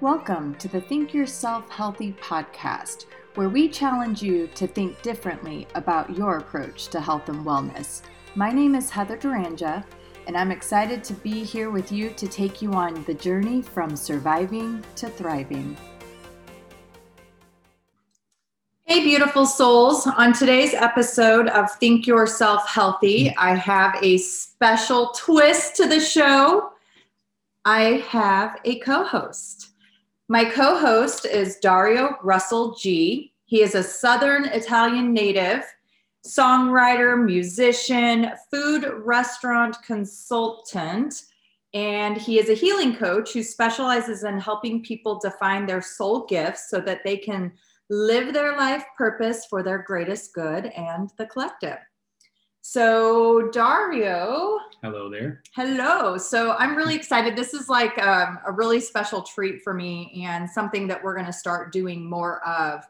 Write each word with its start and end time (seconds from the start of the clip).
Welcome 0.00 0.54
to 0.54 0.66
the 0.66 0.80
Think 0.80 1.12
Yourself 1.12 1.68
Healthy 1.68 2.14
podcast, 2.22 3.04
where 3.34 3.50
we 3.50 3.68
challenge 3.68 4.22
you 4.22 4.46
to 4.54 4.66
think 4.66 5.02
differently 5.02 5.68
about 5.74 6.16
your 6.16 6.38
approach 6.38 6.88
to 6.88 7.02
health 7.02 7.28
and 7.28 7.44
wellness. 7.44 8.00
My 8.34 8.50
name 8.50 8.74
is 8.74 8.88
Heather 8.88 9.18
Duranja, 9.18 9.84
and 10.26 10.38
I'm 10.38 10.50
excited 10.50 11.04
to 11.04 11.12
be 11.12 11.44
here 11.44 11.70
with 11.70 11.92
you 11.92 12.08
to 12.16 12.26
take 12.26 12.62
you 12.62 12.72
on 12.72 13.04
the 13.04 13.12
journey 13.12 13.60
from 13.60 13.94
surviving 13.94 14.82
to 14.94 15.10
thriving. 15.10 15.76
Hey, 18.84 19.04
beautiful 19.04 19.44
souls. 19.44 20.06
On 20.06 20.32
today's 20.32 20.72
episode 20.72 21.48
of 21.48 21.70
Think 21.72 22.06
Yourself 22.06 22.66
Healthy, 22.66 23.26
mm-hmm. 23.26 23.38
I 23.38 23.54
have 23.54 24.02
a 24.02 24.16
special 24.16 25.08
twist 25.14 25.76
to 25.76 25.86
the 25.86 26.00
show. 26.00 26.72
I 27.66 28.02
have 28.08 28.58
a 28.64 28.78
co 28.78 29.04
host. 29.04 29.66
My 30.30 30.44
co 30.44 30.78
host 30.78 31.26
is 31.26 31.56
Dario 31.56 32.16
Russell 32.22 32.76
G. 32.76 33.32
He 33.46 33.62
is 33.62 33.74
a 33.74 33.82
Southern 33.82 34.44
Italian 34.44 35.12
native, 35.12 35.64
songwriter, 36.24 37.20
musician, 37.20 38.30
food 38.48 38.88
restaurant 38.98 39.76
consultant, 39.84 41.24
and 41.74 42.16
he 42.16 42.38
is 42.38 42.48
a 42.48 42.54
healing 42.54 42.94
coach 42.94 43.32
who 43.32 43.42
specializes 43.42 44.22
in 44.22 44.38
helping 44.38 44.84
people 44.84 45.18
define 45.18 45.66
their 45.66 45.82
soul 45.82 46.26
gifts 46.26 46.70
so 46.70 46.80
that 46.80 47.00
they 47.04 47.16
can 47.16 47.50
live 47.88 48.32
their 48.32 48.56
life 48.56 48.84
purpose 48.96 49.46
for 49.46 49.64
their 49.64 49.78
greatest 49.78 50.32
good 50.32 50.66
and 50.66 51.10
the 51.18 51.26
collective. 51.26 51.78
So, 52.62 53.48
Dario. 53.52 54.58
Hello 54.82 55.08
there. 55.08 55.42
Hello. 55.54 56.18
So, 56.18 56.52
I'm 56.52 56.76
really 56.76 56.94
excited. 56.94 57.34
This 57.34 57.54
is 57.54 57.68
like 57.68 57.96
um, 57.98 58.38
a 58.46 58.52
really 58.52 58.80
special 58.80 59.22
treat 59.22 59.62
for 59.62 59.72
me 59.72 60.22
and 60.26 60.48
something 60.48 60.86
that 60.88 61.02
we're 61.02 61.14
going 61.14 61.26
to 61.26 61.32
start 61.32 61.72
doing 61.72 62.08
more 62.08 62.46
of. 62.46 62.84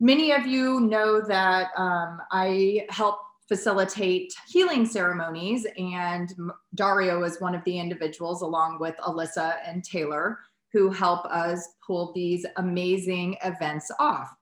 Many 0.00 0.32
of 0.32 0.46
you 0.46 0.80
know 0.80 1.22
that 1.22 1.68
um, 1.78 2.20
I 2.30 2.86
help 2.90 3.20
facilitate 3.48 4.34
healing 4.48 4.84
ceremonies, 4.84 5.66
and 5.78 6.34
Dario 6.74 7.22
is 7.24 7.40
one 7.40 7.54
of 7.54 7.64
the 7.64 7.78
individuals, 7.78 8.42
along 8.42 8.80
with 8.80 8.96
Alyssa 8.98 9.56
and 9.66 9.82
Taylor, 9.82 10.40
who 10.72 10.90
help 10.90 11.24
us 11.26 11.68
pull 11.86 12.12
these 12.12 12.44
amazing 12.56 13.36
events 13.44 13.90
off. 13.98 14.34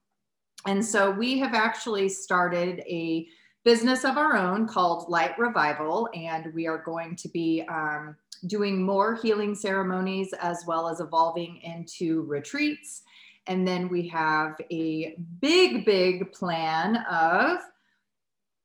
And 0.66 0.84
so 0.84 1.10
we 1.10 1.38
have 1.38 1.54
actually 1.54 2.08
started 2.08 2.80
a 2.80 3.26
business 3.64 4.04
of 4.04 4.16
our 4.16 4.36
own 4.36 4.66
called 4.66 5.08
Light 5.08 5.38
Revival, 5.38 6.08
and 6.14 6.52
we 6.52 6.66
are 6.66 6.78
going 6.78 7.16
to 7.16 7.28
be 7.28 7.62
um, 7.68 8.16
doing 8.46 8.82
more 8.82 9.14
healing 9.16 9.54
ceremonies 9.54 10.32
as 10.40 10.64
well 10.66 10.88
as 10.88 11.00
evolving 11.00 11.58
into 11.62 12.22
retreats. 12.22 13.02
And 13.46 13.66
then 13.66 13.88
we 13.88 14.08
have 14.08 14.56
a 14.70 15.16
big, 15.40 15.84
big 15.84 16.32
plan 16.32 16.96
of 17.10 17.58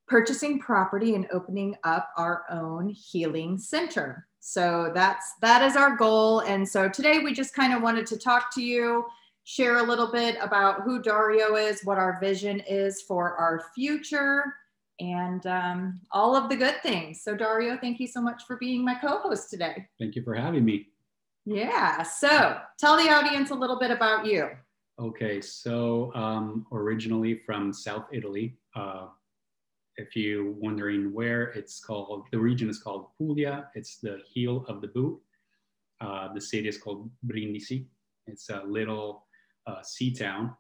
purchasing 0.08 0.60
property 0.60 1.16
and 1.16 1.28
opening 1.32 1.76
up 1.84 2.10
our 2.18 2.46
own 2.50 2.90
healing 2.90 3.58
center. 3.58 4.28
So 4.40 4.92
that's 4.94 5.34
that 5.42 5.62
is 5.62 5.76
our 5.76 5.98
goal. 5.98 6.40
And 6.42 6.68
so 6.68 6.88
today 6.88 7.20
we 7.20 7.34
just 7.34 7.54
kind 7.54 7.74
of 7.74 7.82
wanted 7.82 8.08
to 8.08 8.18
talk 8.18 8.54
to 8.56 8.64
you, 8.64 9.06
share 9.44 9.78
a 9.78 9.84
little 9.84 10.12
bit 10.12 10.38
about 10.42 10.82
who 10.84 11.02
Dario 11.02 11.56
is, 11.56 11.82
what 11.84 11.98
our 11.98 12.18
vision 12.22 12.62
is 12.62 13.02
for 13.02 13.36
our 13.36 13.64
future, 13.76 14.54
and 15.00 15.46
um, 15.46 16.00
all 16.12 16.36
of 16.36 16.50
the 16.50 16.56
good 16.56 16.82
things. 16.82 17.22
So 17.24 17.36
Dario, 17.36 17.78
thank 17.80 18.00
you 18.00 18.08
so 18.08 18.22
much 18.22 18.44
for 18.46 18.58
being 18.58 18.84
my 18.84 18.96
co-host 18.96 19.50
today. 19.50 19.88
Thank 20.00 20.16
you 20.16 20.24
for 20.24 20.34
having 20.34 20.66
me. 20.66 20.88
Yeah. 21.46 22.04
So 22.04 22.58
tell 22.78 22.98
the 22.98 23.10
audience 23.10 23.52
a 23.52 23.56
little 23.56 23.80
bit 23.80 23.92
about 23.92 24.26
you. 24.26 24.50
Okay. 25.00 25.40
So 25.42 26.14
um, 26.16 26.66
originally 26.72 27.42
from 27.46 27.72
South 27.72 28.06
Italy. 28.12 28.58
Uh, 28.76 29.08
if 29.98 30.16
you're 30.16 30.52
wondering 30.52 31.12
where, 31.12 31.46
it's 31.54 31.80
called, 31.80 32.28
the 32.32 32.38
region 32.38 32.70
is 32.70 32.80
called 32.80 33.08
Puglia. 33.18 33.70
It's 33.74 33.98
the 33.98 34.20
heel 34.32 34.64
of 34.68 34.82
the 34.82 34.88
boot. 34.88 35.20
Uh, 36.00 36.32
the 36.34 36.42
city 36.42 36.68
is 36.68 36.78
called 36.78 37.10
Brindisi. 37.26 37.88
It's 38.28 38.50
a 38.50 38.62
little 38.68 39.26
uh, 39.66 39.82
sea 39.82 40.14
town. 40.14 40.56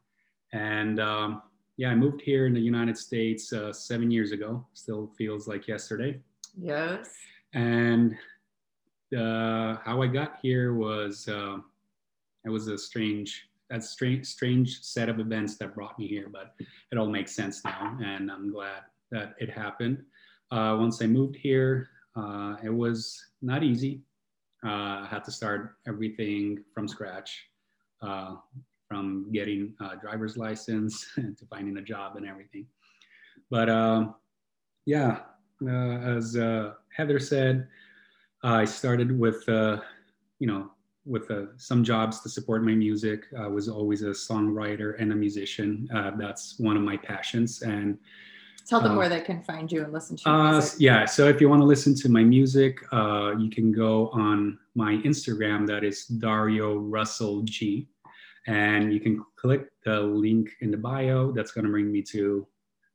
And 0.54 1.00
um, 1.00 1.44
yeah, 1.78 1.90
I 1.90 1.96
moved 1.96 2.22
here 2.22 2.48
in 2.48 2.54
the 2.54 2.60
United 2.60 2.98
States 2.98 3.54
uh, 3.54 3.72
seven 3.72 4.10
years 4.10 4.32
ago. 4.32 4.66
Still 4.74 5.12
feels 5.18 5.48
like 5.48 5.68
yesterday. 5.68 6.20
Yes. 6.60 7.10
And 7.54 8.16
uh, 9.16 9.78
how 9.86 10.02
I 10.02 10.08
got 10.08 10.40
here 10.42 10.74
was, 10.74 11.28
uh, 11.28 11.58
it 12.46 12.50
was 12.50 12.68
a 12.68 12.78
strange, 12.78 13.48
that 13.70 13.84
strange, 13.84 14.26
strange 14.26 14.82
set 14.82 15.08
of 15.08 15.20
events 15.20 15.58
that 15.58 15.76
brought 15.76 15.98
me 16.00 16.08
here, 16.08 16.30
but 16.32 16.56
it 16.92 16.98
all 16.98 17.08
makes 17.08 17.36
sense 17.36 17.64
now. 17.64 17.98
And 18.04 18.32
I'm 18.32 18.52
glad 18.52 18.82
that 19.12 19.36
it 19.40 19.50
happened. 19.50 20.04
Uh, 20.50 20.78
once 20.80 21.02
I 21.02 21.06
moved 21.06 21.36
here, 21.36 21.90
uh, 22.16 22.56
it 22.64 22.74
was 22.74 23.24
not 23.44 23.64
easy. 23.64 24.02
Uh, 24.66 25.06
I 25.06 25.08
had 25.10 25.24
to 25.26 25.32
start 25.32 25.76
everything 25.88 26.64
from 26.74 26.88
scratch, 26.88 27.46
uh, 28.02 28.38
from 28.88 29.32
getting 29.32 29.74
a 29.82 29.98
driver's 29.98 30.38
license 30.38 31.06
to 31.16 31.46
finding 31.50 31.78
a 31.78 31.82
job 31.82 32.16
and 32.16 32.26
everything. 32.26 32.66
But 33.50 33.70
um, 33.70 34.16
yeah, 34.86 35.20
uh, 35.66 35.70
as 35.70 36.36
uh, 36.36 36.74
Heather 36.96 37.20
said, 37.20 37.68
I 38.44 38.66
started 38.66 39.18
with, 39.18 39.44
you 39.48 40.48
know, 40.48 40.72
with 41.08 41.32
uh, 41.32 41.46
some 41.56 41.84
jobs 41.84 42.20
to 42.22 42.30
support 42.30 42.64
my 42.64 42.76
music. 42.76 43.26
I 43.40 43.48
was 43.48 43.70
always 43.70 44.02
a 44.02 44.08
songwriter 44.08 45.00
and 45.00 45.12
a 45.12 45.16
musician. 45.16 45.88
Uh, 45.94 46.12
that's 46.18 46.60
one 46.60 46.76
of 46.76 46.84
my 46.84 46.98
passions. 46.98 47.62
And 47.62 47.98
Tell 48.68 48.82
them 48.82 48.94
uh, 48.94 48.98
where 48.98 49.10
they 49.10 49.22
can 49.22 49.42
find 49.42 49.72
you 49.72 49.84
and 49.84 49.94
listen 49.94 50.18
to 50.18 50.30
uh, 50.30 50.62
Yeah, 50.78 51.06
so 51.06 51.30
if 51.30 51.40
you 51.40 51.48
want 51.48 51.62
to 51.62 51.66
listen 51.66 51.96
to 51.96 52.10
my 52.10 52.24
music, 52.24 52.80
uh, 52.92 53.34
you 53.38 53.50
can 53.50 53.72
go 53.72 54.10
on 54.10 54.60
my 54.76 54.98
Instagram. 55.06 55.66
That 55.66 55.86
is 55.86 56.06
Dario 56.06 56.76
Russell 56.76 57.44
G, 57.44 57.88
and 58.48 58.94
you 58.94 59.00
can 59.00 59.24
click 59.36 59.68
the 59.86 60.00
link 60.00 60.50
in 60.62 60.72
the 60.72 60.78
bio. 60.78 61.32
That's 61.32 61.52
going 61.52 61.66
to 61.66 61.72
bring 61.72 61.92
me 61.92 62.02
to 62.14 62.48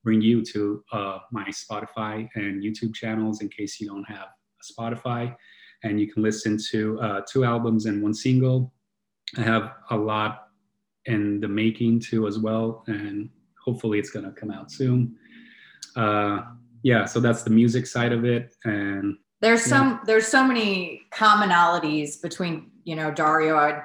bring 0.05 0.21
you 0.21 0.45
to 0.45 0.83
uh, 0.93 1.19
my 1.31 1.47
Spotify 1.51 2.29
and 2.35 2.63
YouTube 2.63 2.95
channels 2.95 3.41
in 3.41 3.49
case 3.49 3.81
you 3.81 3.87
don't 3.87 4.05
have 4.05 4.27
a 4.27 4.73
Spotify, 4.73 5.35
and 5.85 6.01
you 6.01 6.13
can 6.13 6.23
listen 6.23 6.59
to 6.71 7.01
uh, 7.01 7.21
two 7.29 7.45
albums 7.45 7.87
and 7.87 8.03
one 8.03 8.15
single. 8.15 8.73
I 9.37 9.43
have 9.43 9.73
a 9.91 9.97
lot 9.97 10.49
in 11.07 11.41
the 11.41 11.49
making 11.49 12.01
too 12.01 12.27
as 12.27 12.39
well, 12.39 12.83
and 12.89 13.31
hopefully 13.65 13.99
it's 13.99 14.11
going 14.11 14.25
to 14.25 14.33
come 14.33 14.51
out 14.51 14.73
soon 14.73 15.17
uh, 15.97 16.43
yeah, 16.83 17.05
so 17.05 17.21
that's 17.21 17.43
the 17.43 17.51
music 17.51 17.87
side 17.87 18.13
of 18.13 18.25
it. 18.25 18.55
And 18.65 19.17
there's 19.41 19.63
some 19.63 20.01
there's 20.07 20.27
so 20.27 20.45
many 20.45 21.03
commonalities 21.13 22.21
between 22.21 22.71
you 22.85 22.97
know 22.97 23.11
Dario. 23.11 23.59
and 23.59 23.83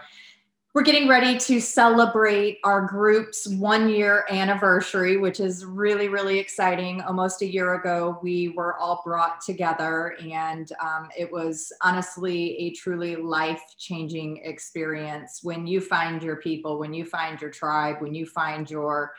we're 0.78 0.84
getting 0.84 1.08
ready 1.08 1.40
to 1.40 1.60
celebrate 1.60 2.60
our 2.64 2.86
group's 2.86 3.48
one 3.48 3.90
year 3.90 4.28
anniversary, 4.30 5.18
which 5.18 5.40
is 5.40 5.66
really, 5.66 6.08
really 6.08 6.38
exciting. 6.38 7.02
Almost 7.02 7.42
a 7.42 7.48
year 7.48 7.74
ago, 7.74 8.20
we 8.22 8.50
were 8.50 8.78
all 8.78 9.02
brought 9.04 9.42
together, 9.42 10.16
and 10.22 10.72
um, 10.80 11.10
it 11.18 11.32
was 11.32 11.74
honestly 11.82 12.56
a 12.60 12.74
truly 12.74 13.16
life 13.16 13.60
changing 13.80 14.38
experience 14.44 15.40
when 15.42 15.66
you 15.66 15.82
find 15.82 16.22
your 16.22 16.36
people, 16.36 16.78
when 16.78 16.94
you 16.94 17.06
find 17.06 17.42
your 17.42 17.50
tribe, 17.50 17.96
when 18.00 18.14
you 18.14 18.28
find 18.28 18.70
your 18.70 19.16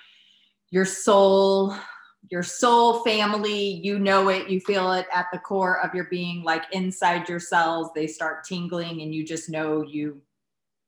your 0.71 0.85
soul 0.85 1.75
your 2.31 2.43
soul 2.43 3.03
family 3.05 3.81
you 3.83 3.99
know 3.99 4.29
it 4.29 4.51
you 4.51 4.61
feel 4.61 4.93
it 4.93 5.07
at 5.15 5.27
the 5.33 5.39
core 5.39 5.81
of 5.81 5.95
your 5.95 6.05
being 6.11 6.43
like 6.43 6.65
inside 6.73 7.27
your 7.27 7.41
cells 7.41 7.89
they 7.95 8.07
start 8.07 8.45
tingling 8.45 9.01
and 9.01 9.15
you 9.15 9.25
just 9.25 9.49
know 9.49 9.83
you 9.83 10.21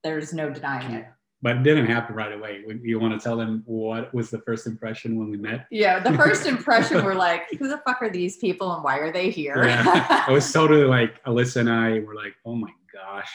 there's 0.03 0.33
no 0.33 0.51
denying 0.51 0.93
it. 0.93 1.07
But 1.43 1.57
it 1.57 1.63
didn't 1.63 1.87
happen 1.87 2.15
right 2.15 2.33
away. 2.33 2.63
You 2.83 3.01
want 3.01 3.19
to 3.19 3.25
tell 3.25 3.37
them 3.37 3.63
what 3.65 4.13
was 4.13 4.29
the 4.29 4.41
first 4.41 4.67
impression 4.67 5.19
when 5.19 5.31
we 5.31 5.39
met? 5.39 5.67
Yeah 5.71 5.99
the 5.99 6.17
first 6.17 6.47
impression 6.55 7.05
we're 7.05 7.15
like 7.15 7.45
who 7.59 7.69
the 7.69 7.79
fuck 7.79 8.03
are 8.03 8.11
these 8.11 8.37
people 8.37 8.75
and 8.75 8.85
why 8.85 8.99
are 8.99 9.13
they 9.13 9.31
here? 9.31 9.65
Yeah. 9.65 10.25
i 10.29 10.31
was 10.31 10.53
totally 10.53 10.85
like 10.85 11.23
alyssa 11.25 11.57
and 11.57 11.71
i 11.71 12.01
were 12.01 12.15
like 12.15 12.35
oh 12.45 12.55
my 12.55 12.71
gosh 12.93 13.31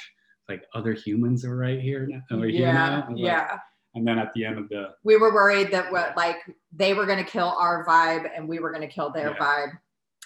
like 0.47 0.63
other 0.73 0.93
humans 0.93 1.43
are 1.43 1.55
right 1.55 1.81
here 1.81 2.07
now, 2.07 2.37
are 2.37 2.45
yeah, 2.45 3.07
here 3.07 3.15
yeah. 3.17 3.57
and 3.95 4.07
then 4.07 4.19
at 4.19 4.31
the 4.33 4.45
end 4.45 4.59
of 4.59 4.69
the 4.69 4.89
we 5.03 5.17
were 5.17 5.33
worried 5.33 5.71
that 5.71 5.91
what 5.91 6.15
like 6.15 6.37
they 6.71 6.93
were 6.93 7.05
going 7.05 7.23
to 7.23 7.29
kill 7.29 7.55
our 7.57 7.85
vibe 7.85 8.29
and 8.35 8.47
we 8.47 8.59
were 8.59 8.69
going 8.69 8.87
to 8.87 8.93
kill 8.93 9.11
their 9.11 9.31
yeah. 9.31 9.37
vibe. 9.37 9.71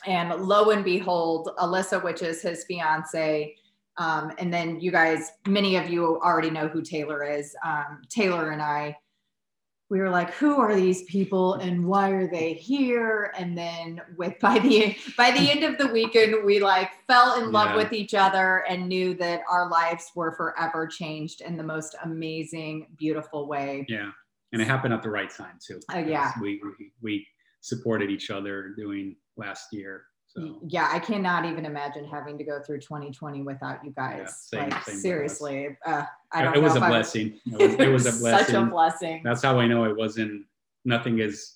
And 0.06 0.41
lo 0.41 0.71
and 0.71 0.83
behold 0.83 1.51
alyssa 1.57 2.03
which 2.03 2.21
is 2.21 2.41
his 2.41 2.65
fiance 2.65 3.56
um, 4.00 4.31
and 4.40 4.51
then 4.51 4.80
you 4.80 4.92
guys 4.92 5.31
many 5.48 5.75
of 5.75 5.90
you 5.90 6.19
already 6.22 6.50
know 6.50 6.68
who 6.68 6.81
taylor 6.81 7.24
is 7.24 7.56
um, 7.63 8.01
taylor 8.10 8.51
and 8.51 8.62
i 8.62 8.96
we 9.92 10.00
were 10.00 10.10
like 10.10 10.31
who 10.36 10.60
are 10.60 10.75
these 10.75 11.01
people 11.04 11.56
and 11.56 11.84
why 11.84 12.10
are 12.12 12.28
they 12.30 12.54
here 12.54 13.34
and 13.38 13.57
then 13.57 14.00
with 14.18 14.40
by 14.48 14.60
the 14.60 14.96
by 15.18 15.31
the 15.31 15.50
end 15.51 15.63
of 15.63 15.78
the 15.78 15.88
weekend 15.88 16.36
we 16.46 16.60
like 16.60 16.92
fell 17.07 17.42
in 17.42 17.51
love 17.51 17.69
Yeah. 17.69 17.75
with 17.78 17.94
each 17.94 18.13
other 18.13 18.63
and 18.69 18.88
knew 18.88 19.13
that 19.16 19.42
our 19.50 19.69
lives 19.69 20.12
were 20.16 20.31
forever 20.36 20.86
changed 20.88 21.42
in 21.42 21.57
the 21.57 21.63
most 21.63 21.96
amazing 22.04 22.88
beautiful 22.98 23.48
way 23.48 23.86
Yeah, 23.90 24.12
and 24.54 24.62
it 24.62 24.66
happened 24.66 24.94
at 24.94 25.01
the 25.04 25.10
right 25.10 25.30
time 25.30 25.57
too. 25.66 25.80
Oh, 25.94 25.98
yeah. 26.00 26.34
We, 26.42 26.62
we 26.63 26.92
we 27.01 27.28
supported 27.62 28.10
each 28.10 28.30
other 28.30 28.74
doing 28.78 29.16
last 29.38 29.68
year. 29.74 30.04
So 30.35 30.59
yeah 30.67 30.89
i 30.93 30.99
cannot 30.99 31.45
even 31.45 31.65
imagine 31.65 32.05
having 32.05 32.37
to 32.37 32.43
go 32.43 32.61
through 32.61 32.81
2020 32.81 33.41
without 33.41 33.83
you 33.83 33.89
guys 33.91 34.47
same- 34.47 34.69
like 34.69 34.83
same 34.83 34.97
seriously 34.97 35.75
uh, 35.87 36.03
i 36.31 36.43
don't 36.43 36.55
it 36.55 36.61
was 36.61 36.75
know 36.75 36.81
a 36.81 36.83
if 36.83 36.83
I- 36.83 36.89
blessing. 36.89 37.39
It 37.47 37.79
was, 37.79 37.79
it 37.79 37.87
was 37.89 38.05
a 38.05 38.19
blessing. 38.21 38.45
such 38.53 38.55
a 38.55 38.65
blessing 38.65 39.21
That's 39.23 39.41
how 39.41 39.59
I 39.59 39.65
know 39.67 39.85
it 39.85 39.97
wasn't. 39.97 40.45
Nothing 40.85 41.19
is. 41.19 41.55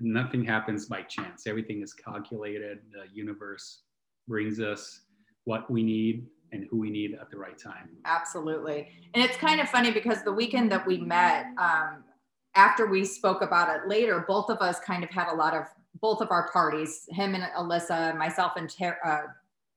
Nothing 0.00 0.44
happens 0.44 0.86
by 0.86 1.02
chance. 1.02 1.46
Everything 1.48 1.82
is 1.82 1.92
calculated. 1.92 2.78
The 2.92 3.04
universe 3.12 3.80
brings 4.28 4.60
us 4.60 5.00
what 5.44 5.68
we 5.70 5.82
need 5.82 6.26
and 6.52 6.66
who 6.70 6.78
we 6.78 6.88
need 6.90 7.14
at 7.20 7.30
the 7.30 7.36
right 7.36 7.58
time. 7.58 7.90
Absolutely. 8.04 8.88
And 9.14 9.24
it's 9.24 9.36
kind 9.36 9.60
of 9.60 9.68
funny 9.68 9.90
because 9.90 10.22
the 10.22 10.32
weekend 10.32 10.70
that 10.70 10.86
we 10.86 10.98
met, 10.98 11.46
um, 11.58 12.04
after 12.54 12.86
we 12.86 13.04
spoke 13.04 13.42
about 13.42 13.74
it 13.74 13.88
later, 13.88 14.24
both 14.28 14.48
of 14.50 14.58
us 14.58 14.78
kind 14.80 15.02
of 15.02 15.10
had 15.10 15.32
a 15.32 15.34
lot 15.34 15.52
of, 15.54 15.64
both 16.00 16.20
of 16.20 16.30
our 16.30 16.50
parties, 16.50 17.06
him 17.10 17.34
and 17.34 17.44
Alyssa, 17.56 18.16
myself 18.16 18.52
and 18.56 18.74
uh, 19.04 19.20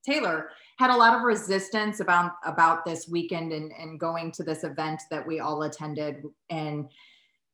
Taylor, 0.05 0.49
had 0.77 0.91
a 0.91 0.95
lot 0.95 1.15
of 1.15 1.23
resistance 1.23 1.99
about 1.99 2.33
about 2.45 2.85
this 2.85 3.07
weekend 3.07 3.53
and, 3.53 3.71
and 3.71 3.99
going 3.99 4.31
to 4.33 4.43
this 4.43 4.63
event 4.63 5.01
that 5.09 5.25
we 5.25 5.39
all 5.39 5.63
attended. 5.63 6.23
And 6.49 6.89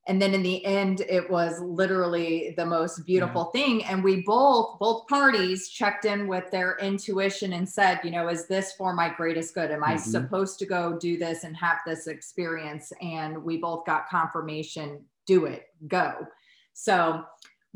and 0.07 0.21
then 0.21 0.33
in 0.33 0.42
the 0.42 0.63
end, 0.65 1.01
it 1.01 1.30
was 1.30 1.59
literally 1.59 2.54
the 2.56 2.65
most 2.65 3.06
beautiful 3.06 3.45
thing. 3.45 3.83
And 3.83 4.01
we 4.01 4.21
both, 4.21 4.80
both 4.80 5.06
parties 5.07 5.68
checked 5.68 6.06
in 6.06 6.27
with 6.27 6.50
their 6.50 6.77
intuition 6.77 7.51
and 7.51 7.68
said, 7.68 8.00
you 8.06 8.12
know, 8.12 8.30
is 8.30 8.48
this 8.48 8.71
for 8.71 8.94
my 8.94 9.10
greatest 9.10 9.53
good? 9.53 9.69
Am 9.69 9.83
I 9.83 9.95
Mhm. 9.95 10.00
supposed 10.00 10.60
to 10.60 10.65
go 10.65 10.98
do 10.98 11.18
this 11.18 11.44
and 11.44 11.57
have 11.57 11.80
this 11.86 12.07
experience? 12.07 12.94
And 13.01 13.44
we 13.44 13.57
both 13.57 13.86
got 13.86 14.07
confirmation 14.07 15.03
do 15.25 15.44
it, 15.44 15.68
go. 15.89 16.25
So 16.71 17.25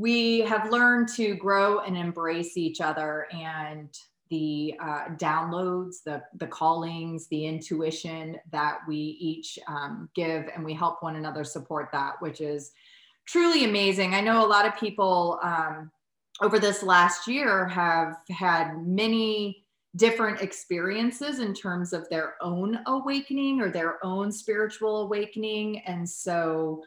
we 0.01 0.39
have 0.39 0.71
learned 0.71 1.07
to 1.07 1.36
grow 1.36 1.81
and 1.81 1.95
embrace 1.95 2.57
each 2.57 2.81
other 2.81 3.27
and 3.31 3.95
the 4.31 4.74
uh, 4.81 5.09
downloads, 5.18 5.98
the 6.03 6.24
the 6.38 6.48
callings, 6.48 7.27
the 7.27 7.45
intuition 7.45 8.38
that 8.51 8.80
we 8.88 8.95
each 8.95 9.59
um, 9.68 10.09
give, 10.15 10.50
and 10.56 10.65
we 10.65 10.74
help 10.74 11.03
one 11.03 11.18
another 11.18 11.44
support 11.44 11.89
that, 11.92 12.13
which 12.19 12.42
is 12.42 12.71
truly 13.27 13.65
amazing. 13.65 14.15
I 14.15 14.21
know 14.21 14.44
a 14.44 14.48
lot 14.48 14.65
of 14.65 14.75
people 14.75 15.39
um, 15.44 15.92
over 16.42 16.57
this 16.57 16.81
last 16.81 17.27
year 17.27 17.68
have 17.68 18.15
had 18.31 18.81
many 18.83 19.65
different 19.98 20.42
experiences 20.42 21.39
in 21.39 21.53
terms 21.53 21.94
of 21.94 22.09
their 22.09 22.36
own 22.42 22.80
awakening 22.88 23.62
or 23.62 23.69
their 23.69 24.03
own 24.03 24.31
spiritual 24.31 25.03
awakening, 25.03 25.81
and 25.86 26.09
so 26.09 26.81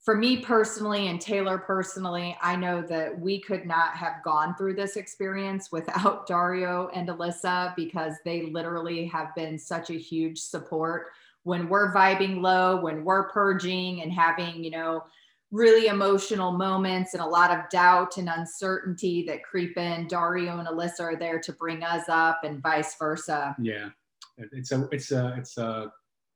for 0.00 0.16
me 0.16 0.38
personally 0.38 1.08
and 1.08 1.20
Taylor 1.20 1.58
personally, 1.58 2.36
I 2.40 2.56
know 2.56 2.82
that 2.82 3.18
we 3.18 3.40
could 3.40 3.66
not 3.66 3.94
have 3.96 4.22
gone 4.24 4.54
through 4.56 4.74
this 4.74 4.96
experience 4.96 5.70
without 5.72 6.26
Dario 6.28 6.88
and 6.94 7.08
Alyssa 7.08 7.74
because 7.76 8.14
they 8.24 8.42
literally 8.42 9.06
have 9.06 9.34
been 9.34 9.58
such 9.58 9.90
a 9.90 9.94
huge 9.94 10.38
support 10.38 11.08
when 11.42 11.68
we're 11.68 11.92
vibing 11.92 12.40
low, 12.40 12.80
when 12.80 13.04
we're 13.04 13.28
purging 13.30 14.02
and 14.02 14.12
having, 14.12 14.62
you 14.62 14.70
know, 14.70 15.02
really 15.50 15.86
emotional 15.86 16.52
moments 16.52 17.14
and 17.14 17.22
a 17.22 17.26
lot 17.26 17.50
of 17.50 17.68
doubt 17.70 18.18
and 18.18 18.28
uncertainty 18.28 19.24
that 19.26 19.42
creep 19.42 19.76
in. 19.78 20.06
Dario 20.06 20.58
and 20.58 20.68
Alyssa 20.68 21.00
are 21.00 21.16
there 21.16 21.40
to 21.40 21.52
bring 21.52 21.82
us 21.82 22.04
up 22.08 22.40
and 22.44 22.62
vice 22.62 22.96
versa. 22.98 23.56
Yeah, 23.60 23.88
it's 24.36 24.72
a 24.72 24.88
it's 24.92 25.10
a 25.10 25.34
it's 25.38 25.56
a 25.56 25.90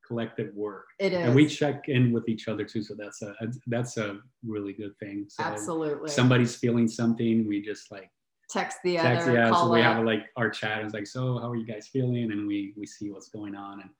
collective 0.06 0.54
work, 0.54 0.86
It 0.98 1.12
is 1.12 1.18
and 1.18 1.34
we 1.34 1.46
check 1.46 1.88
in 1.88 2.12
with 2.12 2.28
each 2.28 2.48
other 2.48 2.64
too. 2.64 2.82
So 2.82 2.94
that's 2.98 3.22
a 3.22 3.34
that's 3.66 3.96
a 3.96 4.18
really 4.46 4.72
good 4.72 4.96
thing. 4.98 5.26
So 5.28 5.42
absolutely 5.44 6.10
somebody's 6.10 6.56
feeling 6.56 6.88
something, 6.88 7.46
we 7.46 7.62
just 7.62 7.90
like 7.90 8.10
text 8.50 8.78
the 8.84 8.96
text. 8.96 9.28
other, 9.28 9.34
Yeah, 9.38 9.50
call 9.50 9.68
so 9.68 9.72
we 9.72 9.80
up. 9.80 9.96
have 9.96 10.04
like 10.04 10.26
our 10.36 10.50
chat. 10.50 10.84
It's 10.84 10.94
like, 10.94 11.06
so 11.06 11.38
how 11.38 11.50
are 11.50 11.56
you 11.56 11.66
guys 11.66 11.88
feeling? 11.88 12.32
And 12.32 12.46
we 12.46 12.74
we 12.76 12.86
see 12.86 13.10
what's 13.10 13.28
going 13.28 13.54
on, 13.54 13.80
and 13.80 13.90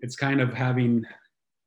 it's 0.00 0.16
kind 0.16 0.40
of 0.40 0.52
having 0.52 1.04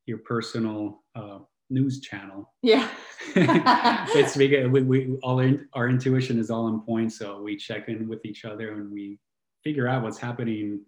your 0.06 0.20
personal 0.20 1.04
uh, 1.16 1.40
news 1.70 2.00
channel. 2.00 2.54
yeah. 2.62 2.88
it's 3.36 4.38
because 4.38 4.70
we, 4.70 4.82
we 4.84 5.18
all 5.24 5.40
in, 5.40 5.68
our 5.74 5.90
intuition 5.90 6.38
is 6.38 6.52
all 6.52 6.66
on 6.66 6.82
point, 6.82 7.12
so 7.12 7.42
we 7.42 7.58
check 7.58 7.90
in 7.90 8.08
with 8.08 8.24
each 8.26 8.46
other 8.46 8.74
and 8.74 8.92
we 8.92 9.18
figure 9.64 9.88
out 9.88 10.04
what's 10.04 10.20
happening 10.20 10.80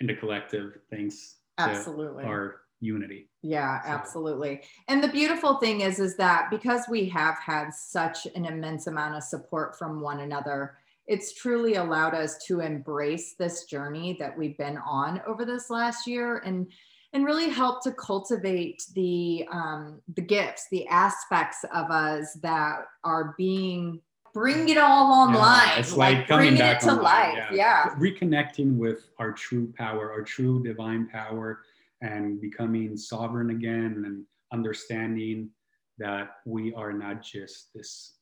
in 0.00 0.06
the 0.06 0.14
collective 0.14 0.78
thanks 0.90 1.16
to 1.16 1.45
Absolutely. 1.58 2.24
our 2.24 2.60
unity. 2.80 3.30
Yeah, 3.42 3.82
So- 3.82 3.88
absolutely. 3.90 4.62
And 4.88 5.02
the 5.02 5.08
beautiful 5.08 5.56
thing 5.58 5.80
is 5.80 5.98
is 5.98 6.16
that 6.16 6.50
because 6.50 6.82
we 6.88 7.08
have 7.08 7.38
had 7.38 7.70
such 7.72 8.26
an 8.34 8.44
immense 8.44 8.86
amount 8.86 9.14
of 9.16 9.22
support 9.22 9.78
from 9.78 10.00
one 10.00 10.20
another, 10.20 10.76
it's 11.06 11.34
truly 11.34 11.76
allowed 11.76 12.14
us 12.14 12.44
to 12.46 12.60
embrace 12.60 13.34
this 13.34 13.64
journey 13.64 14.16
that 14.18 14.36
we've 14.36 14.58
been 14.58 14.78
on 14.78 15.22
over 15.26 15.44
this 15.44 15.70
last 15.70 16.06
year 16.06 16.38
and 16.38 16.70
and 17.12 17.24
really 17.24 17.48
help 17.48 17.82
to 17.82 17.92
cultivate 17.92 18.82
the 18.94 19.46
um, 19.50 20.02
the 20.14 20.20
gifts, 20.22 20.66
the 20.70 20.86
aspects 20.88 21.64
of 21.72 21.90
us 21.90 22.34
that 22.42 22.80
are 23.04 23.34
being 23.38 24.00
bring 24.36 24.68
it 24.68 24.76
all 24.76 25.10
online. 25.12 25.66
Yeah, 25.68 25.78
it's 25.78 25.96
like, 25.96 26.28
coming 26.28 26.48
bringing 26.48 26.58
back 26.58 26.82
it 26.82 26.84
to 26.84 26.90
online, 26.92 27.36
life. 27.36 27.44
Yeah. 27.52 27.94
reconnecting 27.98 28.76
with 28.76 29.08
our 29.18 29.32
true 29.32 29.72
power, 29.78 30.12
our 30.12 30.20
true 30.20 30.62
divine 30.62 31.08
power, 31.08 31.62
and 32.02 32.38
becoming 32.38 32.98
sovereign 32.98 33.48
again, 33.48 34.02
and 34.06 34.24
understanding 34.52 35.48
that 35.96 36.36
we 36.44 36.74
are 36.74 36.92
not 36.92 37.22
just 37.22 37.72
this, 37.74 38.18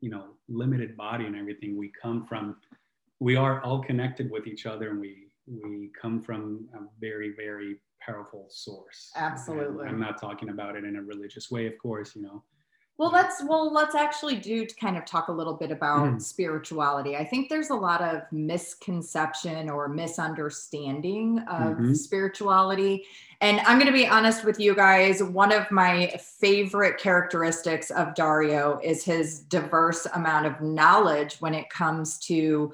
you 0.00 0.08
know, 0.08 0.26
limited 0.48 0.96
body 0.96 1.26
and 1.26 1.34
everything. 1.34 1.76
We 1.76 1.90
come 2.00 2.24
from, 2.24 2.56
we 3.18 3.34
are 3.34 3.60
all 3.62 3.82
connected 3.82 4.30
with 4.30 4.46
each 4.46 4.66
other, 4.66 4.90
and 4.90 5.00
we 5.00 5.24
we 5.62 5.90
come 6.00 6.20
from 6.22 6.68
a 6.74 6.78
very 7.00 7.32
very 7.36 7.80
powerful 8.00 8.46
source. 8.50 9.10
And 9.16 9.24
Absolutely. 9.24 9.86
I'm 9.86 9.98
not 9.98 10.20
talking 10.20 10.50
about 10.50 10.76
it 10.76 10.84
in 10.84 10.94
a 10.94 11.02
religious 11.02 11.50
way, 11.50 11.66
of 11.66 11.76
course. 11.78 12.14
You 12.14 12.22
know, 12.22 12.44
Well, 12.98 13.10
let's 13.10 13.44
well 13.44 13.70
let's 13.70 13.94
actually 13.94 14.36
do 14.36 14.64
to 14.64 14.74
kind 14.74 14.96
of 14.96 15.04
talk 15.04 15.28
a 15.28 15.32
little 15.32 15.52
bit 15.52 15.70
about 15.70 16.18
Mhm. 16.18 16.22
spirituality. 16.22 17.14
I 17.14 17.24
think 17.24 17.50
there's 17.50 17.68
a 17.68 17.74
lot 17.74 18.00
of 18.00 18.22
misconception 18.32 19.68
or 19.68 19.86
misunderstanding 19.88 21.40
of 21.40 21.76
Mhm. 21.76 21.94
spirituality. 21.94 23.06
And 23.42 23.60
I'm 23.60 23.78
going 23.78 23.86
to 23.86 23.92
be 23.92 24.06
honest 24.06 24.44
with 24.44 24.58
you 24.58 24.74
guys, 24.74 25.22
one 25.22 25.52
of 25.52 25.70
my 25.70 26.06
favorite 26.18 26.96
characteristics 26.98 27.90
of 27.90 28.14
Dario 28.14 28.80
is 28.82 29.04
his 29.04 29.40
diverse 29.40 30.06
amount 30.14 30.46
of 30.46 30.62
knowledge 30.62 31.36
when 31.40 31.52
it 31.52 31.68
comes 31.68 32.18
to 32.20 32.72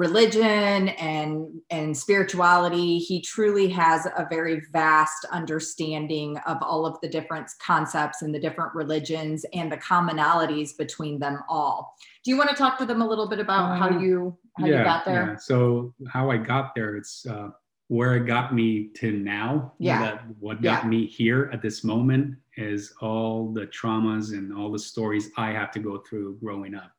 religion 0.00 0.88
and 1.12 1.60
and 1.68 1.94
spirituality 1.94 2.98
he 2.98 3.20
truly 3.20 3.68
has 3.68 4.06
a 4.16 4.26
very 4.30 4.62
vast 4.72 5.26
understanding 5.30 6.38
of 6.46 6.56
all 6.62 6.86
of 6.86 6.98
the 7.02 7.08
different 7.08 7.46
concepts 7.70 8.22
and 8.22 8.34
the 8.34 8.40
different 8.46 8.74
religions 8.74 9.44
and 9.52 9.70
the 9.70 9.76
commonalities 9.76 10.70
between 10.84 11.18
them 11.18 11.36
all 11.50 11.94
do 12.24 12.30
you 12.30 12.38
want 12.38 12.48
to 12.48 12.56
talk 12.56 12.78
to 12.78 12.86
them 12.86 13.02
a 13.02 13.06
little 13.06 13.28
bit 13.28 13.40
about 13.40 13.78
how 13.78 13.88
Um, 13.90 14.00
you 14.02 14.38
how 14.58 14.66
you 14.66 14.82
got 14.92 15.04
there 15.04 15.26
Yeah. 15.32 15.36
So 15.36 15.58
how 16.14 16.24
I 16.30 16.38
got 16.52 16.74
there, 16.74 16.96
it's 17.00 17.26
uh, 17.26 17.50
where 17.88 18.12
it 18.18 18.24
got 18.36 18.54
me 18.54 18.68
to 19.00 19.08
now. 19.12 19.72
Yeah. 19.78 19.98
That 20.04 20.16
what 20.38 20.56
got 20.62 20.84
Yeah. 20.84 20.88
me 20.94 21.00
here 21.06 21.50
at 21.52 21.60
this 21.66 21.82
moment 21.92 22.36
is 22.56 22.82
all 23.00 23.52
the 23.58 23.66
traumas 23.78 24.26
and 24.36 24.46
all 24.56 24.70
the 24.76 24.78
stories 24.92 25.24
I 25.36 25.48
have 25.60 25.70
to 25.76 25.80
go 25.88 25.94
through 26.06 26.28
growing 26.44 26.74
up. 26.82 26.92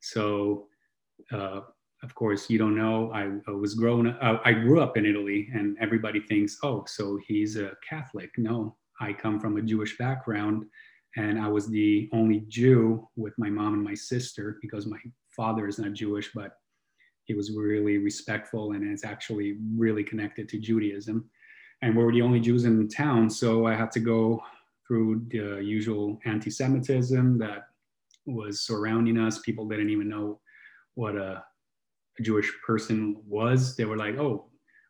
So, 0.00 0.66
uh, 1.36 1.60
of 2.04 2.14
course, 2.14 2.50
you 2.50 2.58
don't 2.58 2.76
know. 2.76 3.10
I, 3.12 3.30
I 3.48 3.54
was 3.54 3.74
grown. 3.74 4.08
Uh, 4.08 4.38
I 4.44 4.52
grew 4.52 4.80
up 4.80 4.96
in 4.96 5.06
Italy, 5.06 5.48
and 5.54 5.76
everybody 5.80 6.20
thinks, 6.20 6.58
oh, 6.62 6.84
so 6.86 7.18
he's 7.26 7.56
a 7.56 7.72
Catholic. 7.88 8.30
No, 8.36 8.76
I 9.00 9.12
come 9.12 9.40
from 9.40 9.56
a 9.56 9.62
Jewish 9.62 9.96
background, 9.96 10.66
and 11.16 11.40
I 11.40 11.48
was 11.48 11.66
the 11.68 12.10
only 12.12 12.44
Jew 12.48 13.08
with 13.16 13.32
my 13.38 13.48
mom 13.48 13.74
and 13.74 13.82
my 13.82 13.94
sister 13.94 14.58
because 14.60 14.86
my 14.86 14.98
father 15.30 15.66
is 15.66 15.78
not 15.78 15.94
Jewish, 15.94 16.30
but 16.34 16.58
he 17.24 17.32
was 17.32 17.52
really 17.52 17.96
respectful 17.96 18.72
and 18.72 18.92
is 18.92 19.04
actually 19.04 19.56
really 19.74 20.04
connected 20.04 20.46
to 20.50 20.58
Judaism. 20.58 21.28
And 21.80 21.96
we 21.96 22.04
were 22.04 22.12
the 22.12 22.22
only 22.22 22.40
Jews 22.40 22.64
in 22.64 22.78
the 22.78 22.94
town, 22.94 23.30
so 23.30 23.66
I 23.66 23.74
had 23.74 23.90
to 23.92 24.00
go 24.00 24.42
through 24.86 25.24
the 25.28 25.62
usual 25.64 26.20
anti 26.26 26.50
Semitism 26.50 27.38
that 27.38 27.68
was 28.26 28.60
surrounding 28.60 29.18
us. 29.18 29.38
People 29.38 29.66
didn't 29.66 29.90
even 29.90 30.08
know 30.08 30.40
what 30.94 31.16
a, 31.16 31.42
a 32.18 32.22
Jewish 32.22 32.52
person 32.66 33.16
was. 33.26 33.76
They 33.76 33.84
were 33.84 33.96
like, 33.96 34.16
oh, 34.16 34.46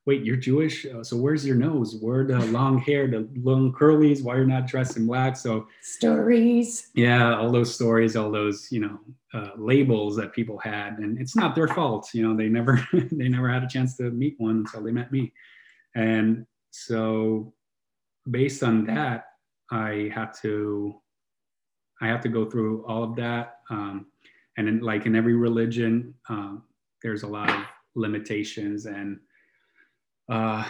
wait, 0.07 0.23
you're 0.23 0.37
Jewish, 0.37 0.85
uh, 0.87 1.03
so 1.03 1.17
where's 1.17 1.47
your 1.47 1.57
nose? 1.57 1.97
Where 2.01 2.27
the 2.27 2.39
long 2.47 2.79
hair, 2.79 3.07
the 3.07 3.29
long 3.37 3.73
curlies? 3.73 4.23
Why 4.23 4.37
you're 4.37 4.47
not 4.47 4.67
dressed 4.67 4.97
in 4.97 5.07
black? 5.07 5.37
So 5.37 5.67
stories. 5.81 6.91
Yeah, 6.95 7.37
all 7.37 7.51
those 7.51 7.75
stories, 7.75 8.17
all 8.17 8.31
those 8.31 8.71
you 8.71 8.81
know 8.81 8.99
uh, 9.33 9.51
labels 9.57 10.17
that 10.17 10.33
people 10.33 10.59
had, 10.59 10.99
and 10.99 11.19
it's 11.19 11.37
not 11.37 11.55
their 11.55 11.69
fault. 11.69 12.11
You 12.13 12.29
know, 12.29 12.37
they 12.37 12.49
never 12.49 12.87
they 12.93 13.29
never 13.29 13.49
had 13.49 13.63
a 13.63 13.69
chance 13.69 13.97
to 13.97 14.11
meet 14.11 14.35
one 14.39 14.59
until 14.59 14.83
they 14.83 14.93
met 14.93 15.13
me, 15.13 15.33
and 15.95 16.47
so 16.71 17.55
based 18.31 18.63
on 18.63 18.85
that, 18.87 19.27
I 19.71 20.11
had 20.15 20.33
to 20.43 21.01
I 22.01 22.09
have 22.09 22.21
to 22.23 22.29
go 22.29 22.45
through 22.45 22.85
all 22.87 23.03
of 23.05 23.17
that. 23.17 23.61
Um, 23.71 24.07
and 24.57 24.69
in, 24.69 24.81
like 24.81 25.07
in 25.07 25.17
every 25.17 25.35
religion, 25.35 26.15
uh, 26.29 26.57
there's 27.05 27.23
a 27.23 27.29
lot 27.29 27.51
of 27.51 27.65
limitations 27.95 28.87
and 28.87 29.21
uh, 30.29 30.65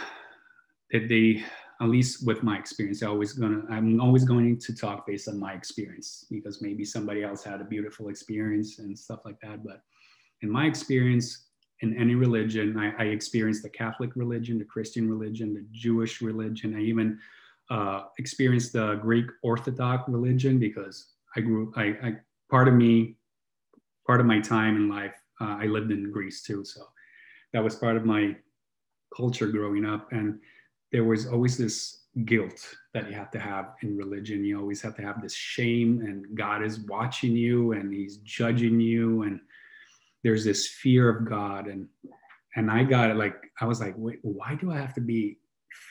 that 0.91 1.07
they, 1.09 1.43
at 1.81 1.89
least 1.89 2.27
with 2.27 2.43
my 2.43 2.57
experience, 2.57 3.01
I 3.01 3.07
always 3.07 3.33
gonna, 3.33 3.63
I'm 3.71 3.99
always 3.99 4.25
going 4.25 4.59
to 4.59 4.75
talk 4.75 5.07
based 5.07 5.27
on 5.27 5.39
my 5.39 5.53
experience 5.53 6.25
because 6.29 6.61
maybe 6.61 6.85
somebody 6.85 7.23
else 7.23 7.43
had 7.43 7.61
a 7.61 7.65
beautiful 7.65 8.09
experience 8.09 8.79
and 8.79 8.97
stuff 8.97 9.21
like 9.25 9.39
that. 9.41 9.63
But 9.63 9.81
in 10.41 10.49
my 10.51 10.65
experience, 10.65 11.47
in 11.81 11.97
any 11.97 12.15
religion, 12.15 12.77
I, 12.77 13.03
I 13.03 13.05
experienced 13.07 13.63
the 13.63 13.69
Catholic 13.69 14.15
religion, 14.15 14.59
the 14.59 14.65
Christian 14.65 15.09
religion, 15.09 15.53
the 15.53 15.65
Jewish 15.71 16.21
religion. 16.21 16.75
I 16.75 16.81
even 16.81 17.17
uh, 17.69 18.03
experienced 18.19 18.73
the 18.73 18.95
Greek 18.95 19.25
Orthodox 19.41 20.03
religion 20.09 20.59
because 20.59 21.13
I 21.35 21.41
grew, 21.41 21.73
I, 21.75 21.83
I, 22.03 22.13
part 22.49 22.67
of 22.67 22.73
me, 22.73 23.17
part 24.05 24.19
of 24.19 24.25
my 24.25 24.39
time 24.39 24.75
in 24.75 24.89
life, 24.89 25.15
uh, 25.41 25.57
I 25.59 25.65
lived 25.65 25.91
in 25.91 26.11
Greece 26.11 26.41
too. 26.41 26.63
So 26.63 26.81
that 27.53 27.63
was 27.63 27.75
part 27.75 27.97
of 27.97 28.05
my 28.05 28.35
culture 29.15 29.47
growing 29.47 29.85
up. 29.85 30.11
And 30.11 30.39
there 30.91 31.03
was 31.03 31.27
always 31.27 31.57
this 31.57 32.03
guilt 32.23 32.75
that 32.93 33.09
you 33.09 33.15
have 33.15 33.31
to 33.31 33.39
have 33.39 33.73
in 33.81 33.97
religion. 33.97 34.45
You 34.45 34.59
always 34.59 34.81
have 34.81 34.95
to 34.95 35.01
have 35.01 35.21
this 35.21 35.33
shame, 35.33 36.01
and 36.01 36.37
God 36.37 36.63
is 36.63 36.79
watching 36.79 37.35
you 37.35 37.73
and 37.73 37.93
He's 37.93 38.17
judging 38.17 38.79
you. 38.79 39.23
And 39.23 39.39
there's 40.23 40.45
this 40.45 40.67
fear 40.67 41.09
of 41.09 41.27
God. 41.27 41.67
And 41.67 41.87
and 42.55 42.71
I 42.71 42.83
got 42.83 43.09
it 43.09 43.17
like, 43.17 43.35
I 43.59 43.65
was 43.65 43.81
like, 43.81 43.95
wait, 43.97 44.19
why 44.21 44.55
do 44.55 44.71
I 44.71 44.77
have 44.77 44.93
to 44.93 45.01
be 45.01 45.39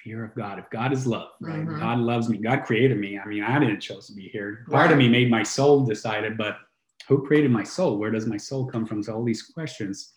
fear 0.03 0.25
of 0.25 0.35
God. 0.35 0.59
If 0.59 0.69
God 0.71 0.93
is 0.93 1.07
love, 1.07 1.31
right? 1.41 1.61
Mm-hmm. 1.61 1.81
God 1.81 1.99
loves 1.99 2.29
me. 2.29 2.39
God 2.39 2.65
created 2.65 2.99
me. 2.99 3.19
I 3.19 3.27
mean, 3.27 3.43
I 3.43 3.59
didn't 3.59 3.81
choose 3.81 4.07
to 4.09 4.15
be 4.15 4.29
here. 4.29 4.65
Part 4.71 4.87
right. 4.87 4.93
of 4.93 4.99
me 4.99 5.09
made 5.09 5.31
my 5.31 5.43
soul 5.43 5.85
decided, 5.85 6.37
but 6.37 6.59
who 7.09 7.27
created 7.27 7.51
my 7.51 7.65
soul? 7.65 7.99
Where 7.99 8.11
does 8.11 8.27
my 8.27 8.37
soul 8.37 8.67
come 8.67 8.87
from? 8.87 9.03
So 9.03 9.15
all 9.15 9.25
these 9.25 9.43
questions 9.43 10.13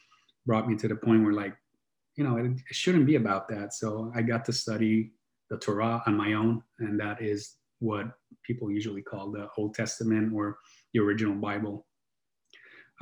brought 0.46 0.68
me 0.68 0.76
to 0.78 0.88
the 0.88 0.96
point 0.96 1.24
where 1.24 1.34
like, 1.34 1.56
you 2.16 2.24
know, 2.24 2.38
it, 2.38 2.46
it 2.46 2.76
shouldn't 2.76 3.06
be 3.06 3.16
about 3.16 3.48
that. 3.50 3.74
So 3.74 4.12
I 4.16 4.22
got 4.22 4.46
to 4.46 4.54
study 4.54 5.12
the 5.50 5.58
Torah 5.58 6.02
on 6.08 6.16
my 6.16 6.34
own, 6.34 6.64
and 6.80 7.00
that 7.00 7.22
is 7.22 7.56
what 7.80 8.08
people 8.44 8.72
usually 8.72 9.02
call 9.02 9.32
the 9.32 9.48
Old 9.58 9.76
Testament 9.76 10.34
or 10.34 10.58
the 10.94 11.00
original 11.00 11.36
Bible, 11.36 11.86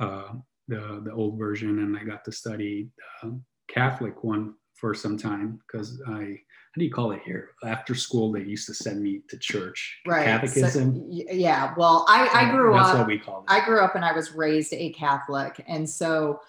uh, 0.00 0.34
the 0.68 1.00
the 1.04 1.12
old 1.12 1.38
version. 1.38 1.78
And 1.78 1.96
I 1.96 2.04
got 2.04 2.24
to 2.26 2.32
study 2.32 2.90
the 3.22 3.40
Catholic 3.68 4.22
one 4.22 4.54
for 4.74 4.94
some 4.94 5.16
time 5.16 5.58
because 5.66 6.00
I 6.06 6.38
do 6.78 6.84
you 6.84 6.90
call 6.90 7.12
it 7.12 7.22
here? 7.24 7.50
After 7.64 7.94
school, 7.94 8.32
they 8.32 8.42
used 8.42 8.66
to 8.66 8.74
send 8.74 9.02
me 9.02 9.22
to 9.28 9.38
church. 9.38 9.98
Right. 10.06 10.26
Catechism. 10.26 10.94
So, 10.94 11.24
yeah. 11.30 11.72
Well, 11.76 12.04
I, 12.08 12.28
I 12.32 12.50
grew 12.50 12.72
That's 12.72 12.80
up. 12.80 12.86
That's 12.88 12.98
what 12.98 13.08
we 13.08 13.18
call 13.18 13.40
it. 13.40 13.44
I 13.48 13.64
grew 13.64 13.80
up 13.80 13.94
and 13.94 14.04
I 14.04 14.12
was 14.12 14.32
raised 14.32 14.72
a 14.74 14.90
Catholic, 14.90 15.64
and 15.66 15.88
so 15.88 16.40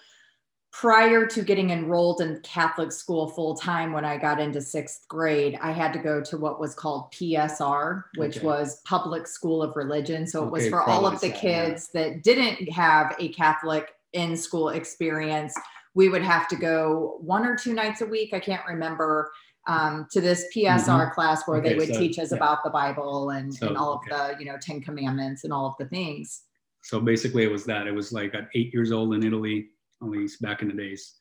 prior 0.70 1.26
to 1.26 1.42
getting 1.42 1.70
enrolled 1.70 2.20
in 2.20 2.38
Catholic 2.42 2.92
school 2.92 3.28
full 3.28 3.56
time 3.56 3.92
when 3.92 4.04
I 4.04 4.18
got 4.18 4.38
into 4.38 4.60
sixth 4.60 5.08
grade, 5.08 5.58
I 5.62 5.72
had 5.72 5.92
to 5.94 5.98
go 5.98 6.20
to 6.22 6.36
what 6.36 6.60
was 6.60 6.74
called 6.74 7.10
PSR, 7.12 8.04
which 8.16 8.36
okay. 8.36 8.46
was 8.46 8.80
Public 8.84 9.26
School 9.26 9.62
of 9.62 9.74
Religion. 9.76 10.26
So 10.26 10.44
it 10.44 10.52
was 10.52 10.68
for 10.68 10.82
all 10.82 11.06
of 11.06 11.20
the 11.20 11.30
kids 11.30 11.88
that 11.94 12.22
didn't 12.22 12.70
have 12.70 13.16
a 13.18 13.30
Catholic 13.30 13.94
in 14.12 14.36
school 14.36 14.70
experience 14.70 15.54
we 15.98 16.08
would 16.08 16.22
have 16.22 16.46
to 16.46 16.54
go 16.54 17.18
one 17.20 17.44
or 17.44 17.56
two 17.56 17.74
nights 17.74 18.02
a 18.02 18.06
week. 18.06 18.32
I 18.32 18.38
can't 18.38 18.64
remember 18.66 19.32
um, 19.68 20.06
to 20.10 20.20
this 20.20 20.46
PSR 20.54 20.80
mm-hmm. 20.80 21.14
class 21.14 21.46
where 21.46 21.58
okay, 21.58 21.68
they 21.68 21.74
would 21.76 21.94
so, 21.94 22.00
teach 22.00 22.18
us 22.18 22.32
yeah. 22.32 22.38
about 22.38 22.64
the 22.64 22.70
Bible 22.70 23.30
and, 23.30 23.54
so, 23.54 23.68
and 23.68 23.76
all 23.76 23.94
of 23.94 24.00
the, 24.08 24.36
you 24.40 24.46
know, 24.46 24.56
10 24.60 24.80
commandments 24.80 25.44
and 25.44 25.52
all 25.52 25.66
of 25.66 25.74
the 25.78 25.86
things. 25.86 26.42
So 26.82 27.00
basically 27.00 27.44
it 27.44 27.50
was 27.50 27.64
that 27.66 27.86
it 27.86 27.92
was 27.92 28.10
like 28.12 28.34
at 28.34 28.48
eight 28.54 28.72
years 28.72 28.92
old 28.92 29.14
in 29.14 29.22
Italy, 29.22 29.68
at 30.02 30.08
least 30.08 30.40
back 30.40 30.62
in 30.62 30.68
the 30.68 30.74
days 30.74 31.16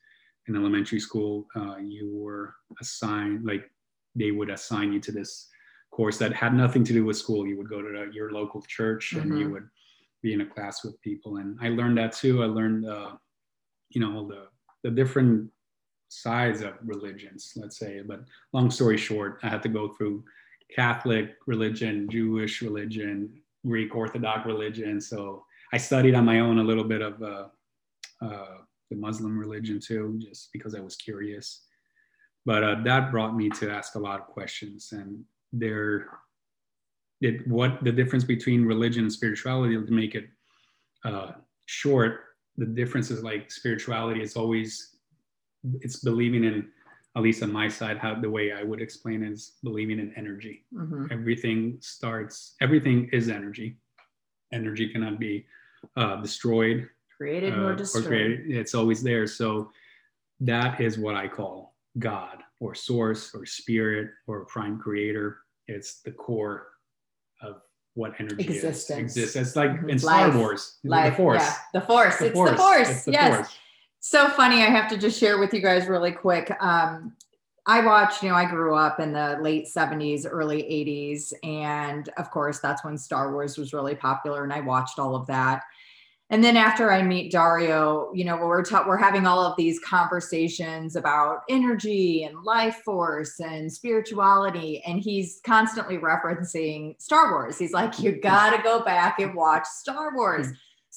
in 0.47 0.55
elementary 0.55 0.99
school, 0.99 1.45
uh, 1.57 1.75
you 1.77 2.09
were 2.13 2.55
assigned, 2.79 3.45
like 3.45 3.69
they 4.15 4.31
would 4.31 4.49
assign 4.49 4.93
you 4.93 5.01
to 5.01 5.11
this 5.11 5.49
course 5.91 6.17
that 6.17 6.31
had 6.31 6.53
nothing 6.53 6.85
to 6.85 6.93
do 6.93 7.03
with 7.03 7.17
school. 7.17 7.45
You 7.45 7.57
would 7.57 7.69
go 7.69 7.81
to 7.81 7.89
the, 7.89 8.13
your 8.13 8.31
local 8.31 8.61
church 8.61 9.11
mm-hmm. 9.13 9.29
and 9.29 9.39
you 9.39 9.45
mm-hmm. 9.45 9.53
would 9.55 9.67
be 10.23 10.33
in 10.33 10.41
a 10.41 10.45
class 10.45 10.85
with 10.85 11.01
people. 11.01 11.37
And 11.37 11.57
I 11.61 11.69
learned 11.69 11.97
that 11.97 12.13
too. 12.13 12.43
I 12.43 12.45
learned, 12.45 12.85
uh, 12.85 13.11
you 13.89 13.99
know, 13.99 14.15
all 14.15 14.25
the 14.25 14.47
the 14.83 14.91
different 14.91 15.49
sides 16.09 16.61
of 16.61 16.73
religions, 16.83 17.53
let's 17.55 17.77
say. 17.77 18.01
But 18.05 18.21
long 18.53 18.71
story 18.71 18.97
short, 18.97 19.39
I 19.43 19.49
had 19.49 19.63
to 19.63 19.69
go 19.69 19.89
through 19.89 20.23
Catholic 20.73 21.35
religion, 21.45 22.09
Jewish 22.09 22.61
religion, 22.61 23.33
Greek 23.65 23.95
Orthodox 23.95 24.45
religion. 24.45 25.01
So 25.01 25.43
I 25.73 25.77
studied 25.77 26.15
on 26.15 26.25
my 26.25 26.39
own 26.39 26.59
a 26.59 26.63
little 26.63 26.83
bit 26.83 27.01
of 27.01 27.21
uh, 27.21 27.47
uh, 28.21 28.57
the 28.89 28.95
Muslim 28.95 29.37
religion 29.37 29.79
too, 29.79 30.19
just 30.19 30.49
because 30.53 30.75
I 30.75 30.79
was 30.79 30.95
curious. 30.95 31.63
But 32.45 32.63
uh, 32.63 32.75
that 32.85 33.11
brought 33.11 33.35
me 33.35 33.49
to 33.49 33.69
ask 33.69 33.95
a 33.95 33.99
lot 33.99 34.21
of 34.21 34.27
questions, 34.27 34.93
and 34.93 35.25
there, 35.51 36.07
it 37.19 37.45
what 37.45 37.83
the 37.83 37.91
difference 37.91 38.23
between 38.23 38.63
religion 38.63 39.03
and 39.03 39.11
spirituality 39.11 39.75
to 39.75 39.91
make 39.91 40.15
it 40.15 40.29
uh, 41.03 41.31
short 41.65 42.21
the 42.57 42.65
difference 42.65 43.11
is 43.11 43.23
like 43.23 43.51
spirituality 43.51 44.21
is 44.21 44.35
always 44.35 44.96
it's 45.81 45.99
believing 45.99 46.43
in 46.43 46.67
at 47.15 47.23
least 47.23 47.41
on 47.41 47.51
my 47.51 47.67
side 47.67 47.97
how 47.97 48.13
the 48.15 48.29
way 48.29 48.51
i 48.51 48.63
would 48.63 48.81
explain 48.81 49.23
is 49.23 49.53
believing 49.63 49.99
in 49.99 50.13
energy 50.15 50.65
mm-hmm. 50.73 51.05
everything 51.11 51.77
starts 51.81 52.55
everything 52.61 53.09
is 53.11 53.29
energy 53.29 53.77
energy 54.53 54.87
cannot 54.89 55.19
be 55.19 55.45
uh, 55.95 56.15
destroyed 56.17 56.87
created 57.17 57.53
uh, 57.53 57.63
or 57.63 57.75
destroyed 57.75 58.05
or 58.05 58.07
created. 58.07 58.51
it's 58.51 58.75
always 58.75 59.01
there 59.01 59.27
so 59.27 59.71
that 60.39 60.79
is 60.79 60.97
what 60.97 61.15
i 61.15 61.27
call 61.27 61.75
god 61.99 62.43
or 62.59 62.75
source 62.75 63.33
or 63.33 63.45
spirit 63.45 64.11
or 64.27 64.45
prime 64.45 64.77
creator 64.79 65.39
it's 65.67 66.01
the 66.01 66.11
core 66.11 66.67
of 67.41 67.61
what 67.97 68.13
energy 68.19 68.43
Existence. 68.43 69.17
is. 69.17 69.23
Exists. 69.23 69.35
It's 69.35 69.55
like 69.55 69.71
mm-hmm. 69.71 69.89
in 69.89 69.97
Life. 69.97 70.31
Star 70.31 70.37
Wars, 70.37 70.77
Life. 70.83 71.13
the 71.13 71.17
Force. 71.17 71.41
Yeah. 71.41 71.55
The 71.73 71.81
Force. 71.81 72.19
The 72.19 72.25
it's 72.27 72.33
force. 72.33 72.51
the 72.51 72.57
Force. 72.57 72.89
It's 72.89 73.05
the 73.05 73.11
yes. 73.11 73.35
Force. 73.35 73.57
So 74.09 74.29
funny. 74.29 74.63
I 74.63 74.67
have 74.67 74.89
to 74.91 74.97
just 74.97 75.19
share 75.19 75.37
with 75.37 75.53
you 75.53 75.59
guys 75.59 75.89
really 75.89 76.13
quick. 76.13 76.49
Um, 76.61 77.11
I 77.65 77.85
watched, 77.85 78.23
you 78.23 78.29
know, 78.29 78.35
I 78.35 78.45
grew 78.45 78.73
up 78.73 79.01
in 79.01 79.11
the 79.11 79.37
late 79.41 79.67
70s, 79.67 80.25
early 80.25 80.63
80s. 80.63 81.33
And 81.43 82.07
of 82.17 82.31
course, 82.31 82.59
that's 82.59 82.85
when 82.85 82.97
Star 82.97 83.33
Wars 83.33 83.57
was 83.57 83.73
really 83.73 83.95
popular. 83.95 84.45
And 84.45 84.53
I 84.53 84.61
watched 84.61 84.97
all 84.97 85.13
of 85.13 85.27
that 85.27 85.61
and 86.29 86.43
then 86.43 86.57
after 86.57 86.91
I 86.91 87.03
meet 87.03 87.31
Dario, 87.31 88.11
you 88.13 88.25
know, 88.25 88.35
we're 88.35 88.63
ta- 88.63 88.83
we're 88.85 88.97
having 88.97 89.25
all 89.25 89.39
of 89.39 89.55
these 89.55 89.79
conversations 89.79 90.97
about 90.97 91.43
energy 91.49 92.25
and 92.25 92.43
life 92.43 92.81
force 92.83 93.39
and 93.39 93.71
spirituality, 93.71 94.83
and 94.85 94.99
he's 94.99 95.39
constantly 95.45 95.97
referencing 95.97 97.01
Star 97.01 97.31
Wars. 97.31 97.57
He's 97.57 97.71
like, 97.71 97.99
"You 97.99 98.19
got 98.19 98.53
to 98.55 98.61
go 98.61 98.83
back 98.83 99.19
and 99.19 99.35
watch 99.35 99.65
Star 99.67 100.13
Wars." 100.15 100.47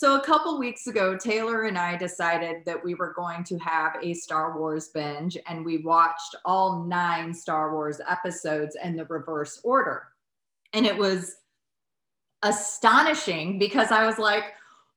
So 0.00 0.18
a 0.18 0.24
couple 0.24 0.58
weeks 0.58 0.86
ago, 0.86 1.14
Taylor 1.14 1.64
and 1.64 1.76
I 1.76 1.94
decided 1.94 2.64
that 2.64 2.82
we 2.82 2.94
were 2.94 3.12
going 3.12 3.44
to 3.44 3.58
have 3.58 3.96
a 4.00 4.14
Star 4.14 4.58
Wars 4.58 4.88
binge, 4.94 5.36
and 5.46 5.62
we 5.62 5.82
watched 5.82 6.36
all 6.46 6.84
nine 6.84 7.34
Star 7.34 7.74
Wars 7.74 8.00
episodes 8.08 8.78
in 8.82 8.96
the 8.96 9.04
reverse 9.04 9.60
order, 9.62 10.04
and 10.72 10.86
it 10.86 10.96
was 10.96 11.36
astonishing 12.42 13.58
because 13.58 13.90
I 13.90 14.06
was 14.06 14.18
like 14.18 14.44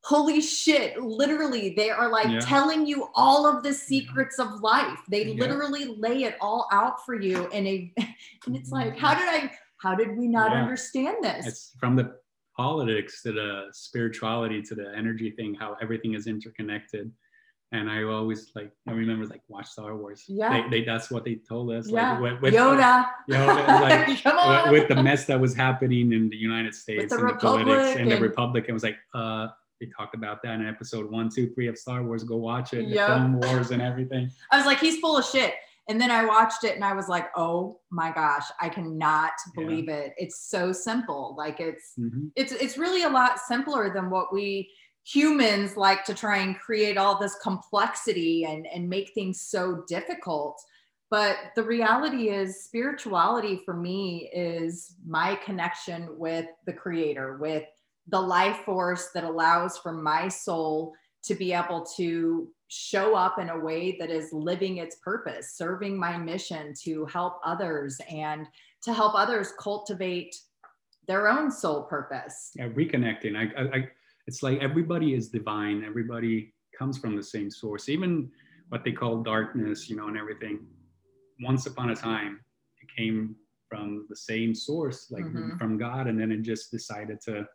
holy 0.05 0.39
shit 0.39 1.01
literally 1.01 1.74
they 1.75 1.89
are 1.89 2.10
like 2.10 2.27
yeah. 2.29 2.39
telling 2.39 2.86
you 2.86 3.10
all 3.15 3.45
of 3.45 3.63
the 3.63 3.74
secrets 3.74 4.38
of 4.38 4.62
life 4.62 5.00
they 5.10 5.25
yeah. 5.25 5.39
literally 5.39 5.95
lay 5.98 6.24
it 6.24 6.36
all 6.41 6.67
out 6.74 7.05
for 7.05 7.15
you 7.15 7.48
and 7.53 7.65
a 7.67 7.93
and 8.45 8.55
it's 8.55 8.69
like 8.69 8.93
mm. 8.95 8.98
how 8.98 9.13
did 9.13 9.27
i 9.29 9.50
how 9.77 9.95
did 9.95 10.17
we 10.17 10.27
not 10.27 10.51
yeah. 10.51 10.62
understand 10.62 11.17
this 11.22 11.48
it's 11.48 11.72
from 11.79 11.95
the 11.95 12.13
politics 12.55 13.22
to 13.24 13.31
the 13.31 13.67
spirituality 13.72 14.62
to 14.62 14.75
the 14.75 14.93
energy 14.95 15.31
thing 15.31 15.53
how 15.53 15.75
everything 15.81 16.13
is 16.13 16.27
interconnected 16.27 17.12
and 17.74 17.89
I 17.89 18.03
always 18.03 18.51
like 18.55 18.72
I 18.88 18.91
remember 18.91 19.25
like 19.25 19.41
watch 19.48 19.67
Star 19.67 19.98
Wars. 19.98 20.24
Yeah, 20.27 20.62
they, 20.62 20.69
they 20.69 20.86
that's 20.86 21.10
what 21.10 21.25
they 21.25 21.36
told 21.36 21.72
us. 21.72 21.89
Yeah, 21.89 22.19
like, 22.19 22.22
with, 22.22 22.41
with 22.41 22.53
Yoda. 22.53 23.07
Yoda 23.29 23.67
like, 23.67 24.24
Come 24.24 24.38
on. 24.38 24.72
With, 24.72 24.88
the 24.88 25.01
mess 25.01 25.25
that 25.25 25.39
was 25.39 25.55
happening 25.55 26.13
in 26.13 26.29
the 26.29 26.38
United 26.38 26.75
States 26.75 27.12
the 27.12 27.19
and 27.19 27.29
the 27.29 27.33
politics 27.33 27.98
and, 27.98 28.01
and 28.01 28.12
the 28.12 28.22
Republic, 28.22 28.65
it 28.67 28.74
was 28.74 28.83
like, 28.83 28.98
uh, 29.15 29.48
they 29.81 29.88
talked 29.88 30.13
about 30.13 30.43
that 30.43 30.60
in 30.60 30.67
episode 30.67 31.10
one, 31.10 31.29
two, 31.29 31.50
three 31.55 31.67
of 31.67 31.77
Star 31.77 32.03
Wars. 32.03 32.24
Go 32.24 32.38
watch 32.38 32.74
it. 32.74 32.88
Yep. 32.88 33.07
The 33.07 33.15
Clone 33.15 33.39
Wars 33.39 33.72
and 33.72 33.81
everything. 33.81 34.29
I 34.51 34.57
was 34.57 34.67
like, 34.67 34.79
he's 34.79 35.00
full 35.00 35.17
of 35.17 35.25
shit. 35.25 35.55
And 35.90 36.00
then 36.00 36.12
I 36.12 36.24
watched 36.25 36.63
it 36.63 36.75
and 36.75 36.84
I 36.84 36.94
was 36.94 37.10
like, 37.10 37.28
oh 37.36 37.80
my 37.92 38.12
gosh, 38.12 38.46
I 38.62 38.70
cannot 38.70 39.34
believe 39.56 39.90
yeah. 39.90 39.96
it. 39.96 40.13
It's 40.18 40.50
so 40.50 40.72
simple. 40.72 41.36
Like 41.38 41.60
it's 41.60 41.94
mm-hmm. 42.00 42.28
it's 42.36 42.54
it's 42.54 42.78
really 42.78 43.04
a 43.04 43.10
lot 43.10 43.40
simpler 43.40 43.94
than 43.94 44.10
what 44.10 44.34
we 44.34 44.70
humans 45.06 45.75
like 45.75 46.06
to 46.06 46.13
try 46.13 46.38
and 46.38 46.58
create 46.58 46.98
all 46.98 47.20
this 47.20 47.36
complexity 47.44 48.46
and, 48.46 48.66
and 48.74 48.90
make 48.90 49.12
things 49.13 49.42
so 49.42 49.84
difficult. 49.88 50.58
But 51.12 51.38
the 51.56 51.63
reality 51.63 52.30
is, 52.30 52.63
spirituality 52.63 53.62
for 53.66 53.75
me 53.75 54.32
is 54.34 54.96
my 55.06 55.36
connection 55.46 56.08
with 56.18 56.48
the 56.66 56.74
creator, 56.74 57.38
with 57.38 57.66
the 58.08 58.20
life 58.20 58.62
force 58.66 59.10
that 59.13 59.24
allows 59.24 59.78
for 59.78 59.92
my 59.92 60.28
soul 60.28 60.94
to 61.25 61.36
be 61.36 61.54
able 61.54 61.86
to 61.98 62.48
show 62.74 63.15
up 63.15 63.38
in 63.39 63.50
a 63.50 63.60
way 63.60 63.96
that 64.00 64.10
is 64.10 64.34
living 64.34 64.77
its 64.77 64.96
purpose, 64.98 65.53
serving 65.56 65.98
my 65.98 66.18
mission 66.18 66.74
to 66.82 67.06
help 67.06 67.39
others 67.46 68.00
and 68.10 68.48
to 68.82 68.94
help 68.94 69.13
others 69.15 69.53
cultivate 69.60 70.36
their 71.08 71.27
own 71.27 71.51
soul 71.51 71.84
purpose. 71.84 72.51
Yeah, 72.56 72.70
reconnecting. 72.70 73.36
I, 73.38 73.62
I, 73.62 73.77
I 73.77 73.88
it's 74.25 74.42
like 74.42 74.60
everybody 74.60 75.13
is 75.13 75.30
divine. 75.30 75.84
Everybody 75.86 76.53
comes 76.77 76.98
from 76.98 77.15
the 77.15 77.24
same 77.24 77.51
source. 77.51 77.89
Even 77.89 78.32
what 78.70 78.84
they 78.84 78.92
call 78.92 79.22
darkness, 79.22 79.89
you 79.89 79.96
know, 79.96 80.08
and 80.08 80.18
everything. 80.18 80.65
Once 81.42 81.68
upon 81.68 81.92
a 81.92 81.96
time, 81.96 82.39
it 82.82 82.89
came 82.96 83.36
from 83.70 84.06
the 84.10 84.15
same 84.15 84.56
source, 84.56 85.12
like 85.12 85.25
mm-hmm. 85.25 85.58
from 85.58 85.77
God, 85.77 86.08
and 86.08 86.20
then 86.20 86.32
it 86.32 86.42
just 86.42 86.72
decided 86.72 87.20
to 87.22 87.48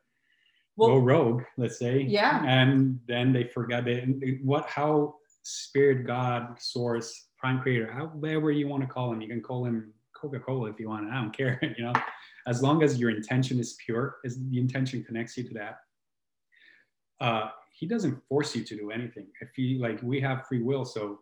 well, 0.79 0.91
go 0.91 0.99
rogue, 0.99 1.43
let's 1.57 1.79
say. 1.79 2.01
Yeah. 2.01 2.43
And 2.47 3.01
then 3.07 3.33
they 3.33 3.45
forgot 3.45 3.87
it. 3.89 4.43
What? 4.43 4.67
How? 4.67 5.17
Spirit, 5.49 6.07
God, 6.07 6.61
Source, 6.61 7.29
Prime 7.39 7.61
Creator, 7.61 7.91
however 7.91 8.51
you 8.51 8.69
want 8.69 8.83
to 8.83 8.87
call 8.87 9.11
him, 9.11 9.23
you 9.23 9.29
can 9.29 9.41
call 9.41 9.65
him 9.65 9.95
Coca-Cola 10.15 10.69
if 10.71 10.79
you 10.79 10.91
want. 10.91 11.11
I 11.11 11.15
don't 11.15 11.33
care. 11.37 11.59
You 11.79 11.85
know, 11.85 11.93
as 12.47 12.63
long 12.63 12.83
as 12.83 12.99
your 12.99 13.11
intention 13.11 13.59
is 13.59 13.77
pure, 13.85 14.17
as 14.27 14.39
the 14.51 14.59
intention 14.59 15.03
connects 15.05 15.39
you 15.39 15.45
to 15.45 15.55
that, 15.55 15.79
uh, 17.21 17.51
he 17.73 17.87
doesn't 17.87 18.23
force 18.29 18.55
you 18.55 18.63
to 18.65 18.77
do 18.77 18.91
anything. 18.91 19.29
If 19.41 19.57
you 19.57 19.81
like, 19.81 20.03
we 20.03 20.21
have 20.21 20.47
free 20.47 20.63
will. 20.63 20.85
So 20.85 21.21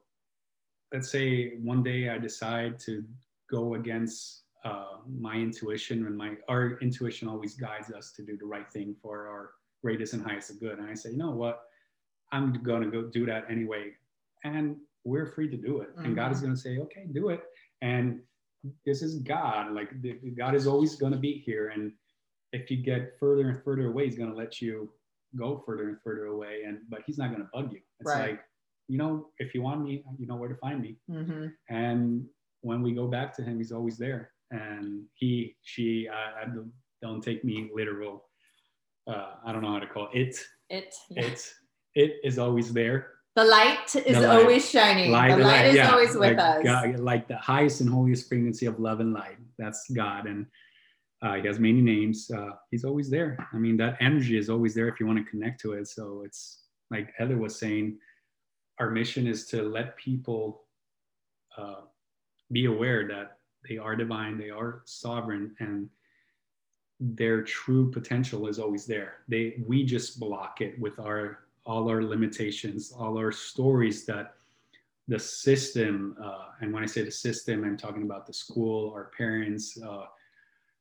let's 0.92 1.10
say 1.10 1.58
one 1.62 1.82
day 1.82 2.08
I 2.08 2.18
decide 2.18 2.80
to 2.80 3.04
go 3.50 3.74
against 3.74 4.42
uh, 4.66 4.98
my 5.08 5.34
intuition, 5.34 6.06
and 6.06 6.16
my 6.16 6.34
our 6.48 6.78
intuition 6.80 7.28
always 7.28 7.54
guides 7.54 7.90
us 7.92 8.12
to 8.16 8.22
do 8.22 8.36
the 8.36 8.44
right 8.46 8.70
thing 8.72 8.96
for 9.02 9.28
our 9.28 9.50
greatest 9.82 10.12
and 10.14 10.22
highest 10.24 10.50
of 10.50 10.60
good. 10.60 10.78
And 10.78 10.88
I 10.88 10.94
say, 10.94 11.10
you 11.10 11.18
know 11.18 11.30
what, 11.30 11.62
I'm 12.32 12.52
gonna 12.62 12.90
go 12.90 13.02
do 13.02 13.26
that 13.26 13.44
anyway, 13.50 13.92
and 14.44 14.76
we're 15.04 15.26
free 15.26 15.48
to 15.48 15.56
do 15.56 15.80
it. 15.80 15.90
Mm-hmm. 15.90 16.04
And 16.04 16.16
God 16.16 16.32
is 16.32 16.38
mm-hmm. 16.38 16.46
gonna 16.46 16.56
say, 16.56 16.78
okay, 16.78 17.06
do 17.12 17.28
it. 17.28 17.42
And 17.82 18.20
this 18.84 19.02
is 19.02 19.20
God. 19.20 19.72
Like 19.72 19.90
God 20.36 20.54
is 20.54 20.66
always 20.66 20.96
gonna 20.96 21.22
be 21.28 21.42
here, 21.46 21.68
and 21.68 21.92
if 22.52 22.70
you 22.70 22.78
get 22.78 23.12
further 23.20 23.48
and 23.48 23.62
further 23.62 23.86
away, 23.86 24.06
He's 24.06 24.18
gonna 24.18 24.34
let 24.34 24.60
you 24.60 24.90
go 25.36 25.62
further 25.64 25.88
and 25.88 25.98
further 26.02 26.26
away 26.26 26.62
and 26.66 26.78
but 26.88 27.02
he's 27.06 27.18
not 27.18 27.30
going 27.30 27.42
to 27.42 27.48
bug 27.52 27.72
you 27.72 27.80
it's 28.00 28.08
right. 28.08 28.30
like 28.30 28.40
you 28.88 28.96
know 28.96 29.28
if 29.38 29.54
you 29.54 29.62
want 29.62 29.82
me 29.82 30.04
you 30.18 30.26
know 30.26 30.36
where 30.36 30.48
to 30.48 30.56
find 30.56 30.80
me 30.80 30.96
mm-hmm. 31.10 31.46
and 31.68 32.24
when 32.62 32.82
we 32.82 32.92
go 32.92 33.06
back 33.06 33.34
to 33.36 33.42
him 33.42 33.58
he's 33.58 33.72
always 33.72 33.98
there 33.98 34.30
and 34.50 35.04
he 35.14 35.56
she 35.62 36.08
I, 36.08 36.42
I 36.42 36.46
don't 37.02 37.22
take 37.22 37.44
me 37.44 37.70
literal 37.74 38.24
uh, 39.08 39.32
i 39.44 39.52
don't 39.52 39.62
know 39.62 39.72
how 39.72 39.80
to 39.80 39.86
call 39.86 40.08
it 40.12 40.38
it 40.70 40.94
yeah. 41.10 41.22
it 41.24 41.52
it 41.94 42.14
is 42.24 42.38
always 42.38 42.72
there 42.72 43.12
the 43.34 43.44
light 43.44 43.94
is 43.94 44.16
the 44.16 44.20
light. 44.22 44.40
always 44.40 44.70
shining 44.70 45.10
light, 45.10 45.30
the, 45.30 45.36
the 45.36 45.44
light, 45.44 45.56
light, 45.56 45.66
is 45.66 45.76
yeah. 45.76 45.90
always 45.90 46.14
with 46.14 46.38
like 46.38 46.38
us 46.38 46.64
God, 46.64 47.00
like 47.00 47.28
the 47.28 47.36
highest 47.36 47.80
and 47.80 47.90
holiest 47.90 48.28
frequency 48.28 48.66
of 48.66 48.78
love 48.80 49.00
and 49.00 49.12
light 49.12 49.38
that's 49.58 49.90
god 49.90 50.26
and 50.26 50.46
uh, 51.22 51.34
he 51.34 51.46
has 51.46 51.58
many 51.58 51.80
names. 51.80 52.30
Uh, 52.30 52.50
he's 52.70 52.84
always 52.84 53.08
there. 53.08 53.36
I 53.52 53.56
mean, 53.56 53.76
that 53.78 53.96
energy 54.00 54.36
is 54.36 54.50
always 54.50 54.74
there 54.74 54.88
if 54.88 55.00
you 55.00 55.06
want 55.06 55.18
to 55.18 55.30
connect 55.30 55.60
to 55.62 55.72
it. 55.72 55.88
So 55.88 56.22
it's 56.24 56.64
like 56.90 57.12
Heather 57.16 57.38
was 57.38 57.58
saying, 57.58 57.98
our 58.78 58.90
mission 58.90 59.26
is 59.26 59.46
to 59.46 59.62
let 59.62 59.96
people 59.96 60.64
uh, 61.56 61.82
be 62.52 62.66
aware 62.66 63.08
that 63.08 63.35
they 63.68 63.78
are 63.78 63.96
divine, 63.96 64.38
they 64.38 64.50
are 64.50 64.82
sovereign, 64.84 65.54
and 65.60 65.88
their 66.98 67.42
true 67.42 67.90
potential 67.90 68.48
is 68.48 68.58
always 68.58 68.86
there. 68.86 69.18
They 69.28 69.62
we 69.66 69.84
just 69.84 70.18
block 70.18 70.60
it 70.60 70.78
with 70.78 70.98
our 70.98 71.40
all 71.64 71.88
our 71.88 72.02
limitations, 72.02 72.92
all 72.92 73.18
our 73.18 73.32
stories 73.32 74.06
that 74.06 74.34
the 75.08 75.18
system, 75.18 76.16
uh, 76.22 76.46
and 76.60 76.72
when 76.72 76.82
I 76.82 76.86
say 76.86 77.02
the 77.02 77.10
system, 77.10 77.64
I'm 77.64 77.76
talking 77.76 78.02
about 78.02 78.26
the 78.26 78.32
school, 78.32 78.92
our 78.92 79.10
parents, 79.16 79.78
uh, 79.80 80.06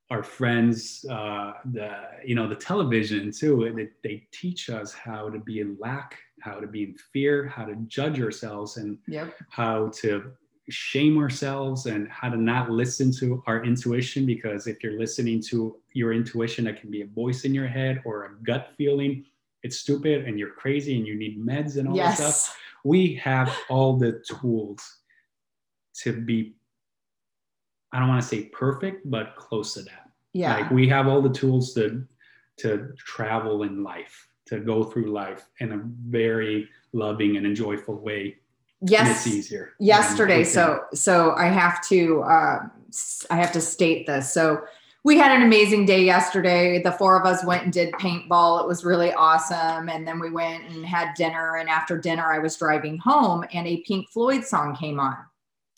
our 0.09 0.23
friends, 0.23 1.05
uh, 1.09 1.53
the 1.71 1.91
you 2.23 2.35
know 2.35 2.47
the 2.47 2.55
television 2.55 3.31
too. 3.31 3.71
They, 3.75 3.89
they 4.07 4.27
teach 4.31 4.69
us 4.69 4.93
how 4.93 5.29
to 5.29 5.39
be 5.39 5.59
in 5.59 5.77
lack, 5.79 6.17
how 6.41 6.59
to 6.59 6.67
be 6.67 6.83
in 6.83 6.95
fear, 7.11 7.47
how 7.47 7.65
to 7.65 7.75
judge 7.87 8.21
ourselves, 8.21 8.77
and 8.77 8.97
yep. 9.07 9.35
how 9.49 9.89
to 9.95 10.31
shame 10.69 11.17
ourselves, 11.17 11.85
and 11.85 12.07
how 12.09 12.29
to 12.29 12.37
not 12.37 12.69
listen 12.69 13.11
to 13.19 13.43
our 13.47 13.63
intuition. 13.63 14.25
Because 14.25 14.67
if 14.67 14.83
you're 14.83 14.99
listening 14.99 15.41
to 15.43 15.77
your 15.93 16.13
intuition, 16.13 16.65
that 16.65 16.79
can 16.79 16.91
be 16.91 17.01
a 17.01 17.07
voice 17.07 17.45
in 17.45 17.53
your 17.53 17.67
head 17.67 18.01
or 18.05 18.25
a 18.25 18.43
gut 18.43 18.69
feeling. 18.77 19.25
It's 19.63 19.79
stupid, 19.79 20.25
and 20.25 20.37
you're 20.39 20.51
crazy, 20.51 20.97
and 20.97 21.07
you 21.07 21.15
need 21.15 21.43
meds 21.43 21.77
and 21.77 21.87
all 21.87 21.95
yes. 21.95 22.17
that 22.17 22.33
stuff. 22.33 22.57
We 22.83 23.15
have 23.15 23.55
all 23.69 23.97
the 23.97 24.23
tools 24.27 24.97
to 26.01 26.13
be 26.13 26.55
I 27.95 27.99
don't 27.99 28.09
want 28.09 28.21
to 28.21 28.27
say 28.27 28.43
perfect, 28.47 29.09
but 29.09 29.37
close 29.37 29.73
to 29.75 29.81
that. 29.83 30.09
Yeah. 30.33 30.53
Like 30.57 30.69
we 30.69 30.85
have 30.89 31.07
all 31.07 31.21
the 31.21 31.29
tools 31.29 31.73
to 31.75 32.03
to 32.57 32.89
travel 32.97 33.63
in 33.63 33.83
life, 33.83 34.27
to 34.47 34.59
go 34.59 34.83
through 34.83 35.11
life 35.11 35.45
in 35.59 35.71
a 35.71 35.81
very 36.09 36.67
loving 36.91 37.37
and 37.37 37.45
enjoyable 37.45 37.97
way. 37.99 38.37
Yes. 38.81 39.25
Easier. 39.25 39.73
Yesterday. 39.79 40.43
So 40.43 40.83
so 40.93 41.33
I 41.33 41.45
have 41.45 41.85
to 41.87 42.21
uh, 42.23 42.67
I 43.29 43.35
have 43.35 43.51
to 43.53 43.61
state 43.61 44.05
this. 44.05 44.31
So 44.31 44.63
we 45.03 45.17
had 45.17 45.31
an 45.31 45.43
amazing 45.43 45.85
day 45.85 46.03
yesterday. 46.03 46.81
The 46.81 46.91
four 46.91 47.19
of 47.19 47.27
us 47.27 47.45
went 47.45 47.63
and 47.63 47.71
did 47.71 47.93
paintball. 47.93 48.61
It 48.61 48.67
was 48.67 48.83
really 48.83 49.13
awesome. 49.13 49.87
And 49.87 50.07
then 50.07 50.19
we 50.19 50.31
went 50.31 50.63
and 50.69 50.83
had 50.83 51.13
dinner. 51.13 51.57
And 51.57 51.69
after 51.69 51.97
dinner, 51.97 52.31
I 52.31 52.39
was 52.39 52.57
driving 52.57 52.97
home 52.97 53.45
and 53.53 53.67
a 53.67 53.83
Pink 53.87 54.09
Floyd 54.09 54.43
song 54.43 54.75
came 54.75 54.99
on 54.99 55.17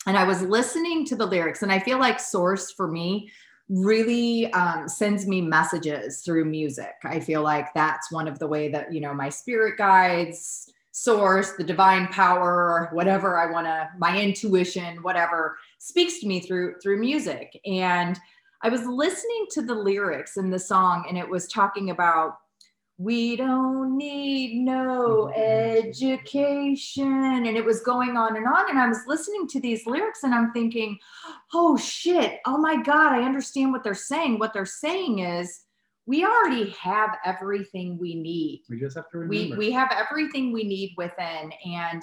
and 0.08 0.16
I 0.16 0.24
was 0.24 0.40
listening 0.40 1.04
to 1.06 1.16
the 1.16 1.26
lyrics, 1.26 1.62
and 1.62 1.70
I 1.70 1.78
feel 1.78 1.98
like 1.98 2.18
Source 2.18 2.72
for 2.72 2.88
me 2.88 3.30
really 3.68 4.50
um, 4.54 4.88
sends 4.88 5.26
me 5.26 5.42
messages 5.42 6.22
through 6.22 6.46
music. 6.46 6.94
I 7.04 7.20
feel 7.20 7.42
like 7.42 7.74
that's 7.74 8.10
one 8.10 8.26
of 8.26 8.38
the 8.38 8.46
way 8.46 8.70
that 8.70 8.92
you 8.92 9.00
know 9.00 9.12
my 9.12 9.28
spirit 9.28 9.76
guides, 9.76 10.72
Source, 11.02 11.52
the 11.52 11.64
divine 11.64 12.08
power, 12.08 12.88
whatever 12.92 13.38
I 13.38 13.50
want 13.50 13.66
to, 13.66 13.88
my 13.98 14.20
intuition, 14.20 15.02
whatever 15.02 15.56
speaks 15.78 16.18
to 16.20 16.26
me 16.26 16.40
through 16.40 16.74
through 16.82 16.98
music. 16.98 17.58
And 17.64 18.18
I 18.62 18.68
was 18.68 18.84
listening 18.84 19.46
to 19.52 19.62
the 19.62 19.74
lyrics 19.74 20.36
in 20.36 20.50
the 20.50 20.58
song, 20.58 21.04
and 21.08 21.16
it 21.16 21.28
was 21.28 21.46
talking 21.46 21.90
about 21.90 22.38
we 23.00 23.36
don't 23.36 23.96
need 23.96 24.64
no 24.64 25.28
education. 25.36 27.06
And 27.46 27.56
it 27.56 27.64
was 27.64 27.80
going 27.80 28.16
on 28.16 28.36
and 28.36 28.46
on 28.46 28.68
and 28.68 28.78
i 28.78 28.88
was 28.88 29.06
listening 29.06 29.46
to 29.48 29.60
these 29.60 29.86
lyrics 29.86 30.24
and 30.24 30.34
i'm 30.34 30.52
thinking 30.52 30.98
oh 31.54 31.76
shit. 31.76 32.40
Oh 32.44 32.58
my 32.58 32.82
god 32.82 33.12
i 33.12 33.22
understand 33.22 33.72
what 33.72 33.84
they're 33.84 33.94
saying. 33.94 34.40
What 34.40 34.52
they're 34.52 34.66
saying 34.66 35.20
is 35.20 35.60
we 36.08 36.24
already 36.24 36.70
have 36.70 37.10
everything 37.24 37.98
we 37.98 38.14
need 38.14 38.62
we 38.68 38.80
just 38.80 38.96
have 38.96 39.10
to 39.10 39.18
remember 39.18 39.56
we, 39.56 39.66
we 39.66 39.70
have 39.70 39.92
everything 39.92 40.52
we 40.52 40.64
need 40.64 40.94
within 40.96 41.52
and 41.64 42.02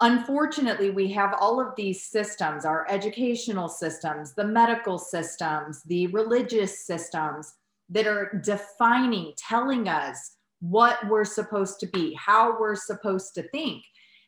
unfortunately 0.00 0.90
we 0.90 1.10
have 1.10 1.34
all 1.40 1.60
of 1.60 1.74
these 1.76 2.04
systems 2.04 2.64
our 2.64 2.86
educational 2.88 3.68
systems 3.68 4.34
the 4.34 4.44
medical 4.44 4.98
systems 4.98 5.82
the 5.84 6.06
religious 6.08 6.86
systems 6.86 7.54
that 7.88 8.06
are 8.06 8.40
defining, 8.44 9.32
telling 9.36 9.88
us 9.88 10.36
what 10.60 10.98
we're 11.08 11.24
supposed 11.24 11.78
to 11.80 11.86
be, 11.86 12.14
how 12.14 12.58
we're 12.58 12.74
supposed 12.74 13.34
to 13.34 13.42
think. 13.50 13.84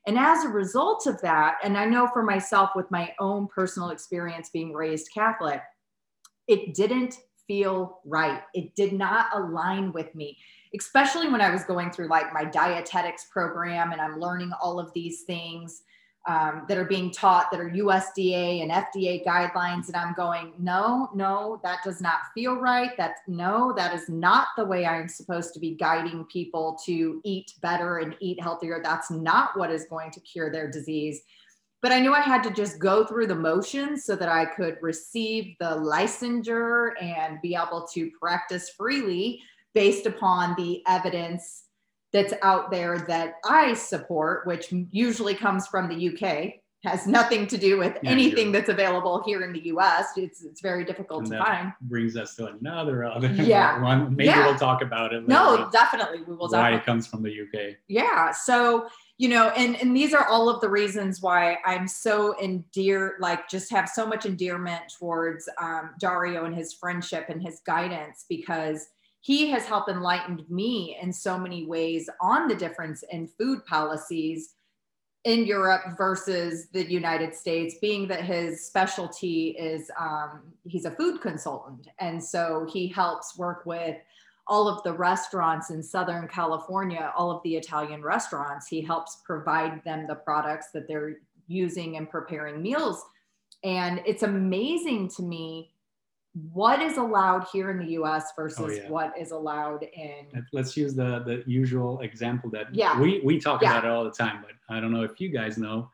And 0.06 0.18
as 0.18 0.44
a 0.44 0.48
result 0.48 1.06
of 1.06 1.20
that, 1.22 1.56
and 1.62 1.76
I 1.76 1.84
know 1.84 2.08
for 2.12 2.22
myself 2.22 2.70
with 2.74 2.90
my 2.90 3.12
own 3.18 3.48
personal 3.48 3.90
experience 3.90 4.50
being 4.50 4.72
raised 4.72 5.10
Catholic, 5.12 5.60
it 6.46 6.74
didn't 6.74 7.18
feel 7.48 8.00
right. 8.04 8.42
It 8.54 8.76
did 8.76 8.92
not 8.92 9.26
align 9.32 9.92
with 9.92 10.14
me, 10.14 10.38
especially 10.78 11.28
when 11.28 11.40
I 11.40 11.50
was 11.50 11.64
going 11.64 11.90
through 11.90 12.06
like 12.06 12.32
my 12.32 12.44
dietetics 12.44 13.24
program 13.24 13.90
and 13.90 14.00
I'm 14.00 14.20
learning 14.20 14.52
all 14.62 14.78
of 14.78 14.92
these 14.92 15.22
things 15.22 15.82
um, 16.28 16.66
that 16.68 16.76
are 16.76 16.84
being 16.84 17.10
taught 17.10 17.50
that 17.50 17.58
are 17.58 17.70
USDA 17.70 18.60
and 18.62 18.70
FDA 18.70 19.24
guidelines. 19.24 19.86
And 19.86 19.96
I'm 19.96 20.12
going, 20.12 20.52
no, 20.58 21.08
no, 21.14 21.58
that 21.64 21.78
does 21.82 22.02
not 22.02 22.18
feel 22.34 22.56
right. 22.56 22.90
That's 22.98 23.20
no, 23.26 23.72
that 23.76 23.94
is 23.94 24.10
not 24.10 24.48
the 24.56 24.64
way 24.64 24.84
I'm 24.84 25.08
supposed 25.08 25.54
to 25.54 25.60
be 25.60 25.74
guiding 25.74 26.26
people 26.26 26.78
to 26.84 27.22
eat 27.24 27.54
better 27.62 27.98
and 27.98 28.14
eat 28.20 28.42
healthier. 28.42 28.80
That's 28.84 29.10
not 29.10 29.56
what 29.58 29.70
is 29.70 29.86
going 29.86 30.10
to 30.10 30.20
cure 30.20 30.52
their 30.52 30.70
disease. 30.70 31.22
But 31.80 31.92
I 31.92 32.00
knew 32.00 32.12
I 32.12 32.20
had 32.20 32.42
to 32.44 32.50
just 32.50 32.78
go 32.78 33.04
through 33.04 33.28
the 33.28 33.34
motions 33.34 34.04
so 34.04 34.16
that 34.16 34.28
I 34.28 34.44
could 34.44 34.78
receive 34.80 35.54
the 35.60 35.76
licensure 35.76 36.90
and 37.00 37.40
be 37.40 37.54
able 37.54 37.86
to 37.94 38.10
practice 38.20 38.70
freely 38.70 39.40
based 39.74 40.06
upon 40.06 40.56
the 40.56 40.82
evidence 40.88 41.64
that's 42.12 42.34
out 42.42 42.70
there 42.70 42.98
that 43.08 43.34
I 43.44 43.74
support, 43.74 44.46
which 44.46 44.72
usually 44.90 45.34
comes 45.34 45.66
from 45.66 45.88
the 45.88 46.08
UK, 46.08 46.54
has 46.84 47.06
nothing 47.06 47.46
to 47.48 47.58
do 47.58 47.76
with 47.76 47.96
yeah, 48.02 48.10
anything 48.10 48.52
that's 48.52 48.68
available 48.68 49.22
here 49.26 49.42
in 49.42 49.52
the 49.52 49.66
US. 49.66 50.16
It's 50.16 50.44
it's 50.44 50.60
very 50.60 50.84
difficult 50.84 51.24
and 51.24 51.32
to 51.32 51.38
find. 51.38 51.72
Brings 51.82 52.16
us 52.16 52.36
to 52.36 52.46
another 52.46 53.04
other 53.04 53.28
yeah. 53.32 53.82
one. 53.82 54.14
Maybe 54.14 54.26
yeah. 54.26 54.46
we'll 54.46 54.58
talk 54.58 54.80
about 54.80 55.12
it. 55.12 55.22
Later. 55.22 55.28
No, 55.28 55.68
definitely 55.72 56.22
we 56.22 56.34
will. 56.34 56.48
Why 56.48 56.74
it 56.74 56.84
comes 56.84 57.06
from 57.06 57.22
the 57.22 57.30
UK? 57.30 57.76
Yeah. 57.88 58.30
So 58.30 58.88
you 59.18 59.28
know, 59.28 59.48
and 59.50 59.74
and 59.76 59.96
these 59.96 60.14
are 60.14 60.26
all 60.28 60.48
of 60.48 60.60
the 60.60 60.68
reasons 60.68 61.20
why 61.20 61.58
I'm 61.64 61.88
so 61.88 62.40
endear, 62.40 63.16
like 63.18 63.48
just 63.48 63.70
have 63.72 63.88
so 63.88 64.06
much 64.06 64.26
endearment 64.26 64.82
towards 64.96 65.48
um, 65.60 65.90
Dario 65.98 66.44
and 66.44 66.54
his 66.54 66.72
friendship 66.72 67.26
and 67.28 67.42
his 67.42 67.60
guidance 67.66 68.24
because 68.28 68.86
he 69.20 69.50
has 69.50 69.66
helped 69.66 69.90
enlightened 69.90 70.48
me 70.48 70.96
in 71.02 71.12
so 71.12 71.36
many 71.36 71.66
ways 71.66 72.08
on 72.20 72.46
the 72.46 72.54
difference 72.54 73.02
in 73.10 73.26
food 73.26 73.66
policies 73.66 74.54
in 75.24 75.44
Europe 75.44 75.98
versus 75.98 76.68
the 76.72 76.88
United 76.88 77.34
States, 77.34 77.74
being 77.82 78.06
that 78.06 78.24
his 78.24 78.64
specialty 78.64 79.48
is 79.58 79.90
um, 80.00 80.42
he's 80.64 80.84
a 80.84 80.92
food 80.92 81.20
consultant. 81.20 81.88
And 81.98 82.22
so 82.22 82.68
he 82.72 82.86
helps 82.86 83.36
work 83.36 83.66
with 83.66 83.96
all 84.48 84.66
of 84.66 84.82
the 84.82 84.92
restaurants 84.92 85.70
in 85.70 85.82
Southern 85.82 86.26
California, 86.26 87.12
all 87.16 87.30
of 87.30 87.42
the 87.42 87.54
Italian 87.56 88.02
restaurants. 88.02 88.66
He 88.66 88.80
helps 88.80 89.18
provide 89.24 89.84
them 89.84 90.06
the 90.06 90.14
products 90.14 90.68
that 90.72 90.88
they're 90.88 91.16
using 91.46 91.96
and 91.96 92.08
preparing 92.08 92.62
meals. 92.62 93.04
And 93.62 94.00
it's 94.06 94.22
amazing 94.22 95.08
to 95.16 95.22
me 95.22 95.72
what 96.52 96.80
is 96.80 96.96
allowed 96.96 97.46
here 97.52 97.70
in 97.70 97.78
the 97.78 97.92
US 97.92 98.30
versus 98.36 98.60
oh, 98.60 98.68
yeah. 98.68 98.88
what 98.88 99.12
is 99.18 99.32
allowed 99.32 99.82
in 99.82 100.46
let's 100.52 100.76
use 100.76 100.94
the 100.94 101.20
the 101.20 101.42
usual 101.46 102.00
example 102.00 102.48
that 102.50 102.72
yeah. 102.72 103.00
we 103.00 103.20
we 103.24 103.40
talk 103.40 103.60
yeah. 103.60 103.70
about 103.72 103.84
it 103.84 103.90
all 103.90 104.04
the 104.04 104.10
time 104.10 104.42
but 104.42 104.52
I 104.74 104.78
don't 104.78 104.92
know 104.92 105.02
if 105.02 105.20
you 105.20 105.30
guys 105.30 105.58
know 105.58 105.90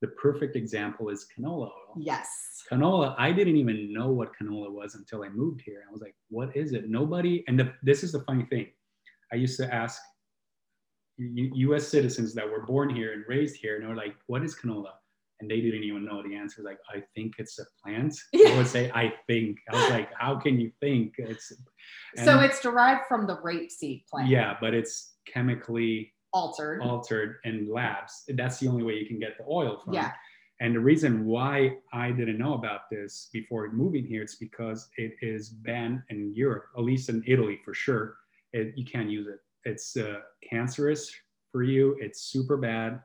the 0.00 0.08
perfect 0.08 0.56
example 0.56 1.08
is 1.08 1.26
canola 1.36 1.66
oil 1.66 1.94
yes 1.98 2.62
canola 2.70 3.14
I 3.18 3.32
didn't 3.32 3.56
even 3.56 3.92
know 3.92 4.10
what 4.10 4.32
canola 4.40 4.70
was 4.70 4.94
until 4.94 5.24
I 5.24 5.28
moved 5.28 5.62
here 5.64 5.82
I 5.88 5.92
was 5.92 6.00
like 6.00 6.14
what 6.28 6.56
is 6.56 6.72
it 6.72 6.88
nobody 6.88 7.44
and 7.48 7.58
the, 7.58 7.72
this 7.82 8.02
is 8.02 8.12
the 8.12 8.20
funny 8.20 8.44
thing 8.44 8.66
I 9.32 9.36
used 9.36 9.58
to 9.58 9.72
ask 9.72 10.00
US 11.18 11.86
citizens 11.88 12.34
that 12.34 12.48
were 12.50 12.64
born 12.64 12.94
here 12.94 13.12
and 13.12 13.24
raised 13.28 13.56
here 13.56 13.74
and 13.74 13.84
they 13.84 13.88
were 13.88 13.96
like 13.96 14.16
what 14.26 14.42
is 14.42 14.54
canola 14.54 14.92
and 15.40 15.50
they 15.50 15.60
didn't 15.60 15.82
even 15.82 16.04
know 16.04 16.22
the 16.22 16.34
answer. 16.34 16.62
Like, 16.62 16.78
I 16.94 17.02
think 17.14 17.34
it's 17.38 17.58
a 17.58 17.64
plant. 17.82 18.14
I 18.34 18.56
would 18.56 18.66
say, 18.66 18.90
I 18.94 19.12
think. 19.26 19.58
I 19.70 19.76
was 19.76 19.90
like, 19.90 20.10
how 20.14 20.36
can 20.36 20.60
you 20.60 20.70
think? 20.80 21.14
It's 21.18 21.52
so 22.16 22.40
it's 22.40 22.60
derived 22.60 23.06
from 23.06 23.26
the 23.26 23.36
rapeseed 23.38 24.06
plant. 24.06 24.28
Yeah, 24.28 24.56
but 24.60 24.74
it's 24.74 25.14
chemically 25.26 26.12
altered 26.32 26.80
altered 26.82 27.36
in 27.44 27.70
labs. 27.70 28.24
That's 28.28 28.58
the 28.58 28.68
only 28.68 28.82
way 28.82 28.94
you 28.94 29.06
can 29.06 29.18
get 29.18 29.36
the 29.38 29.44
oil 29.48 29.80
from. 29.82 29.94
Yeah. 29.94 30.12
And 30.60 30.74
the 30.74 30.80
reason 30.80 31.24
why 31.24 31.78
I 31.92 32.10
didn't 32.12 32.36
know 32.36 32.52
about 32.54 32.90
this 32.90 33.30
before 33.32 33.70
moving 33.72 34.04
here, 34.04 34.22
it's 34.22 34.34
because 34.34 34.90
it 34.98 35.12
is 35.22 35.48
banned 35.48 36.02
in 36.10 36.34
Europe, 36.34 36.66
at 36.76 36.84
least 36.84 37.08
in 37.08 37.24
Italy 37.26 37.58
for 37.64 37.72
sure. 37.72 38.16
It, 38.52 38.74
you 38.76 38.84
can't 38.84 39.08
use 39.08 39.26
it. 39.26 39.40
It's 39.64 39.96
uh, 39.96 40.20
cancerous 40.48 41.10
for 41.50 41.62
you. 41.62 41.96
It's 41.98 42.20
super 42.20 42.58
bad 42.58 43.00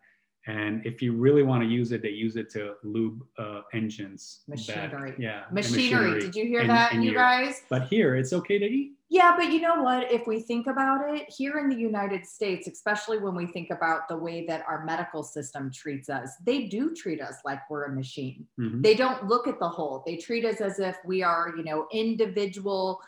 and 0.47 0.85
if 0.85 1.01
you 1.01 1.13
really 1.13 1.43
want 1.43 1.63
to 1.63 1.67
use 1.67 1.91
it, 1.91 2.01
they 2.03 2.09
use 2.09 2.35
it 2.35 2.51
to 2.51 2.75
lube 2.83 3.23
uh, 3.39 3.61
engines. 3.73 4.41
Machinery. 4.47 5.11
Back. 5.11 5.19
Yeah. 5.19 5.43
Machinery. 5.51 6.11
machinery. 6.11 6.19
Did 6.19 6.35
you 6.35 6.45
hear 6.45 6.61
in, 6.61 6.67
that, 6.67 6.93
in 6.93 7.01
you 7.01 7.13
guys? 7.13 7.63
But 7.69 7.87
here, 7.87 8.15
it's 8.15 8.31
okay 8.31 8.59
to 8.59 8.65
eat. 8.65 8.91
Yeah, 9.09 9.35
but 9.37 9.51
you 9.51 9.61
know 9.61 9.81
what? 9.81 10.11
If 10.11 10.27
we 10.27 10.41
think 10.41 10.67
about 10.67 11.13
it, 11.13 11.27
here 11.35 11.59
in 11.59 11.69
the 11.69 11.75
United 11.75 12.25
States, 12.25 12.67
especially 12.67 13.19
when 13.19 13.35
we 13.35 13.47
think 13.47 13.69
about 13.71 14.07
the 14.07 14.17
way 14.17 14.45
that 14.47 14.63
our 14.67 14.83
medical 14.83 15.23
system 15.23 15.71
treats 15.71 16.09
us, 16.09 16.31
they 16.43 16.67
do 16.67 16.93
treat 16.93 17.21
us 17.21 17.37
like 17.45 17.59
we're 17.69 17.85
a 17.85 17.95
machine. 17.95 18.45
Mm-hmm. 18.59 18.81
They 18.81 18.95
don't 18.95 19.27
look 19.27 19.47
at 19.47 19.59
the 19.59 19.69
whole. 19.69 20.03
They 20.05 20.17
treat 20.17 20.43
us 20.43 20.59
as 20.59 20.79
if 20.79 20.97
we 21.05 21.23
are, 21.23 21.53
you 21.55 21.63
know, 21.63 21.87
individual 21.91 22.99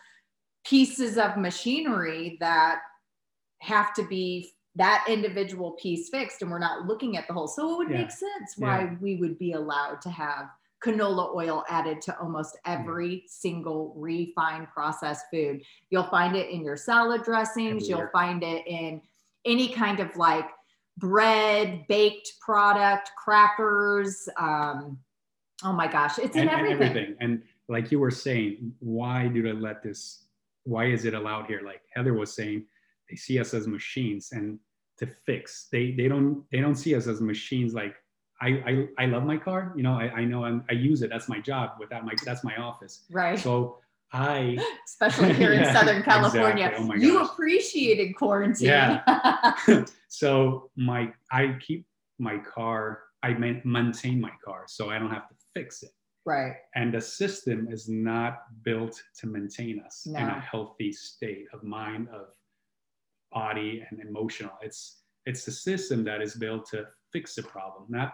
pieces 0.65 1.17
of 1.17 1.37
machinery 1.37 2.37
that 2.39 2.81
have 3.59 3.93
to 3.95 4.05
be 4.07 4.51
that 4.77 5.05
individual 5.09 5.71
piece 5.71 6.09
fixed 6.09 6.41
and 6.41 6.51
we're 6.51 6.59
not 6.59 6.85
looking 6.85 7.17
at 7.17 7.27
the 7.27 7.33
whole. 7.33 7.47
So 7.47 7.73
it 7.73 7.77
would 7.77 7.89
yeah. 7.89 8.01
make 8.01 8.11
sense 8.11 8.55
why 8.57 8.81
yeah. 8.81 8.95
we 9.01 9.17
would 9.17 9.37
be 9.37 9.53
allowed 9.53 10.01
to 10.01 10.09
have 10.09 10.49
canola 10.83 11.33
oil 11.35 11.63
added 11.69 12.01
to 12.03 12.17
almost 12.19 12.57
every 12.65 13.23
single 13.27 13.93
refined 13.97 14.67
processed 14.69 15.25
food. 15.31 15.63
You'll 15.89 16.03
find 16.03 16.35
it 16.35 16.49
in 16.49 16.63
your 16.63 16.77
salad 16.77 17.23
dressings, 17.23 17.83
Everywhere. 17.83 18.03
you'll 18.03 18.11
find 18.11 18.43
it 18.43 18.67
in 18.67 19.01
any 19.45 19.69
kind 19.69 19.99
of 19.99 20.15
like 20.15 20.47
bread, 20.97 21.85
baked 21.87 22.33
product, 22.41 23.11
crackers. 23.17 24.29
Um, 24.37 24.99
oh 25.63 25.73
my 25.73 25.87
gosh, 25.87 26.19
it's 26.19 26.35
and, 26.35 26.49
in 26.49 26.49
everything. 26.49 26.81
And 26.81 26.83
everything. 26.83 27.15
And 27.19 27.43
like 27.67 27.91
you 27.91 27.99
were 27.99 28.11
saying, 28.11 28.73
why 28.79 29.27
do 29.27 29.41
they 29.41 29.53
let 29.53 29.81
this? 29.81 30.25
Why 30.63 30.85
is 30.85 31.05
it 31.05 31.13
allowed 31.13 31.47
here? 31.47 31.61
Like 31.65 31.81
Heather 31.93 32.13
was 32.13 32.33
saying, 32.33 32.65
they 33.09 33.15
see 33.15 33.39
us 33.39 33.53
as 33.53 33.67
machines 33.67 34.29
and 34.31 34.59
to 34.99 35.07
fix. 35.07 35.67
They 35.71 35.91
they 35.91 36.07
don't 36.07 36.43
they 36.51 36.59
don't 36.59 36.75
see 36.75 36.95
us 36.95 37.07
as 37.07 37.21
machines. 37.21 37.73
Like 37.73 37.95
I 38.41 38.47
I, 38.97 39.03
I 39.03 39.05
love 39.05 39.23
my 39.23 39.37
car. 39.37 39.73
You 39.75 39.83
know 39.83 39.93
I, 39.93 40.11
I 40.11 40.25
know 40.25 40.43
I'm, 40.43 40.63
I 40.69 40.73
use 40.73 41.01
it. 41.01 41.09
That's 41.09 41.29
my 41.29 41.39
job. 41.39 41.71
Without 41.79 42.05
my 42.05 42.13
that's 42.25 42.43
my 42.43 42.55
office. 42.57 43.05
Right. 43.11 43.39
So 43.39 43.79
I 44.13 44.57
especially 44.87 45.33
here 45.33 45.53
yeah, 45.55 45.69
in 45.69 45.75
Southern 45.75 46.03
California, 46.03 46.67
exactly. 46.67 46.95
oh 46.97 47.01
you 47.01 47.23
appreciated 47.23 48.15
quarantine. 48.15 48.67
Yeah. 48.67 49.53
so 50.07 50.69
my 50.75 51.11
I 51.31 51.57
keep 51.65 51.85
my 52.19 52.37
car. 52.37 53.03
I 53.23 53.33
maintain 53.33 54.21
my 54.21 54.31
car, 54.45 54.65
so 54.67 54.89
I 54.89 54.99
don't 54.99 55.09
have 55.09 55.27
to 55.27 55.35
fix 55.53 55.81
it. 55.81 55.89
Right. 56.27 56.53
And 56.75 56.93
the 56.93 57.01
system 57.01 57.67
is 57.71 57.89
not 57.89 58.43
built 58.63 59.01
to 59.19 59.27
maintain 59.27 59.81
us 59.85 60.03
no. 60.05 60.19
in 60.19 60.25
a 60.25 60.39
healthy 60.39 60.91
state 60.91 61.45
of 61.53 61.63
mind, 61.63 62.09
of 62.09 62.27
body 63.37 63.85
and 63.89 63.99
emotional. 63.99 64.53
It's 64.61 65.01
it's 65.25 65.43
the 65.43 65.51
system 65.51 66.03
that 66.05 66.21
is 66.21 66.33
built 66.35 66.63
to 66.71 66.85
fix 67.11 67.35
the 67.35 67.43
problem, 67.43 67.85
not 67.89 68.13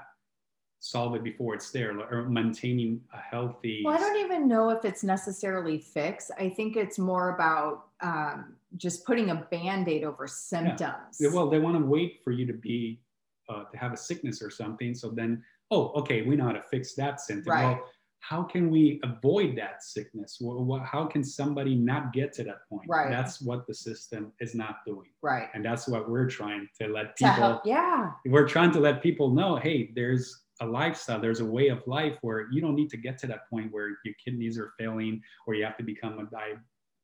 solve 0.79 1.15
it 1.15 1.23
before 1.23 1.53
it's 1.55 1.71
there 1.71 1.97
or 2.11 2.27
maintaining 2.27 2.99
a 3.13 3.17
healthy 3.17 3.81
well 3.85 3.95
i 3.95 3.97
don't 3.97 4.19
even 4.25 4.49
know 4.49 4.69
if 4.69 4.83
it's 4.83 5.01
necessarily 5.01 5.77
fix 5.79 6.29
i 6.37 6.49
think 6.49 6.75
it's 6.75 6.99
more 6.99 7.35
about 7.35 7.85
um, 8.01 8.57
just 8.75 9.05
putting 9.05 9.29
a 9.29 9.35
band-aid 9.49 10.03
over 10.03 10.27
symptoms 10.27 11.15
yeah. 11.21 11.29
well 11.31 11.49
they 11.49 11.57
want 11.57 11.77
to 11.79 11.85
wait 11.85 12.19
for 12.21 12.31
you 12.31 12.45
to 12.45 12.51
be 12.51 12.99
uh, 13.47 13.63
to 13.71 13.77
have 13.77 13.93
a 13.93 13.97
sickness 14.09 14.41
or 14.41 14.49
something 14.49 14.93
so 14.93 15.07
then 15.07 15.41
oh 15.71 15.93
okay 15.95 16.21
we 16.23 16.35
know 16.35 16.47
how 16.47 16.51
to 16.51 16.63
fix 16.69 16.93
that 16.95 17.21
symptom 17.21 17.53
right. 17.53 17.63
well 17.63 17.89
how 18.23 18.41
can 18.41 18.71
we 18.71 19.01
avoid 19.03 19.57
that 19.57 19.83
sickness? 19.83 20.41
How 20.85 21.05
can 21.05 21.25
somebody 21.25 21.75
not 21.75 22.13
get 22.13 22.31
to 22.33 22.43
that 22.45 22.67
point? 22.69 22.85
Right. 22.87 23.09
That's 23.09 23.41
what 23.41 23.67
the 23.67 23.73
system 23.73 24.31
is 24.39 24.55
not 24.55 24.77
doing. 24.85 25.09
Right. 25.21 25.49
And 25.53 25.63
that's 25.63 25.89
what 25.89 26.09
we're 26.09 26.29
trying 26.29 26.69
to 26.79 26.87
let 26.87 27.17
people. 27.17 27.33
To 27.33 27.41
help, 27.41 27.61
yeah. 27.65 28.11
We're 28.25 28.47
trying 28.47 28.71
to 28.71 28.79
let 28.79 29.03
people 29.03 29.31
know, 29.31 29.57
hey, 29.57 29.91
there's 29.93 30.43
a 30.61 30.65
lifestyle, 30.65 31.19
there's 31.19 31.41
a 31.41 31.45
way 31.45 31.67
of 31.67 31.85
life 31.85 32.17
where 32.21 32.47
you 32.49 32.61
don't 32.61 32.75
need 32.75 32.89
to 32.91 32.97
get 32.97 33.17
to 33.19 33.27
that 33.27 33.49
point 33.49 33.73
where 33.73 33.89
your 34.05 34.15
kidneys 34.23 34.57
are 34.57 34.71
failing 34.79 35.21
or 35.45 35.53
you 35.53 35.65
have 35.65 35.75
to 35.77 35.83
become 35.83 36.17
a 36.19 36.23
di- 36.23 36.59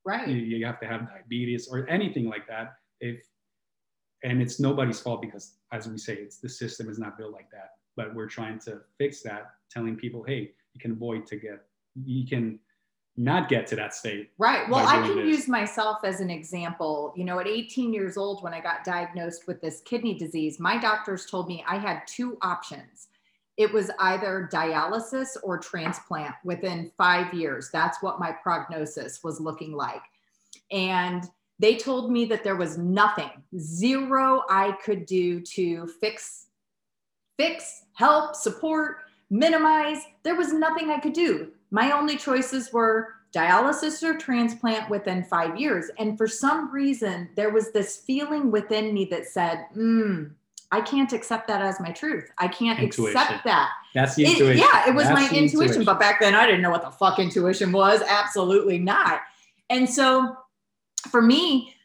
right. 0.05 0.25
You, 0.25 0.37
you 0.37 0.65
have 0.65 0.79
to 0.79 0.87
have 0.87 1.09
diabetes 1.09 1.67
or 1.69 1.85
anything 1.89 2.29
like 2.29 2.47
that. 2.47 2.75
If 3.01 3.19
and 4.23 4.41
it's 4.41 4.59
nobody's 4.59 5.01
fault 5.01 5.21
because, 5.21 5.57
as 5.73 5.87
we 5.87 5.97
say, 5.97 6.13
it's 6.13 6.37
the 6.37 6.49
system 6.49 6.89
is 6.89 6.97
not 6.97 7.17
built 7.17 7.33
like 7.33 7.51
that. 7.51 7.71
But 7.97 8.15
we're 8.15 8.27
trying 8.27 8.59
to 8.59 8.79
fix 8.97 9.21
that, 9.23 9.51
telling 9.69 9.97
people, 9.97 10.23
hey 10.23 10.53
you 10.79 10.81
can 10.81 10.91
avoid 10.91 11.25
to 11.27 11.35
get 11.35 11.65
you 12.05 12.25
can 12.25 12.59
not 13.17 13.49
get 13.49 13.67
to 13.67 13.75
that 13.75 13.93
state. 13.93 14.31
Right. 14.37 14.69
Well, 14.69 14.87
I 14.87 15.05
can 15.05 15.17
use 15.17 15.49
myself 15.49 15.97
as 16.05 16.21
an 16.21 16.29
example. 16.29 17.13
You 17.17 17.25
know, 17.25 17.39
at 17.39 17.47
18 17.47 17.93
years 17.93 18.15
old, 18.15 18.41
when 18.43 18.53
I 18.53 18.61
got 18.61 18.85
diagnosed 18.85 19.45
with 19.45 19.59
this 19.59 19.81
kidney 19.81 20.13
disease, 20.17 20.57
my 20.57 20.77
doctors 20.77 21.25
told 21.25 21.49
me 21.49 21.63
I 21.67 21.77
had 21.77 22.03
two 22.07 22.37
options. 22.41 23.07
It 23.57 23.73
was 23.73 23.91
either 23.99 24.49
dialysis 24.53 25.35
or 25.43 25.57
transplant 25.57 26.33
within 26.45 26.91
five 26.97 27.33
years. 27.33 27.69
That's 27.73 28.01
what 28.01 28.21
my 28.21 28.31
prognosis 28.31 29.21
was 29.21 29.41
looking 29.41 29.73
like. 29.73 30.03
And 30.71 31.25
they 31.59 31.75
told 31.75 32.09
me 32.09 32.23
that 32.25 32.45
there 32.45 32.55
was 32.55 32.77
nothing, 32.77 33.31
zero 33.57 34.43
I 34.49 34.77
could 34.85 35.05
do 35.05 35.41
to 35.41 35.87
fix, 35.99 36.47
fix, 37.37 37.83
help, 37.95 38.33
support 38.33 38.99
minimize. 39.29 39.99
There 40.23 40.35
was 40.35 40.53
nothing 40.53 40.89
I 40.89 40.99
could 40.99 41.13
do. 41.13 41.51
My 41.71 41.91
only 41.91 42.17
choices 42.17 42.71
were 42.73 43.09
dialysis 43.33 44.01
or 44.01 44.17
transplant 44.17 44.89
within 44.89 45.23
five 45.23 45.59
years. 45.59 45.91
And 45.99 46.17
for 46.17 46.27
some 46.27 46.71
reason, 46.71 47.29
there 47.35 47.51
was 47.51 47.71
this 47.71 47.97
feeling 47.97 48.49
within 48.49 48.93
me 48.93 49.05
that 49.11 49.27
said, 49.27 49.65
mm, 49.77 50.31
I 50.71 50.81
can't 50.81 51.13
accept 51.13 51.47
that 51.47 51.61
as 51.61 51.79
my 51.79 51.91
truth. 51.91 52.29
I 52.39 52.47
can't 52.47 52.79
Intuition. 52.79 53.17
accept 53.17 53.43
that. 53.45 53.69
That's 53.93 54.15
the 54.15 54.25
It- 54.25 54.31
intuition. 54.33 54.57
yeah, 54.57 54.87
it 54.89 54.95
was 54.95 55.05
That's 55.07 55.19
my 55.21 55.27
the 55.27 55.37
intuition, 55.37 55.83
but 55.83 55.99
back 55.99 56.19
then 56.19 56.33
I 56.35 56.45
didn't 56.45 56.61
know 56.61 56.69
what 56.71 56.83
the 56.83 56.91
fuck 56.91 57.19
intuition 57.19 57.71
was. 57.71 58.01
Absolutely 58.07 58.79
not. 58.79 59.21
And 59.69 59.87
so 59.89 60.35
for 61.11 61.21
me, 61.21 61.75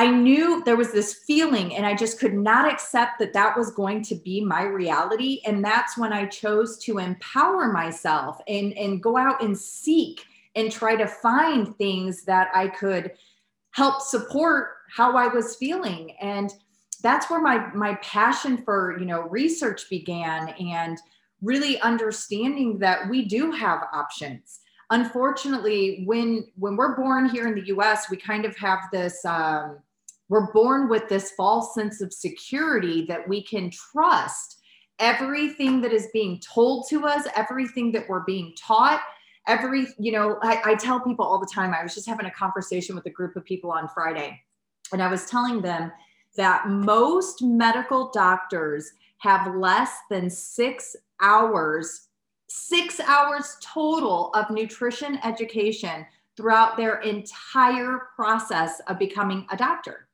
I 0.00 0.08
knew 0.08 0.64
there 0.64 0.78
was 0.78 0.92
this 0.92 1.12
feeling, 1.12 1.76
and 1.76 1.84
I 1.84 1.94
just 1.94 2.18
could 2.18 2.32
not 2.32 2.72
accept 2.72 3.18
that 3.18 3.34
that 3.34 3.54
was 3.54 3.70
going 3.70 4.00
to 4.04 4.14
be 4.14 4.42
my 4.42 4.62
reality. 4.62 5.42
And 5.44 5.62
that's 5.62 5.98
when 5.98 6.10
I 6.10 6.24
chose 6.24 6.78
to 6.84 6.96
empower 6.96 7.70
myself 7.70 8.40
and, 8.48 8.72
and 8.78 9.02
go 9.02 9.18
out 9.18 9.42
and 9.42 9.54
seek 9.54 10.24
and 10.54 10.72
try 10.72 10.96
to 10.96 11.06
find 11.06 11.76
things 11.76 12.24
that 12.24 12.48
I 12.54 12.68
could 12.68 13.12
help 13.72 14.00
support 14.00 14.70
how 14.90 15.18
I 15.18 15.26
was 15.26 15.56
feeling. 15.56 16.12
And 16.18 16.50
that's 17.02 17.28
where 17.28 17.42
my 17.42 17.70
my 17.74 17.96
passion 17.96 18.56
for 18.64 18.98
you 18.98 19.04
know 19.04 19.28
research 19.28 19.90
began 19.90 20.48
and 20.48 20.96
really 21.42 21.78
understanding 21.82 22.78
that 22.78 23.06
we 23.10 23.26
do 23.26 23.50
have 23.50 23.82
options 23.94 24.60
unfortunately 24.90 26.02
when 26.04 26.46
when 26.56 26.76
we're 26.76 26.94
born 26.96 27.26
here 27.26 27.46
in 27.46 27.54
the 27.54 27.62
us 27.62 28.10
we 28.10 28.18
kind 28.18 28.44
of 28.44 28.54
have 28.56 28.80
this 28.92 29.24
um, 29.24 29.78
we're 30.30 30.50
born 30.52 30.88
with 30.88 31.08
this 31.08 31.32
false 31.32 31.74
sense 31.74 32.00
of 32.00 32.12
security 32.12 33.04
that 33.06 33.28
we 33.28 33.42
can 33.42 33.70
trust 33.70 34.60
everything 34.98 35.82
that 35.82 35.92
is 35.92 36.08
being 36.12 36.40
told 36.40 36.86
to 36.88 37.06
us 37.06 37.26
everything 37.36 37.92
that 37.92 38.08
we're 38.08 38.24
being 38.24 38.54
taught 38.56 39.02
every 39.46 39.86
you 39.98 40.12
know 40.12 40.38
I, 40.42 40.62
I 40.64 40.74
tell 40.76 41.00
people 41.00 41.24
all 41.24 41.38
the 41.38 41.50
time 41.52 41.74
i 41.74 41.82
was 41.82 41.94
just 41.94 42.08
having 42.08 42.26
a 42.26 42.30
conversation 42.30 42.94
with 42.94 43.04
a 43.06 43.10
group 43.10 43.36
of 43.36 43.44
people 43.44 43.70
on 43.70 43.88
friday 43.88 44.40
and 44.92 45.02
i 45.02 45.10
was 45.10 45.26
telling 45.26 45.60
them 45.60 45.92
that 46.36 46.68
most 46.68 47.42
medical 47.42 48.10
doctors 48.10 48.92
have 49.18 49.54
less 49.54 49.92
than 50.08 50.30
six 50.30 50.96
hours, 51.20 52.08
six 52.48 53.00
hours 53.00 53.56
total 53.62 54.30
of 54.34 54.50
nutrition 54.50 55.18
education 55.24 56.06
throughout 56.36 56.76
their 56.76 57.00
entire 57.00 58.08
process 58.16 58.80
of 58.86 58.98
becoming 58.98 59.46
a 59.50 59.56
doctor. 59.56 60.08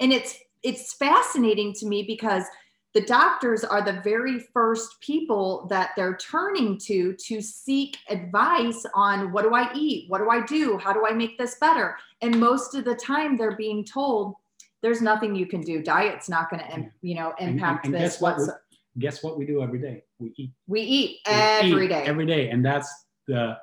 And 0.00 0.12
it's 0.12 0.38
it's 0.62 0.94
fascinating 0.94 1.72
to 1.74 1.86
me 1.86 2.02
because 2.02 2.44
the 2.94 3.02
doctors 3.02 3.62
are 3.62 3.82
the 3.82 4.00
very 4.00 4.38
first 4.54 5.00
people 5.00 5.66
that 5.68 5.90
they're 5.96 6.16
turning 6.16 6.78
to 6.78 7.12
to 7.12 7.42
seek 7.42 7.98
advice 8.08 8.86
on 8.94 9.32
what 9.32 9.42
do 9.42 9.54
I 9.54 9.70
eat? 9.74 10.08
What 10.08 10.18
do 10.18 10.30
I 10.30 10.44
do? 10.44 10.78
How 10.78 10.92
do 10.92 11.06
I 11.06 11.12
make 11.12 11.36
this 11.36 11.56
better? 11.56 11.96
And 12.22 12.40
most 12.40 12.74
of 12.74 12.84
the 12.84 12.94
time 12.94 13.36
they're 13.36 13.56
being 13.56 13.84
told 13.84 14.34
there's 14.82 15.02
nothing 15.02 15.34
you 15.34 15.46
can 15.46 15.60
do. 15.60 15.82
Diet's 15.82 16.28
not 16.28 16.48
going 16.48 16.62
to, 16.62 16.90
you 17.02 17.14
know, 17.16 17.34
impact 17.38 17.86
and, 17.86 17.94
and 17.94 18.02
this. 18.02 18.14
guess 18.14 18.20
what? 18.22 18.38
We, 18.38 18.46
guess 18.98 19.22
what 19.22 19.36
we 19.36 19.44
do 19.44 19.62
every 19.62 19.78
day? 19.78 20.02
We 20.18 20.32
eat 20.36 20.52
we 20.66 20.80
eat 20.80 21.18
We 21.26 21.32
every 21.32 21.84
eat 21.84 21.88
day. 21.88 22.04
Every 22.06 22.26
day, 22.26 22.48
and 22.50 22.64
that's 22.64 22.88
the 23.26 23.58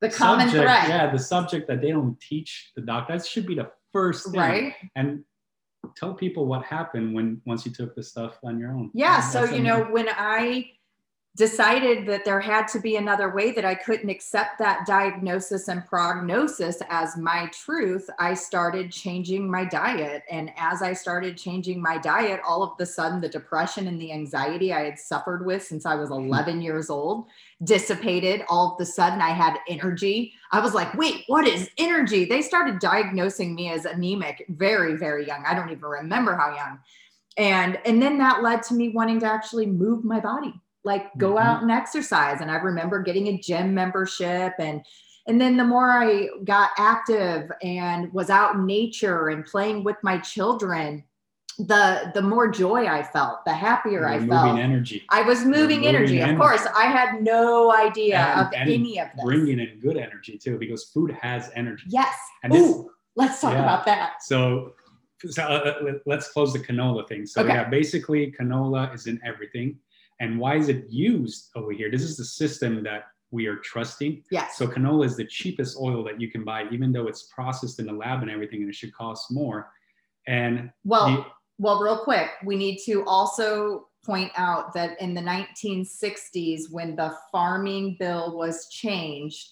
the 0.00 0.10
common 0.10 0.48
subject, 0.48 0.64
thread, 0.64 0.88
Yeah, 0.88 1.12
the 1.12 1.18
subject 1.18 1.68
that 1.68 1.80
they 1.80 1.90
don't 1.90 2.18
teach 2.20 2.72
the 2.74 2.82
doctor. 2.82 3.16
That 3.16 3.24
should 3.24 3.46
be 3.46 3.54
the 3.54 3.70
first 3.92 4.30
thing. 4.30 4.40
right? 4.40 4.74
And 4.96 5.24
tell 5.96 6.14
people 6.14 6.46
what 6.46 6.64
happened 6.64 7.14
when 7.14 7.40
once 7.44 7.64
you 7.66 7.72
took 7.72 7.94
the 7.94 8.02
stuff 8.02 8.38
on 8.44 8.58
your 8.58 8.72
own. 8.72 8.90
Yeah. 8.94 9.20
So, 9.20 9.42
That's 9.42 9.52
you 9.52 9.62
know, 9.62 9.84
when 9.84 10.08
I 10.10 10.70
decided 11.36 12.06
that 12.06 12.24
there 12.24 12.38
had 12.38 12.68
to 12.68 12.78
be 12.78 12.94
another 12.94 13.34
way 13.34 13.50
that 13.50 13.64
I 13.64 13.74
couldn't 13.74 14.08
accept 14.08 14.58
that 14.60 14.86
diagnosis 14.86 15.66
and 15.66 15.84
prognosis 15.84 16.80
as 16.88 17.16
my 17.16 17.50
truth, 17.52 18.08
I 18.20 18.34
started 18.34 18.92
changing 18.92 19.50
my 19.50 19.64
diet. 19.64 20.22
And 20.30 20.52
as 20.56 20.80
I 20.80 20.92
started 20.92 21.36
changing 21.36 21.82
my 21.82 21.98
diet, 21.98 22.40
all 22.46 22.62
of 22.62 22.76
the 22.78 22.86
sudden 22.86 23.20
the 23.20 23.28
depression 23.28 23.88
and 23.88 24.00
the 24.00 24.12
anxiety 24.12 24.72
I 24.72 24.84
had 24.84 24.98
suffered 24.98 25.44
with 25.44 25.64
since 25.64 25.84
I 25.84 25.96
was 25.96 26.10
hmm. 26.10 26.26
11 26.26 26.62
years 26.62 26.88
old 26.88 27.26
dissipated. 27.64 28.42
All 28.48 28.72
of 28.72 28.78
the 28.78 28.86
sudden 28.86 29.20
I 29.20 29.30
had 29.30 29.58
energy. 29.68 30.32
I 30.52 30.60
was 30.60 30.74
like, 30.74 30.94
wait, 30.94 31.24
what 31.26 31.46
is 31.46 31.70
energy? 31.78 32.24
They 32.24 32.42
started 32.42 32.78
diagnosing 32.78 33.54
me 33.54 33.70
as 33.70 33.84
anemic 33.84 34.44
very, 34.48 34.96
very 34.96 35.26
young. 35.26 35.44
I 35.46 35.54
don't 35.54 35.70
even 35.70 35.84
remember 35.84 36.36
how 36.36 36.54
young. 36.54 36.78
And 37.36 37.78
and 37.84 38.00
then 38.00 38.18
that 38.18 38.42
led 38.42 38.62
to 38.64 38.74
me 38.74 38.90
wanting 38.90 39.20
to 39.20 39.26
actually 39.26 39.66
move 39.66 40.04
my 40.04 40.20
body 40.20 40.54
like 40.84 41.16
go 41.16 41.34
Mhm. 41.34 41.40
out 41.40 41.62
and 41.62 41.70
exercise 41.70 42.40
and 42.40 42.50
i 42.50 42.56
remember 42.56 43.02
getting 43.02 43.28
a 43.28 43.38
gym 43.38 43.74
membership 43.74 44.52
and 44.58 44.84
and 45.26 45.40
then 45.40 45.56
the 45.56 45.64
more 45.64 45.90
i 45.90 46.28
got 46.44 46.70
active 46.78 47.50
and 47.62 48.12
was 48.12 48.30
out 48.30 48.54
in 48.54 48.66
nature 48.66 49.28
and 49.28 49.46
playing 49.46 49.82
with 49.82 49.96
my 50.02 50.18
children 50.18 51.02
the 51.58 52.10
the 52.14 52.22
more 52.22 52.48
joy 52.50 52.86
i 52.86 53.02
felt 53.02 53.44
the 53.44 53.52
happier 53.52 54.08
i 54.08 54.18
felt 54.26 54.58
energy, 54.58 55.04
i 55.10 55.22
was 55.22 55.44
moving 55.44 55.80
moving 55.80 55.86
energy 55.86 56.20
of 56.20 56.36
course 56.36 56.66
i 56.76 56.84
had 56.84 57.22
no 57.22 57.72
idea 57.72 58.18
And- 58.18 58.40
of 58.40 58.52
and 58.54 58.70
any 58.70 58.98
of 58.98 59.08
this 59.14 59.24
bringing 59.24 59.60
in 59.60 59.78
good 59.80 59.96
energy 59.96 60.36
too, 60.38 60.58
because 60.58 60.84
food 60.84 61.10
has 61.22 61.50
energy. 61.54 61.84
yes 61.88 62.14
And 62.42 62.52
this, 62.52 62.62
Ooh, 62.62 62.90
let's 63.16 63.40
talk 63.40 63.52
Yeah. 63.52 63.62
about 63.62 63.84
that 63.86 64.22
so, 64.22 64.72
so 65.28 65.42
uh, 65.42 65.74
let- 65.82 66.02
let's 66.06 66.28
close 66.32 66.52
the 66.52 66.58
canola 66.58 67.06
thing. 67.08 67.24
So 67.24 67.42
Okay. 67.42 67.54
yeah, 67.54 67.64
basically 67.68 68.32
canola 68.38 68.92
is 68.94 69.06
in 69.06 69.20
everything. 69.24 69.78
And 70.20 70.38
why 70.38 70.56
is 70.56 70.68
it 70.68 70.84
used 70.90 71.50
over 71.56 71.72
here? 71.72 71.90
This 71.90 72.02
is 72.02 72.16
the 72.16 72.24
system 72.24 72.82
that 72.84 73.02
we 73.30 73.46
are 73.46 73.56
trusting. 73.56 74.22
yes 74.30 74.56
So 74.58 74.66
canola 74.66 75.06
is 75.06 75.16
the 75.16 75.24
cheapest 75.24 75.78
oil 75.80 76.02
that 76.04 76.20
you 76.20 76.28
can 76.30 76.42
buy, 76.44 76.60
even 76.70 76.92
though 76.92 77.06
it's 77.08 77.22
processed 77.36 77.78
in 77.80 77.86
the 77.86 77.92
lab 78.04 78.22
and 78.22 78.30
everything, 78.30 78.60
and 78.62 78.68
it 78.68 78.74
should 78.74 78.92
cost 78.94 79.30
more. 79.32 79.70
And 80.26 80.70
well 80.84 81.06
the- 81.10 81.24
Well, 81.58 81.80
real 81.80 81.98
quick, 81.98 82.30
we 82.44 82.56
need 82.56 82.78
to 82.86 83.04
also 83.06 83.88
point 84.04 84.32
out 84.36 84.74
that 84.74 85.00
in 85.00 85.14
the 85.14 85.20
1960s, 85.20 86.70
when 86.70 86.96
the 86.96 87.16
farming 87.32 87.96
bill 87.98 88.36
was 88.36 88.68
changed, 88.68 89.50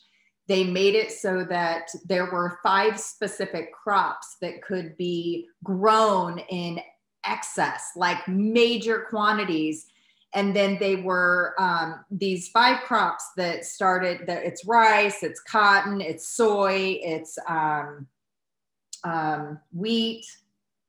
they 0.48 0.64
made 0.64 0.94
it 0.94 1.12
so 1.12 1.44
that 1.44 1.88
there 2.04 2.30
were 2.30 2.58
five 2.62 2.98
specific 2.98 3.72
crops 3.72 4.36
that 4.40 4.62
could 4.62 4.96
be 4.96 5.48
grown 5.62 6.40
in 6.50 6.80
excess, 7.24 7.92
like 7.96 8.26
major 8.26 9.06
quantities. 9.08 9.86
And 10.34 10.56
then 10.56 10.78
they 10.80 10.96
were 10.96 11.54
um, 11.58 12.04
these 12.10 12.48
five 12.48 12.82
crops 12.82 13.24
that 13.36 13.64
started 13.64 14.26
that 14.26 14.44
it's 14.44 14.64
rice, 14.64 15.22
it's 15.22 15.40
cotton, 15.40 16.00
it's 16.00 16.28
soy, 16.28 16.98
it's 17.02 17.38
um, 17.48 18.06
um, 19.04 19.60
wheat, 19.72 20.24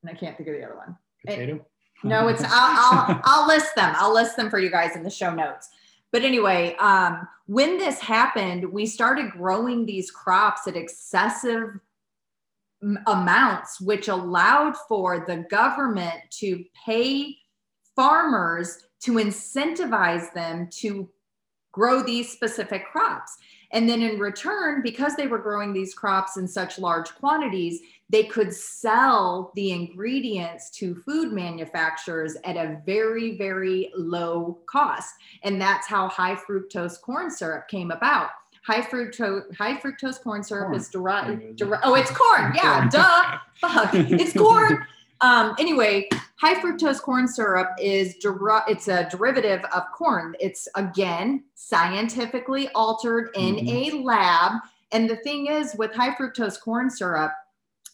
and 0.01 0.09
I 0.09 0.19
can't 0.19 0.35
think 0.35 0.49
of 0.49 0.55
the 0.55 0.65
other 0.65 0.77
one. 0.77 0.97
Potato. 1.25 1.65
No, 2.03 2.27
it's 2.27 2.43
I'll, 2.47 2.51
I'll 2.51 3.21
I'll 3.23 3.47
list 3.47 3.75
them. 3.75 3.93
I'll 3.97 4.13
list 4.13 4.35
them 4.35 4.49
for 4.49 4.59
you 4.59 4.69
guys 4.69 4.95
in 4.95 5.03
the 5.03 5.09
show 5.09 5.33
notes. 5.33 5.69
But 6.11 6.23
anyway, 6.23 6.75
um, 6.75 7.27
when 7.47 7.77
this 7.77 7.99
happened, 7.99 8.71
we 8.71 8.85
started 8.85 9.31
growing 9.31 9.85
these 9.85 10.11
crops 10.11 10.67
at 10.67 10.75
excessive 10.75 11.79
amounts, 13.07 13.81
which 13.81 14.09
allowed 14.09 14.75
for 14.87 15.25
the 15.27 15.45
government 15.49 16.19
to 16.39 16.63
pay 16.85 17.37
farmers 17.95 18.77
to 19.01 19.13
incentivize 19.13 20.31
them 20.33 20.67
to 20.71 21.09
grow 21.71 22.03
these 22.03 22.31
specific 22.31 22.85
crops. 22.91 23.35
And 23.73 23.89
then 23.89 24.01
in 24.03 24.19
return, 24.19 24.81
because 24.83 25.15
they 25.15 25.27
were 25.27 25.39
growing 25.39 25.73
these 25.73 25.93
crops 25.93 26.37
in 26.37 26.47
such 26.47 26.77
large 26.79 27.13
quantities, 27.15 27.81
they 28.09 28.23
could 28.23 28.53
sell 28.53 29.51
the 29.55 29.71
ingredients 29.71 30.69
to 30.71 30.93
food 30.93 31.33
manufacturers 31.33 32.37
at 32.43 32.55
a 32.55 32.79
very, 32.85 33.35
very 33.35 33.91
low 33.97 34.59
cost. 34.67 35.15
And 35.41 35.59
that's 35.59 35.87
how 35.87 36.07
high 36.07 36.35
fructose 36.35 37.01
corn 37.01 37.31
syrup 37.31 37.67
came 37.67 37.89
about. 37.89 38.29
High 38.63 38.81
fructose, 38.81 39.53
high 39.55 39.75
fructose 39.77 40.21
corn 40.21 40.43
syrup 40.43 40.67
Corn. 40.67 40.75
is 40.79 40.89
derived. 40.89 41.55
Deri- 41.57 41.79
oh, 41.83 41.95
it's 41.95 42.11
corn. 42.11 42.53
Yeah, 42.55 42.87
duh. 42.91 43.39
Fuck. 43.55 43.95
It's 43.95 44.33
corn. 44.33 44.85
Um, 45.23 45.55
anyway, 45.57 46.09
high 46.35 46.55
fructose 46.55 47.01
corn 47.01 47.29
syrup 47.29 47.69
is 47.79 48.15
it's 48.21 48.87
a 48.89 49.07
derivative 49.09 49.63
of 49.73 49.83
corn. 49.93 50.35
It's 50.41 50.67
again 50.75 51.45
scientifically 51.55 52.67
altered 52.75 53.29
in 53.33 53.55
Mhm. 53.55 53.69
a 53.69 54.03
lab. 54.03 54.61
And 54.91 55.09
the 55.09 55.15
thing 55.15 55.47
is, 55.47 55.75
with 55.75 55.95
high 55.95 56.13
fructose 56.13 56.59
corn 56.59 56.89
syrup, 56.89 57.31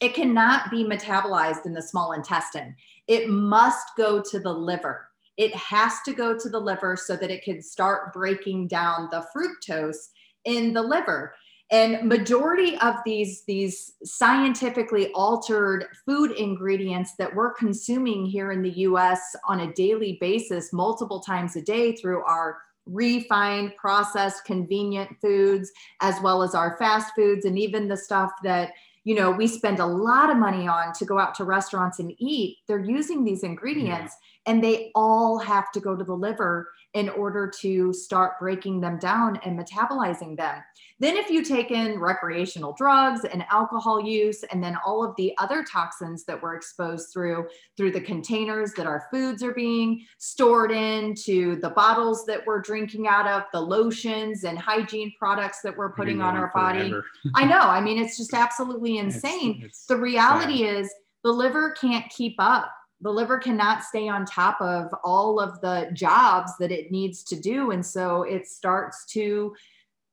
it 0.02 0.16
cannot 0.16 0.72
be 0.72 0.84
metabolized 0.84 1.68
in 1.68 1.74
the 1.74 1.84
small 1.84 2.14
intestine. 2.14 2.76
It 3.08 3.30
must 3.30 3.96
go 3.96 4.22
to 4.22 4.40
the 4.40 4.54
liver. 4.54 5.10
It 5.38 5.54
has 5.56 6.02
to 6.06 6.14
go 6.14 6.36
to 6.36 6.50
the 6.50 6.60
liver 6.60 6.96
so 6.96 7.16
that 7.16 7.30
it 7.30 7.44
can 7.44 7.62
start 7.62 8.12
breaking 8.12 8.70
down 8.70 9.08
the 9.12 9.28
fructose 9.36 10.10
in 10.46 10.74
the 10.74 10.82
liver 10.82 11.36
and 11.72 12.08
majority 12.08 12.78
of 12.80 12.96
these 13.06 13.44
these 13.46 13.94
scientifically 14.04 15.12
altered 15.14 15.86
food 16.06 16.32
ingredients 16.32 17.16
that 17.18 17.34
we're 17.34 17.54
consuming 17.54 18.26
here 18.26 18.52
in 18.52 18.62
the 18.62 18.72
US 18.72 19.36
on 19.48 19.62
a 19.62 19.74
daily 19.74 20.18
basis 20.20 20.74
multiple 20.74 21.20
times 21.20 21.56
a 21.56 21.62
day 21.62 21.96
through 21.96 22.24
our 22.24 22.58
refined 22.86 23.76
processed 23.78 24.46
convenient 24.46 25.10
foods 25.22 25.72
as 26.02 26.16
well 26.24 26.42
as 26.42 26.56
our 26.56 26.76
fast 26.78 27.14
foods 27.16 27.46
and 27.46 27.60
even 27.60 27.88
the 27.88 27.98
stuff 27.98 28.32
that 28.44 28.72
you 29.04 29.14
know 29.14 29.30
we 29.30 29.46
spend 29.46 29.80
a 29.80 29.86
lot 29.86 30.32
of 30.32 30.38
money 30.38 30.68
on 30.68 30.92
to 30.94 31.06
go 31.06 31.20
out 31.20 31.36
to 31.36 31.44
restaurants 31.44 32.00
and 32.00 32.14
eat 32.18 32.58
they're 32.68 32.80
using 32.80 33.24
these 33.24 33.44
ingredients 33.44 34.16
and 34.50 34.64
they 34.64 34.92
all 34.96 35.38
have 35.38 35.72
to 35.72 35.80
go 35.80 35.96
to 35.96 36.04
the 36.04 36.12
liver 36.12 36.72
in 36.96 37.08
order 37.08 37.52
to 37.62 37.94
start 37.94 38.40
breaking 38.40 38.82
them 38.82 38.98
down 38.98 39.40
and 39.46 39.60
metabolizing 39.60 40.36
them. 40.36 40.64
Then, 41.00 41.18
if 41.18 41.30
you 41.30 41.46
take 41.46 41.70
in 41.70 42.00
recreational 42.00 42.74
drugs 42.74 43.26
and 43.26 43.46
alcohol 43.52 44.04
use, 44.04 44.44
and 44.52 44.62
then 44.62 44.76
all 44.84 45.04
of 45.04 45.16
the 45.18 45.34
other 45.38 45.64
toxins 45.64 46.26
that 46.26 46.42
we're 46.42 46.56
exposed 46.56 47.14
through 47.14 47.48
through 47.78 47.92
the 47.92 48.02
containers 48.02 48.74
that 48.74 48.88
our 48.88 49.08
foods 49.12 49.44
are 49.44 49.54
being 49.54 50.04
stored 50.18 50.72
in, 50.72 51.14
to 51.26 51.58
the 51.58 51.70
bottles 51.70 52.26
that 52.26 52.44
we're 52.48 52.60
drinking 52.60 53.08
out 53.08 53.28
of, 53.28 53.44
the 53.54 53.62
lotions 53.62 54.46
and 54.46 54.58
hygiene 54.58 55.14
products 55.20 55.62
that 55.62 55.78
we're 55.78 55.94
putting 55.94 56.24
on 56.24 56.36
our 56.36 56.52
body. 56.56 56.92
I 57.36 57.46
know. 57.46 57.60
I 57.60 57.82
mean, 57.82 58.00
it's 58.00 58.18
just 58.18 58.34
absolutely 58.34 58.98
insane. 58.98 59.62
It's, 59.64 59.78
it's 59.78 59.86
the 59.86 59.98
reality 59.98 60.66
sad. 60.66 60.78
is 60.78 60.94
the 61.24 61.32
liver 61.32 61.76
can't 61.80 62.10
keep 62.10 62.34
up 62.40 62.72
the 63.02 63.10
liver 63.10 63.38
cannot 63.38 63.84
stay 63.84 64.08
on 64.10 64.26
top 64.26 64.60
of 64.62 64.94
all 65.04 65.40
of 65.40 65.62
the 65.62 65.90
jobs 65.94 66.52
that 66.60 66.72
it 66.72 66.92
needs 66.92 67.24
to 67.24 67.40
do. 67.40 67.72
And 67.72 67.86
so 67.86 68.24
it 68.24 68.46
starts 68.48 69.06
to 69.14 69.54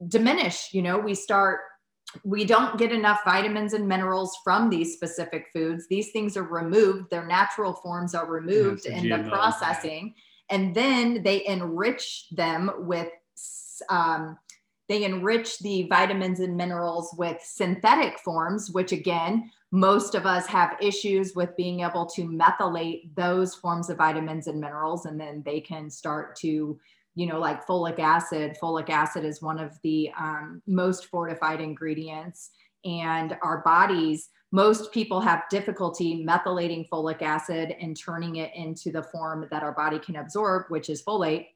diminish 0.08 0.68
you 0.72 0.82
know 0.82 0.98
we 0.98 1.14
start 1.14 1.60
we 2.24 2.44
don't 2.44 2.78
get 2.78 2.92
enough 2.92 3.20
vitamins 3.24 3.72
and 3.72 3.86
minerals 3.86 4.38
from 4.44 4.70
these 4.70 4.94
specific 4.94 5.46
foods. 5.52 5.86
These 5.88 6.12
things 6.12 6.36
are 6.36 6.44
removed 6.44 7.10
their 7.10 7.26
natural 7.26 7.72
forms 7.72 8.14
are 8.14 8.26
removed 8.26 8.86
yeah, 8.86 8.98
in 8.98 9.08
the 9.08 9.28
processing 9.28 10.14
and 10.50 10.74
then 10.74 11.22
they 11.22 11.46
enrich 11.46 12.26
them 12.30 12.70
with 12.78 13.08
um, 13.90 14.38
they 14.88 15.04
enrich 15.04 15.58
the 15.58 15.88
vitamins 15.88 16.40
and 16.40 16.56
minerals 16.56 17.14
with 17.18 17.40
synthetic 17.42 18.18
forms 18.20 18.70
which 18.70 18.92
again 18.92 19.50
most 19.72 20.14
of 20.14 20.26
us 20.26 20.46
have 20.46 20.76
issues 20.80 21.34
with 21.34 21.56
being 21.56 21.80
able 21.80 22.06
to 22.06 22.22
methylate 22.22 23.14
those 23.16 23.54
forms 23.54 23.90
of 23.90 23.98
vitamins 23.98 24.46
and 24.46 24.60
minerals 24.60 25.06
and 25.06 25.20
then 25.20 25.42
they 25.44 25.60
can 25.60 25.90
start 25.90 26.36
to 26.36 26.78
you 27.14 27.26
know 27.26 27.40
like 27.40 27.66
folic 27.66 27.98
acid. 27.98 28.56
Folic 28.62 28.90
acid 28.90 29.24
is 29.24 29.42
one 29.42 29.58
of 29.58 29.72
the 29.82 30.10
um, 30.18 30.62
most 30.66 31.06
fortified 31.06 31.60
ingredients 31.60 32.50
and 32.84 33.36
our 33.42 33.62
bodies 33.62 34.28
most 34.52 34.92
people 34.92 35.20
have 35.20 35.42
difficulty 35.50 36.24
methylating 36.24 36.88
folic 36.88 37.20
acid 37.20 37.74
and 37.80 37.96
turning 37.98 38.36
it 38.36 38.52
into 38.54 38.92
the 38.92 39.02
form 39.02 39.46
that 39.50 39.62
our 39.62 39.72
body 39.72 39.98
can 39.98 40.16
absorb 40.16 40.66
which 40.68 40.88
is 40.88 41.02
folate. 41.02 41.48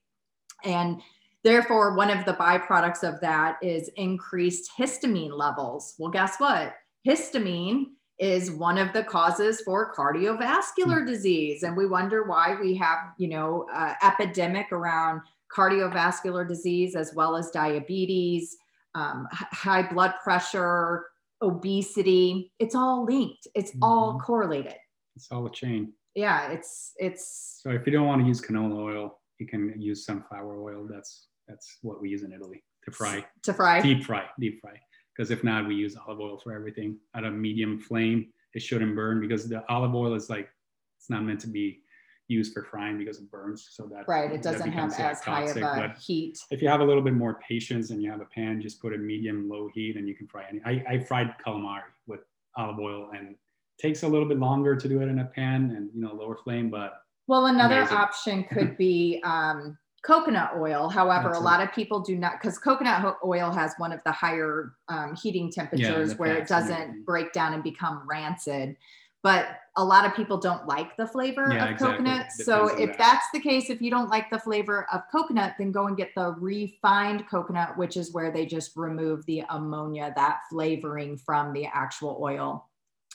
And 0.65 1.01
therefore 1.45 1.95
one 1.95 2.11
of 2.11 2.25
the 2.25 2.35
byproducts 2.35 3.03
of 3.03 3.21
that 3.21 3.59
is 3.63 3.89
increased 3.97 4.73
histamine 4.77 5.33
levels. 5.33 5.95
Well 5.99 6.11
guess 6.11 6.37
what? 6.39 6.75
Histamine 7.07 7.87
is 8.21 8.51
one 8.51 8.77
of 8.77 8.93
the 8.93 9.03
causes 9.03 9.63
for 9.63 9.93
cardiovascular 9.95 11.01
hmm. 11.01 11.07
disease. 11.07 11.63
And 11.63 11.77
we 11.77 11.87
wonder 11.87 12.23
why 12.25 12.57
we 12.61 12.77
have 12.77 12.99
you 13.19 13.29
know 13.29 13.67
uh, 13.75 13.95
epidemic 14.03 14.71
around 14.71 15.23
cardiovascular 15.55 16.47
disease 16.47 16.95
as 16.95 17.13
well 17.15 17.35
as 17.35 17.51
diabetes 17.51 18.57
um, 18.95 19.27
high 19.33 19.83
blood 19.83 20.15
pressure 20.23 21.07
obesity. 21.43 22.53
It's 22.59 22.75
all 22.75 23.05
linked. 23.05 23.49
It's 23.55 23.71
mm-hmm. 23.73 23.83
all 23.83 24.21
correlated. 24.21 24.77
It's 25.17 25.31
all 25.33 25.47
a 25.47 25.51
chain. 25.51 25.93
Yeah 26.15 26.51
it's 26.51 26.93
it's 26.99 27.61
so 27.63 27.71
if 27.71 27.87
you 27.87 27.93
don't 27.93 28.07
want 28.07 28.21
to 28.21 28.29
use 28.29 28.41
canola 28.41 28.77
oil 28.77 29.19
you 29.39 29.47
can 29.47 29.81
use 29.81 30.05
sunflower 30.05 30.61
oil. 30.61 30.87
That's 30.91 31.29
that's 31.49 31.79
what 31.83 32.01
we 32.01 32.11
use 32.11 32.23
in 32.23 32.33
italy 32.33 32.63
to 32.85 32.91
fry. 32.91 33.25
to 33.45 33.55
fry? 33.55 33.81
Deep 33.81 34.05
fry 34.05 34.25
deep 34.39 34.61
fry 34.61 34.79
because 35.21 35.31
if 35.31 35.45
not, 35.45 35.69
we 35.69 35.75
use 35.75 35.99
olive 36.07 36.19
oil 36.19 36.39
for 36.39 36.55
everything 36.55 36.97
at 37.15 37.25
a 37.25 37.31
medium 37.31 37.79
flame. 37.79 38.29
It 38.55 38.63
shouldn't 38.63 38.97
burn 38.97 39.21
because 39.21 39.51
the 39.51 39.63
olive 39.69 39.95
oil 39.95 40.15
is 40.15 40.31
like 40.31 40.49
it's 40.97 41.11
not 41.11 41.25
meant 41.25 41.41
to 41.41 41.47
be 41.47 41.83
used 42.29 42.55
for 42.55 42.65
frying 42.65 42.97
because 42.97 43.19
it 43.19 43.31
burns. 43.31 43.69
So 43.71 43.87
that 43.93 44.09
right, 44.09 44.33
it 44.33 44.41
doesn't 44.41 44.73
have 44.73 44.99
as 44.99 45.21
high 45.21 45.45
of 45.45 45.59
a 45.59 45.95
heat. 46.01 46.39
If 46.51 46.63
you 46.63 46.69
have 46.69 46.81
a 46.81 46.85
little 46.85 47.03
bit 47.03 47.13
more 47.13 47.39
patience 47.47 47.91
and 47.91 48.03
you 48.03 48.11
have 48.11 48.23
a 48.23 48.25
pan, 48.25 48.63
just 48.63 48.81
put 48.81 48.95
a 48.95 48.97
medium 48.97 49.47
low 49.47 49.69
heat 49.75 49.99
and 49.99 50.09
you 50.09 50.15
can 50.15 50.27
fry 50.27 50.47
any. 50.49 50.63
I, 50.65 50.83
I 50.89 50.99
fried 51.01 51.35
calamari 51.47 51.83
with 52.07 52.21
olive 52.57 52.79
oil 52.79 53.11
and 53.15 53.35
takes 53.79 54.05
a 54.05 54.09
little 54.09 54.27
bit 54.27 54.39
longer 54.39 54.75
to 54.75 54.89
do 54.89 55.03
it 55.03 55.09
in 55.09 55.19
a 55.19 55.27
pan 55.27 55.75
and 55.77 55.91
you 55.95 56.01
know 56.01 56.15
lower 56.15 56.39
flame, 56.39 56.71
but 56.71 56.95
well, 57.27 57.45
another 57.45 57.81
amazing. 57.81 57.97
option 57.99 58.45
could 58.45 58.79
be 58.79 59.21
um, 59.23 59.77
coconut 60.03 60.53
oil. 60.57 60.89
However, 60.89 61.29
That's 61.29 61.41
a 61.41 61.43
lot 61.43 61.61
of 61.61 61.73
people 61.73 62.01
do 62.01 62.17
not 62.17 62.41
because 62.41 62.59
coconut 62.59 63.17
oil 63.25 63.51
has 63.51 63.75
one 63.79 63.93
of 63.93 64.03
the 64.05 64.13
higher 64.13 64.73
um, 64.89 65.15
heating 65.15 65.51
temperatures 65.51 66.11
yeah, 66.11 66.17
where 66.17 66.37
it 66.37 66.49
doesn't 66.49 67.05
break 67.05 67.33
down 67.33 67.53
and 67.53 67.63
become 67.63 68.03
rancid. 68.09 68.77
But 69.23 69.49
a 69.77 69.85
lot 69.85 70.07
of 70.07 70.15
people 70.15 70.39
don't 70.39 70.67
like 70.67 70.97
the 70.97 71.07
flavor 71.07 71.53
yeah, 71.53 71.65
of 71.65 71.71
exactly. 71.73 72.05
coconut. 72.05 72.33
So 72.33 72.69
if 72.69 72.91
that. 72.91 72.99
that's 72.99 73.27
the 73.35 73.41
case, 73.41 73.69
if 73.69 73.83
you 73.83 73.91
don't 73.91 74.09
like 74.09 74.31
the 74.31 74.39
flavor 74.39 74.87
of 74.91 75.03
coconut, 75.13 75.57
then 75.59 75.73
go 75.73 75.89
and 75.89 75.97
get 75.97 76.11
the 76.17 76.35
refined 76.39 77.29
coconut, 77.29 77.77
which 77.77 77.99
is 77.99 78.15
where 78.15 78.31
they 78.31 78.47
just 78.47 78.75
remove 78.77 79.27
the 79.27 79.43
ammonia, 79.51 80.15
that 80.17 80.41
flavoring 80.49 81.19
from 81.19 81.53
the 81.53 81.67
actual 81.67 82.19
oil. 82.23 82.67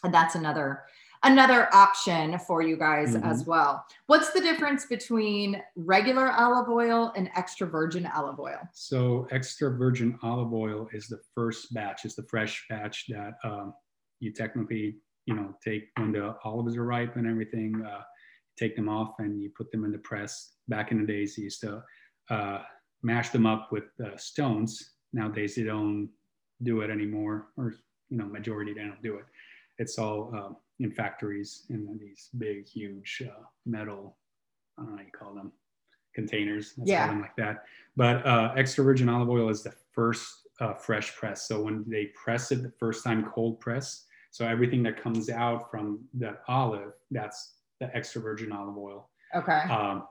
And 0.04 0.14
that's 0.14 0.36
another 0.36 0.84
another 1.26 1.74
option 1.74 2.40
for 2.40 2.62
you 2.62 2.78
guys 2.78 3.16
mm-hmm. 3.16 3.26
as 3.26 3.46
well. 3.46 3.86
What's 4.06 4.32
the 4.32 4.40
difference 4.40 4.86
between 4.86 5.62
regular 5.76 6.32
olive 6.32 6.70
oil 6.70 7.12
and 7.16 7.30
extra 7.36 7.68
virgin 7.68 8.08
olive 8.16 8.40
oil? 8.40 8.60
So, 8.72 9.28
extra 9.32 9.76
virgin 9.76 10.18
olive 10.24 10.54
oil 10.54 10.88
is 10.94 11.08
the 11.08 11.20
first 11.34 11.74
batch, 11.74 12.06
it's 12.06 12.16
the 12.16 12.28
fresh 12.30 12.66
batch 12.70 13.06
that 13.10 13.34
um, 13.44 13.74
you 14.20 14.32
technically, 14.32 14.98
you 15.26 15.36
know, 15.36 15.54
take 15.64 15.90
when 15.98 16.12
the 16.12 16.36
olives 16.44 16.78
are 16.78 16.86
ripe 16.86 17.16
and 17.18 17.28
everything, 17.28 17.84
uh, 17.86 18.04
take 18.58 18.76
them 18.76 18.88
off 18.88 19.16
and 19.20 19.42
you 19.42 19.50
put 19.58 19.72
them 19.72 19.84
in 19.84 19.92
the 19.92 19.98
press. 19.98 20.54
Back 20.68 20.92
in 20.92 21.02
the 21.02 21.08
days, 21.08 21.38
you 21.38 21.46
used 21.46 21.62
to 21.62 21.84
uh, 22.30 22.62
mash 23.04 23.30
them 23.30 23.46
up 23.46 23.72
with 23.72 23.86
uh, 24.04 24.16
stones. 24.18 24.92
Nowadays, 25.12 25.56
they 25.56 25.64
don't 25.64 26.10
do 26.64 26.82
it 26.82 26.90
anymore, 26.90 27.48
or 27.58 27.76
you 28.10 28.18
know, 28.18 28.26
majority 28.26 28.74
they 28.74 28.82
don't 28.82 29.02
do 29.02 29.16
it. 29.16 29.26
It's 29.78 29.98
all 29.98 30.32
um, 30.34 30.58
in 30.80 30.92
factories 30.92 31.64
in 31.70 31.98
these 32.00 32.30
big, 32.38 32.68
huge 32.68 33.24
uh, 33.26 33.44
metal, 33.66 34.18
I 34.78 34.82
don't 34.82 34.92
know 34.92 34.98
how 34.98 35.04
you 35.04 35.12
call 35.12 35.34
them, 35.34 35.52
containers. 36.14 36.74
Let's 36.78 36.90
yeah. 36.90 37.06
call 37.06 37.16
them 37.16 37.22
like 37.22 37.36
that. 37.38 37.64
But 37.96 38.26
uh, 38.26 38.54
extra 38.58 38.84
virgin 38.84 39.10
olive 39.10 39.30
oil 39.30 39.50
is 39.50 39.64
the 39.64 39.74
first 39.92 40.48
uh, 40.60 40.74
fresh 40.74 41.16
press. 41.16 41.48
So 41.48 41.62
when 41.62 41.86
they 41.88 42.06
press 42.08 42.52
it 42.52 42.64
the 42.64 42.72
first 42.80 43.04
time, 43.04 43.30
cold 43.34 43.60
press. 43.60 44.06
So 44.32 44.46
everything 44.46 44.84
that 44.84 45.02
comes 45.02 45.30
out 45.30 45.72
from 45.72 46.00
the 46.14 46.38
olive, 46.48 46.94
that's 47.12 47.54
the 47.80 47.96
extra 47.96 48.22
virgin 48.22 48.52
olive 48.52 48.78
oil. 48.78 49.10
Okay. 49.34 49.62
Um, 49.70 50.08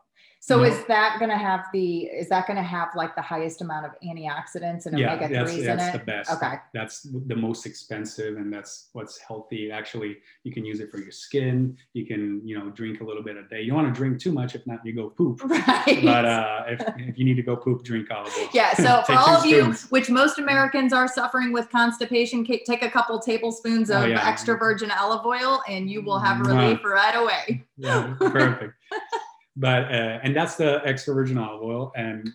so 0.47 0.59
no. 0.59 0.65
is 0.65 0.85
that 0.89 1.17
going 1.19 1.31
to 1.31 1.39
have 1.39 1.65
the 1.73 2.01
is 2.03 2.29
that 2.29 2.47
going 2.47 2.59
to 2.59 2.63
have 2.63 2.89
like 2.95 3.17
the 3.17 3.23
highest 3.23 3.63
amount 3.63 3.87
of 3.87 3.93
antioxidants 4.07 4.85
and 4.85 4.95
omega 4.95 5.27
threes 5.27 5.65
yeah, 5.65 5.75
that's, 5.75 5.93
that's 5.93 5.99
the 5.99 6.05
best. 6.05 6.33
Okay. 6.33 6.57
That's 6.75 7.09
the 7.27 7.35
most 7.35 7.65
expensive 7.65 8.37
and 8.37 8.53
that's 8.53 8.91
what's 8.93 9.19
healthy. 9.19 9.71
Actually, 9.71 10.19
you 10.43 10.53
can 10.53 10.63
use 10.63 10.81
it 10.81 10.91
for 10.91 10.99
your 10.99 11.13
skin. 11.13 11.79
You 11.95 12.05
can, 12.05 12.47
you 12.47 12.59
know, 12.59 12.69
drink 12.69 13.01
a 13.01 13.05
little 13.05 13.23
bit 13.23 13.39
a 13.39 13.45
day. 13.45 13.63
You 13.63 13.69
don't 13.69 13.85
want 13.85 13.95
to 13.95 13.99
drink 13.99 14.21
too 14.21 14.33
much 14.33 14.55
if 14.55 14.67
not 14.67 14.85
you 14.85 14.93
go 14.93 15.09
poop. 15.09 15.41
Right. 15.55 16.01
But 16.05 16.25
uh, 16.27 16.65
if, 16.69 16.81
if 16.99 17.19
you 17.19 17.25
need 17.25 17.37
to 17.37 17.43
go 17.43 17.57
poop, 17.57 17.83
drink 17.83 18.11
olive 18.11 18.33
oil. 18.39 18.49
Yeah, 18.53 18.75
so 18.75 19.03
for 19.07 19.15
all 19.15 19.37
of 19.37 19.47
you 19.47 19.73
which 19.89 20.11
most 20.11 20.39
Americans 20.39 20.93
are 20.93 21.09
suffering 21.09 21.53
with 21.53 21.71
constipation, 21.71 22.45
take 22.45 22.83
a 22.83 22.91
couple 22.91 23.19
tablespoons 23.19 23.91
oh, 23.91 23.97
of 23.97 24.03
oh, 24.03 24.07
yeah. 24.09 24.29
extra 24.29 24.59
virgin 24.59 24.91
olive 24.91 25.25
oil 25.25 25.63
and 25.69 25.89
you 25.89 26.03
will 26.03 26.19
have 26.19 26.47
relief 26.47 26.85
right 26.85 27.17
away. 27.17 27.65
Yeah, 27.79 28.15
perfect 28.19 28.75
but 29.57 29.85
uh, 29.85 30.21
and 30.23 30.35
that's 30.35 30.57
the 30.57 30.81
extra 30.85 31.15
virgin 31.15 31.39
olive 31.39 31.63
oil. 31.63 31.93
And 31.97 32.33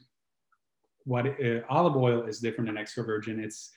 what 1.05 1.25
uh, 1.25 1.62
olive 1.69 1.95
oil 1.95 2.23
is 2.23 2.39
different 2.39 2.67
than 2.67 2.77
extra 2.77 3.03
virgin. 3.03 3.39
It's 3.39 3.71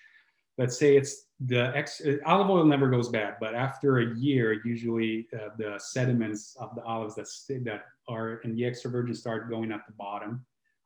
let's 0.59 0.78
say 0.78 0.96
it's 0.96 1.26
the 1.40 1.74
ex 1.76 2.00
uh, 2.02 2.18
olive 2.26 2.50
oil 2.50 2.64
never 2.64 2.88
goes 2.88 3.09
bad 3.09 3.37
but 3.40 3.55
after 3.55 3.98
a 3.98 4.14
year 4.14 4.61
usually 4.64 5.26
uh, 5.35 5.48
the 5.57 5.76
sediments 5.78 6.55
of 6.61 6.74
the 6.76 6.83
olives 6.83 7.14
that 7.14 7.26
st- 7.26 7.64
that 7.64 7.87
are 8.07 8.35
in 8.44 8.55
the 8.55 8.64
extra 8.64 8.90
virgin 8.90 9.14
start 9.14 9.50
going 9.50 9.72
at 9.72 9.85
the 9.87 9.92
bottom 9.94 10.44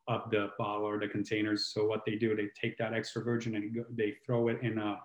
of 0.08 0.30
the 0.30 0.50
bottle 0.58 0.84
or 0.84 0.98
the 0.98 1.08
containers. 1.08 1.66
So 1.66 1.86
what 1.86 2.04
they 2.06 2.14
do 2.14 2.36
they 2.36 2.48
take 2.60 2.78
that 2.78 2.92
extra 2.92 3.22
virgin 3.22 3.56
and 3.56 3.74
go, 3.74 3.84
they 3.90 4.14
throw 4.24 4.48
it 4.48 4.60
in 4.62 4.78
a, 4.78 5.00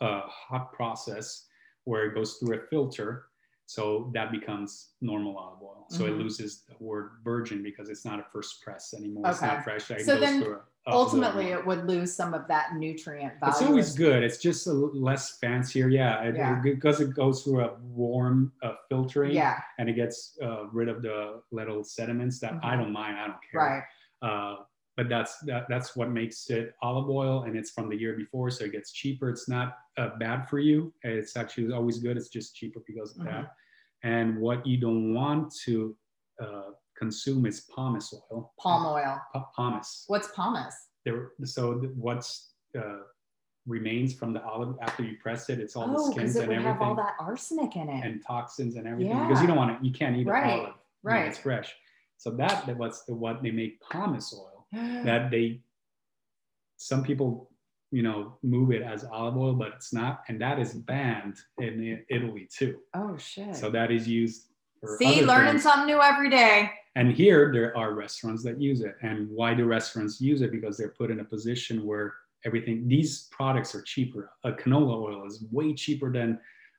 a 0.00 0.20
hot 0.26 0.72
process 0.72 1.46
where 1.84 2.06
it 2.06 2.14
goes 2.14 2.34
through 2.34 2.56
a 2.56 2.66
filter 2.68 3.27
so 3.68 4.10
that 4.14 4.32
becomes 4.32 4.92
normal 5.02 5.36
olive 5.36 5.60
oil. 5.62 5.84
So 5.90 6.04
mm-hmm. 6.04 6.14
it 6.14 6.22
loses 6.22 6.64
the 6.66 6.82
word 6.82 7.10
virgin 7.22 7.62
because 7.62 7.90
it's 7.90 8.02
not 8.02 8.18
a 8.18 8.24
first 8.32 8.62
press 8.62 8.94
anymore. 8.96 9.26
Okay. 9.26 9.32
It's 9.32 9.42
not 9.42 9.62
fresh. 9.62 9.90
It 9.90 10.06
so 10.06 10.18
then 10.18 10.56
ultimately 10.86 11.48
it 11.48 11.66
would 11.66 11.86
lose 11.86 12.16
some 12.16 12.32
of 12.32 12.48
that 12.48 12.76
nutrient 12.76 13.34
value. 13.40 13.52
It's 13.52 13.62
always 13.62 13.94
good. 13.94 14.22
It's 14.22 14.38
just 14.38 14.66
a 14.68 14.72
less 14.72 15.36
fancier. 15.36 15.90
Yeah. 15.90 16.22
It, 16.22 16.36
yeah. 16.36 16.56
It, 16.56 16.62
because 16.62 17.02
it 17.02 17.12
goes 17.12 17.42
through 17.42 17.60
a 17.60 17.74
warm 17.82 18.52
uh, 18.62 18.72
filtering 18.88 19.32
yeah. 19.32 19.58
and 19.78 19.90
it 19.90 19.96
gets 19.96 20.38
uh, 20.42 20.64
rid 20.68 20.88
of 20.88 21.02
the 21.02 21.42
little 21.52 21.84
sediments 21.84 22.40
that 22.40 22.52
mm-hmm. 22.52 22.64
I 22.64 22.74
don't 22.74 22.90
mind. 22.90 23.18
I 23.18 23.26
don't 23.26 23.36
care. 23.52 23.60
Right. 23.60 23.82
Uh, 24.22 24.56
but 24.98 25.08
that's 25.08 25.38
that, 25.46 25.64
that's 25.68 25.94
what 25.96 26.10
makes 26.10 26.50
it 26.50 26.74
olive 26.82 27.08
oil 27.08 27.44
and 27.44 27.56
it's 27.56 27.70
from 27.70 27.88
the 27.88 27.96
year 27.96 28.14
before 28.16 28.50
so 28.50 28.64
it 28.64 28.72
gets 28.72 28.90
cheaper 28.92 29.30
it's 29.30 29.48
not 29.48 29.78
uh, 29.96 30.10
bad 30.18 30.48
for 30.50 30.58
you 30.58 30.92
it's 31.02 31.36
actually 31.36 31.72
always 31.72 31.98
good 31.98 32.16
it's 32.16 32.28
just 32.28 32.56
cheaper 32.56 32.80
because 32.86 33.12
of 33.12 33.18
mm-hmm. 33.18 33.42
that 33.42 33.54
and 34.02 34.36
what 34.36 34.66
you 34.66 34.76
don't 34.76 35.14
want 35.14 35.54
to 35.64 35.96
uh, 36.42 36.70
consume 36.98 37.46
is 37.46 37.64
pomace 37.74 38.12
oil. 38.12 38.52
Palm 38.58 38.86
oil. 38.86 39.20
Pa- 39.32 39.48
pomace. 39.56 40.04
What's 40.08 40.28
pomace? 40.28 40.74
There, 41.04 41.30
so 41.44 41.80
th- 41.80 41.92
what's 41.96 42.50
uh, 42.76 43.02
remains 43.66 44.14
from 44.14 44.32
the 44.32 44.42
olive 44.42 44.76
after 44.80 45.02
you 45.04 45.16
press 45.22 45.48
it, 45.48 45.60
it's 45.60 45.76
all 45.76 45.86
the 45.86 45.94
Oh, 45.96 46.10
skins 46.10 46.34
because 46.34 46.36
it 46.36 46.42
and 46.44 46.52
everything 46.52 46.72
have 46.72 46.82
all 46.82 46.94
that 46.96 47.14
arsenic 47.20 47.76
in 47.76 47.88
it. 47.88 48.04
and 48.04 48.22
toxins 48.26 48.76
and 48.76 48.86
everything 48.86 49.16
yeah. 49.16 49.26
because 49.26 49.40
you 49.40 49.46
don't 49.46 49.56
want 49.56 49.78
to, 49.78 49.86
you 49.86 49.92
can't 49.92 50.16
eat 50.16 50.26
Right, 50.26 50.60
olive 50.60 50.74
when 51.02 51.14
right. 51.14 51.28
it's 51.28 51.38
fresh. 51.38 51.74
So 52.16 52.30
that 52.32 52.66
that 52.66 52.76
what's 52.76 53.04
the 53.04 53.14
what 53.14 53.42
they 53.42 53.52
make 53.52 53.80
pomace 53.80 54.34
oil 54.34 54.57
that 54.72 55.30
they 55.30 55.60
some 56.76 57.02
people 57.02 57.50
you 57.90 58.02
know 58.02 58.34
move 58.42 58.70
it 58.70 58.82
as 58.82 59.04
olive 59.04 59.36
oil 59.36 59.54
but 59.54 59.72
it's 59.74 59.92
not 59.92 60.22
and 60.28 60.40
that 60.40 60.58
is 60.58 60.74
banned 60.74 61.36
in 61.58 62.02
italy 62.10 62.48
too 62.54 62.76
oh 62.94 63.16
shit. 63.16 63.56
so 63.56 63.70
that 63.70 63.90
is 63.90 64.06
used 64.06 64.46
for 64.80 64.96
See, 64.98 65.24
learning 65.24 65.52
things. 65.54 65.64
something 65.64 65.86
new 65.86 66.00
every 66.00 66.30
day. 66.30 66.70
and 66.94 67.10
here 67.12 67.50
there 67.52 67.76
are 67.76 67.94
restaurants 67.94 68.44
that 68.44 68.60
use 68.60 68.80
it 68.82 68.96
and 69.02 69.28
why 69.30 69.54
do 69.54 69.64
restaurants 69.64 70.20
use 70.20 70.42
it 70.42 70.52
because 70.52 70.76
they're 70.76 70.90
put 70.96 71.10
in 71.10 71.20
a 71.20 71.24
position 71.24 71.84
where 71.84 72.14
everything 72.44 72.86
these 72.86 73.28
products 73.32 73.74
are 73.74 73.82
cheaper 73.82 74.30
a 74.44 74.52
canola 74.52 74.94
oil 75.02 75.26
is 75.26 75.44
way 75.50 75.74
cheaper 75.74 76.12
than 76.12 76.38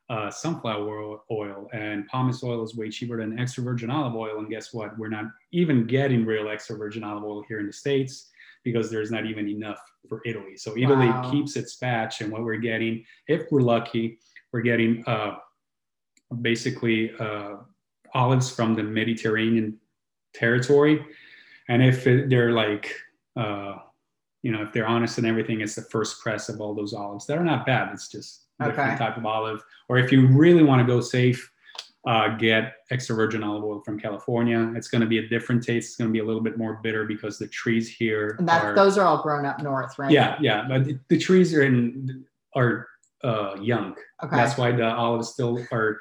uh, 0.09 0.29
sunflower 0.31 0.87
oil, 0.89 1.23
oil 1.31 1.69
and 1.73 2.09
pomace 2.09 2.43
oil 2.43 2.63
is 2.63 2.75
way 2.75 2.89
cheaper 2.89 3.17
than 3.17 3.37
extra 3.39 3.63
virgin 3.63 3.89
olive 3.91 4.15
oil. 4.15 4.39
And 4.39 4.49
guess 4.49 4.73
what? 4.73 4.97
We're 4.97 5.09
not 5.09 5.25
even 5.51 5.85
getting 5.85 6.25
real 6.25 6.49
extra 6.49 6.77
virgin 6.77 7.03
olive 7.03 7.23
oil 7.23 7.43
here 7.47 7.59
in 7.59 7.67
the 7.67 7.73
states 7.73 8.29
because 8.63 8.89
there's 8.89 9.11
not 9.11 9.25
even 9.25 9.47
enough 9.47 9.79
for 10.07 10.21
italy. 10.25 10.57
So 10.57 10.75
italy 10.77 11.07
Wow. 11.07 11.29
keeps 11.31 11.55
its 11.55 11.75
batch 11.75 12.21
and 12.21 12.31
what 12.31 12.43
we're 12.43 12.57
getting 12.57 13.05
if 13.27 13.51
we're 13.51 13.61
lucky 13.61 14.19
we're 14.51 14.61
getting 14.61 15.03
uh, 15.05 15.35
basically 16.41 17.11
uh, 17.19 17.57
olives 18.13 18.49
from 18.49 18.75
the 18.75 18.83
mediterranean 18.83 19.77
territory. 20.33 21.05
And 21.67 21.83
if 21.83 22.07
it, 22.07 22.29
they're 22.29 22.51
like 22.51 22.93
uh, 23.35 23.77
you 24.41 24.51
know 24.51 24.63
if 24.63 24.73
they're 24.73 24.87
honest 24.87 25.17
and 25.19 25.27
everything 25.27 25.61
it's 25.61 25.75
the 25.75 25.83
first 25.83 26.21
press 26.21 26.49
of 26.49 26.61
all 26.61 26.73
those 26.73 26.93
olives 26.93 27.25
that 27.27 27.37
are 27.37 27.43
not 27.43 27.65
bad. 27.65 27.93
It's 27.93 28.09
just 28.09 28.45
different 28.67 28.93
Okay. 28.93 28.97
type 29.05 29.17
of 29.17 29.25
olive 29.25 29.63
or 29.87 29.97
if 29.97 30.11
you 30.11 30.27
really 30.27 30.63
want 30.63 30.79
to 30.85 30.85
go 30.85 31.01
safe 31.01 31.51
uh, 32.07 32.29
get 32.37 32.75
extra 32.91 33.15
virgin 33.15 33.43
olive 33.43 33.63
oil 33.63 33.81
from 33.81 33.99
california 33.99 34.71
it's 34.75 34.87
going 34.87 35.01
to 35.01 35.07
be 35.07 35.17
a 35.19 35.27
different 35.27 35.61
taste 35.63 35.89
it's 35.89 35.95
going 35.97 36.09
to 36.09 36.13
be 36.13 36.19
a 36.19 36.23
little 36.23 36.41
bit 36.41 36.57
more 36.57 36.79
bitter 36.83 37.05
because 37.05 37.37
the 37.37 37.47
trees 37.47 37.89
here 37.89 38.35
And 38.39 38.47
that 38.47 38.63
are 38.63 38.75
those 38.75 38.97
are 38.97 39.05
all 39.05 39.21
grown 39.21 39.45
up 39.45 39.61
north, 39.61 39.97
right? 39.99 40.11
yeah 40.11 40.37
yeah 40.41 40.65
but 40.67 40.85
the, 40.85 40.99
the 41.09 41.17
trees 41.17 41.53
are 41.53 41.63
in 41.63 42.25
are 42.55 42.87
uh, 43.23 43.55
young 43.61 43.95
Okay. 44.23 44.35
that's 44.35 44.57
why 44.57 44.71
the 44.71 44.85
olives 44.85 45.29
still 45.29 45.65
are 45.71 45.99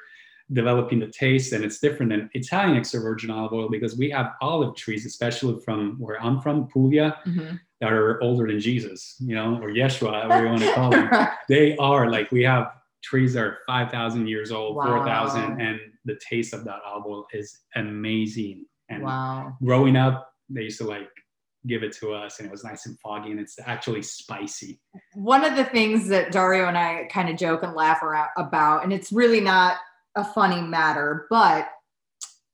developing 0.51 0.97
the 0.99 1.05
taste, 1.07 1.53
and 1.53 1.63
it's 1.63 1.77
different 1.79 2.11
than 2.11 2.27
Italian 2.33 2.75
extra 2.75 2.99
virgin 2.99 3.29
olive 3.29 3.53
oil 3.53 3.69
because 3.69 3.95
we 3.95 4.09
have 4.09 4.31
olive 4.41 4.75
trees, 4.75 5.05
especially 5.05 5.59
from 5.63 5.95
where 5.99 6.19
I'm 6.23 6.41
from, 6.41 6.67
Puglia, 6.67 7.17
Mhm. 7.27 7.59
That 7.81 7.93
are 7.93 8.21
older 8.21 8.47
than 8.47 8.59
Jesus, 8.59 9.15
you 9.19 9.35
know, 9.35 9.59
or 9.61 9.69
Yeshua, 9.69 10.23
however 10.23 10.45
you 10.45 10.49
want 10.51 10.61
to 10.63 10.73
call 10.73 10.91
them. 10.91 11.09
They 11.47 11.77
are 11.77 12.09
like 12.11 12.31
we 12.31 12.43
have 12.43 12.73
trees 13.03 13.33
that 13.33 13.43
are 13.43 13.57
five 13.67 13.91
thousand 13.91 14.27
years 14.27 14.51
old, 14.51 14.75
Wow. 14.75 14.85
four 14.85 15.05
thousand, 15.05 15.61
and 15.61 15.79
the 16.05 16.19
taste 16.29 16.53
of 16.53 16.63
that 16.65 16.79
olive 16.85 17.05
oil 17.05 17.27
is 17.33 17.59
amazing. 17.75 18.65
And 18.89 19.03
wow. 19.03 19.53
growing 19.63 19.95
up, 19.95 20.31
they 20.49 20.63
used 20.63 20.79
to 20.79 20.85
like 20.85 21.09
give 21.67 21.83
it 21.83 21.95
to 21.97 22.13
us, 22.13 22.39
and 22.39 22.47
it 22.47 22.51
was 22.51 22.63
nice 22.63 22.85
and 22.85 22.97
foggy, 22.99 23.31
and 23.31 23.39
it's 23.39 23.57
actually 23.65 24.01
spicy. 24.01 24.79
One 25.13 25.43
of 25.45 25.55
the 25.55 25.65
things 25.65 26.07
that 26.07 26.31
Dario 26.31 26.67
and 26.67 26.77
I 26.77 27.07
kind 27.11 27.29
of 27.29 27.37
joke 27.37 27.63
and 27.63 27.73
laugh 27.73 28.01
around 28.01 28.29
about, 28.37 28.83
and 28.83 28.91
it's 28.93 29.11
really 29.11 29.41
not 29.41 29.77
a 30.15 30.23
funny 30.23 30.61
matter, 30.61 31.27
but 31.29 31.69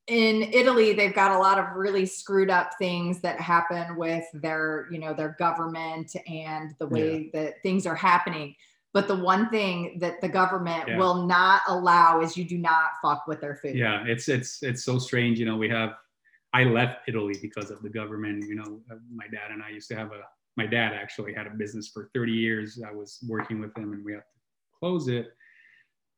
in 0.07 0.43
Italy, 0.53 0.93
they've 0.93 1.13
got 1.15 1.31
a 1.31 1.37
lot 1.39 1.57
of 1.57 1.75
really 1.75 2.05
screwed 2.05 2.49
up 2.51 2.71
things 2.77 3.21
that 3.21 3.39
happen 3.39 3.95
with 3.95 4.23
their, 4.33 4.87
you 4.91 4.99
know, 4.99 5.13
their 5.13 5.35
government 5.39 6.15
and 6.27 6.75
the 6.79 6.85
way 6.87 7.29
that 7.33 7.61
things 7.63 7.87
are 7.87 7.95
happening. 7.95 8.55
But 8.93 9.07
the 9.07 9.15
one 9.15 9.49
thing 9.49 9.97
that 9.99 10.21
the 10.21 10.29
government 10.29 10.87
Yeah. 10.87 10.97
will 10.99 11.25
not 11.25 11.63
allow 11.67 12.21
is 12.21 12.37
you 12.37 12.45
do 12.45 12.57
not 12.57 12.91
fuck 13.01 13.25
with 13.27 13.41
their 13.41 13.55
food. 13.55 13.75
yeah 13.75 14.03
it's 14.05 14.29
it's 14.29 14.61
it's 14.63 14.83
so 14.83 14.97
strange 14.99 15.37
you 15.39 15.45
know 15.45 15.57
we 15.57 15.67
have 15.67 15.95
i 16.53 16.63
left 16.63 16.99
italy 17.09 17.35
because 17.41 17.71
of 17.71 17.81
the 17.81 17.89
government 17.89 18.45
you 18.47 18.55
know 18.55 18.79
uh, 18.89 18.95
my 19.13 19.27
dad 19.27 19.51
and 19.51 19.61
i 19.61 19.69
used 19.69 19.89
to 19.89 19.95
have 19.95 20.11
a 20.13 20.21
my 20.55 20.65
dad 20.65 20.93
actually 20.93 21.33
had 21.33 21.45
a 21.45 21.49
business 21.49 21.89
for 21.89 22.09
30 22.13 22.31
years 22.31 22.79
i 22.87 22.93
was 22.93 23.19
working 23.27 23.59
with 23.59 23.75
him 23.77 23.91
and 23.91 24.05
we 24.05 24.13
had 24.13 24.19
to 24.19 24.25
close 24.79 25.09
it 25.09 25.27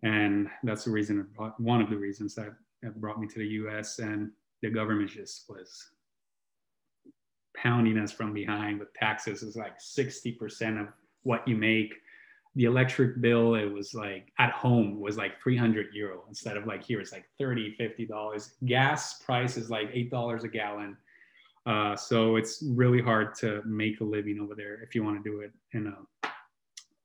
and 0.04 0.48
that's 0.64 0.84
the 0.84 0.92
reason 0.92 1.26
one 1.58 1.82
of 1.82 1.90
the 1.90 1.98
reasons 1.98 2.36
that, 2.36 2.54
that 2.84 3.00
brought 3.00 3.20
me 3.20 3.28
to 3.28 3.40
the 3.40 3.46
us 3.46 4.00
and 4.00 4.32
the 4.62 4.70
government 4.70 5.10
just 5.10 5.46
was 5.50 5.90
pounding 7.56 7.98
us 7.98 8.12
from 8.12 8.34
behind 8.34 8.80
with 8.80 8.94
taxes. 8.94 9.44
Is 9.44 9.56
like 9.56 9.80
60% 9.80 10.82
of 10.82 10.88
what 11.24 11.48
you 11.48 11.56
make. 11.56 11.94
The 12.56 12.66
electric 12.66 13.22
bill 13.22 13.56
it 13.56 13.72
was 13.72 13.94
like 13.94 14.32
at 14.40 14.52
home 14.52 15.00
was 15.00 15.18
like 15.18 15.40
300 15.42 15.88
euro 15.94 16.24
instead 16.28 16.58
of 16.58 16.66
like 16.66 16.84
here 16.84 17.00
it's 17.00 17.12
like 17.12 17.26
30 17.38 17.76
50 17.76 18.06
dollars. 18.06 18.54
Gas 18.66 19.22
price 19.22 19.58
is 19.58 19.70
like 19.70 19.90
eight 19.94 20.10
dollars 20.10 20.44
a 20.44 20.48
gallon. 20.48 20.98
Uh, 21.68 21.96
so 21.96 22.38
it's 22.38 22.64
really 22.70 23.02
hard 23.02 23.36
to 23.36 23.62
make 23.66 24.00
a 24.00 24.04
living 24.04 24.40
over 24.40 24.56
there 24.56 24.82
if 24.82 24.96
you 24.96 25.04
want 25.04 25.22
to 25.22 25.30
do 25.30 25.42
it 25.42 25.52
in 25.74 25.88
a 25.88 26.30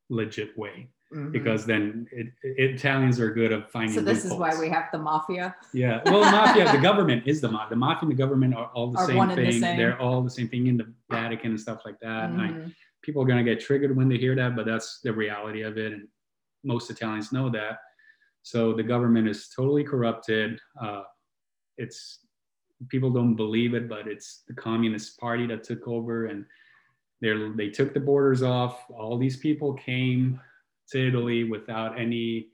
legit 0.08 0.56
way 0.56 0.88
Mhm. 1.12 1.32
because 1.32 1.66
then 1.66 2.06
it, 2.10 2.28
it, 2.42 2.70
italians 2.74 3.20
are 3.20 3.30
good 3.32 3.52
at 3.52 3.70
finding 3.70 3.94
so 3.94 4.00
this 4.00 4.24
is 4.24 4.32
why 4.32 4.58
we 4.58 4.68
have 4.68 4.84
the 4.92 4.98
mafia. 4.98 5.54
yeah 5.74 6.00
well 6.06 6.20
mafia 6.30 6.70
the 6.72 6.78
government 6.90 7.22
is 7.26 7.40
the 7.40 7.48
mafia 7.50 7.70
the 7.70 7.76
mafia 7.76 8.02
and 8.02 8.10
the 8.10 8.14
government 8.14 8.54
are 8.54 8.70
all 8.74 8.90
the 8.90 8.98
Are 8.98 9.06
same 9.06 9.16
one 9.16 9.30
and 9.30 9.38
the 9.38 9.50
thing 9.50 9.60
same. 9.60 9.76
they're 9.76 10.00
all 10.00 10.22
the 10.22 10.30
same 10.30 10.48
thing 10.48 10.66
in 10.68 10.76
the 10.76 10.86
vatican 11.10 11.50
and 11.50 11.60
stuff 11.60 11.80
like 11.84 11.98
that 12.00 12.30
and 12.30 12.40
I, 12.40 12.48
Mhm. 12.48 12.74
people 13.02 13.22
are 13.22 13.26
going 13.26 13.44
to 13.44 13.48
get 13.54 13.60
triggered 13.60 13.94
when 13.96 14.08
they 14.08 14.16
hear 14.16 14.34
that, 14.36 14.54
but 14.56 14.64
that's 14.64 15.00
the 15.00 15.12
reality 15.12 15.62
of 15.62 15.76
it. 15.76 15.92
And 15.92 16.06
most 16.62 16.88
Italians 16.88 17.32
know 17.32 17.50
that. 17.50 17.78
So 18.42 18.72
the 18.74 18.84
government 18.84 19.26
is 19.28 19.48
totally 19.48 19.82
corrupted. 19.82 20.60
Uh, 20.80 21.02
it's 21.78 22.20
people 22.88 23.10
don't 23.10 23.34
believe 23.34 23.74
it, 23.74 23.88
but 23.88 24.06
it's 24.06 24.44
the 24.46 24.54
Communist 24.54 25.18
Party 25.18 25.48
that 25.48 25.64
took 25.64 25.88
over, 25.88 26.26
and 26.26 26.44
they 27.20 27.32
they 27.56 27.70
took 27.70 27.92
the 27.92 27.98
borders 28.10 28.42
off. 28.44 28.74
All 28.90 29.18
these 29.18 29.36
people 29.36 29.74
came 29.74 30.40
to 30.90 31.08
Italy 31.08 31.44
without 31.44 31.98
any 31.98 32.48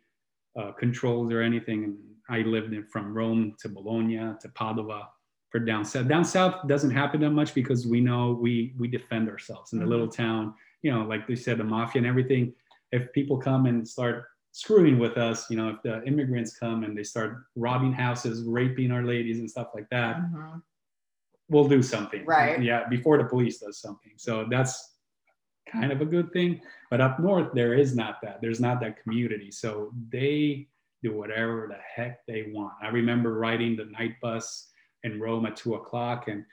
uh, 0.59 0.73
controls 0.73 1.33
or 1.33 1.41
anything. 1.43 1.85
And 1.85 1.97
I 2.29 2.39
lived 2.43 2.73
in, 2.73 2.85
from 2.87 3.15
Rome 3.15 3.55
to 3.61 3.69
Bologna 3.69 4.17
to 4.41 4.49
Padova 4.51 5.07
for 5.51 5.59
down 5.61 5.85
south. 5.85 6.09
Down 6.09 6.25
south 6.25 6.67
doesn't 6.69 6.91
happen 6.91 7.21
that 7.23 7.31
much 7.31 7.55
because 7.55 7.87
we 7.87 8.01
know 8.01 8.39
we 8.41 8.75
we 8.79 8.87
defend 8.89 9.29
ourselves 9.31 9.73
in 9.73 9.79
the 9.79 9.85
Mhm. 9.87 9.89
little 9.91 10.09
town. 10.09 10.55
You 10.83 10.93
know, 10.93 11.03
like 11.05 11.27
they 11.27 11.37
said, 11.37 11.59
the 11.59 11.65
mafia 11.65 12.01
and 12.01 12.07
everything. 12.07 12.55
If 12.93 13.13
people 13.13 13.39
come 13.39 13.67
and 13.67 13.87
start 13.87 14.25
screwing 14.53 14.99
with 14.99 15.17
us, 15.17 15.49
you 15.51 15.57
know, 15.57 15.69
if 15.71 15.83
the 15.83 16.03
immigrants 16.05 16.57
come 16.59 16.85
and 16.85 16.97
they 16.97 17.03
start 17.05 17.45
robbing 17.57 17.93
houses, 17.93 18.45
raping 18.45 18.91
our 18.91 19.05
ladies 19.05 19.39
and 19.39 19.51
stuff 19.51 19.69
like 19.75 19.89
that, 19.91 20.17
Mhm. 20.19 20.63
we'll 21.49 21.69
do 21.69 21.83
something. 21.83 22.25
Right. 22.27 22.63
Yeah, 22.63 22.89
before 22.89 23.17
the 23.19 23.25
police 23.25 23.59
does 23.61 23.79
something. 23.81 24.13
So 24.17 24.47
that's 24.51 24.98
kind 25.71 25.93
of 25.93 26.01
a 26.01 26.07
good 26.07 26.33
thing. 26.33 26.61
But 26.91 27.01
up 27.01 27.19
north, 27.21 27.53
there 27.55 27.75
is 27.75 27.95
not 27.95 28.21
that. 28.23 28.41
There's 28.41 28.61
not 28.61 28.81
that 28.81 29.03
community. 29.03 29.51
So 29.51 29.93
they 30.11 30.69
do 31.03 31.17
whatever 31.17 31.67
the 31.69 31.79
heck 31.95 32.27
they 32.27 32.51
want. 32.53 32.75
I 32.83 32.89
remember 32.89 33.39
riding 33.39 33.77
the 33.77 33.85
night 33.87 34.17
bus 34.21 34.69
in 35.05 35.21
Rome 35.21 35.47
at 35.47 35.57
two 35.57 35.75
o'clock 35.75 36.29
and 36.29 36.45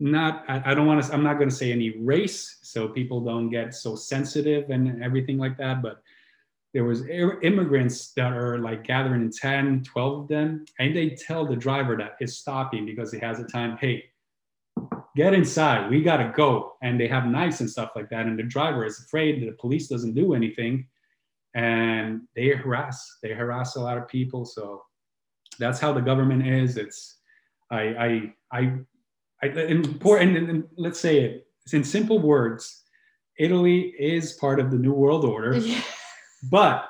not 0.00 0.44
I, 0.48 0.72
I 0.72 0.74
don't 0.74 0.86
want 0.86 1.04
to 1.04 1.12
I'm 1.12 1.22
not 1.22 1.38
going 1.38 1.48
to 1.48 1.54
say 1.54 1.70
any 1.70 1.90
race 1.98 2.58
so 2.62 2.88
people 2.88 3.20
don't 3.20 3.50
get 3.50 3.74
so 3.74 3.94
sensitive 3.94 4.70
and 4.70 5.02
everything 5.02 5.38
like 5.38 5.56
that 5.58 5.80
but 5.80 6.02
there 6.74 6.84
was 6.84 7.06
immigrants 7.06 8.12
that 8.14 8.32
are 8.32 8.58
like 8.58 8.82
gathering 8.82 9.22
in 9.22 9.30
10 9.30 9.84
12 9.84 10.22
of 10.22 10.28
them 10.28 10.64
and 10.78 10.96
they 10.96 11.10
tell 11.10 11.46
the 11.46 11.54
driver 11.54 11.96
that 11.96 12.16
is 12.20 12.38
stopping 12.38 12.84
because 12.84 13.12
he 13.12 13.20
has 13.20 13.38
a 13.38 13.44
time 13.44 13.76
hey 13.76 14.04
get 15.16 15.34
inside 15.34 15.90
we 15.90 16.02
got 16.02 16.18
to 16.18 16.32
go. 16.34 16.74
And 16.82 16.98
they 17.00 17.08
have 17.08 17.26
knives 17.26 17.60
and 17.60 17.70
stuff 17.70 17.90
like 17.94 18.08
that. 18.10 18.26
And 18.26 18.38
the 18.38 18.42
driver 18.44 18.84
is 18.84 19.00
afraid 19.00 19.40
that 19.42 19.46
the 19.46 19.56
police 19.56 19.88
doesn't 19.88 20.14
do 20.14 20.34
anything. 20.34 20.86
And 21.54 22.22
they 22.34 22.48
harass 22.48 23.18
they 23.22 23.32
harass 23.32 23.76
a 23.76 23.80
lot 23.80 23.98
of 23.98 24.08
people. 24.08 24.44
So 24.44 24.82
that's 25.58 25.78
how 25.78 25.92
the 25.92 26.00
government 26.00 26.46
is. 26.46 26.76
It's 26.76 27.18
i 27.70 27.82
i 27.82 28.32
i, 28.52 28.72
I 29.42 29.46
and, 29.46 30.36
and, 30.36 30.50
and 30.50 30.64
let's 30.76 31.00
say 31.00 31.20
it 31.20 31.46
in 31.72 31.84
simple 31.84 32.18
words 32.18 32.82
italy 33.38 33.94
is 33.98 34.32
part 34.34 34.60
of 34.60 34.70
the 34.70 34.76
new 34.76 34.92
world 34.92 35.24
order 35.24 35.60
but 36.50 36.88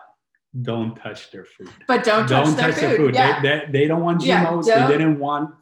don't 0.60 0.94
touch 0.96 1.30
their 1.30 1.46
food. 1.46 1.70
But 1.88 2.04
don't 2.04 2.28
don't 2.28 2.54
touch 2.56 2.76
their 2.76 2.96
food. 2.96 3.14
Yeah. 3.14 3.40
they, 3.40 3.48
they, 3.48 3.72
they 3.72 3.86
don't 3.86 4.02
want 4.02 4.22
Yeah, 4.22 4.44
gmos 4.44 4.66
don't- 4.66 4.90
they 4.90 4.98
didn't 4.98 5.18
want 5.18 5.54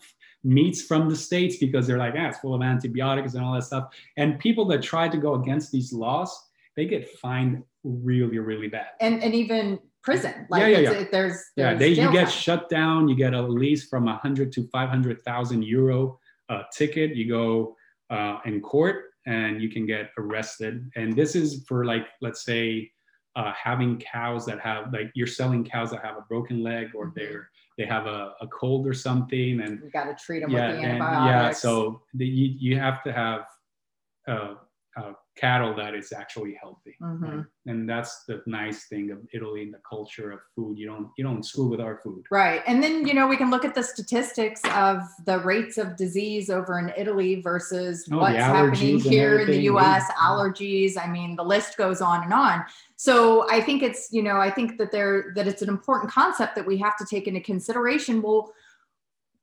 meats 0.42 0.82
from 0.82 1.08
the 1.08 1.16
states 1.16 1.56
because 1.56 1.86
they're 1.86 1.98
like 1.98 2.14
ah, 2.16 2.28
it's 2.28 2.38
full 2.38 2.54
of 2.54 2.62
antibiotics 2.62 3.34
and 3.34 3.44
all 3.44 3.54
that 3.54 3.64
stuff 3.64 3.92
and 4.16 4.38
people 4.38 4.64
that 4.64 4.82
try 4.82 5.08
to 5.08 5.18
go 5.18 5.34
against 5.34 5.70
these 5.70 5.92
laws 5.92 6.48
they 6.76 6.86
get 6.86 7.08
fined 7.18 7.62
really 7.84 8.38
really 8.38 8.68
bad 8.68 8.88
and 9.00 9.22
and 9.22 9.34
even 9.34 9.78
prison. 10.02 10.46
Like 10.48 10.62
Yeah, 10.62 10.68
yeah, 10.68 10.78
yeah. 10.78 10.90
It, 10.92 11.12
there's, 11.12 11.42
yeah 11.56 11.74
they 11.74 11.88
you 11.88 12.10
get 12.12 12.24
time. 12.24 12.30
shut 12.30 12.68
down 12.68 13.08
you 13.08 13.14
get 13.14 13.34
a 13.34 13.42
least 13.42 13.90
from 13.90 14.04
a 14.04 14.12
100 14.12 14.52
to 14.52 14.66
500000 14.68 15.62
euro 15.62 16.18
uh, 16.48 16.62
ticket 16.72 17.14
you 17.14 17.28
go 17.28 17.76
uh, 18.10 18.38
in 18.44 18.60
court 18.60 19.04
and 19.26 19.62
you 19.62 19.68
can 19.68 19.86
get 19.86 20.10
arrested 20.18 20.90
and 20.96 21.14
this 21.14 21.36
is 21.36 21.64
for 21.68 21.84
like 21.84 22.06
let's 22.20 22.44
say 22.44 22.90
uh, 23.36 23.52
having 23.52 23.98
cows 23.98 24.44
that 24.46 24.58
have 24.60 24.92
like 24.92 25.10
you're 25.14 25.26
selling 25.26 25.64
cows 25.64 25.90
that 25.90 26.04
have 26.04 26.16
a 26.16 26.22
broken 26.22 26.62
leg 26.62 26.88
or 26.94 27.06
Mhm. 27.06 27.14
they're 27.14 27.50
they 27.78 27.86
have 27.86 28.06
a, 28.06 28.34
a 28.40 28.46
cold 28.48 28.86
or 28.86 28.92
something 28.92 29.60
and 29.62 29.80
You 29.82 29.90
got 29.90 30.04
to 30.04 30.14
treat 30.14 30.40
them 30.40 30.50
yeah 30.50 30.72
with 30.72 30.76
the 30.80 30.82
and 30.82 31.02
antibiotics. 31.02 31.26
yeah 31.26 31.50
so 31.52 32.02
the, 32.14 32.26
you, 32.26 32.54
you 32.58 32.78
have 32.78 33.02
to 33.04 33.12
have 33.12 33.42
uh, 34.28 34.54
uh, 34.96 35.12
cattle 35.36 35.74
that 35.74 35.94
is 35.94 36.12
actually 36.12 36.54
healthy 36.60 36.96
Mhm. 37.00 37.32
and, 37.32 37.44
and 37.66 37.88
that's 37.88 38.24
the 38.24 38.42
nice 38.46 38.86
thing 38.88 39.10
of 39.12 39.18
italy 39.32 39.62
and 39.62 39.72
the 39.72 39.78
culture 39.88 40.32
of 40.32 40.40
food 40.54 40.76
you 40.78 40.86
don't 40.86 41.08
you 41.16 41.22
don't 41.24 41.44
screw 41.44 41.68
with 41.68 41.80
our 41.80 41.98
food 42.02 42.24
Right. 42.30 42.62
And 42.66 42.82
then, 42.82 43.06
you 43.06 43.14
know, 43.14 43.26
we 43.26 43.36
can 43.36 43.50
look 43.50 43.64
at 43.64 43.74
the 43.74 43.82
statistics 43.82 44.60
of 44.74 45.02
the 45.26 45.38
rates 45.40 45.78
of 45.78 45.96
disease 45.96 46.50
over 46.50 46.78
in 46.78 46.92
Italy 46.96 47.40
versus 47.40 48.06
Oh, 48.12 48.18
what's 48.18 48.36
happening 48.36 48.98
here 48.98 49.38
in 49.40 49.46
the. 49.46 49.62
US, 49.72 50.04
Yeah. 50.08 50.14
allergies. 50.16 50.96
I 51.02 51.06
mean, 51.06 51.36
the 51.36 51.44
list 51.44 51.76
goes 51.76 52.00
on 52.00 52.22
and 52.24 52.32
on. 52.32 52.64
So 52.96 53.48
I 53.50 53.60
think 53.60 53.82
it's, 53.82 54.12
you 54.12 54.22
know, 54.22 54.36
I 54.38 54.50
think 54.50 54.76
that 54.78 54.90
there 54.92 55.32
that 55.36 55.46
it's 55.46 55.62
an 55.62 55.68
important 55.68 56.10
concept 56.10 56.54
that 56.56 56.66
we 56.66 56.76
have 56.78 56.96
to 56.98 57.04
take 57.04 57.26
into 57.28 57.40
consideration. 57.40 58.22
Well, 58.22 58.52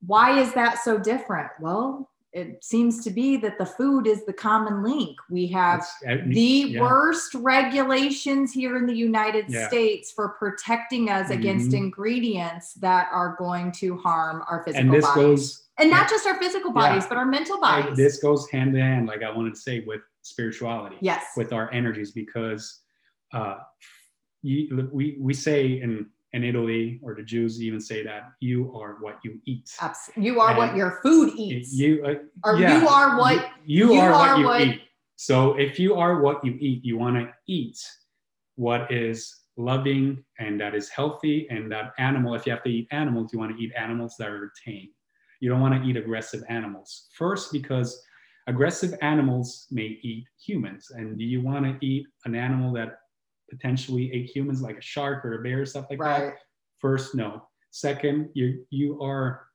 why 0.05 0.39
is 0.39 0.53
that 0.53 0.79
so 0.83 0.97
different? 0.97 1.49
Well, 1.59 2.09
it 2.33 2.63
seems 2.63 3.03
to 3.03 3.09
be 3.09 3.37
that 3.37 3.57
the 3.57 3.65
food 3.65 4.05
is 4.05 4.25
the 4.25 4.33
common 4.33 4.83
link. 4.83 5.17
We 5.29 5.47
have 5.47 5.81
uh, 6.07 6.17
the 6.27 6.39
yeah. 6.69 6.81
worst 6.81 7.33
regulations 7.35 8.51
here 8.51 8.77
in 8.77 8.85
the 8.85 8.93
United 8.93 9.45
Yeah. 9.47 9.67
States 9.67 10.11
for 10.11 10.29
protecting 10.29 11.09
us 11.09 11.29
against 11.29 11.71
Mhm. 11.71 11.77
ingredients 11.77 12.73
that 12.75 13.07
are 13.11 13.35
going 13.39 13.71
to 13.73 13.97
harm 13.97 14.43
our 14.49 14.63
physical 14.63 14.85
and 14.85 14.93
this 14.93 15.05
bodies. 15.05 15.23
goes 15.23 15.63
and 15.79 15.89
not 15.91 16.09
just 16.09 16.25
our 16.25 16.35
physical 16.35 16.71
Yeah. 16.71 16.89
bodies, 16.89 17.05
but 17.07 17.17
our 17.17 17.25
mental 17.25 17.55
and 17.55 17.61
bodies. 17.61 17.97
this 17.97 18.19
goes 18.19 18.49
hand 18.49 18.75
in 18.75 18.81
hand 18.81 19.07
like 19.07 19.21
i 19.23 19.29
wanted 19.29 19.53
to 19.53 19.59
say 19.59 19.81
with 19.81 20.01
spirituality 20.23 20.97
yes. 21.01 21.23
with 21.37 21.53
our 21.53 21.71
energies 21.71 22.11
because 22.11 22.81
uh 23.33 23.57
you, 24.41 24.89
we 24.91 25.17
we 25.19 25.33
say 25.33 25.81
in 25.81 26.07
in 26.33 26.43
italy 26.43 26.99
or 27.01 27.15
the 27.15 27.23
jews 27.23 27.61
even 27.61 27.79
say 27.79 28.03
that? 28.03 28.23
You 28.39 28.75
are 28.75 28.97
what 28.99 29.19
you 29.23 29.39
eat. 29.45 29.71
Abs- 29.81 30.11
you 30.15 30.39
are 30.39 30.55
what 30.57 30.75
your 30.75 30.99
food 31.01 31.33
eats. 31.37 31.73
you 31.73 32.03
uh, 32.05 32.15
or 32.43 32.57
yeah, 32.59 32.79
you 32.81 32.87
are 32.87 33.17
what 33.17 33.45
you, 33.65 33.93
you 33.93 33.99
are, 33.99 34.11
are 34.11 34.31
what 34.33 34.39
you 34.39 34.45
what- 34.45 34.61
eat. 34.61 34.81
So 35.15 35.57
if 35.57 35.79
you 35.79 35.95
are 35.95 36.21
what 36.21 36.43
you 36.45 36.57
eat 36.59 36.83
you 36.83 36.97
want 36.97 37.15
to 37.17 37.31
eat 37.47 37.79
what 38.55 38.91
is 38.91 39.33
loving 39.55 40.23
and 40.39 40.59
that 40.61 40.75
is 40.75 40.89
healthy 40.89 41.47
and 41.49 41.71
that 41.71 41.93
animal 41.97 42.35
if 42.35 42.45
you 42.45 42.51
have 42.51 42.63
to 42.63 42.69
eat 42.69 42.87
animals 42.91 43.31
you 43.33 43.39
want 43.39 43.55
to 43.55 43.63
eat 43.63 43.71
animals 43.77 44.15
that 44.19 44.29
are 44.29 44.51
tame. 44.63 44.89
You 45.39 45.49
don't 45.49 45.61
want 45.61 45.75
to 45.81 45.87
eat 45.87 45.97
aggressive 45.97 46.43
animals. 46.49 47.07
First 47.13 47.51
because 47.51 48.03
aggressive 48.47 48.93
animals 49.01 49.67
may 49.71 49.99
eat 50.01 50.25
humans 50.39 50.91
and 50.91 51.17
do 51.17 51.23
you 51.23 51.41
want 51.41 51.63
to 51.65 51.85
eat 51.85 52.05
an 52.25 52.35
animal 52.35 52.71
that 52.73 52.99
potentially 53.49 54.11
ate 54.13 54.29
humans 54.35 54.61
like 54.61 54.77
a 54.77 54.81
shark 54.81 55.23
or 55.25 55.39
a 55.39 55.43
bear 55.43 55.61
or 55.61 55.65
stuff 55.65 55.87
like 55.89 55.99
that 55.99 56.23
right. 56.23 56.33
First, 56.79 57.15
no. 57.15 57.47
Second, 57.71 58.29
you 58.33 58.65
you 58.69 59.01
are 59.01 59.47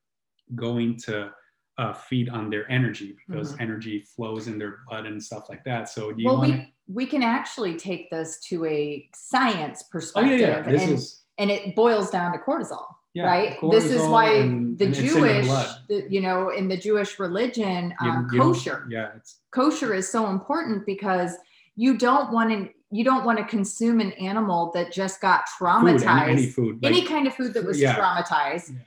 going 0.54 0.98
to 1.06 1.30
uh, 1.78 1.92
feed 1.94 2.28
on 2.28 2.50
their 2.50 2.70
energy 2.70 3.16
because 3.26 3.54
Mhm. 3.54 3.60
energy 3.60 4.00
flows 4.14 4.46
in 4.48 4.58
their 4.58 4.78
blood 4.88 5.06
and 5.06 5.22
stuff 5.22 5.48
like 5.48 5.64
that. 5.64 5.88
So 5.88 6.12
do 6.12 6.20
you 6.22 6.28
Well, 6.28 6.38
want 6.38 6.50
we 6.52 6.74
we 6.88 7.06
can 7.06 7.22
actually 7.22 7.76
take 7.76 8.10
this 8.10 8.40
to 8.48 8.64
a 8.66 9.08
science 9.14 9.82
Oh 9.84 9.88
perspective, 9.92 10.40
yeah, 10.40 10.48
yeah. 10.48 10.62
This 10.62 10.82
and, 10.82 10.92
is 10.92 11.22
and 11.38 11.50
it 11.50 11.74
boils 11.76 12.10
down 12.10 12.32
to 12.32 12.38
cortisol. 12.38 12.84
yeah, 13.14 13.24
right 13.24 13.58
this 13.70 13.84
is 13.84 14.02
why 14.08 14.26
and- 14.34 14.78
the 14.78 14.86
and 14.86 14.94
jewish 14.94 15.46
the, 15.88 16.06
you 16.10 16.20
know 16.20 16.48
in 16.50 16.66
the 16.68 16.76
jewish 16.86 17.18
religion 17.18 17.94
um, 18.00 18.28
you 18.32 18.38
don't- 18.38 18.52
kosher 18.54 18.86
Yeah, 18.90 19.16
it's 19.16 19.40
kosher 19.50 19.94
is 19.94 20.08
so 20.10 20.28
important 20.30 20.84
because 20.86 21.36
you 21.76 21.96
don't 21.96 22.32
want 22.32 22.48
to 22.50 22.60
you 22.92 23.04
don't 23.04 23.24
want 23.24 23.38
to 23.38 23.44
consume 23.44 24.00
an 24.00 24.12
animal 24.12 24.70
that 24.74 24.92
just 24.92 25.20
got 25.20 25.48
food, 25.48 25.64
traumatized 25.66 26.22
any, 26.28 26.32
any 26.32 26.46
food. 26.46 26.78
any 26.84 27.02
kind 27.06 27.26
of 27.26 27.34
food 27.34 27.54
that 27.54 27.64
was 27.64 27.80
Yeah. 27.80 27.94
traumatized 27.96 28.70
Yeah. 28.74 28.80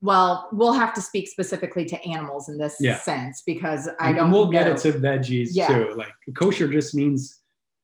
well 0.00 0.48
we'll 0.52 0.72
have 0.72 0.94
to 0.94 1.02
speak 1.02 1.28
specifically 1.28 1.84
to 1.86 2.00
animals 2.06 2.48
in 2.48 2.56
this 2.56 2.76
Yeah. 2.80 2.98
sense 2.98 3.42
because 3.42 3.88
i 4.00 4.08
and 4.08 4.16
don't 4.16 4.24
And 4.26 4.32
we'll 4.32 4.50
get 4.50 4.66
know. 4.66 4.72
it 4.74 4.78
to 4.82 4.92
veggies 4.92 5.50
too. 5.66 5.94
Like 5.96 6.12
kosher 6.36 6.68
just 6.68 6.94
means 6.94 7.40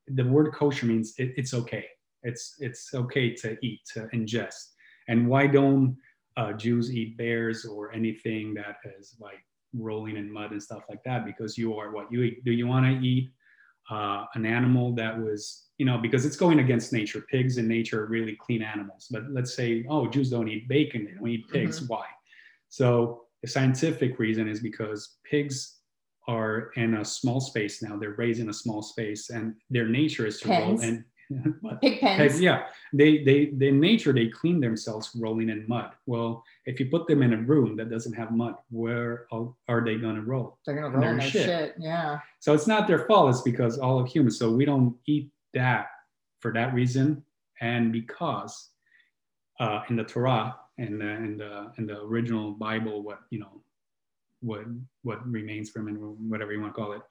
the 0.06 0.24
word 0.24 0.52
kosher 0.52 0.86
means 0.86 1.14
it, 1.18 1.34
it's 1.36 1.54
okay. 1.54 1.86
It's 2.22 2.54
it's 2.60 2.94
okay 2.94 3.34
to 3.42 3.56
eat 3.66 3.80
to 3.94 4.00
ingest. 4.14 4.62
And 5.08 5.28
why 5.28 5.46
don't 5.46 5.96
uh, 6.36 6.52
Jews 6.52 6.86
eat 6.94 7.16
bears 7.16 7.64
or 7.64 7.92
anything 7.92 8.54
that 8.54 8.76
is 8.98 9.16
like 9.20 9.42
rolling 9.72 10.16
in 10.16 10.32
mud 10.32 10.50
and 10.52 10.62
stuff 10.62 10.84
like 10.90 11.02
that? 11.04 11.24
Because 11.24 11.56
you 11.58 11.74
are 11.78 11.90
what 11.96 12.10
you 12.12 12.22
eat. 12.22 12.44
Do 12.44 12.52
you 12.52 12.66
want 12.66 12.84
to 12.86 12.92
eat 13.06 13.30
uh, 13.90 14.24
an 14.34 14.46
animal 14.46 14.94
that 14.94 15.18
was 15.18 15.66
you 15.78 15.86
know 15.86 15.98
because 15.98 16.24
it's 16.24 16.36
going 16.36 16.60
against 16.60 16.92
nature? 16.92 17.24
Pigs 17.30 17.58
in 17.58 17.68
nature 17.68 18.02
are 18.04 18.06
really 18.06 18.36
clean 18.36 18.62
animals. 18.62 19.08
But 19.10 19.24
let's 19.30 19.54
say 19.54 19.84
oh 19.88 20.08
Jews 20.08 20.30
don't 20.30 20.48
eat 20.48 20.68
bacon. 20.68 21.04
They 21.04 21.12
don't 21.12 21.28
eat 21.28 21.48
pigs. 21.50 21.82
Why? 21.82 22.06
So 22.68 23.24
the 23.42 23.48
scientific 23.48 24.18
reason 24.18 24.48
is 24.48 24.60
because 24.60 25.16
pigs 25.28 25.80
are 26.26 26.70
in 26.76 26.94
a 26.94 27.04
small 27.04 27.40
space 27.40 27.82
now. 27.82 27.96
They're 27.96 28.14
raised 28.16 28.40
in 28.40 28.48
a 28.48 28.54
small 28.54 28.82
space, 28.82 29.30
and 29.30 29.54
their 29.70 29.88
nature 29.88 30.26
is 30.26 30.40
to 30.40 30.48
roll 30.48 30.80
and? 30.80 31.04
Pig 31.80 32.00
pens 32.00 32.18
Pigs, 32.18 32.40
yeah, 32.40 32.66
they 32.92 33.24
they 33.24 33.46
they 33.46 33.68
in 33.68 33.80
nature 33.80 34.12
they 34.12 34.28
clean 34.28 34.60
themselves 34.60 35.10
rolling 35.14 35.48
in 35.48 35.64
mud. 35.68 35.92
Well, 36.06 36.44
if 36.66 36.78
you 36.80 36.86
put 36.86 37.06
them 37.06 37.22
in 37.22 37.32
a 37.32 37.38
room 37.38 37.76
that 37.76 37.90
doesn't 37.90 38.12
have 38.12 38.30
mud, 38.30 38.54
where 38.70 39.26
are 39.32 39.52
are 39.68 39.84
they 39.84 39.96
gonna 39.96 40.22
roll? 40.22 40.58
they're 40.66 40.74
gonna 40.74 40.96
roll 40.96 41.08
in 41.08 41.18
their 41.18 41.28
shit. 41.28 41.46
shit. 41.46 41.74
yeah 41.78 42.18
So 42.40 42.54
it's 42.54 42.66
not 42.66 42.86
their 42.86 43.06
fault. 43.06 43.30
It's 43.30 43.42
because 43.42 43.78
all 43.78 43.98
of 44.00 44.08
humans. 44.08 44.38
So 44.38 44.50
we 44.50 44.64
don't 44.64 44.96
eat 45.06 45.30
that 45.54 45.86
for 46.40 46.52
that 46.52 46.74
reason, 46.74 47.24
and 47.60 47.92
because 47.92 48.70
uh, 49.60 49.80
in 49.88 49.96
the 49.96 50.04
Torah 50.04 50.56
and 50.78 51.00
the 51.00 51.08
in 51.08 51.36
the 51.38 51.72
in 51.78 51.86
the 51.86 52.00
original 52.02 52.52
Bible, 52.52 53.02
what 53.02 53.20
you 53.30 53.38
know, 53.38 53.62
what 54.40 54.64
what 55.02 55.26
remains 55.26 55.70
from 55.70 55.88
it, 55.88 55.92
whatever 55.92 56.52
you 56.52 56.60
want 56.60 56.74
to 56.74 56.80
call 56.80 56.92
it, 56.92 57.02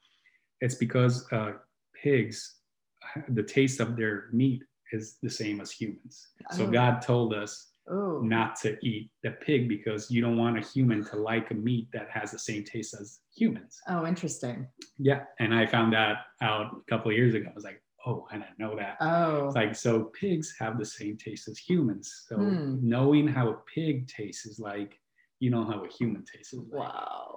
it's 0.60 0.74
because 0.74 1.30
uh, 1.32 1.52
pigs, 1.94 2.56
the 3.28 3.42
taste 3.42 3.80
of 3.80 3.96
their 3.96 4.28
meat 4.32 4.62
is 4.92 5.16
the 5.22 5.30
same 5.30 5.60
as 5.60 5.70
humans. 5.70 6.28
So 6.52 6.64
Oh. 6.66 6.70
God 6.70 7.00
told 7.02 7.34
us 7.34 7.70
oh 7.90 8.20
not 8.22 8.56
to 8.62 8.78
eat 8.86 9.10
the 9.22 9.32
pig 9.32 9.68
because 9.68 10.10
you 10.10 10.22
don't 10.22 10.38
want 10.38 10.56
a 10.56 10.60
human 10.60 11.04
to 11.04 11.16
like 11.16 11.50
a 11.50 11.54
meat 11.54 11.86
that 11.92 12.08
has 12.10 12.30
the 12.30 12.38
same 12.38 12.64
taste 12.64 12.94
as 13.00 13.20
humans. 13.36 13.78
oh 13.88 14.06
interesting 14.06 14.66
Yeah, 14.98 15.24
and 15.40 15.54
I 15.54 15.66
found 15.66 15.92
that 15.92 16.16
out 16.40 16.66
a 16.76 16.90
couple 16.90 17.10
of 17.10 17.16
years 17.16 17.34
ago. 17.34 17.48
I 17.50 17.54
was 17.54 17.64
like, 17.64 17.82
oh, 18.06 18.26
I 18.30 18.34
didn't 18.38 18.58
know 18.58 18.74
that. 18.76 18.96
oh 19.00 19.46
It's 19.46 19.54
like 19.56 19.74
so 19.74 20.04
pigs 20.20 20.54
have 20.60 20.78
the 20.78 20.84
same 20.84 21.16
taste 21.16 21.48
as 21.48 21.58
humans. 21.58 22.24
So 22.28 22.36
Hmm. 22.36 22.78
knowing 22.94 23.26
how 23.28 23.48
a 23.50 23.56
pig 23.74 24.08
tastes 24.08 24.46
is 24.46 24.58
like 24.58 24.98
you 25.40 25.50
know 25.50 25.64
how 25.64 25.84
a 25.84 25.88
human 25.88 26.24
tastes. 26.24 26.54
Like. 26.54 26.72
wow 26.72 27.30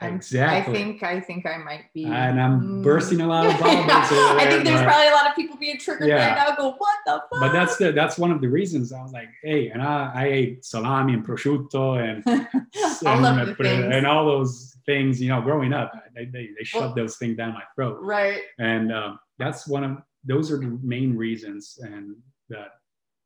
Exactly. 0.00 0.72
i 0.72 0.74
think 0.76 1.02
i 1.02 1.20
think 1.20 1.44
i 1.46 1.56
might 1.58 1.86
be 1.94 2.04
And 2.04 2.40
I'm 2.40 2.60
Mm. 2.60 2.82
bursting 2.82 3.20
a 3.20 3.26
lot 3.26 3.46
of 3.46 3.52
bubbles. 3.60 3.86
I 4.42 4.46
think 4.48 4.64
there's 4.64 4.82
probably 4.82 5.08
a 5.08 5.12
lot 5.12 5.28
of 5.28 5.34
people 5.36 5.56
being 5.56 5.78
triggered 5.78 6.08
Yeah. 6.08 6.28
right 6.28 6.48
now. 6.48 6.56
Go, 6.56 6.70
what 6.78 6.98
the 7.06 7.12
fuck? 7.30 7.40
but 7.40 7.52
that's 7.52 7.76
the 7.76 7.92
that's 7.92 8.16
one 8.18 8.30
of 8.30 8.40
the 8.40 8.48
reasons 8.48 8.92
I 8.92 9.02
was 9.02 9.12
like, 9.12 9.28
hey, 9.42 9.68
and 9.68 9.82
I, 9.82 10.10
I 10.14 10.24
ate 10.26 10.64
salami 10.64 11.12
and 11.14 11.24
prosciutto 11.26 11.84
and 12.06 12.18
all 13.06 13.24
and, 13.26 13.92
and 13.94 14.06
all 14.06 14.24
those 14.26 14.76
things. 14.86 15.20
You 15.20 15.28
know, 15.30 15.40
growing 15.42 15.72
up, 15.72 15.92
they 16.14 16.24
they, 16.26 16.50
they 16.56 16.64
shoved 16.64 16.84
Well- 16.86 16.94
those 16.94 17.16
things 17.18 17.36
down 17.36 17.52
my 17.54 17.62
throat. 17.74 17.98
right. 18.02 18.40
and 18.58 18.92
um, 18.92 19.18
that's 19.38 19.66
one 19.68 19.84
of 19.84 19.92
those 20.24 20.50
are 20.52 20.58
the 20.58 20.78
main 20.82 21.16
reasons 21.16 21.78
and 21.82 22.16
that 22.48 22.70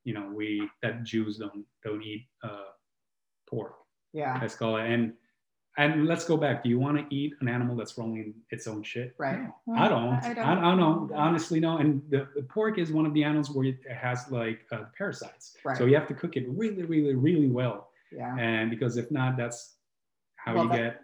you 0.04 0.12
know 0.14 0.26
we 0.34 0.68
that 0.82 1.04
jews 1.04 1.38
don't 1.38 1.64
don't 1.84 2.02
eat 2.02 2.26
uh, 2.42 2.70
pork 3.48 3.74
Yeah. 4.12 4.38
let's 4.40 4.54
call 4.54 4.76
it 4.76 4.86
and 4.90 5.12
and 5.78 6.06
let's 6.06 6.24
go 6.26 6.36
back 6.36 6.62
do 6.62 6.68
you 6.68 6.78
want 6.78 6.98
to 6.98 7.14
eat 7.14 7.32
an 7.40 7.48
animal 7.48 7.74
that's 7.76 7.96
rolling 7.96 8.34
its 8.50 8.66
own 8.66 8.82
shit 8.82 9.14
Right. 9.18 9.40
No, 9.66 9.74
i 9.74 9.88
don't 9.88 10.08
I 10.14 10.30
i 10.30 10.34
don't. 10.34 10.62
don't, 10.62 10.78
know 10.78 11.10
honestly 11.14 11.60
no 11.60 11.78
and 11.78 12.02
the, 12.10 12.28
the 12.36 12.42
pork 12.42 12.78
is 12.78 12.92
one 12.92 13.06
of 13.06 13.14
the 13.14 13.24
animals 13.24 13.50
where 13.50 13.66
it 13.66 13.78
has 13.90 14.30
like 14.30 14.60
uh, 14.70 14.84
parasites 14.98 15.56
Right. 15.64 15.76
so 15.78 15.86
you 15.86 15.94
have 15.94 16.06
to 16.08 16.14
cook 16.14 16.36
it 16.36 16.44
really 16.48 16.82
really 16.82 17.14
really 17.14 17.48
well 17.48 17.88
Yeah. 18.12 18.36
and 18.38 18.70
because 18.70 18.96
if 18.98 19.10
not 19.10 19.36
that's 19.38 19.76
how 20.36 20.54
Well, 20.54 20.64
you 20.64 20.70
that- 20.70 20.76
get 20.76 21.00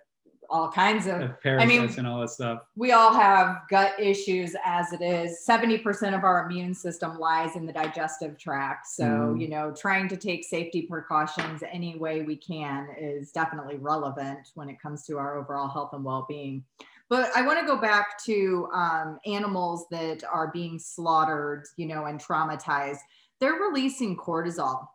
All 0.50 0.70
kinds 0.70 1.06
of. 1.06 1.40
parasites 1.42 1.68
mean, 1.68 1.98
and 1.98 2.06
all 2.06 2.20
that 2.20 2.30
stuff 2.30 2.62
We 2.74 2.92
all 2.92 3.12
have 3.12 3.62
gut 3.68 3.92
issues 4.00 4.56
as 4.64 4.92
it 4.92 5.02
is. 5.02 5.44
70% 5.46 6.16
of 6.16 6.24
our 6.24 6.46
immune 6.46 6.72
system 6.74 7.18
lies 7.18 7.54
in 7.56 7.66
the 7.66 7.72
digestive 7.72 8.38
tract. 8.38 8.86
So, 8.86 9.04
Mhm. 9.04 9.40
you 9.40 9.48
know, 9.48 9.72
trying 9.72 10.08
to 10.08 10.16
take 10.16 10.44
safety 10.44 10.82
precautions 10.82 11.62
any 11.70 11.98
way 11.98 12.22
we 12.22 12.36
can 12.36 12.88
is 12.98 13.30
definitely 13.32 13.76
relevant 13.76 14.50
when 14.54 14.68
it 14.70 14.80
comes 14.80 15.04
to 15.06 15.18
our 15.18 15.36
overall 15.36 15.68
health 15.68 15.92
and 15.92 16.02
well 16.04 16.24
being. 16.28 16.64
But 17.10 17.30
I 17.36 17.42
want 17.42 17.58
to 17.60 17.66
go 17.66 17.76
back 17.76 18.22
to 18.24 18.68
um, 18.72 19.18
animals 19.26 19.86
that 19.90 20.24
are 20.24 20.50
being 20.52 20.78
slaughtered, 20.78 21.66
you 21.76 21.86
know, 21.86 22.06
and 22.06 22.18
traumatized. 22.20 22.98
they're 23.40 23.52
releasing 23.54 24.16
cortisol. 24.16 24.88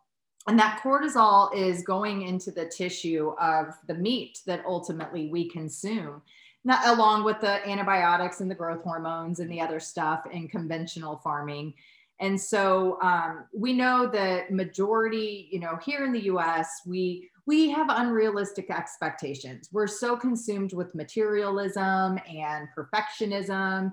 And 0.46 0.58
that 0.58 0.80
cortisol 0.82 1.54
is 1.54 1.82
going 1.82 2.22
into 2.22 2.50
the 2.50 2.66
tissue 2.66 3.32
of 3.40 3.74
the 3.86 3.94
meat 3.94 4.40
that 4.46 4.62
ultimately 4.66 5.28
we 5.30 5.48
consume, 5.48 6.20
not, 6.64 6.86
along 6.86 7.24
with 7.24 7.40
the 7.40 7.66
antibiotics 7.66 8.40
and 8.40 8.50
the 8.50 8.54
growth 8.54 8.82
hormones 8.82 9.40
and 9.40 9.50
the 9.50 9.60
other 9.60 9.80
stuff 9.80 10.24
in 10.30 10.48
conventional 10.48 11.16
farming. 11.24 11.72
And 12.20 12.40
so 12.40 13.00
um, 13.00 13.46
we 13.54 13.72
know 13.72 14.06
that 14.08 14.52
majority, 14.52 15.48
you 15.50 15.60
know, 15.60 15.78
here 15.84 16.04
in 16.04 16.12
the 16.12 16.24
U.S., 16.24 16.82
we 16.86 17.30
we 17.46 17.70
have 17.70 17.88
unrealistic 17.90 18.70
expectations. 18.70 19.68
We're 19.70 19.86
so 19.86 20.16
consumed 20.16 20.72
with 20.72 20.94
materialism 20.94 22.18
and 22.26 22.68
perfectionism. 22.74 23.92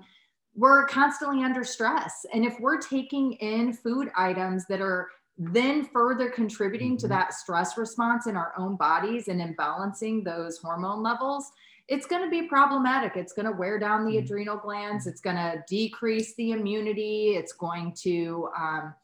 We're 0.54 0.86
constantly 0.86 1.44
under 1.44 1.62
stress. 1.62 2.24
And 2.32 2.46
if 2.46 2.58
we're 2.60 2.80
taking 2.80 3.34
in 3.34 3.74
food 3.74 4.10
items 4.16 4.64
that 4.68 4.80
are 4.80 5.08
then 5.38 5.84
further 5.86 6.30
contributing 6.30 6.96
to 6.98 7.06
Mhm. 7.06 7.10
that 7.10 7.32
stress 7.34 7.76
response 7.78 8.26
in 8.26 8.36
our 8.36 8.52
own 8.56 8.76
bodies 8.76 9.28
and 9.28 9.40
imbalancing 9.40 10.24
those 10.24 10.58
hormone 10.58 11.02
levels, 11.02 11.50
it's 11.88 12.06
going 12.06 12.22
to 12.22 12.30
be 12.30 12.46
problematic. 12.48 13.16
It's 13.16 13.32
going 13.32 13.46
to 13.46 13.52
wear 13.56 13.78
down 13.78 14.04
the 14.04 14.16
Mhm. 14.16 14.24
adrenal 14.24 14.56
glands. 14.56 15.06
It's 15.06 15.20
going 15.20 15.36
to 15.36 15.64
decrease 15.68 16.34
the 16.36 16.52
immunity. 16.52 17.34
It's 17.34 17.52
going 17.52 17.92
to 18.02 18.48
um, 18.56 18.94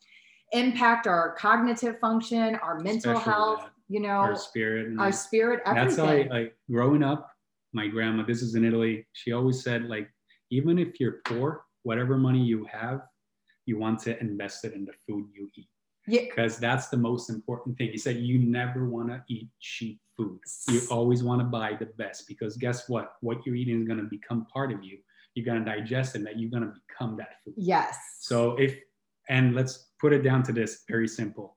impact 0.53 1.07
our 1.07 1.35
cognitive 1.35 1.99
function, 1.99 2.55
our 2.57 2.79
mental 2.81 3.13
Especially 3.13 3.33
health, 3.33 3.61
that. 3.65 3.73
you 3.89 4.01
know, 4.01 4.09
our 4.21 4.37
spirit. 4.37 4.87
and 4.87 5.01
our 5.01 5.13
spirit, 5.13 5.61
everything. 5.67 5.97
that's 5.97 6.31
like 6.31 6.57
growing 6.71 7.03
up 7.03 7.31
my 7.75 7.87
grandma 7.87 8.23
this 8.25 8.41
is 8.41 8.55
in 8.55 8.65
italy 8.65 9.07
she 9.13 9.33
always 9.33 9.63
said 9.63 9.85
like 9.91 10.11
even 10.51 10.79
if 10.79 10.99
you're 10.99 11.21
poor 11.27 11.67
whatever 11.83 12.17
money 12.17 12.43
you 12.43 12.65
have 12.65 13.03
you 13.67 13.79
want 13.79 13.99
to 13.99 14.19
invest 14.23 14.65
it 14.65 14.73
in 14.73 14.87
the 14.87 14.93
food 15.07 15.29
you 15.35 15.47
eat 15.55 15.69
yeah, 16.09 16.23
because 16.23 16.59
that's 16.59 16.89
the 16.89 16.97
most 16.97 17.31
important 17.31 17.77
thing 17.79 17.91
he 17.91 17.99
said 17.99 18.17
you 18.17 18.39
never 18.39 18.89
want 18.89 19.09
to 19.09 19.23
eat 19.29 19.49
cheap 19.61 20.01
food 20.17 20.39
you 20.69 20.81
always 20.91 21.23
want 21.23 21.41
to 21.41 21.45
buy 21.45 21.75
the 21.79 21.87
best 21.87 22.27
because 22.27 22.57
guess 22.57 22.89
what 22.89 23.15
what 23.21 23.45
you're 23.47 23.55
eating 23.55 23.81
is 23.81 23.87
going 23.87 24.01
to 24.01 24.07
become 24.07 24.47
part 24.53 24.73
of 24.73 24.83
you 24.83 24.99
you're 25.35 25.47
going 25.47 25.65
to 25.65 25.71
digest 25.71 26.15
it 26.15 26.19
and 26.19 26.27
that 26.27 26.39
you're 26.39 26.51
going 26.51 26.63
to 26.63 26.73
become 26.89 27.17
that 27.17 27.37
food 27.45 27.55
yes. 27.57 27.97
so 28.21 28.57
if 28.57 28.77
and 29.29 29.55
let's 29.55 29.89
put 30.01 30.13
it 30.13 30.23
down 30.23 30.43
to 30.45 30.53
this 30.53 30.85
very 30.89 31.09
simple. 31.09 31.57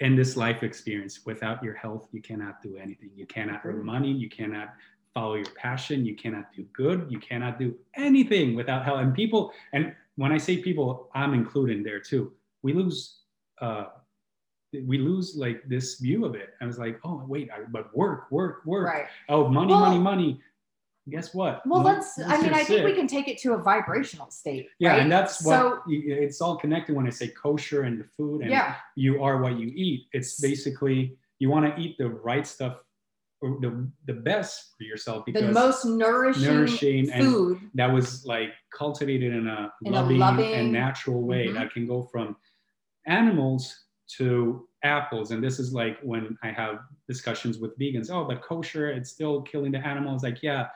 In 0.00 0.16
this 0.16 0.36
life 0.36 0.62
experience, 0.62 1.20
without 1.24 1.62
your 1.62 1.74
health, 1.74 2.08
you 2.12 2.20
cannot 2.20 2.60
do 2.62 2.76
anything. 2.76 3.10
You 3.14 3.26
cannot 3.26 3.60
earn 3.64 3.84
money. 3.84 4.10
You 4.10 4.28
cannot 4.28 4.74
follow 5.14 5.36
your 5.36 5.50
passion. 5.56 6.04
You 6.04 6.16
cannot 6.16 6.52
do 6.54 6.64
good. 6.72 7.06
You 7.08 7.20
cannot 7.20 7.58
do 7.58 7.74
anything 7.96 8.54
without 8.54 8.84
health. 8.84 9.00
And 9.00 9.14
people, 9.14 9.52
and 9.72 9.94
when 10.16 10.32
I 10.32 10.38
say 10.38 10.58
people, 10.58 11.10
I'm 11.14 11.32
included 11.32 11.84
there 11.84 12.00
too. 12.00 12.32
We 12.62 12.72
lose, 12.72 13.20
uh, 13.60 13.84
we 14.86 14.98
lose 14.98 15.36
like 15.36 15.62
this 15.68 15.98
view 16.00 16.24
of 16.24 16.34
it. 16.34 16.50
I 16.60 16.66
was 16.66 16.78
like, 16.78 16.98
oh 17.04 17.24
wait, 17.28 17.48
I, 17.52 17.60
but 17.70 17.94
work, 17.96 18.30
work, 18.30 18.62
work. 18.66 18.86
right. 18.88 19.06
Oh, 19.28 19.48
money, 19.48 19.72
Well- 19.72 19.80
money, 19.80 19.98
money. 19.98 20.40
Guess 21.10 21.34
what? 21.34 21.60
Well, 21.66 21.82
let's, 21.82 22.18
I 22.18 22.40
mean, 22.40 22.54
I 22.54 22.64
think 22.64 22.82
we 22.82 22.94
can 22.94 23.06
take 23.06 23.28
it 23.28 23.36
to 23.42 23.52
a 23.52 23.58
vibrational 23.58 24.30
state. 24.30 24.68
Yeah, 24.78 24.92
right? 24.92 25.00
and 25.02 25.12
that's 25.12 25.44
what 25.44 25.52
So, 25.54 25.82
you, 25.86 26.14
it's 26.14 26.40
all 26.40 26.56
connected 26.56 26.96
when 26.96 27.06
I 27.06 27.10
say 27.10 27.28
kosher 27.28 27.82
and 27.82 28.00
the 28.00 28.04
food 28.16 28.40
and 28.40 28.50
yeah, 28.50 28.76
you 28.96 29.22
are 29.22 29.42
what 29.42 29.58
you 29.58 29.70
eat. 29.74 30.06
It's 30.14 30.40
basically 30.40 31.18
you 31.40 31.50
want 31.50 31.66
to 31.66 31.78
eat 31.78 31.98
the 31.98 32.08
right 32.08 32.46
stuff 32.46 32.78
or 33.42 33.58
the, 33.60 33.86
the 34.06 34.14
best 34.14 34.72
for 34.78 34.84
yourself 34.84 35.26
because 35.26 35.42
the 35.42 35.52
most 35.52 35.84
nourishing, 35.84 36.42
nourishing 36.44 37.10
and 37.10 37.22
food. 37.22 37.60
that 37.74 37.92
was 37.92 38.24
like 38.24 38.52
cultivated 38.74 39.34
in 39.34 39.46
a, 39.46 39.70
In 39.84 39.92
a 39.92 39.96
loving, 40.00 40.18
loving- 40.18 40.54
and 40.54 40.72
natural 40.72 41.20
way 41.20 41.48
Mhm. 41.48 41.54
that 41.56 41.70
can 41.74 41.86
go 41.86 42.04
from 42.10 42.34
animals 43.06 43.84
to 44.18 44.68
apples. 44.82 45.30
And 45.30 45.42
this 45.42 45.58
is 45.58 45.72
like 45.72 45.98
when 46.02 46.36
i 46.42 46.50
have 46.50 46.76
discussions 47.08 47.58
with 47.58 47.78
vegans. 47.78 48.10
Oh 48.10 48.24
but 48.24 48.42
kosher 48.42 48.90
it's 48.90 49.10
still 49.10 49.42
killing 49.42 49.72
the 49.72 49.78
animals. 49.78 50.22
Like 50.22 50.42
yeah 50.42 50.68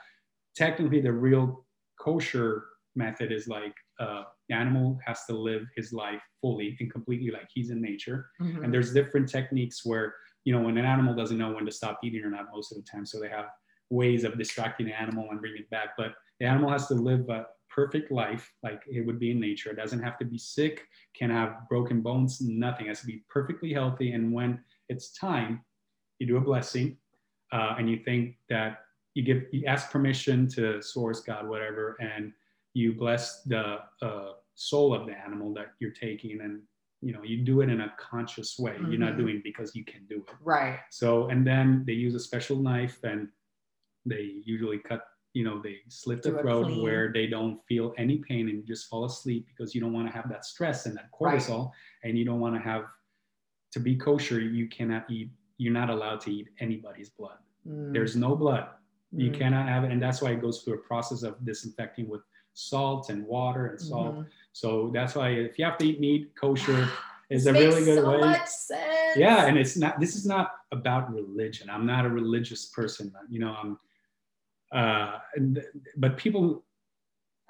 technically 0.55 1.01
the 1.01 1.11
real 1.13 1.65
kosher 1.99 2.65
method 2.95 3.31
is 3.31 3.47
like 3.47 3.73
uh, 3.99 4.23
the 4.49 4.55
animal 4.55 4.97
has 5.05 5.25
to 5.25 5.33
live 5.33 5.63
his 5.75 5.93
life 5.93 6.21
fully 6.41 6.75
and 6.79 6.91
completely 6.91 7.31
like 7.31 7.49
he's 7.53 7.69
in 7.69 7.81
nature. 7.81 8.29
Mhm. 8.41 8.63
and 8.63 8.73
there's 8.73 8.93
different 8.93 9.29
techniques 9.29 9.85
where 9.85 10.15
you 10.45 10.53
know 10.53 10.61
when 10.61 10.77
an 10.77 10.85
animal 10.85 11.13
doesn't 11.15 11.37
know 11.37 11.51
when 11.53 11.65
to 11.65 11.71
stop 11.71 11.99
eating 12.03 12.23
or 12.23 12.29
not 12.31 12.45
most 12.53 12.71
of 12.71 12.77
the 12.77 12.83
time. 12.91 13.05
So 13.05 13.19
they 13.19 13.29
have 13.29 13.47
ways 13.89 14.23
of 14.23 14.37
distracting 14.37 14.85
the 14.87 14.93
animal 14.99 15.27
and 15.31 15.39
bringing 15.39 15.61
it 15.61 15.69
back. 15.69 15.89
But 15.97 16.13
the 16.39 16.45
animal 16.47 16.69
has 16.71 16.87
to 16.87 16.93
live 16.95 17.29
a 17.29 17.45
perfect 17.79 18.11
life 18.11 18.45
like 18.67 18.81
it 18.97 19.01
would 19.05 19.19
be 19.25 19.31
in 19.31 19.39
nature. 19.39 19.69
It 19.71 19.77
doesn't 19.83 20.03
have 20.07 20.17
to 20.21 20.25
be 20.33 20.37
sick 20.57 20.75
can 21.19 21.29
have 21.39 21.51
broken 21.73 21.97
bones 22.07 22.31
nothing. 22.41 22.85
It 22.87 22.89
has 22.89 23.01
to 23.05 23.07
be 23.13 23.19
perfectly 23.37 23.71
healthy. 23.79 24.09
And 24.15 24.23
when 24.37 24.49
it's 24.91 25.07
time 25.29 25.51
you 26.19 26.25
do 26.27 26.37
a 26.37 26.45
blessing 26.51 26.87
uh, 27.55 27.71
and 27.77 27.85
you 27.91 27.97
think 28.09 28.23
that 28.53 28.71
you 29.15 29.21
give 29.29 29.41
you 29.55 29.61
ask 29.73 29.83
permission 29.95 30.37
to 30.55 30.63
source 30.93 31.19
god 31.29 31.43
whatever 31.53 31.85
and 32.11 32.23
you 32.79 32.87
bless 33.03 33.23
the 33.53 33.63
uh, 34.07 34.31
soul 34.69 34.87
of 34.97 35.01
the 35.07 35.15
animal 35.27 35.49
that 35.57 35.67
you're 35.79 35.97
taking. 36.07 36.35
And 36.45 36.55
you 37.07 37.11
know 37.13 37.23
you 37.31 37.37
do 37.51 37.55
it 37.63 37.69
in 37.75 37.79
a 37.87 37.91
conscious 38.11 38.49
way. 38.63 38.75
You're 38.89 39.05
not 39.07 39.13
Mhm. 39.13 39.21
doing 39.21 39.35
it 39.39 39.43
because 39.51 39.69
you 39.77 39.83
can 39.91 40.01
do 40.13 40.17
it. 40.27 40.35
Right. 40.53 40.79
so 41.01 41.09
and 41.31 41.41
then 41.51 41.67
they 41.87 41.97
use 42.05 42.15
a 42.21 42.23
special 42.29 42.57
knife 42.67 42.97
and 43.11 43.21
they 44.11 44.25
usually 44.53 44.79
cut 44.91 45.01
you 45.33 45.43
know 45.43 45.61
they 45.61 45.77
slit 45.87 46.21
the 46.23 46.31
throat 46.39 46.67
where 46.81 47.11
they 47.13 47.27
don't 47.27 47.59
feel 47.67 47.93
any 47.97 48.17
pain 48.17 48.49
and 48.49 48.57
you 48.57 48.63
just 48.63 48.89
fall 48.89 49.05
asleep 49.05 49.45
because 49.47 49.75
you 49.75 49.81
don't 49.81 49.93
want 49.93 50.07
to 50.07 50.13
have 50.13 50.27
that 50.29 50.43
stress 50.45 50.85
and 50.85 50.95
that 50.97 51.09
Right. 51.19 51.39
cortisol 51.39 51.71
and 52.03 52.17
you 52.17 52.25
don't 52.25 52.39
want 52.39 52.55
to 52.55 52.61
have 52.61 52.85
to 53.71 53.79
be 53.79 53.95
kosher 53.95 54.39
you 54.39 54.67
cannot 54.67 55.09
eat 55.09 55.29
you're 55.57 55.73
not 55.73 55.89
allowed 55.89 56.21
to 56.21 56.31
eat 56.33 56.47
anybody's 56.61 57.09
blood. 57.09 57.37
Mm, 57.67 57.91
there's 57.93 58.15
no 58.15 58.33
blood. 58.33 58.67
You 59.11 59.29
mm, 59.29 59.37
cannot 59.37 59.67
have 59.67 59.83
it 59.83 59.91
and 59.91 60.01
that's 60.01 60.21
why 60.21 60.31
it 60.31 60.41
goes 60.41 60.61
through 60.63 60.75
a 60.75 60.83
process 60.91 61.21
of 61.23 61.43
disinfecting 61.45 62.07
with 62.07 62.21
salt 62.53 63.09
and 63.09 63.25
water 63.25 63.67
and 63.67 63.79
salt. 63.79 64.15
Mhm. 64.15 64.25
so 64.53 64.89
that's 64.93 65.13
why 65.15 65.29
if 65.29 65.59
you 65.59 65.65
have 65.65 65.77
to 65.77 65.85
eat 65.85 65.99
meat 65.99 66.33
kosher 66.35 66.87
is 67.29 67.45
a 67.45 67.53
really 67.53 67.83
good 67.85 67.99
so 67.99 68.09
way. 68.09 68.19
much 68.21 68.47
sense. 68.47 69.15
yeah 69.17 69.45
and 69.45 69.57
it's 69.57 69.75
not 69.77 69.99
this 69.99 70.15
is 70.15 70.25
not 70.25 70.47
about 70.71 71.13
religion. 71.13 71.69
I'm 71.69 71.85
not 71.85 72.05
a 72.05 72.09
religious 72.09 72.65
person 72.77 73.13
you 73.29 73.39
know 73.39 73.53
i'm 73.61 73.77
uh 74.71 75.19
and, 75.35 75.63
but 75.97 76.17
people 76.17 76.63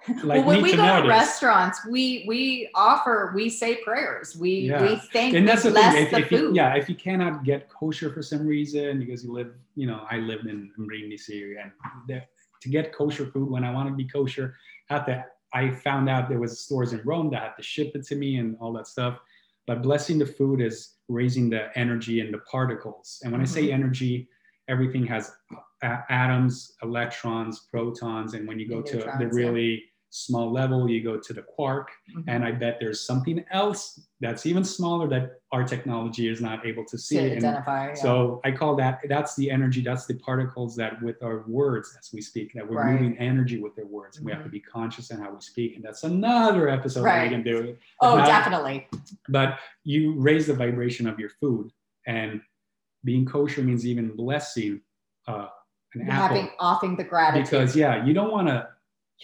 like 0.23 0.37
well, 0.39 0.43
when 0.45 0.55
need 0.57 0.63
we 0.63 0.75
go 0.77 1.01
to 1.01 1.07
restaurants, 1.09 1.85
we 1.85 2.23
we 2.25 2.69
offer, 2.73 3.33
we 3.35 3.49
say 3.49 3.75
prayers. 3.83 4.35
We 4.37 4.69
Yeah. 4.69 4.81
we 4.81 4.95
thank, 5.11 5.35
and 5.35 5.45
that's 5.47 5.63
the 5.63 5.71
thing 5.73 5.83
if, 6.03 6.11
the 6.11 6.19
if 6.19 6.31
you, 6.31 6.53
yeah 6.53 6.75
if 6.75 6.87
you 6.87 6.95
cannot 6.95 7.43
get 7.43 7.67
kosher 7.69 8.09
for 8.13 8.21
some 8.21 8.47
reason 8.47 8.99
because 8.99 9.25
you 9.25 9.33
live 9.33 9.51
you 9.75 9.87
know 9.87 10.05
i 10.09 10.17
lived 10.17 10.47
in 10.47 10.71
Brindisi 10.77 11.41
area 11.41 11.71
and 12.07 12.21
to 12.61 12.69
get 12.69 12.93
kosher 12.93 13.25
food 13.25 13.49
when 13.49 13.63
i 13.65 13.71
wanted 13.71 13.89
to 13.91 13.95
be 13.97 14.05
kosher 14.05 14.55
I 14.89 14.93
had 14.93 15.05
to 15.05 15.25
i 15.53 15.69
found 15.71 16.09
out 16.09 16.29
there 16.29 16.39
was 16.39 16.59
stores 16.61 16.93
in 16.93 17.01
rome 17.03 17.29
that 17.31 17.41
had 17.41 17.55
to 17.57 17.63
ship 17.63 17.91
it 17.95 18.05
to 18.07 18.15
me 18.15 18.37
and 18.37 18.55
all 18.61 18.71
that 18.73 18.87
stuff 18.87 19.19
but 19.67 19.81
blessing 19.81 20.17
the 20.17 20.25
food 20.25 20.61
is 20.61 20.95
raising 21.09 21.49
the 21.49 21.77
energy 21.77 22.21
and 22.21 22.33
the 22.33 22.39
particles 22.39 23.19
and 23.23 23.31
when 23.33 23.41
i 23.41 23.45
say 23.45 23.63
Mm-hmm. 23.63 23.73
energy 23.73 24.29
everything 24.69 25.05
has 25.05 25.31
atoms 25.81 26.73
electrons 26.83 27.67
protons 27.71 28.33
and 28.33 28.47
when 28.47 28.59
you 28.59 28.67
go 28.67 28.81
to 28.81 28.97
the 29.19 29.27
really 29.27 29.83
small 30.11 30.51
level 30.51 30.89
you 30.89 31.03
go 31.03 31.17
to 31.19 31.33
the 31.33 31.41
quark 31.43 31.91
Mhm. 32.15 32.23
and 32.27 32.43
I 32.43 32.51
bet 32.51 32.77
there's 32.79 32.99
something 33.05 33.45
else 33.51 34.07
that's 34.19 34.47
even 34.47 34.63
smaller 34.63 35.07
that 35.09 35.39
our 35.51 35.63
technology 35.63 36.27
is 36.27 36.41
not 36.41 36.65
able 36.65 36.83
to 36.85 36.97
see. 36.97 37.17
to 37.17 37.31
identify. 37.37 37.89
yeah. 37.89 37.93
so 37.93 38.41
I 38.43 38.51
call 38.51 38.75
that 38.77 39.01
that's 39.07 39.35
the 39.35 39.51
energy, 39.51 39.81
that's 39.81 40.07
the 40.07 40.15
particles 40.15 40.75
that 40.77 40.99
with 41.03 41.21
our 41.21 41.43
words 41.47 41.95
as 41.99 42.11
we 42.11 42.21
speak, 42.21 42.53
that 42.55 42.67
we're 42.67 42.77
Right. 42.83 42.93
moving 42.99 43.17
energy 43.19 43.61
with 43.61 43.75
their 43.75 43.85
words. 43.85 44.17
And 44.17 44.25
we 44.25 44.31
have 44.31 44.41
to 44.43 44.49
Mhm. 44.49 44.53
be 44.53 44.59
conscious 44.61 45.11
in 45.11 45.19
how 45.19 45.31
we 45.31 45.41
speak. 45.41 45.75
And 45.75 45.83
that's 45.85 46.03
another 46.03 46.67
episode 46.69 47.03
Right. 47.03 47.23
we 47.25 47.29
can 47.35 47.43
do. 47.43 47.77
oh, 48.01 48.17
definitely. 48.17 48.87
But 49.29 49.59
you 49.83 50.13
raise 50.19 50.47
the 50.47 50.53
vibration 50.55 51.07
of 51.07 51.19
your 51.19 51.29
food. 51.29 51.71
And 52.07 52.41
being 53.03 53.25
kosher 53.25 53.61
means 53.61 53.85
even 53.85 54.15
blessing 54.15 54.81
uh, 55.27 55.49
an 55.95 56.01
apple 56.09 56.35
Having 56.37 56.49
offing 56.59 56.95
the 56.95 57.03
gratitude. 57.03 57.45
because 57.45 57.75
yeah 57.75 58.05
you 58.05 58.13
don't 58.13 58.31
want 58.31 58.47
to 58.47 58.67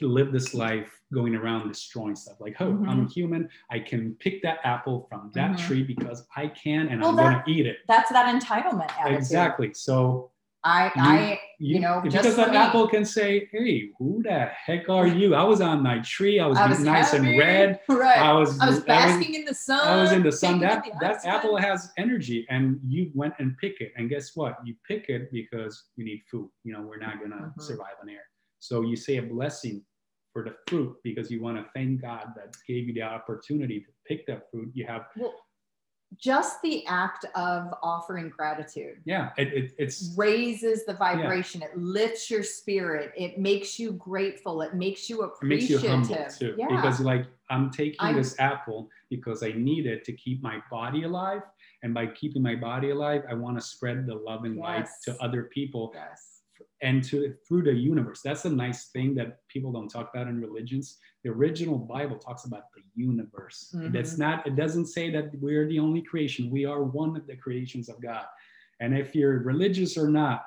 live 0.01 0.31
this 0.31 0.53
life 0.53 0.91
going 1.13 1.35
around 1.35 1.67
destroying 1.69 2.15
stuff 2.15 2.35
like 2.41 2.55
oh 2.59 2.73
Mhm. 2.73 2.89
i'm 2.89 3.07
human 3.07 3.47
i 3.71 3.79
can 3.79 4.15
pick 4.19 4.41
that 4.41 4.57
apple 4.63 5.05
from 5.09 5.31
that 5.35 5.51
Mhm. 5.51 5.57
tree 5.67 5.83
because 5.83 6.27
i 6.35 6.47
can 6.47 6.87
and 6.89 7.01
Well, 7.01 7.11
i'm 7.11 7.15
going 7.15 7.43
to 7.43 7.49
eat 7.51 7.65
it 7.65 7.77
that's 7.87 8.11
that 8.11 8.33
entitlement 8.33 8.91
attitude. 8.99 9.17
exactly 9.17 9.73
so 9.73 10.31
I 10.65 10.85
You- 10.85 10.91
I 10.95 11.39
you 11.59 11.79
know, 11.79 12.01
just 12.03 12.15
because 12.17 12.35
that 12.35 12.53
apple 12.53 12.85
can 12.89 13.05
say 13.05 13.47
hey 13.53 13.89
who 13.97 14.21
the 14.23 14.39
heck 14.65 14.89
are 14.89 15.07
you 15.07 15.33
i 15.35 15.43
was 15.51 15.61
on 15.61 15.81
my 15.81 15.99
tree 15.99 16.37
i 16.41 16.45
was, 16.45 16.57
I 16.57 16.67
was 16.67 16.79
nice 16.81 17.11
happy. 17.11 17.29
and 17.29 17.39
red 17.39 17.79
Right. 17.87 18.17
i 18.17 18.33
was 18.33 18.59
I 18.59 18.67
was 18.71 18.81
basking 18.81 19.35
in 19.35 19.45
the 19.45 19.53
sun. 19.53 19.87
I 19.87 20.01
was 20.01 20.11
in 20.11 20.23
the 20.23 20.31
sun. 20.33 20.59
That 20.59 20.83
the 20.83 20.91
that 20.99 21.25
apple 21.25 21.55
has 21.67 21.79
energy, 21.97 22.39
and 22.49 22.63
you 22.93 23.01
went 23.21 23.35
and 23.39 23.49
pick 23.63 23.75
it. 23.79 23.91
And 23.95 24.09
guess 24.09 24.35
what? 24.35 24.53
You 24.67 24.73
pick 24.89 25.03
it 25.15 25.31
because 25.31 25.73
you 25.97 26.03
need 26.09 26.21
food. 26.29 26.49
You 26.65 26.73
know, 26.73 26.81
we're 26.89 27.03
not 27.07 27.15
gonna 27.21 27.43
Mhm. 27.53 27.61
survive 27.69 27.97
on 28.01 28.09
air. 28.09 28.25
So 28.59 28.75
you 28.89 28.95
say 29.05 29.15
a 29.17 29.25
blessing 29.35 29.77
for 30.33 30.43
the 30.47 30.53
fruit 30.67 30.91
because 31.07 31.29
you 31.31 31.39
want 31.41 31.55
to 31.57 31.65
thank 31.75 32.01
God 32.01 32.25
that 32.37 32.49
gave 32.67 32.83
you 32.87 32.93
the 32.99 33.03
opportunity 33.17 33.77
to 33.85 33.91
pick 34.09 34.25
that 34.27 34.41
fruit. 34.51 34.69
You 34.73 34.85
have 34.87 35.03
Well- 35.15 35.33
just 36.17 36.61
the 36.61 36.85
act 36.87 37.25
of 37.35 37.73
offering 37.81 38.29
gratitude 38.29 38.97
yeah 39.05 39.31
it, 39.37 39.47
it, 39.53 39.71
it's 39.77 40.13
raises 40.17 40.85
the 40.85 40.93
vibration 40.93 41.61
yeah. 41.61 41.67
it 41.67 41.77
lifts 41.77 42.29
your 42.29 42.43
spirit 42.43 43.11
it 43.15 43.37
makes 43.39 43.79
you 43.79 43.93
grateful 43.93 44.61
it 44.61 44.73
makes 44.73 45.09
you 45.09 45.21
appreciative 45.21 45.83
it 45.83 45.97
makes 45.97 46.09
you 46.09 46.17
humble 46.17 46.31
too 46.37 46.55
yeah. 46.57 46.67
because 46.67 46.99
like 46.99 47.25
i'm 47.49 47.69
taking 47.71 47.97
I'm, 47.99 48.15
this 48.15 48.39
apple 48.39 48.89
because 49.09 49.43
i 49.43 49.51
need 49.51 49.85
it 49.85 50.03
to 50.05 50.13
keep 50.13 50.41
my 50.41 50.59
body 50.69 51.03
alive 51.03 51.41
and 51.83 51.93
by 51.93 52.07
keeping 52.07 52.41
my 52.41 52.55
body 52.55 52.91
alive 52.91 53.23
i 53.29 53.33
want 53.33 53.57
to 53.57 53.61
spread 53.61 54.05
the 54.05 54.15
love 54.15 54.43
and 54.43 54.55
yes. 54.55 54.63
light 54.63 54.87
to 55.05 55.23
other 55.23 55.43
people 55.53 55.91
yes 55.95 56.35
and 56.81 57.03
to 57.03 57.33
through 57.47 57.63
the 57.63 57.73
universe. 57.73 58.21
That's 58.23 58.45
a 58.45 58.49
nice 58.49 58.87
thing 58.87 59.15
that 59.15 59.39
people 59.49 59.71
don't 59.71 59.89
talk 59.89 60.11
about 60.13 60.27
in 60.27 60.39
religions. 60.41 60.97
The 61.25 61.31
original 61.31 61.79
Bible 61.79 62.17
talks 62.17 62.45
about 62.45 62.71
the 62.75 62.83
universe. 62.93 63.73
Mm-hmm. 63.75 63.91
That's 63.91 64.19
not. 64.19 64.45
It 64.45 64.55
doesn't 64.55 64.85
say 64.85 65.09
that 65.09 65.31
we're 65.41 65.67
the 65.67 65.79
only 65.79 66.03
creation. 66.03 66.51
We 66.51 66.65
are 66.65 66.83
one 66.83 67.17
of 67.17 67.25
the 67.25 67.35
creations 67.35 67.89
of 67.89 67.99
God. 67.99 68.25
And 68.79 68.95
if 68.95 69.15
you're 69.15 69.39
religious 69.39 69.97
or 69.97 70.07
not, 70.07 70.45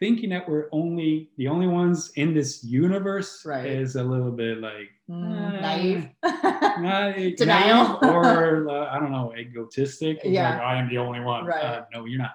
thinking 0.00 0.30
that 0.30 0.48
we're 0.48 0.66
only 0.72 1.30
the 1.36 1.46
only 1.46 1.68
ones 1.68 2.10
in 2.16 2.34
this 2.34 2.64
universe 2.64 3.44
right. 3.46 3.66
is 3.66 3.94
a 3.94 4.02
little 4.02 4.32
bit 4.32 4.58
like 4.58 4.90
mm, 5.08 5.60
naive, 5.60 6.08
naive 6.24 7.36
denial, 7.36 8.00
or 8.02 8.68
uh, 8.68 8.90
I 8.90 8.98
don't 8.98 9.12
know, 9.12 9.32
egotistic. 9.38 10.18
Yeah, 10.24 10.54
like, 10.54 10.60
I 10.60 10.76
am 10.80 10.88
the 10.88 10.98
only 10.98 11.20
one. 11.20 11.46
Right. 11.46 11.64
Uh, 11.64 11.84
no, 11.94 12.04
you're 12.04 12.18
not. 12.18 12.34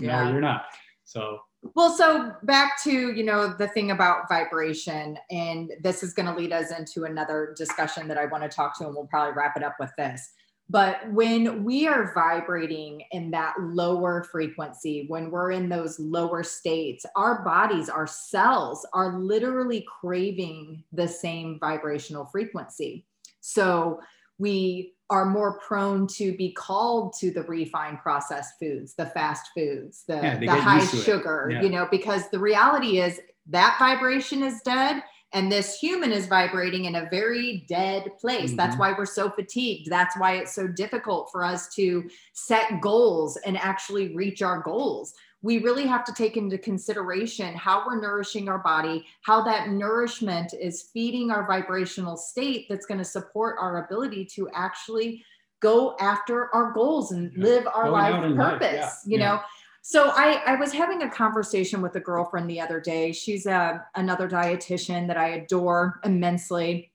Yeah. 0.00 0.24
No, 0.24 0.32
you're 0.32 0.40
not. 0.40 0.64
So 1.04 1.40
well, 1.74 1.94
so 1.94 2.32
back 2.44 2.82
to, 2.84 3.12
you 3.12 3.22
know, 3.22 3.48
the 3.48 3.68
thing 3.68 3.90
about 3.90 4.28
vibration, 4.28 5.18
and 5.30 5.72
this 5.82 6.02
is 6.02 6.14
going 6.14 6.26
to 6.26 6.34
lead 6.34 6.52
us 6.52 6.70
into 6.70 7.04
another 7.04 7.54
discussion 7.56 8.08
that 8.08 8.18
I 8.18 8.26
want 8.26 8.42
to 8.42 8.48
talk 8.48 8.78
to, 8.78 8.86
and 8.86 8.94
we'll 8.94 9.06
probably 9.06 9.34
wrap 9.34 9.56
it 9.56 9.62
up 9.62 9.76
with 9.78 9.90
this. 9.98 10.32
But 10.70 11.10
when 11.10 11.64
we 11.64 11.88
are 11.88 12.14
vibrating 12.14 13.02
in 13.10 13.30
that 13.32 13.54
lower 13.60 14.22
frequency, 14.22 15.04
when 15.08 15.30
we're 15.30 15.50
in 15.50 15.68
those 15.68 15.98
lower 15.98 16.44
states, 16.44 17.04
our 17.16 17.44
bodies, 17.44 17.88
our 17.88 18.06
cells 18.06 18.86
are 18.94 19.18
literally 19.18 19.84
craving 20.00 20.84
the 20.92 21.08
same 21.08 21.58
vibrational 21.58 22.26
frequency. 22.26 23.04
So 23.40 24.00
we 24.38 24.94
are 25.10 25.26
more 25.26 25.58
prone 25.58 26.06
to 26.06 26.36
be 26.36 26.52
called 26.52 27.12
to 27.18 27.32
the 27.32 27.42
refined 27.42 27.98
processed 27.98 28.54
foods, 28.60 28.94
the 28.94 29.06
fast 29.06 29.50
foods, 29.56 30.04
the, 30.06 30.14
yeah, 30.14 30.38
the 30.38 30.46
high 30.46 30.84
sugar, 30.84 31.50
yeah. 31.52 31.62
you 31.62 31.68
know, 31.68 31.88
because 31.90 32.30
the 32.30 32.38
reality 32.38 33.00
is 33.00 33.20
that 33.48 33.76
vibration 33.78 34.42
is 34.42 34.60
dead 34.62 35.02
and 35.32 35.50
this 35.50 35.78
human 35.78 36.12
is 36.12 36.26
vibrating 36.26 36.86
in 36.86 36.96
a 36.96 37.08
very 37.10 37.64
dead 37.68 38.06
place. 38.20 38.50
Mm-hmm. 38.50 38.56
That's 38.56 38.76
why 38.76 38.92
we're 38.96 39.06
so 39.06 39.30
fatigued. 39.30 39.90
That's 39.90 40.16
why 40.16 40.36
it's 40.36 40.54
so 40.54 40.66
difficult 40.66 41.30
for 41.30 41.44
us 41.44 41.72
to 41.74 42.08
set 42.32 42.80
goals 42.80 43.36
and 43.44 43.56
actually 43.56 44.14
reach 44.14 44.42
our 44.42 44.60
goals 44.60 45.14
we 45.42 45.58
really 45.58 45.86
have 45.86 46.04
to 46.04 46.12
take 46.12 46.36
into 46.36 46.58
consideration 46.58 47.54
how 47.54 47.84
we're 47.86 48.00
nourishing 48.00 48.48
our 48.48 48.58
body, 48.58 49.06
how 49.22 49.42
that 49.42 49.70
nourishment 49.70 50.52
is 50.52 50.90
feeding 50.92 51.30
our 51.30 51.46
vibrational 51.46 52.16
state 52.16 52.66
that's 52.68 52.86
going 52.86 52.98
to 52.98 53.04
support 53.04 53.56
our 53.58 53.84
ability 53.84 54.24
to 54.24 54.48
actually 54.54 55.24
go 55.60 55.96
after 55.98 56.54
our 56.54 56.72
goals 56.72 57.12
and 57.12 57.32
live 57.36 57.66
our 57.66 57.84
Going 57.84 58.36
life 58.36 58.36
purpose, 58.36 58.62
life. 58.62 58.72
Yeah. 58.72 58.90
you 59.06 59.18
yeah. 59.18 59.28
know. 59.28 59.40
So 59.82 60.10
I, 60.10 60.42
I 60.46 60.56
was 60.56 60.72
having 60.72 61.02
a 61.02 61.10
conversation 61.10 61.80
with 61.80 61.96
a 61.96 62.00
girlfriend 62.00 62.48
the 62.50 62.60
other 62.60 62.80
day. 62.80 63.12
She's 63.12 63.46
a, 63.46 63.84
another 63.94 64.28
dietitian 64.28 65.06
that 65.06 65.16
I 65.16 65.28
adore 65.28 66.00
immensely. 66.04 66.92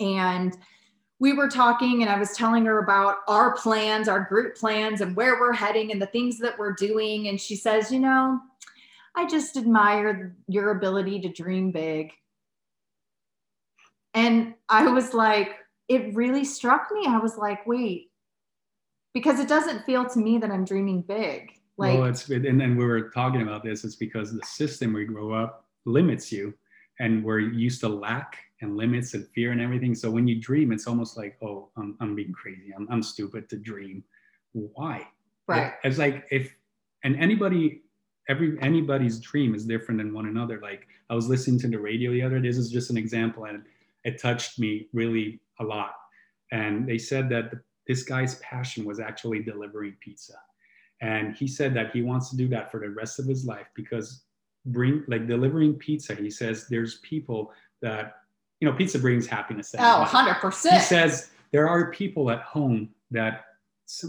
And 0.00 0.56
we 1.20 1.32
were 1.32 1.48
talking 1.48 2.02
and 2.02 2.10
I 2.10 2.18
was 2.18 2.36
telling 2.36 2.64
her 2.66 2.78
about 2.78 3.18
our 3.28 3.54
plans, 3.56 4.08
our 4.08 4.20
group 4.20 4.56
plans, 4.56 5.00
and 5.00 5.14
where 5.16 5.38
we're 5.40 5.52
heading 5.52 5.92
and 5.92 6.02
the 6.02 6.06
things 6.06 6.38
that 6.38 6.58
we're 6.58 6.74
doing. 6.74 7.28
And 7.28 7.40
she 7.40 7.56
says, 7.56 7.92
You 7.92 8.00
know, 8.00 8.40
I 9.16 9.26
just 9.26 9.56
admire 9.56 10.36
your 10.48 10.70
ability 10.70 11.20
to 11.20 11.28
dream 11.28 11.70
big. 11.70 12.10
And 14.12 14.54
I 14.68 14.90
was 14.90 15.14
like, 15.14 15.50
It 15.88 16.14
really 16.14 16.44
struck 16.44 16.88
me. 16.92 17.06
I 17.06 17.18
was 17.18 17.36
like, 17.36 17.66
Wait, 17.66 18.10
because 19.12 19.38
it 19.38 19.48
doesn't 19.48 19.84
feel 19.84 20.04
to 20.06 20.18
me 20.18 20.38
that 20.38 20.50
I'm 20.50 20.64
dreaming 20.64 21.02
big. 21.02 21.52
Like, 21.76 21.98
well, 21.98 22.08
it's, 22.08 22.28
and 22.28 22.60
then 22.60 22.76
we 22.76 22.84
were 22.84 23.10
talking 23.10 23.42
about 23.42 23.64
this, 23.64 23.84
it's 23.84 23.96
because 23.96 24.32
the 24.32 24.44
system 24.44 24.92
we 24.92 25.04
grow 25.04 25.32
up 25.32 25.66
limits 25.86 26.30
you 26.30 26.54
and 27.00 27.24
we're 27.24 27.40
used 27.40 27.80
to 27.80 27.88
lack 27.88 28.38
and 28.64 28.76
limits 28.76 29.14
and 29.14 29.28
fear 29.28 29.52
and 29.52 29.60
everything. 29.60 29.94
So 29.94 30.10
when 30.10 30.26
you 30.26 30.40
dream, 30.40 30.72
it's 30.72 30.86
almost 30.86 31.16
like, 31.16 31.36
oh, 31.42 31.68
I'm, 31.76 31.96
I'm 32.00 32.14
being 32.16 32.32
crazy. 32.32 32.72
I'm, 32.74 32.88
I'm 32.90 33.02
stupid 33.02 33.48
to 33.50 33.56
dream. 33.56 34.02
Why? 34.52 35.06
Right. 35.46 35.74
It's 35.84 35.98
like 35.98 36.26
if, 36.30 36.52
and 37.04 37.16
anybody, 37.16 37.82
every, 38.28 38.58
anybody's 38.60 39.20
dream 39.20 39.54
is 39.54 39.64
different 39.64 39.98
than 39.98 40.12
one 40.12 40.26
another. 40.26 40.58
Like 40.60 40.88
I 41.10 41.14
was 41.14 41.28
listening 41.28 41.60
to 41.60 41.68
the 41.68 41.78
radio 41.78 42.10
the 42.10 42.22
other 42.22 42.40
day. 42.40 42.48
This 42.48 42.56
is 42.56 42.70
just 42.70 42.90
an 42.90 42.96
example 42.96 43.44
and 43.44 43.62
it 44.04 44.20
touched 44.20 44.58
me 44.58 44.88
really 44.92 45.40
a 45.60 45.64
lot. 45.64 45.94
And 46.50 46.88
they 46.88 46.98
said 46.98 47.28
that 47.30 47.52
this 47.86 48.02
guy's 48.02 48.36
passion 48.36 48.84
was 48.84 48.98
actually 48.98 49.42
delivering 49.42 49.96
pizza. 50.00 50.34
And 51.00 51.36
he 51.36 51.46
said 51.46 51.74
that 51.74 51.90
he 51.90 52.02
wants 52.02 52.30
to 52.30 52.36
do 52.36 52.48
that 52.48 52.70
for 52.70 52.80
the 52.80 52.88
rest 52.88 53.18
of 53.18 53.26
his 53.26 53.44
life 53.44 53.66
because 53.74 54.24
bring 54.66 55.04
like 55.08 55.26
delivering 55.26 55.74
pizza 55.74 56.14
he 56.14 56.30
says 56.30 56.66
there's 56.68 56.98
people 57.00 57.52
that 57.82 58.14
you 58.60 58.68
know, 58.68 58.76
pizza 58.76 58.98
brings 58.98 59.26
happiness. 59.26 59.74
Oh, 59.78 60.06
100%. 60.08 60.70
He 60.70 60.80
says 60.80 61.30
there 61.50 61.68
are 61.68 61.90
people 61.90 62.30
at 62.30 62.40
home 62.42 62.90
that 63.10 63.44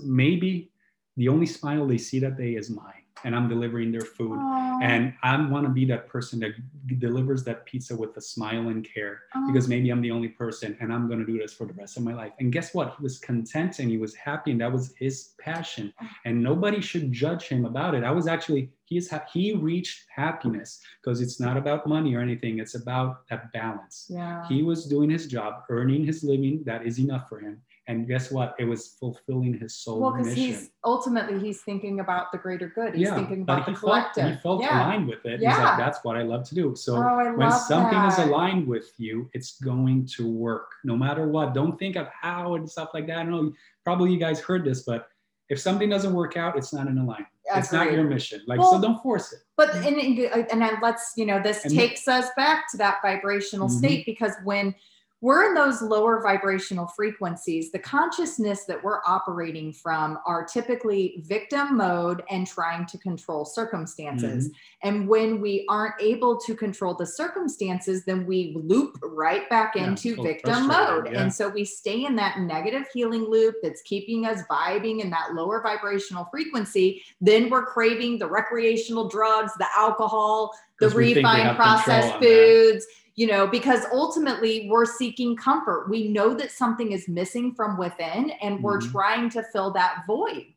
maybe 0.04 0.72
the 1.18 1.28
only 1.30 1.46
smile 1.46 1.88
they 1.88 1.98
see 1.98 2.20
that 2.20 2.38
day 2.38 2.56
is 2.56 2.70
mine 2.70 3.05
and 3.24 3.36
I'm 3.36 3.48
delivering 3.48 3.92
their 3.92 4.02
food. 4.02 4.38
Aww. 4.38 4.84
And 4.84 5.14
I 5.24 5.40
want 5.48 5.66
to 5.66 5.72
be 5.72 5.86
that 5.86 6.08
person 6.08 6.40
that 6.42 6.52
delivers 7.00 7.44
that 7.46 7.66
pizza 7.66 7.96
with 7.96 8.16
a 8.18 8.22
smile 8.22 8.68
and 8.68 8.86
care 8.86 9.24
Aww. 9.36 9.48
because 9.48 9.68
maybe 9.68 9.90
I'm 9.90 10.02
the 10.02 10.12
only 10.12 10.28
person 10.28 10.78
and 10.80 10.92
I'm 10.94 11.08
going 11.08 11.20
to 11.20 11.26
do 11.26 11.38
this 11.40 11.54
for 11.54 11.66
the 11.66 11.74
rest 11.74 11.98
of 11.98 12.04
my 12.04 12.14
life. 12.14 12.34
And 12.40 12.52
guess 12.52 12.74
what? 12.74 12.96
He 12.98 13.04
was 13.04 13.18
content 13.20 13.80
and 13.80 13.90
he 13.90 13.98
was 13.98 14.14
happy 14.16 14.52
and 14.52 14.62
that 14.62 14.72
was 14.72 14.94
his 15.00 15.34
passion. 15.40 15.94
And 16.26 16.44
nobody 16.44 16.82
should 16.82 17.12
judge 17.12 17.48
him 17.48 17.66
about 17.66 17.96
it. 17.96 18.04
I 18.04 18.12
was 18.12 18.28
actually, 18.28 18.70
he's 18.86 19.10
ha- 19.10 19.26
he 19.32 19.54
reached 19.54 20.06
happiness 20.14 20.82
because 21.02 21.22
it's 21.22 21.40
not 21.40 21.58
about 21.58 21.88
money 21.88 22.16
or 22.16 22.22
anything. 22.22 22.60
It's 22.60 22.76
about 22.76 23.28
that 23.30 23.52
balance. 23.54 24.08
Yeah. 24.10 24.48
He 24.48 24.62
was 24.62 24.86
doing 24.86 25.10
his 25.10 25.28
job, 25.28 25.64
earning 25.70 26.06
his 26.06 26.24
living. 26.24 26.64
That 26.66 26.86
is 26.86 27.00
enough 27.00 27.30
for 27.30 27.40
him 27.40 27.62
and 27.88 28.08
guess 28.08 28.32
what? 28.32 28.56
It 28.58 28.66
was 28.66 28.96
fulfilling 29.00 29.60
his 29.60 29.76
soul 29.76 30.00
well 30.02 30.12
because 30.18 30.34
he's 30.34 30.72
ultimately 30.84 31.40
he's 31.40 31.62
thinking 31.62 32.00
about 32.00 32.32
the 32.32 32.38
greater 32.38 32.68
good. 32.68 32.96
He's 32.96 33.08
yeah, 33.08 33.16
thinking 33.16 33.44
about 33.44 33.66
the 33.66 33.74
he 33.74 33.78
collective 33.78 34.24
felt, 34.24 34.36
he 34.36 34.42
felt 34.42 34.62
yeah. 34.62 34.88
aligned 34.88 35.08
with 35.08 35.26
it. 35.26 35.40
Yeah. 35.40 35.52
he's 35.52 35.60
like 35.60 35.78
that's 35.78 36.04
what 36.04 36.18
i 36.18 36.24
love 36.24 36.48
to 36.50 36.56
do. 36.56 36.76
So 36.76 36.96
oh, 36.96 37.36
when 37.36 37.52
something 37.52 37.98
that. 37.98 38.14
is 38.14 38.26
aligned 38.26 38.68
with 38.68 38.92
you 38.98 39.30
it's 39.34 39.60
going 39.60 40.08
to 40.18 40.28
work. 40.28 40.72
No 40.84 40.98
matter 40.98 41.28
what. 41.28 41.54
Don't 41.54 41.78
think 41.78 41.96
of 41.96 42.08
how 42.08 42.56
and 42.56 42.70
stuff 42.70 42.90
like 42.94 43.06
that. 43.08 43.20
I 43.20 43.24
know 43.24 43.54
probably 43.84 44.12
you 44.12 44.20
guys 44.20 44.40
heard 44.40 44.66
this 44.66 44.84
but 44.84 45.08
if 45.50 45.60
something 45.60 45.90
doesn't 45.90 46.14
work 46.14 46.38
out 46.38 46.58
it's 46.58 46.74
not 46.74 46.88
in 46.88 46.98
alignment. 46.98 47.28
It's 47.56 47.72
not 47.72 47.92
your 47.92 48.04
mission. 48.04 48.42
Like 48.48 48.60
well, 48.60 48.74
so 48.74 48.82
don't 48.82 49.02
force 49.04 49.32
it. 49.32 49.40
but 49.56 49.76
and 49.76 49.98
and, 49.98 50.64
and 50.64 50.78
let's 50.82 51.14
you 51.16 51.28
know 51.28 51.40
this 51.42 51.64
and 51.64 51.76
takes 51.76 52.08
us 52.08 52.30
back 52.36 52.66
to 52.72 52.78
that 52.78 52.98
vibrational 53.04 53.68
mm-hmm. 53.68 53.78
state 53.78 54.06
because 54.08 54.34
when 54.44 54.74
we're 55.22 55.48
in 55.48 55.54
those 55.54 55.82
lower 55.82 56.22
vibrational 56.22 56.88
frequencies. 56.88 57.72
The 57.72 57.80
consciousness 57.80 58.66
that 58.66 58.84
we're 58.84 59.00
operating 59.08 59.72
from 59.74 60.20
are 60.26 60.46
typically 60.46 61.24
victim 61.26 61.78
mode 61.78 62.22
and 62.30 62.46
trying 62.46 62.86
to 62.88 62.98
control 62.98 63.46
circumstances. 63.46 64.50
Mm-hmm. 64.50 64.88
And 64.88 65.08
when 65.08 65.42
we 65.42 65.66
aren't 65.70 65.96
able 66.02 66.38
to 66.42 66.54
control 66.54 66.94
the 66.94 67.06
circumstances, 67.06 68.04
then 68.06 68.26
we 68.26 68.56
loop 68.62 69.00
right 69.02 69.50
back 69.50 69.76
yeah, 69.76 69.88
into 69.88 70.22
victim 70.22 70.68
mode. 70.68 71.10
Yeah. 71.12 71.22
And 71.22 71.34
so 71.34 71.50
we 71.50 71.66
stay 71.66 72.06
in 72.06 72.16
that 72.18 72.40
negative 72.40 72.84
healing 72.94 73.24
loop 73.24 73.56
that's 73.64 73.82
keeping 73.84 74.26
us 74.26 74.42
vibing 74.50 75.02
in 75.02 75.10
that 75.12 75.34
lower 75.34 75.62
vibrational 75.62 76.26
frequency. 76.26 77.04
Then 77.22 77.50
we're 77.50 77.66
craving 77.66 78.20
the 78.20 78.28
recreational 78.28 79.08
drugs, 79.08 79.54
the 79.58 79.68
alcohol, 79.78 80.52
the 80.80 80.90
refined 80.90 81.56
processed 81.56 82.16
foods. 82.22 82.86
That 82.86 83.05
you 83.16 83.28
know, 83.28 83.48
because 83.48 83.86
ultimately 83.94 84.68
we're 84.70 84.86
seeking 84.86 85.36
comfort. 85.36 85.90
We 85.90 86.10
know 86.10 86.34
that 86.34 86.52
something 86.52 86.92
is 86.92 87.08
missing 87.08 87.56
from 87.56 87.78
within 87.78 88.32
and 88.42 88.62
we're 88.62 88.80
mm-hmm. 88.80 88.92
trying 88.92 89.30
to 89.32 89.44
fill 89.44 89.72
that 89.72 90.04
void. 90.06 90.48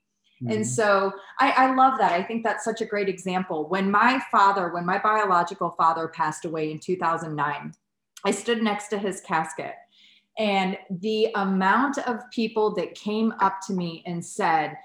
Mm-hmm. 0.42 0.50
And 0.50 0.66
so 0.66 1.12
I, 1.38 1.50
I, 1.52 1.74
love 1.74 1.98
that. 1.98 2.12
I 2.12 2.22
think 2.22 2.44
that's 2.44 2.64
such 2.64 2.80
a 2.80 2.86
great 2.86 3.08
example. 3.08 3.68
When 3.68 3.90
my 3.90 4.20
father, 4.30 4.72
when 4.72 4.84
my 4.84 4.98
biological 4.98 5.70
father 5.70 6.08
passed 6.08 6.44
away 6.44 6.70
in 6.70 6.78
2009, 6.78 7.72
I 8.24 8.30
stood 8.30 8.62
next 8.62 8.88
to 8.88 8.98
his 8.98 9.20
casket. 9.20 9.74
And 10.36 10.78
the 10.90 11.28
amount 11.34 11.98
of 11.98 12.20
people 12.30 12.74
that 12.76 12.94
came 12.94 13.32
up 13.40 13.58
to 13.66 13.72
me 13.72 14.02
and 14.06 14.24
said, 14.24 14.76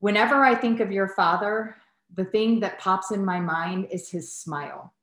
Whenever 0.00 0.44
I 0.44 0.54
think 0.54 0.80
of 0.80 0.92
your 0.92 1.08
father, 1.08 1.76
the 2.14 2.26
thing 2.26 2.60
that 2.60 2.78
pops 2.78 3.10
in 3.10 3.24
my 3.24 3.40
mind 3.40 3.88
is 3.90 4.10
his 4.10 4.34
smile 4.34 4.93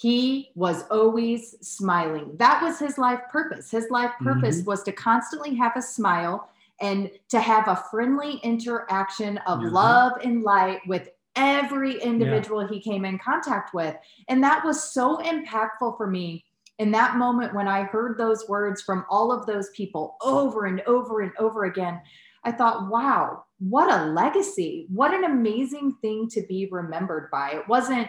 he 0.00 0.50
was 0.54 0.84
always 0.90 1.56
smiling. 1.60 2.30
That 2.38 2.62
was 2.62 2.78
his 2.78 2.96
life 2.96 3.20
purpose. 3.30 3.70
His 3.70 3.90
life 3.90 4.12
purpose 4.22 4.60
mm-hmm. 4.60 4.70
was 4.70 4.82
to 4.84 4.92
constantly 4.92 5.54
have 5.56 5.76
a 5.76 5.82
smile 5.82 6.48
and 6.80 7.10
to 7.28 7.38
have 7.38 7.68
a 7.68 7.84
friendly 7.90 8.36
interaction 8.36 9.36
of 9.46 9.58
Mhm. 9.58 9.72
love 9.72 10.12
and 10.24 10.42
light 10.42 10.80
with 10.86 11.10
every 11.36 12.00
individual 12.00 12.66
he 12.66 12.80
came 12.80 13.04
in 13.04 13.18
contact 13.18 13.74
with. 13.74 13.94
And 14.28 14.42
that 14.42 14.64
was 14.64 14.82
so 14.82 15.18
impactful 15.18 15.98
for 15.98 16.06
me 16.06 16.46
in 16.78 16.90
that 16.92 17.16
moment 17.16 17.52
when 17.52 17.68
I 17.68 17.82
heard 17.82 18.16
those 18.16 18.48
words 18.48 18.80
from 18.80 19.04
all 19.10 19.30
of 19.30 19.44
those 19.44 19.68
people 19.76 20.16
over 20.22 20.64
and 20.64 20.80
over 20.86 21.20
and 21.20 21.32
over 21.38 21.66
again. 21.66 22.00
I 22.42 22.52
thought, 22.52 22.88
wow, 22.88 23.44
what 23.58 23.92
a 23.92 24.06
legacy. 24.06 24.86
What 24.88 25.12
an 25.12 25.24
amazing 25.24 25.96
thing 26.00 26.26
to 26.30 26.40
be 26.48 26.68
remembered 26.70 27.30
by. 27.30 27.50
It 27.50 27.68
wasn't 27.68 28.08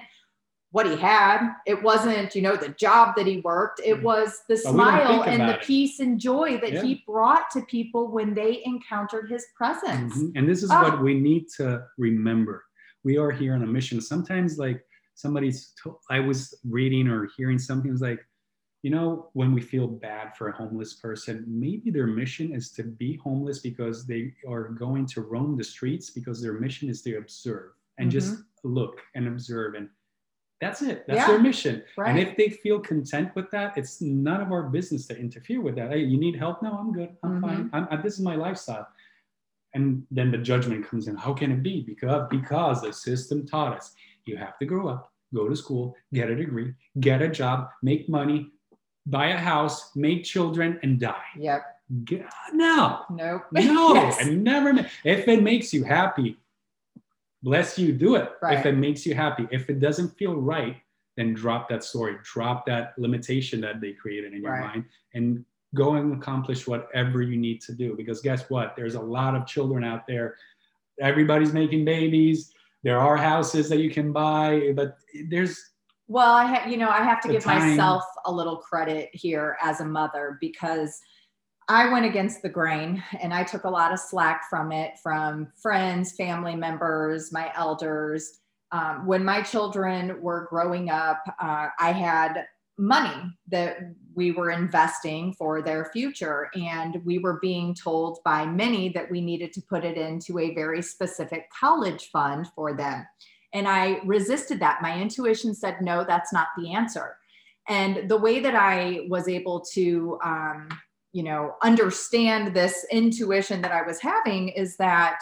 what 0.71 0.85
he 0.89 0.95
had, 0.95 1.53
it 1.65 1.83
wasn't, 1.83 2.33
you 2.33 2.41
know, 2.41 2.55
the 2.55 2.69
job 2.69 3.13
that 3.17 3.27
he 3.27 3.41
worked. 3.41 3.81
It 3.83 3.97
Mhm. 3.97 4.03
was 4.03 4.39
the 4.47 4.55
But 4.55 4.71
smile 4.71 5.23
and 5.23 5.41
the 5.41 5.55
it. 5.59 5.63
peace 5.63 5.99
and 5.99 6.19
joy 6.19 6.59
that 6.61 6.71
Yeah. 6.73 6.81
he 6.83 7.03
brought 7.05 7.49
to 7.51 7.61
people 7.63 8.07
when 8.09 8.33
they 8.33 8.61
encountered 8.65 9.29
his 9.29 9.45
presence. 9.55 10.17
Mhm. 10.17 10.31
And 10.35 10.47
this 10.49 10.63
is 10.63 10.71
Ah. 10.71 10.83
what 10.83 11.03
we 11.03 11.19
need 11.19 11.49
to 11.57 11.85
remember. 11.97 12.63
We 13.03 13.17
are 13.17 13.31
here 13.31 13.53
on 13.53 13.63
a 13.63 13.67
mission. 13.67 13.99
Sometimes, 13.99 14.57
like 14.57 14.85
somebody's, 15.15 15.73
to- 15.83 15.99
I 16.09 16.21
was 16.21 16.57
reading 16.63 17.07
or 17.09 17.25
hearing 17.37 17.59
something, 17.59 17.91
was 17.91 18.01
like, 18.01 18.25
you 18.81 18.91
know, 18.91 19.29
when 19.33 19.53
we 19.53 19.61
feel 19.61 19.87
bad 19.87 20.35
for 20.37 20.47
a 20.47 20.53
homeless 20.53 20.93
person, 20.93 21.43
maybe 21.47 21.91
their 21.91 22.07
mission 22.07 22.53
is 22.53 22.71
to 22.71 22.83
be 22.83 23.17
homeless 23.17 23.59
because 23.59 24.05
they 24.07 24.33
are 24.47 24.69
going 24.69 25.05
to 25.07 25.21
roam 25.21 25.57
the 25.57 25.63
streets 25.65 26.09
because 26.09 26.41
their 26.41 26.53
mission 26.53 26.87
is 26.89 27.01
to 27.03 27.17
observe 27.17 27.73
and 27.99 28.09
just 28.09 28.41
look 28.63 29.01
and 29.15 29.27
observe. 29.27 29.75
And 29.75 29.89
that's 30.61 30.81
it. 30.83 31.05
That's 31.07 31.17
Yeah. 31.19 31.27
their 31.27 31.39
mission. 31.39 31.83
Right. 31.97 32.09
And 32.09 32.19
if 32.19 32.37
they 32.37 32.49
feel 32.49 32.79
content 32.79 33.35
with 33.35 33.49
that, 33.51 33.77
it's 33.77 33.99
none 33.99 34.39
of 34.41 34.51
our 34.51 34.63
business 34.69 35.07
to 35.07 35.17
interfere 35.19 35.59
with 35.59 35.75
that. 35.75 35.91
Hey, 35.91 36.03
you 36.03 36.17
need 36.19 36.35
help? 36.37 36.61
No, 36.61 36.71
I'm 36.77 36.93
good. 36.93 37.09
I'm 37.23 37.31
Mhm. 37.37 37.41
fine. 37.41 37.69
I'm, 37.73 37.87
I, 37.89 37.95
this 37.97 38.13
is 38.13 38.21
my 38.21 38.35
lifestyle. 38.35 38.87
And 39.73 40.05
then 40.11 40.31
the 40.31 40.37
judgment 40.37 40.85
comes 40.87 41.07
in. 41.07 41.15
How 41.15 41.33
can 41.33 41.51
it 41.51 41.63
be? 41.63 41.81
Because 41.81 42.27
because 42.29 42.81
the 42.81 42.93
system 42.93 43.45
taught 43.45 43.75
us 43.77 43.95
you 44.25 44.37
have 44.37 44.57
to 44.59 44.65
grow 44.65 44.87
up, 44.87 45.11
go 45.33 45.49
to 45.49 45.55
school, 45.55 45.95
get 46.13 46.29
a 46.29 46.35
degree, 46.35 46.73
get 46.99 47.21
a 47.23 47.27
job, 47.27 47.69
make 47.81 48.07
money, 48.07 48.51
buy 49.07 49.27
a 49.29 49.37
house, 49.37 49.95
make 49.95 50.23
children, 50.23 50.79
and 50.83 50.99
die. 50.99 51.29
Yep. 51.37 51.61
Get, 52.05 52.25
no, 52.53 53.03
Nope. 53.09 53.43
no, 53.51 53.93
Yes. 53.95 54.21
and 54.21 54.43
never. 54.43 54.69
If 55.03 55.27
it 55.27 55.41
makes 55.41 55.73
you 55.73 55.83
happy, 55.83 56.37
bless 57.43 57.77
you, 57.77 57.91
do 57.91 58.15
it. 58.15 58.31
Right. 58.41 58.57
If 58.59 58.65
it 58.65 58.73
makes 58.77 59.05
you 59.05 59.15
happy, 59.15 59.47
if 59.51 59.69
it 59.69 59.79
doesn't 59.79 60.09
feel 60.17 60.35
right, 60.35 60.77
then 61.17 61.33
drop 61.33 61.67
that 61.69 61.83
story, 61.83 62.15
drop 62.23 62.65
that 62.67 62.93
limitation 62.97 63.59
that 63.61 63.81
they 63.81 63.91
created 63.93 64.33
in 64.33 64.41
your 64.41 64.51
Right. 64.51 64.61
mind, 64.75 64.85
and 65.13 65.43
go 65.75 65.95
and 65.95 66.13
accomplish 66.13 66.67
whatever 66.67 67.21
you 67.21 67.37
need 67.37 67.61
to 67.61 67.73
do. 67.73 67.95
Because 67.95 68.21
guess 68.21 68.49
what? 68.49 68.75
There's 68.75 68.95
a 68.95 69.01
lot 69.01 69.35
of 69.35 69.45
children 69.45 69.83
out 69.83 70.05
there. 70.07 70.35
Everybody's 70.99 71.53
making 71.53 71.85
babies. 71.85 72.53
There 72.83 72.99
are 72.99 73.17
houses 73.17 73.69
that 73.69 73.77
you 73.77 73.89
can 73.89 74.11
buy, 74.11 74.73
but 74.75 74.97
there's 75.29 75.59
Well, 76.07 76.33
I 76.33 76.45
ha- 76.45 76.69
you 76.69 76.75
know, 76.77 76.89
I 76.89 77.03
have 77.03 77.21
to 77.21 77.29
give 77.29 77.43
time- 77.43 77.69
myself 77.69 78.03
a 78.25 78.31
little 78.31 78.57
credit 78.57 79.09
here 79.13 79.57
as 79.61 79.79
a 79.79 79.85
mother 79.85 80.37
because 80.41 80.99
I 81.71 81.89
went 81.89 82.05
against 82.05 82.41
the 82.41 82.49
grain 82.49 83.01
and 83.21 83.33
I 83.33 83.45
took 83.45 83.63
a 83.63 83.69
lot 83.69 83.93
of 83.93 83.99
slack 83.99 84.49
from 84.49 84.73
it 84.73 84.99
from 85.01 85.47
friends, 85.55 86.11
family 86.11 86.53
members, 86.53 87.31
my 87.31 87.49
elders. 87.55 88.41
Um, 88.73 89.05
when 89.05 89.23
my 89.23 89.41
children 89.41 90.21
were 90.21 90.47
growing 90.49 90.89
up, 90.89 91.23
uh, 91.39 91.69
I 91.79 91.93
had 91.93 92.45
money 92.77 93.37
that 93.47 93.77
we 94.13 94.31
were 94.31 94.51
investing 94.51 95.33
for 95.35 95.61
their 95.61 95.85
future. 95.93 96.49
And 96.55 96.97
we 97.05 97.19
were 97.19 97.39
being 97.41 97.73
told 97.73 98.19
by 98.25 98.45
many 98.45 98.89
that 98.89 99.09
we 99.09 99.21
needed 99.21 99.53
to 99.53 99.61
put 99.61 99.85
it 99.85 99.97
into 99.97 100.39
a 100.39 100.53
very 100.53 100.81
specific 100.81 101.45
college 101.57 102.09
fund 102.11 102.47
for 102.53 102.75
them. 102.75 103.07
And 103.53 103.65
I 103.65 104.01
resisted 104.03 104.59
that. 104.59 104.81
My 104.81 105.01
intuition 105.01 105.55
said, 105.55 105.77
no, 105.79 106.03
that's 106.03 106.33
not 106.33 106.47
the 106.57 106.73
answer. 106.73 107.15
And 107.69 108.09
the 108.09 108.17
way 108.17 108.41
that 108.41 108.55
I 108.55 109.05
was 109.07 109.29
able 109.29 109.61
to, 109.73 110.19
um, 110.21 110.67
you 111.13 111.23
know, 111.23 111.55
understand 111.61 112.55
this 112.55 112.85
intuition 112.91 113.61
that 113.61 113.71
I 113.71 113.81
was 113.81 113.99
having 113.99 114.49
is 114.49 114.77
that 114.77 115.19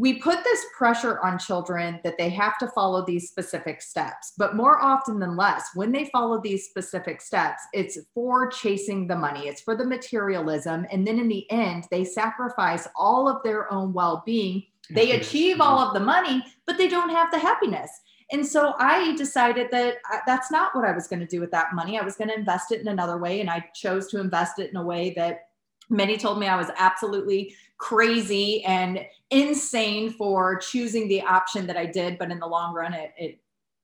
we 0.00 0.14
put 0.14 0.42
this 0.44 0.64
pressure 0.78 1.20
on 1.22 1.38
children 1.38 2.00
that 2.04 2.16
they 2.16 2.30
have 2.30 2.56
to 2.56 2.68
follow 2.68 3.04
these 3.04 3.28
specific 3.28 3.82
steps. 3.82 4.32
But 4.38 4.56
more 4.56 4.82
often 4.82 5.18
than 5.18 5.36
less, 5.36 5.68
when 5.74 5.92
they 5.92 6.06
follow 6.06 6.40
these 6.40 6.70
specific 6.70 7.20
steps, 7.20 7.60
it's 7.74 7.98
for 8.14 8.48
chasing 8.48 9.06
the 9.06 9.16
money, 9.16 9.46
it's 9.46 9.60
for 9.60 9.76
the 9.76 9.84
materialism. 9.84 10.86
And 10.90 11.06
then 11.06 11.18
in 11.18 11.28
the 11.28 11.48
end, 11.50 11.84
they 11.90 12.04
sacrifice 12.04 12.88
all 12.96 13.28
of 13.28 13.42
their 13.42 13.70
own 13.70 13.92
well 13.92 14.22
being. 14.24 14.62
They 14.88 15.12
achieve 15.12 15.60
all 15.60 15.78
of 15.78 15.92
the 15.92 16.00
money, 16.00 16.42
but 16.66 16.78
they 16.78 16.88
don't 16.88 17.10
have 17.10 17.30
the 17.30 17.38
happiness. 17.38 17.90
And 18.32 18.46
so 18.46 18.74
I 18.78 19.14
decided 19.16 19.70
that 19.72 19.96
I, 20.06 20.20
that's 20.26 20.50
not 20.50 20.74
what 20.74 20.84
I 20.84 20.92
was 20.92 21.08
going 21.08 21.20
to 21.20 21.26
do 21.26 21.40
with 21.40 21.50
that 21.50 21.74
money. 21.74 21.98
I 21.98 22.04
was 22.04 22.16
going 22.16 22.28
to 22.28 22.38
invest 22.38 22.70
it 22.70 22.80
in 22.80 22.88
another 22.88 23.18
way. 23.18 23.40
And 23.40 23.50
I 23.50 23.68
chose 23.74 24.06
to 24.08 24.20
invest 24.20 24.58
it 24.58 24.70
in 24.70 24.76
a 24.76 24.84
way 24.84 25.12
that 25.16 25.48
many 25.88 26.16
told 26.16 26.38
me 26.38 26.46
I 26.46 26.56
was 26.56 26.70
absolutely 26.76 27.54
crazy 27.78 28.62
and 28.64 29.00
insane 29.30 30.12
for 30.12 30.58
choosing 30.58 31.08
the 31.08 31.22
option 31.22 31.66
that 31.66 31.76
I 31.76 31.86
did. 31.86 32.18
But 32.18 32.30
in 32.30 32.38
the 32.38 32.46
long 32.46 32.72
run, 32.72 32.94
it, 32.94 33.12
it 33.18 33.40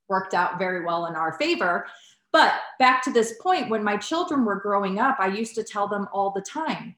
worked 0.07 0.33
out 0.33 0.57
very 0.57 0.85
well 0.85 1.07
in 1.07 1.15
our 1.15 1.33
favor. 1.33 1.87
But 2.31 2.53
back 2.79 3.01
to 3.03 3.11
this 3.11 3.33
point, 3.41 3.69
when 3.69 3.83
my 3.83 3.97
children 3.97 4.45
were 4.45 4.59
growing 4.59 4.99
up, 4.99 5.17
I 5.19 5.27
used 5.27 5.55
to 5.55 5.63
tell 5.63 5.87
them 5.87 6.07
all 6.13 6.31
the 6.31 6.41
time, 6.41 6.95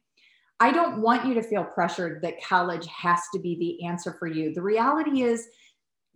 I 0.59 0.71
don't 0.71 1.01
want 1.01 1.25
you 1.25 1.33
to 1.35 1.43
feel 1.43 1.63
pressured 1.63 2.21
that 2.21 2.43
college 2.43 2.85
has 2.87 3.21
to 3.33 3.39
be 3.39 3.55
the 3.55 3.85
answer 3.87 4.15
for 4.19 4.27
you. 4.27 4.53
The 4.53 4.61
reality 4.61 5.23
is, 5.23 5.47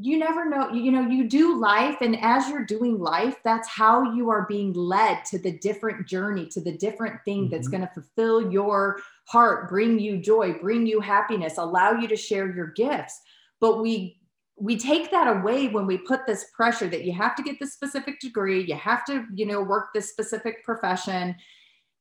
you 0.06 0.18
never 0.18 0.50
know 0.50 0.70
you, 0.72 0.92
know 0.92 1.08
you 1.08 1.30
do 1.30 1.58
life 1.60 1.98
and 2.02 2.18
as 2.22 2.50
you're 2.50 2.66
doing 2.66 3.00
life 3.00 3.38
that's 3.44 3.70
how 3.70 4.14
you 4.14 4.30
are 4.30 4.46
being 4.50 4.74
led 4.74 5.24
to 5.24 5.40
the 5.40 5.58
different 5.60 6.06
journey 6.06 6.46
to 6.48 6.60
the 6.60 6.78
different 6.78 7.24
thing 7.24 7.50
that's 7.50 7.68
Mhm. 7.68 7.72
going 7.72 7.88
to 7.88 7.94
fulfill 7.94 8.52
your 8.52 9.00
heart 9.26 9.70
bring 9.70 10.00
you 10.00 10.18
joy 10.18 10.54
bring 10.60 10.86
you 10.86 11.00
happiness 11.00 11.58
allow 11.58 11.94
you 11.94 12.08
to 12.08 12.18
share 12.18 12.54
your 12.54 12.68
gifts 12.68 13.22
but 13.62 13.82
we 13.82 14.20
we 14.58 14.78
take 14.78 15.10
that 15.10 15.28
away 15.38 15.68
when 15.70 15.88
we 15.88 15.98
put 15.98 16.28
this 16.28 16.46
pressure 16.56 16.88
that 16.88 17.06
you 17.06 17.14
have 17.14 17.36
to 17.36 17.44
get 17.44 17.60
this 17.60 17.74
specific 17.74 18.20
degree 18.20 18.62
you 18.64 18.76
have 18.76 19.06
to 19.06 19.26
you 19.34 19.46
know 19.46 19.62
work 19.64 19.94
this 19.94 20.10
specific 20.10 20.64
profession 20.66 21.36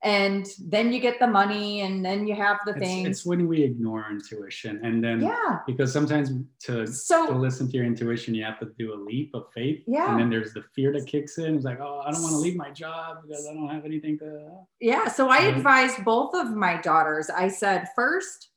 and 0.05 0.49
then 0.67 0.93
you 0.93 1.01
get 1.01 1.21
the 1.21 1.27
money 1.27 1.83
and 1.83 2.05
then 2.05 2.27
you 2.27 2.35
have 2.35 2.59
the 2.67 2.73
it's, 2.73 2.81
things 2.81 3.09
it's 3.09 3.27
when 3.27 3.47
we 3.47 3.63
ignore 3.63 4.07
intuition 4.11 4.81
and 4.85 5.03
then 5.03 5.21
yeah 5.21 5.59
because 5.67 5.93
sometimes 5.93 6.31
to 6.61 6.87
so 6.87 7.27
to 7.27 7.39
listen 7.39 7.69
to 7.69 7.77
your 7.77 7.85
intuition, 7.85 8.35
you 8.35 8.45
have 8.45 8.59
to 8.61 8.71
do 8.79 8.95
a 8.95 8.97
leap 8.97 9.31
of 9.35 9.45
faith. 9.55 9.83
Yeah. 9.87 10.11
And 10.11 10.21
then 10.21 10.31
there's 10.31 10.53
the 10.53 10.65
fear 10.75 10.93
that 10.93 11.07
kicks 11.07 11.39
in. 11.39 11.57
It's 11.57 11.65
like, 11.65 11.81
oh, 11.81 12.03
I 12.05 12.11
don't 12.11 12.23
want 12.23 12.33
to 12.35 12.39
leave 12.39 12.57
my 12.57 12.71
job 12.71 13.19
because 13.27 13.47
I 13.47 13.55
don't 13.55 13.69
have 13.69 13.85
anything 13.85 14.19
to. 14.21 14.49
Yeah. 14.81 15.09
So 15.09 15.29
I 15.29 15.39
Right. 15.39 15.57
advised 15.57 16.05
both 16.05 16.35
of 16.35 16.55
my 16.55 16.81
daughters. 16.81 17.31
I 17.31 17.49
said, 17.49 17.89
first, 17.95 18.51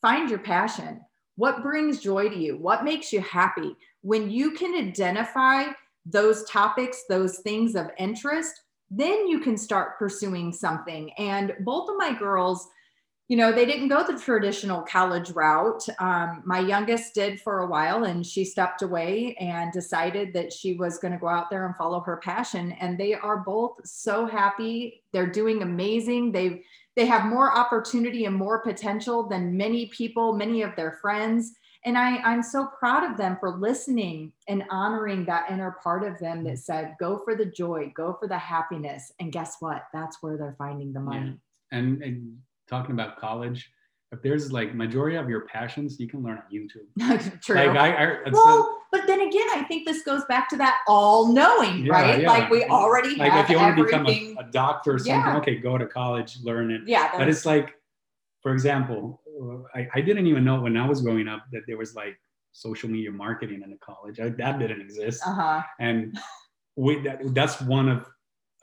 find 0.00 0.30
your 0.30 0.38
passion. 0.38 1.00
What 1.36 1.62
brings 1.62 2.00
joy 2.00 2.28
to 2.28 2.36
you? 2.36 2.58
What 2.58 2.84
makes 2.84 3.12
you 3.12 3.20
happy? 3.20 3.76
When 4.02 4.30
you 4.30 4.52
can 4.52 4.74
identify 4.74 5.66
those 6.06 6.44
topics, 6.44 7.04
those 7.08 7.38
things 7.38 7.74
of 7.74 7.90
interest, 7.98 8.60
then 8.90 9.26
you 9.28 9.40
can 9.40 9.56
start 9.56 9.98
pursuing 9.98 10.52
something. 10.52 11.12
And 11.18 11.54
both 11.60 11.88
of 11.88 11.96
my 11.96 12.12
girls, 12.12 12.68
you 13.28 13.36
know, 13.36 13.52
they 13.52 13.64
didn't 13.64 13.88
go 13.88 14.04
the 14.04 14.18
traditional 14.18 14.82
college 14.82 15.30
route. 15.30 15.86
Um, 16.00 16.42
my 16.44 16.58
youngest 16.58 17.14
did 17.14 17.40
for 17.40 17.60
a 17.60 17.66
while, 17.68 18.02
and 18.02 18.26
she 18.26 18.44
stepped 18.44 18.82
away 18.82 19.36
and 19.38 19.72
decided 19.72 20.32
that 20.32 20.52
she 20.52 20.74
was 20.74 20.98
going 20.98 21.12
to 21.12 21.20
go 21.20 21.28
out 21.28 21.48
there 21.48 21.66
and 21.66 21.76
follow 21.76 22.00
her 22.00 22.16
passion. 22.16 22.72
And 22.72 22.98
they 22.98 23.14
are 23.14 23.36
both 23.36 23.86
so 23.86 24.26
happy. 24.26 25.04
They're 25.12 25.30
doing 25.30 25.62
amazing. 25.62 26.32
They've 26.32 26.60
they 26.96 27.06
have 27.06 27.24
more 27.24 27.56
opportunity 27.56 28.24
and 28.24 28.34
more 28.34 28.62
potential 28.62 29.28
than 29.28 29.56
many 29.56 29.86
people, 29.86 30.32
many 30.32 30.62
of 30.62 30.74
their 30.74 30.98
friends. 31.00 31.52
And 31.84 31.96
I, 31.96 32.18
I'm 32.18 32.42
so 32.42 32.66
proud 32.78 33.10
of 33.10 33.16
them 33.16 33.38
for 33.40 33.50
listening 33.50 34.32
and 34.48 34.64
honoring 34.70 35.24
that 35.26 35.50
inner 35.50 35.76
part 35.82 36.04
of 36.04 36.18
them 36.18 36.44
that 36.44 36.54
mm. 36.54 36.58
said, 36.58 36.94
go 37.00 37.22
for 37.24 37.34
the 37.34 37.46
joy, 37.46 37.90
go 37.96 38.16
for 38.20 38.28
the 38.28 38.36
happiness. 38.36 39.12
And 39.18 39.32
guess 39.32 39.56
what? 39.60 39.84
That's 39.92 40.18
where 40.22 40.36
they're 40.36 40.56
finding 40.58 40.92
the 40.92 41.00
money. 41.00 41.38
And, 41.72 42.02
and 42.02 42.36
talking 42.68 42.92
about 42.92 43.18
college, 43.18 43.70
if 44.12 44.20
there's 44.22 44.50
like 44.50 44.74
majority 44.74 45.16
of 45.16 45.28
your 45.28 45.42
passions, 45.42 45.98
you 46.00 46.08
can 46.08 46.22
learn 46.22 46.38
on 46.38 46.44
YouTube. 46.52 47.40
True. 47.42 47.56
Like 47.56 47.76
I, 47.76 48.04
I 48.04 48.30
well, 48.32 48.78
but 48.90 49.06
then 49.06 49.20
again, 49.20 49.46
I 49.54 49.64
think 49.68 49.86
this 49.86 50.02
goes 50.02 50.24
back 50.24 50.48
to 50.50 50.56
that 50.56 50.78
all 50.88 51.32
knowing, 51.32 51.86
Yeah, 51.86 51.92
right? 51.92 52.22
yeah. 52.22 52.28
Like 52.28 52.50
we 52.50 52.64
already 52.64 53.14
like 53.14 53.30
have 53.30 53.44
if 53.44 53.50
you 53.50 53.56
want 53.56 53.76
to 53.76 53.84
become 53.84 54.06
a, 54.06 54.34
a 54.40 54.50
doctor 54.50 54.94
or 54.94 54.98
something, 54.98 55.14
Yeah. 55.14 55.36
okay, 55.38 55.56
go 55.56 55.78
to 55.78 55.86
college, 55.86 56.38
learn 56.42 56.72
it. 56.72 56.82
yeah, 56.86 57.16
But 57.16 57.28
it's 57.28 57.46
like, 57.46 57.74
for 58.42 58.52
example, 58.52 59.20
I, 59.74 59.88
I 59.94 60.00
didn't 60.00 60.26
even 60.26 60.44
know 60.44 60.60
when 60.60 60.76
I 60.76 60.86
was 60.86 61.00
growing 61.02 61.28
up 61.28 61.44
that 61.52 61.62
there 61.66 61.78
was 61.78 61.94
like 61.94 62.16
social 62.52 62.88
media 62.90 63.10
marketing 63.10 63.62
in 63.64 63.70
the 63.70 63.78
college. 63.78 64.20
I, 64.20 64.28
that 64.30 64.58
didn't 64.58 64.80
exist. 64.80 65.22
uh-huh. 65.26 65.62
and 65.78 66.18
we 66.76 67.00
that, 67.02 67.18
that's 67.34 67.60
one 67.62 67.88
of 67.88 68.06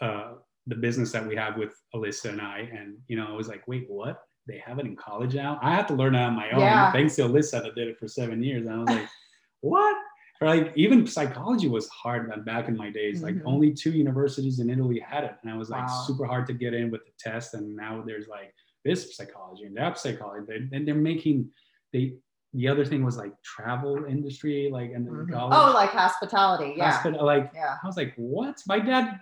uh, 0.01 0.33
the 0.67 0.75
business 0.75 1.11
that 1.11 1.25
we 1.27 1.35
have 1.35 1.57
with 1.57 1.73
Alyssa 1.95 2.29
and 2.29 2.41
I. 2.41 2.69
And 2.77 2.97
you 3.07 3.17
know, 3.17 3.27
I 3.27 3.35
was 3.35 3.47
like, 3.47 3.63
wait, 3.67 3.85
what? 3.89 4.21
they 4.49 4.63
have 4.65 4.79
it 4.79 4.85
in 4.85 4.95
college 4.95 5.35
now. 5.35 5.59
I 5.61 5.75
had 5.75 5.89
to 5.89 5.93
learn 5.93 6.15
it 6.15 6.19
on 6.19 6.33
my 6.33 6.49
own. 6.51 6.61
Yeah. 6.61 6.89
Thanks 6.93 7.17
to 7.17 7.23
Alyssa 7.23 7.61
that 7.63 7.75
did 7.75 7.89
it 7.89 7.99
for 7.99 8.07
seven 8.07 8.41
years. 8.41 8.65
And 8.65 8.73
I 8.75 8.77
was 8.77 8.87
like, 8.87 9.09
what? 9.59 9.97
Or 10.39 10.47
like 10.47 10.71
even 10.77 11.05
psychology 11.05 11.67
was 11.67 11.89
hard 11.89 12.31
back 12.45 12.69
in 12.69 12.77
my 12.77 12.89
days. 12.89 13.21
Like 13.21 13.35
Mhm. 13.35 13.41
only 13.45 13.73
two 13.73 13.91
universities 13.91 14.59
in 14.61 14.69
Italy 14.69 14.99
had 15.05 15.25
it. 15.25 15.35
And 15.43 15.51
I 15.51 15.57
was 15.57 15.69
like 15.69 15.85
Wow. 15.85 16.03
super 16.07 16.23
hard 16.25 16.47
to 16.47 16.53
get 16.53 16.73
in 16.73 16.91
with 16.91 17.01
the 17.03 17.11
test. 17.19 17.55
And 17.55 17.75
now 17.75 18.01
there's 18.07 18.29
like 18.29 18.53
this 18.87 19.15
psychology 19.17 19.65
and 19.65 19.75
that 19.77 19.97
psychology. 19.99 20.45
They, 20.47 20.75
and 20.77 20.87
they're 20.87 20.95
making 21.11 21.49
they 21.93 22.13
the 22.53 22.67
other 22.67 22.85
thing 22.85 23.03
was 23.03 23.17
like 23.17 23.33
travel 23.43 24.05
industry, 24.05 24.69
like 24.71 24.91
and 24.95 25.05
Mhm. 25.07 25.31
college. 25.31 25.57
Oh, 25.59 25.73
like 25.81 25.91
hospitality. 25.91 26.73
Yeah. 26.77 26.91
hospital, 26.91 27.25
like 27.25 27.51
yeah. 27.53 27.75
I 27.83 27.85
was 27.85 27.97
like, 27.97 28.13
what? 28.15 28.55
My 28.67 28.79
dad, 28.79 29.19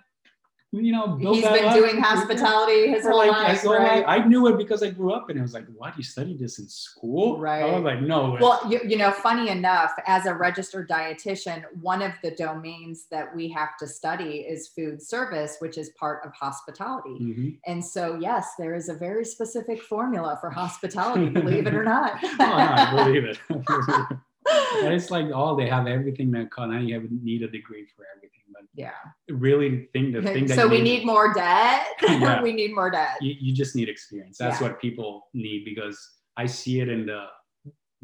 you 0.80 0.92
know, 0.92 1.08
built 1.08 1.36
He's 1.36 1.46
been 1.46 1.74
doing 1.74 1.98
hospitality 1.98 2.90
his 2.90 3.06
whole 3.06 3.18
like, 3.18 3.32
life. 3.32 3.66
I, 3.66 3.78
right? 3.78 4.04
I 4.08 4.26
knew 4.26 4.48
it 4.48 4.58
because 4.58 4.84
I 4.84 4.90
grew 4.90 5.14
up 5.14 5.30
and 5.30 5.38
it 5.40 5.42
was 5.42 5.54
like, 5.54 5.66
what? 5.76 5.98
You 5.98 6.04
studied 6.04 6.40
this 6.40 6.60
in 6.60 6.68
school? 6.68 7.40
Right. 7.40 7.64
I 7.64 7.76
was 7.76 7.84
like, 7.84 8.02
no. 8.02 8.32
way. 8.32 8.40
Well, 8.42 8.62
you, 8.70 8.80
you 8.88 8.98
know, 8.98 9.12
funny 9.12 9.50
enough, 9.50 9.94
as 10.06 10.26
a 10.26 10.34
registered 10.34 10.90
dietitian, 10.90 11.64
one 11.82 12.02
of 12.02 12.12
the 12.24 12.32
domains 12.32 13.06
that 13.12 13.36
we 13.36 13.50
have 13.50 13.78
to 13.80 13.88
study 13.88 14.40
is 14.40 14.68
food 14.68 15.02
service, 15.02 15.58
which 15.60 15.78
is 15.78 15.90
part 15.92 16.26
of 16.26 16.34
hospitality. 16.34 17.18
Mhm. 17.20 17.58
And 17.66 17.84
so, 17.84 18.18
yes, 18.20 18.54
there 18.58 18.76
is 18.76 18.90
a 18.90 18.94
very 18.94 19.26
specific 19.26 19.82
formula 19.82 20.38
for 20.42 20.50
hospitality, 20.50 21.30
believe 21.30 21.68
it 21.68 21.74
or 21.74 21.84
not. 21.96 22.20
oh, 22.24 22.36
no, 22.40 22.46
I 22.54 23.06
believe 23.06 23.24
it. 23.24 23.40
but 24.46 24.93
it's 24.93 25.10
like, 25.12 25.28
oh, 25.34 25.56
they 25.56 25.68
have 25.68 25.88
everything 25.88 26.32
that. 26.32 26.50
Now 26.58 26.80
you 26.80 26.93
have 26.96 27.10
need 27.12 27.41
a 27.43 27.48
degree 27.48 27.86
for 27.96 28.06
everything. 28.16 28.32
But 28.54 28.64
yeah. 28.76 28.91
really, 29.30 29.89
think 29.93 30.14
the 30.14 30.22
thing 30.34 30.46
that 30.46 30.56
So 30.56 30.68
we 30.68 30.82
need 30.82 31.06
more 31.06 31.34
debt. 31.34 31.88
Yeah. 32.02 32.41
we 32.41 32.54
need 32.54 32.74
more 32.74 32.89
debt. 32.89 33.18
you, 33.22 33.36
you 33.39 33.54
just 33.54 33.76
need 33.76 33.89
experience. 33.89 34.38
That's 34.38 34.62
Yeah. 34.62 34.68
what 34.68 34.80
people 34.80 35.28
need 35.34 35.66
because 35.66 35.98
I 36.38 36.46
see 36.46 36.80
it 36.80 36.89
in 36.89 37.06
the 37.06 37.26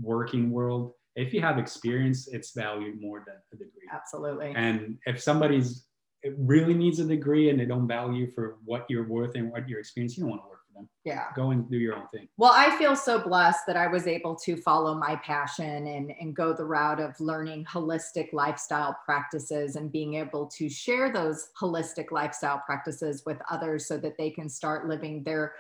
working 0.02 0.52
world. 0.52 0.94
If 1.16 1.34
you 1.34 1.42
have 1.42 1.58
experience, 1.58 2.28
it's 2.28 2.52
valued 2.54 3.02
more 3.02 3.24
than 3.26 3.36
a 3.54 3.56
degree. 3.56 3.88
Absolutely. 3.92 4.54
And 4.56 4.98
if 5.06 5.22
somebody's 5.22 5.86
really 6.38 6.74
needs 6.74 7.00
a 7.00 7.06
degree 7.06 7.50
and 7.50 7.60
they 7.60 7.66
don't 7.66 7.88
value 7.88 8.32
for 8.32 8.58
what 8.64 8.86
you're 8.89 9.08
worth 9.08 9.36
and 9.36 9.52
what 9.52 9.68
your 9.68 9.80
experience, 9.80 10.18
you 10.18 10.24
don't 10.24 10.30
want 10.32 10.44
to 10.44 10.48
work 10.48 10.61
Yeah. 11.04 11.26
Go 11.36 11.52
and 11.52 11.70
do 11.70 11.78
your 11.78 11.96
own 11.96 12.08
thing. 12.10 12.28
Well, 12.38 12.54
I 12.54 12.78
feel 12.78 12.96
so 12.96 13.20
blessed 13.20 13.66
that 13.68 13.76
I 13.76 13.88
was 13.88 14.06
able 14.06 14.36
to 14.36 14.56
follow 14.56 14.94
my 14.94 15.16
passion 15.16 15.88
and, 15.88 16.14
and 16.20 16.36
go 16.36 16.54
the 16.54 16.66
route 16.66 17.00
of 17.00 17.20
learning 17.20 17.66
holistic 17.66 18.34
lifestyle 18.34 18.96
practices 19.04 19.76
and 19.76 19.92
being 19.92 20.16
able 20.16 20.46
to 20.48 20.70
share 20.70 21.12
those 21.12 21.50
holistic 21.60 22.12
lifestyle 22.12 22.62
practices 22.66 23.24
with 23.26 23.38
others 23.50 23.88
so 23.88 23.98
that 23.98 24.18
they 24.18 24.30
can 24.30 24.48
start 24.48 24.88
living 24.88 25.24
their 25.24 25.54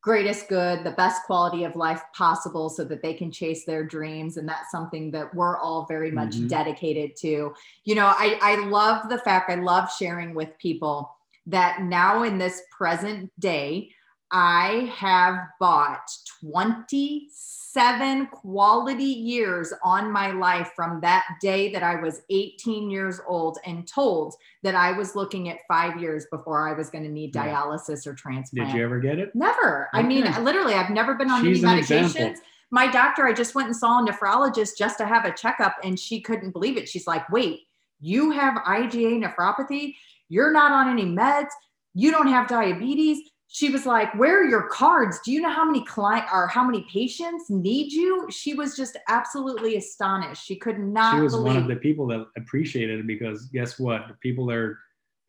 greatest 0.00 0.48
good, 0.48 0.84
the 0.84 0.92
best 0.92 1.24
quality 1.24 1.64
of 1.64 1.74
life 1.74 2.02
possible 2.14 2.68
so 2.68 2.84
that 2.84 3.02
they 3.02 3.12
can 3.12 3.32
chase 3.32 3.64
their 3.64 3.84
dreams. 3.84 4.36
And 4.36 4.48
that's 4.48 4.70
something 4.70 5.10
that 5.10 5.34
we're 5.34 5.58
all 5.58 5.86
very 5.86 6.10
much 6.10 6.36
Mhm. 6.36 6.48
dedicated 6.48 7.16
to. 7.16 7.52
You 7.84 7.94
know, 7.94 8.06
I, 8.06 8.38
I 8.40 8.66
love 8.66 9.08
the 9.08 9.18
fact 9.18 9.50
I 9.50 9.56
love 9.56 9.92
sharing 9.92 10.34
with 10.34 10.56
people 10.58 11.14
that 11.46 11.82
now 11.82 12.22
in 12.22 12.38
this 12.38 12.62
present 12.70 13.32
day, 13.40 13.90
I 14.30 14.92
have 14.94 15.38
bought 15.58 16.10
27 16.40 18.26
quality 18.26 19.04
years 19.04 19.72
on 19.82 20.12
my 20.12 20.32
life 20.32 20.72
from 20.76 21.00
that 21.00 21.24
day 21.40 21.72
that 21.72 21.82
I 21.82 21.96
was 21.96 22.20
18 22.28 22.90
years 22.90 23.20
old 23.26 23.58
and 23.64 23.88
told 23.88 24.34
that 24.62 24.74
I 24.74 24.92
was 24.92 25.16
looking 25.16 25.48
at 25.48 25.58
five 25.66 25.98
years 26.00 26.26
before 26.30 26.68
I 26.68 26.74
was 26.74 26.90
going 26.90 27.04
to 27.04 27.10
need 27.10 27.32
dialysis 27.32 28.06
or 28.06 28.14
transplant. 28.14 28.70
Did 28.70 28.76
you 28.76 28.84
ever 28.84 29.00
get 29.00 29.18
it? 29.18 29.34
Never. 29.34 29.88
I 29.94 30.02
mean, 30.02 30.24
literally, 30.44 30.74
I've 30.74 30.90
never 30.90 31.14
been 31.14 31.30
on 31.30 31.42
She's 31.42 31.64
any 31.64 31.80
medications. 31.80 32.10
example. 32.10 32.42
My 32.70 32.86
doctor, 32.90 33.26
I 33.26 33.32
just 33.32 33.54
went 33.54 33.68
and 33.68 33.76
saw 33.76 34.04
a 34.04 34.06
nephrologist 34.06 34.76
just 34.76 34.98
to 34.98 35.06
have 35.06 35.24
a 35.24 35.32
checkup, 35.32 35.76
and 35.82 35.98
she 35.98 36.20
couldn't 36.20 36.50
believe 36.50 36.76
it. 36.76 36.86
She's 36.86 37.06
like, 37.06 37.26
wait, 37.30 37.60
you 37.98 38.30
have 38.32 38.62
IgA 38.64 39.24
nephropathy? 39.24 39.94
You're 40.28 40.52
not 40.52 40.70
on 40.70 40.90
any 40.90 41.06
meds. 41.06 41.48
You 41.94 42.10
don't 42.10 42.26
have 42.26 42.46
diabetes. 42.46 43.20
She 43.50 43.70
was 43.70 43.86
like, 43.86 44.14
Where 44.14 44.42
are 44.42 44.44
your 44.44 44.68
cards? 44.68 45.18
Do 45.24 45.32
you 45.32 45.40
know 45.40 45.50
how 45.50 45.64
many 45.64 45.84
client 45.84 46.26
or 46.32 46.46
how 46.46 46.64
many 46.64 46.86
patients 46.92 47.48
need 47.48 47.90
you? 47.92 48.26
She 48.30 48.54
was 48.54 48.76
just 48.76 48.96
absolutely 49.08 49.76
astonished. 49.76 50.44
She 50.44 50.56
could 50.56 50.78
not 50.78 51.16
she 51.16 51.22
was 51.22 51.32
believe 51.32 51.46
one 51.46 51.56
of 51.56 51.68
the 51.68 51.76
people 51.76 52.06
that 52.08 52.26
appreciated 52.36 53.00
it 53.00 53.06
because 53.06 53.46
guess 53.46 53.78
what? 53.78 54.06
The 54.08 54.14
people 54.14 54.46
that 54.46 54.56
are 54.56 54.78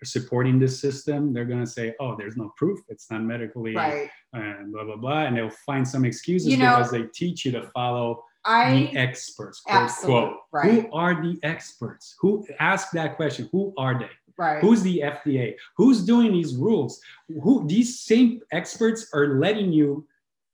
supporting 0.03 0.59
this 0.59 0.79
system, 0.79 1.33
they're 1.33 1.45
going 1.45 1.63
to 1.63 1.69
say, 1.69 1.93
oh, 1.99 2.15
there's 2.15 2.37
no 2.37 2.53
proof. 2.57 2.79
It's 2.89 3.09
not 3.11 3.23
medically 3.23 3.75
uh, 3.75 3.79
right. 3.79 4.09
and 4.33 4.71
blah, 4.71 4.83
blah, 4.83 4.95
blah. 4.95 5.21
And 5.23 5.37
they'll 5.37 5.49
find 5.65 5.87
some 5.87 6.05
excuses 6.05 6.49
You 6.49 6.57
know, 6.57 6.77
because 6.77 6.91
they 6.91 7.03
teach 7.13 7.45
you 7.45 7.51
to 7.53 7.63
follow 7.73 8.23
I 8.45 8.73
the 8.73 8.97
experts. 8.97 9.61
Quote, 9.61 9.91
quote. 10.03 10.33
right. 10.51 10.71
Who 10.71 10.91
are 10.91 11.21
the 11.21 11.37
experts? 11.43 12.15
Who 12.19 12.45
ask 12.59 12.91
that 12.91 13.15
question? 13.15 13.49
Who 13.51 13.73
are 13.77 13.99
they? 13.99 14.09
Right. 14.39 14.61
Who's 14.61 14.81
the 14.81 14.99
FDA? 14.99 15.55
Who's 15.77 16.03
doing 16.03 16.31
these 16.31 16.55
rules? 16.55 16.99
Who 17.43 17.67
these 17.67 17.99
same 17.99 18.41
experts 18.51 19.09
are 19.13 19.39
letting 19.39 19.71
you 19.71 20.07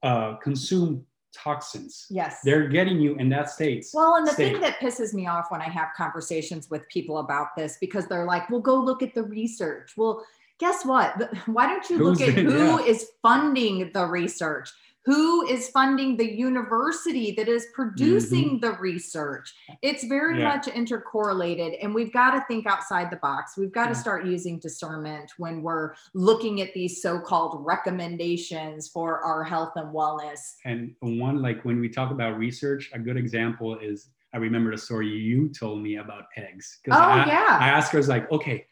uh, 0.04 0.36
consume 0.38 1.06
toxins? 1.34 2.08
yes. 2.10 2.40
They're 2.44 2.68
getting 2.68 3.00
you 3.00 3.16
in 3.16 3.30
that 3.30 3.50
state. 3.50 3.86
Well, 3.94 4.16
and 4.16 4.26
the 4.28 4.32
state. 4.32 4.54
thing 4.54 4.62
that 4.62 4.80
pisses 4.80 5.14
me 5.14 5.28
off 5.28 5.48
when 5.50 5.62
I 5.62 5.70
have 5.70 5.90
conversations 5.96 6.70
with 6.70 6.88
people 6.90 7.20
about 7.20 7.50
this, 7.56 7.78
because 7.80 8.08
they're 8.08 8.26
like, 8.26 8.50
well, 8.50 8.62
go 8.62 8.76
look 8.76 9.04
at 9.04 9.14
the 9.14 9.24
research. 9.24 9.94
Well, 9.96 10.26
guess 10.60 10.86
what? 10.86 11.10
Why 11.48 11.68
don't 11.68 11.90
you 11.90 11.98
look 12.00 12.22
at 12.22 12.36
the- 12.36 12.42
who 12.42 12.80
yeah. 12.80 12.86
is 12.92 13.10
funding 13.22 13.92
the 13.94 14.06
research? 14.06 14.70
Who 15.06 15.46
is 15.48 15.70
funding 15.70 16.18
the 16.18 16.26
university 16.36 17.32
that 17.34 17.48
is 17.48 17.68
producing 17.74 18.60
the 18.60 18.72
research? 18.74 19.54
It's 19.84 20.04
very 20.04 20.26
Mm-hmm. 20.26 20.40
Yeah. 20.42 20.56
much 20.56 20.66
intercorrelated, 20.66 21.78
and 21.84 21.94
we've 21.94 22.12
got 22.12 22.32
to 22.32 22.44
think 22.48 22.66
outside 22.66 23.12
the 23.12 23.18
box. 23.18 23.56
We've 23.56 23.72
got 23.72 23.88
to 23.90 23.96
start 23.96 24.26
using 24.26 24.58
discernment 24.58 25.32
when 25.38 25.62
we're 25.62 25.94
looking 26.16 26.62
at 26.62 26.74
these 26.74 27.02
so 27.04 27.20
called 27.20 27.64
recommendations 27.64 28.88
for 28.90 29.20
our 29.20 29.44
health 29.44 29.74
and 29.76 29.94
wellness. 29.94 30.56
And 30.66 30.96
one, 31.02 31.42
like 31.42 31.64
when 31.64 31.80
we 31.80 31.90
talk 31.90 32.10
about 32.12 32.38
research, 32.40 32.90
a 32.94 33.00
good 33.00 33.18
example 33.18 33.78
is 33.78 34.10
I 34.34 34.38
remember 34.38 34.72
the 34.72 34.78
story 34.78 35.08
you 35.08 35.50
told 35.50 35.82
me 35.84 35.98
about 35.98 36.26
eggs. 36.36 36.80
'Cause 36.84 36.96
Oh, 36.98 37.04
I, 37.04 37.26
yeah. 37.28 37.58
I 37.62 37.70
asked 37.70 37.92
her, 37.92 38.00
I 38.00 38.02
was 38.02 38.10
like, 38.10 38.30
okay, 38.32 38.66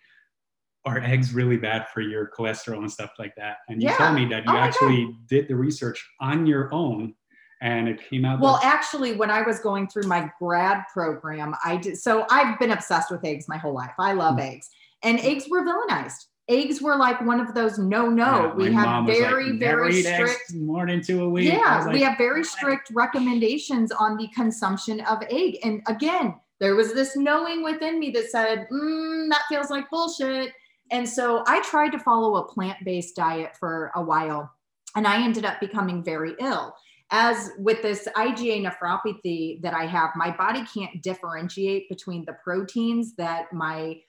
are 0.85 0.99
eggs 0.99 1.33
really 1.33 1.57
bad 1.57 1.87
for 1.89 2.01
your 2.01 2.29
cholesterol 2.37 2.79
and 2.79 2.91
stuff 2.91 3.11
like 3.17 3.35
that? 3.35 3.57
And 3.69 3.81
you 3.81 3.89
Yeah. 3.89 3.97
told 3.97 4.15
me 4.15 4.25
that 4.25 4.45
you 4.45 4.51
Oh 4.51 4.57
actually 4.57 5.15
did 5.27 5.47
the 5.47 5.55
research 5.55 6.05
on 6.19 6.45
your 6.45 6.73
own 6.73 7.15
and 7.61 7.87
it 7.87 8.01
came 8.09 8.25
out. 8.25 8.41
Well, 8.41 8.59
actually, 8.61 9.15
when 9.15 9.31
I 9.31 9.41
was 9.41 9.59
going 9.59 9.87
through 9.87 10.03
my 10.03 10.29
grad 10.37 10.83
program, 10.91 11.55
I 11.63 11.77
did. 11.77 11.97
So 11.97 12.25
I've 12.29 12.59
been 12.59 12.71
obsessed 12.71 13.09
with 13.09 13.23
eggs 13.23 13.47
my 13.47 13.57
whole 13.57 13.73
life. 13.73 13.93
I 13.97 14.11
love 14.11 14.35
Mm. 14.35 14.51
eggs, 14.53 14.69
and 15.01 15.17
eggs 15.21 15.47
were 15.49 15.61
villainized. 15.63 16.25
Eggs 16.49 16.81
were 16.81 16.97
like 16.97 17.21
one 17.21 17.39
of 17.39 17.53
those 17.53 17.79
no, 17.79 18.09
no. 18.09 18.47
yeah, 18.47 18.53
we 18.53 18.73
have 18.73 19.05
was 19.05 19.17
like, 19.17 19.29
very, 19.29 19.51
very 19.57 19.93
strict. 20.01 20.53
more 20.55 20.85
than 20.85 21.01
two 21.01 21.23
a 21.23 21.29
week. 21.29 21.45
Yeah, 21.45 21.77
was 21.77 21.93
we 21.93 22.01
have 22.01 22.17
very 22.17 22.43
strict 22.43 22.91
recommendations 22.93 23.93
on 23.93 24.17
the 24.17 24.27
consumption 24.35 24.99
of 25.01 25.23
egg. 25.29 25.59
And 25.63 25.81
again, 25.87 26.35
there 26.59 26.75
was 26.75 26.93
this 26.93 27.15
knowing 27.15 27.63
within 27.63 27.97
me 27.97 28.09
that 28.11 28.29
said, 28.29 28.67
mm, 28.69 29.29
that 29.29 29.43
feels 29.47 29.69
like 29.69 29.89
bullshit. 29.89 30.51
And 30.93 31.09
so 31.09 31.43
I 31.47 31.59
tried 31.63 31.89
to 31.93 31.99
follow 31.99 32.35
a 32.35 32.47
plant 32.47 32.77
based 32.85 33.15
diet 33.15 33.57
for 33.59 33.91
a 33.95 34.01
while, 34.01 34.53
and 34.95 35.07
I 35.07 35.23
ended 35.23 35.43
up 35.43 35.59
becoming 35.59 36.03
very 36.03 36.35
ill. 36.39 36.75
As 37.09 37.49
with 37.57 37.81
this 37.81 38.07
IgA 38.15 38.63
nephropathy 38.63 39.59
that 39.63 39.73
I 39.73 39.87
have, 39.87 40.11
my 40.15 40.29
body 40.37 40.63
can't 40.71 41.01
differentiate 41.01 41.89
between 41.89 42.25
the 42.25 42.37
proteins 42.43 43.15
that 43.15 43.51
my 43.51 44.01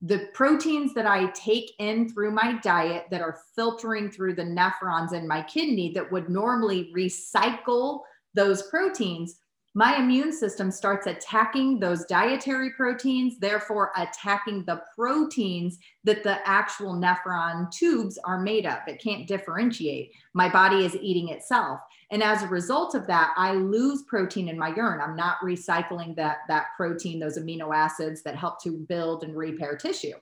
the 0.00 0.28
proteins 0.32 0.94
that 0.94 1.06
I 1.06 1.26
take 1.32 1.72
in 1.80 2.08
through 2.08 2.30
my 2.30 2.56
diet 2.62 3.06
that 3.10 3.20
are 3.20 3.40
filtering 3.56 4.08
through 4.08 4.36
the 4.36 4.44
nephrons 4.44 5.12
in 5.12 5.26
my 5.26 5.42
kidney 5.42 5.90
that 5.94 6.12
would 6.12 6.28
normally 6.28 6.92
recycle 6.96 8.02
those 8.34 8.62
proteins, 8.68 9.40
my 9.78 9.96
immune 9.96 10.32
system 10.32 10.72
starts 10.72 11.06
attacking 11.06 11.78
those 11.78 12.04
dietary 12.06 12.70
proteins, 12.70 13.38
therefore 13.38 13.92
attacking 13.96 14.64
the 14.64 14.82
proteins 14.96 15.78
that 16.02 16.24
the 16.24 16.40
actual 16.44 16.94
nephron 16.94 17.70
tubes 17.70 18.18
are 18.24 18.40
made 18.40 18.66
of. 18.66 18.78
It 18.88 19.00
can't 19.00 19.28
differentiate. 19.28 20.10
My 20.34 20.48
body 20.48 20.84
is 20.84 20.96
eating 20.96 21.28
itself. 21.28 21.78
And 22.10 22.24
as 22.24 22.42
a 22.42 22.48
result 22.48 22.96
of 22.96 23.06
that, 23.06 23.32
I 23.36 23.52
lose 23.52 24.02
protein 24.02 24.48
in 24.48 24.58
my 24.58 24.74
urine. 24.74 25.00
I'm 25.00 25.14
not 25.14 25.36
recycling 25.44 26.16
that, 26.16 26.38
that 26.48 26.70
protein, 26.76 27.20
those 27.20 27.38
amino 27.38 27.72
acids 27.72 28.24
that 28.24 28.34
help 28.34 28.60
to 28.64 28.84
build 28.88 29.22
and 29.22 29.36
repair 29.36 29.76
tissue. 29.76 30.14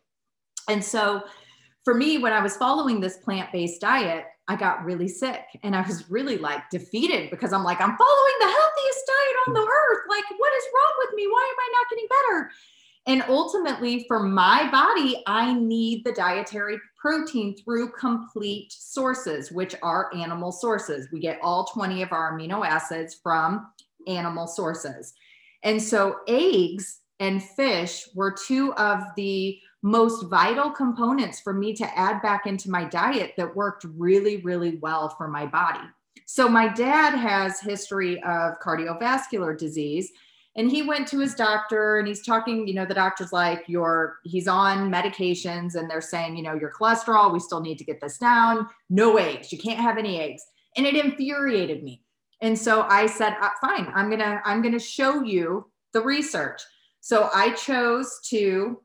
And 0.69 0.85
so 0.85 1.23
for 1.83 1.95
me, 1.95 2.19
when 2.19 2.35
I 2.35 2.43
was 2.43 2.59
following 2.59 3.01
this 3.01 3.17
plant 3.17 3.51
based 3.53 3.81
diet, 3.81 4.27
I 4.49 4.57
got 4.57 4.85
really 4.85 5.09
sick 5.09 5.43
and 5.63 5.75
I 5.75 5.83
was 5.83 6.09
really 6.09 6.39
like 6.39 6.71
defeated 6.71 7.31
because 7.31 7.53
I'm 7.53 7.65
like, 7.65 7.81
I'm 7.81 7.97
following 7.97 8.37
the 8.41 8.47
healthiest 8.47 9.07
diet 9.07 9.37
on 9.49 9.55
the 9.55 9.61
mm. 9.61 9.67
earth. 9.67 10.03
Like, 10.09 10.25
what 10.37 10.53
is 10.57 10.65
wrong 10.75 10.93
with 10.99 11.15
me? 11.17 11.27
Why 11.27 11.53
am 11.53 11.59
I 11.59 11.73
not 11.73 11.91
getting 11.91 12.09
better? 12.09 12.51
And 13.09 13.25
ultimately, 13.29 14.05
for 14.09 14.21
my 14.21 14.69
body, 14.71 15.23
I 15.27 15.55
need 15.55 16.05
the 16.05 16.13
dietary 16.13 16.79
protein 17.01 17.57
through 17.57 17.93
complete 17.93 18.73
sources, 18.73 19.53
which 19.53 19.77
are 19.83 20.13
animal 20.15 20.51
sources. 20.51 21.09
We 21.13 21.21
get 21.21 21.39
all 21.41 21.67
20 21.67 22.03
of 22.03 22.13
our 22.13 22.37
amino 22.37 22.67
acids 22.67 23.15
from 23.15 23.69
animal 24.09 24.49
sources. 24.49 25.15
And 25.63 25.81
so 25.81 26.17
eggs 26.27 27.01
and 27.21 27.43
fish 27.43 28.09
were 28.15 28.33
two 28.33 28.73
of 28.75 29.03
the 29.17 29.59
most 29.87 30.25
vital 30.25 30.69
components 30.69 31.39
for 31.39 31.53
me 31.53 31.73
to 31.73 31.97
add 31.97 32.21
back 32.21 32.45
into 32.45 32.69
my 32.69 32.83
diet 32.83 33.35
that 33.37 33.55
worked 33.55 33.87
really, 33.97 34.39
really 34.39 34.79
well 34.79 35.09
for 35.11 35.29
my 35.29 35.47
body. 35.47 35.87
So 36.25 36.49
my 36.49 36.67
dad 36.67 37.15
has 37.15 37.61
history 37.61 38.21
of 38.25 38.59
cardiovascular 38.59 39.57
disease 39.57 40.11
and 40.57 40.69
he 40.69 40.83
went 40.83 41.07
to 41.09 41.21
his 41.21 41.37
doctor 41.37 41.99
and 41.99 42.09
he's 42.09 42.27
talking 42.27 42.67
you 42.67 42.75
know 42.75 42.85
the 42.85 42.95
doctor's 42.95 43.33
like 43.33 43.63
you're 43.69 44.17
he's 44.25 44.49
on 44.49 44.91
medications 44.91 45.77
and 45.77 45.89
they're 45.89 46.01
saying 46.01 46.37
you 46.37 46.43
know 46.43 46.55
your 46.55 46.73
cholesterol 46.73 47.33
we 47.33 47.39
still 47.39 47.61
need 47.61 47.79
to 47.79 47.85
get 47.85 48.01
this 48.01 48.19
down. 48.19 48.67
No 48.91 49.19
eggs. 49.19 49.53
You 49.53 49.59
can't 49.59 49.79
have 49.79 49.99
any 49.99 50.21
eggs. 50.21 50.43
And 50.77 50.85
it 50.85 50.97
infuriated 50.97 51.85
me. 51.85 52.03
And 52.41 52.59
so 52.59 52.83
i 52.89 53.07
said 53.07 53.37
uh, 53.41 53.51
fine. 53.61 53.93
I'm 53.95 54.11
gonna 54.11 54.43
i'm 54.45 54.63
gonna 54.63 54.81
show 54.81 55.23
you 55.23 55.71
the 55.93 56.01
research. 56.01 56.61
So 57.01 57.31
i 57.33 57.53
chose 57.53 58.19
to 58.31 58.81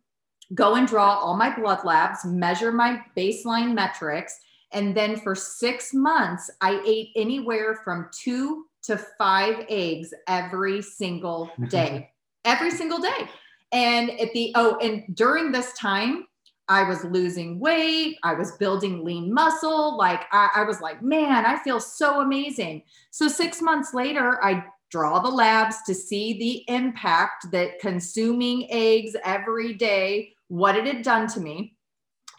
go 0.54 0.76
and 0.76 0.88
draw 0.88 1.18
all 1.18 1.38
my 1.38 1.54
blood 1.56 1.84
labs 1.86 2.26
measure 2.26 2.72
my 2.72 3.02
baseline 3.16 3.74
metrics 3.74 4.40
and 4.74 4.96
then 4.96 5.16
for 5.18 5.36
six 5.36 5.94
months 5.94 6.50
i 6.62 6.82
ate 6.86 7.10
anywhere 7.16 7.82
from 7.84 8.10
two 8.12 8.66
to 8.84 8.98
five 8.98 9.66
eggs 9.70 10.14
every 10.28 10.82
single 10.82 11.52
day, 11.70 12.12
every 12.46 12.72
single 12.72 13.00
day. 13.00 13.30
And 13.72 14.12
at 14.20 14.34
the, 14.34 14.52
oh, 14.56 14.78
and 14.82 15.16
during 15.16 15.52
this 15.52 15.74
time, 15.74 16.28
I 16.68 16.84
was 16.84 17.04
losing 17.04 17.60
weight. 17.60 18.18
I 18.24 18.34
was 18.34 18.54
building 18.54 19.04
lean 19.04 19.34
muscle. 19.34 19.98
Like, 19.98 20.24
I, 20.32 20.50
I 20.58 20.64
was 20.64 20.80
like, 20.82 21.02
man, 21.02 21.46
I 21.46 21.62
feel 21.64 21.80
so 21.80 22.22
amazing. 22.22 22.84
So, 23.12 23.28
six 23.28 23.62
months 23.62 23.94
later, 23.94 24.44
I 24.44 24.66
draw 24.90 25.20
the 25.20 25.30
labs 25.30 25.78
to 25.88 25.94
see 25.94 26.38
the 26.38 26.74
impact 26.74 27.52
that 27.52 27.80
consuming 27.80 28.68
eggs 28.72 29.16
every 29.24 29.74
day, 29.74 30.34
what 30.52 30.76
it 30.76 30.86
had 30.86 31.02
done 31.02 31.28
to 31.30 31.40
me. 31.40 31.76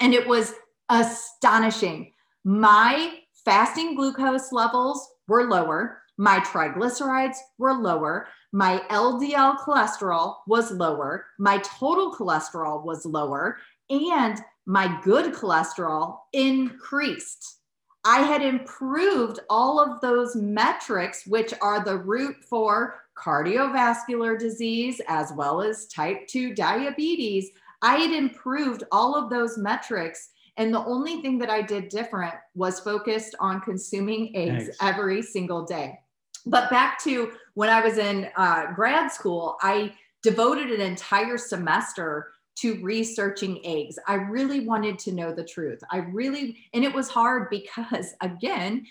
And 0.01 0.13
it 0.15 0.27
was 0.27 0.55
astonishing. 0.89 2.13
My 2.45 3.19
fasting 3.45 3.95
glucose 3.95 4.53
levels 4.53 5.09
were 5.29 5.49
lower 5.49 6.03
my 6.19 6.41
triglycerides 6.41 7.37
were 7.59 7.75
lower. 7.75 8.29
My 8.53 8.83
LDL 8.91 9.59
cholesterol 9.59 10.37
was 10.47 10.71
lower. 10.71 11.27
My 11.39 11.59
total 11.59 12.15
cholesterol 12.15 12.85
was 12.85 13.07
lower. 13.07 13.59
And 13.89 14.41
my 14.67 15.01
good 15.03 15.35
cholesterol 15.35 16.19
increased. 16.33 17.59
I 18.05 18.21
had 18.21 18.43
improved 18.43 19.41
all 19.49 19.81
of 19.81 20.01
those 20.01 20.37
metrics, 20.37 21.27
which 21.27 21.55
are 21.63 21.85
the 21.85 21.99
root 21.99 22.37
for 22.49 22.97
cardiovascular 23.17 24.39
disease 24.39 25.01
as 25.09 25.33
well 25.35 25.63
as 25.63 25.87
type 25.87 26.27
2 26.29 26.55
diabetes. 26.55 27.51
I 27.83 27.97
had 27.97 28.12
improved 28.12 28.85
all 28.93 29.14
of 29.16 29.28
those 29.28 29.59
metrics. 29.59 30.30
And 30.57 30.72
the 30.72 30.85
only 30.85 31.20
thing 31.22 31.39
that 31.39 31.51
I 31.51 31.62
did 31.62 31.89
different 31.89 32.35
was 32.55 32.80
focused 32.80 33.35
on 33.41 33.61
consuming 33.61 34.37
eggs, 34.37 34.76
every 34.80 35.22
single 35.22 35.64
day. 35.64 35.99
But 36.47 36.70
back 36.70 37.03
to 37.05 37.33
when 37.55 37.68
I 37.68 37.80
was 37.80 37.99
in 37.99 38.28
uh, 38.37 38.72
grad 38.74 39.11
school, 39.11 39.57
I 39.62 39.95
devoted 40.22 40.70
an 40.70 40.80
entire 40.80 41.39
semester 41.39 42.33
to 42.57 42.80
researching 42.83 43.64
eggs. 43.64 43.99
I 44.07 44.14
really 44.14 44.66
wanted 44.66 44.99
to 45.01 45.12
know 45.12 45.33
the 45.33 45.45
truth. 45.45 45.80
I 45.91 45.99
really, 45.99 46.59
and 46.74 46.85
it 46.85 46.95
was 46.95 47.09
hard 47.09 47.49
because, 47.51 48.14
again, 48.20 48.87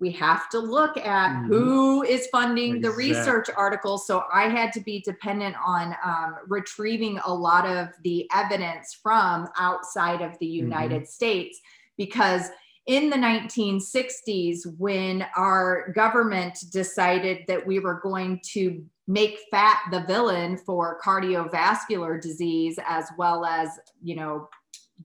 we 0.00 0.10
have 0.12 0.48
to 0.50 0.58
look 0.58 0.96
at 0.96 1.30
mm-hmm. 1.30 1.46
who 1.46 2.02
is 2.02 2.26
funding 2.28 2.76
exactly. 2.76 2.90
the 2.90 3.14
research 3.14 3.48
articles. 3.56 4.06
So 4.06 4.24
I 4.32 4.48
had 4.48 4.72
to 4.74 4.80
be 4.80 5.00
dependent 5.00 5.56
on 5.64 5.94
um, 6.04 6.36
retrieving 6.48 7.20
a 7.24 7.32
lot 7.32 7.66
of 7.66 7.88
the 8.02 8.28
evidence 8.34 8.98
from 9.02 9.48
outside 9.58 10.20
of 10.20 10.32
the 10.40 10.46
mm-hmm. 10.46 10.66
United 10.66 11.02
mm-hmm. 11.02 11.10
States 11.10 11.60
because 11.96 12.50
in 12.86 13.08
the 13.08 13.16
1960s 13.16 14.60
when 14.78 15.24
our 15.36 15.90
government 15.92 16.58
decided 16.70 17.38
that 17.48 17.66
we 17.66 17.78
were 17.78 18.00
going 18.02 18.40
to 18.52 18.84
make 19.06 19.38
fat 19.50 19.80
the 19.90 20.00
villain 20.00 20.58
for 20.58 20.98
cardiovascular 21.02 22.20
disease 22.20 22.78
as 22.86 23.06
well 23.16 23.44
as 23.44 23.68
you 24.02 24.16
know 24.16 24.48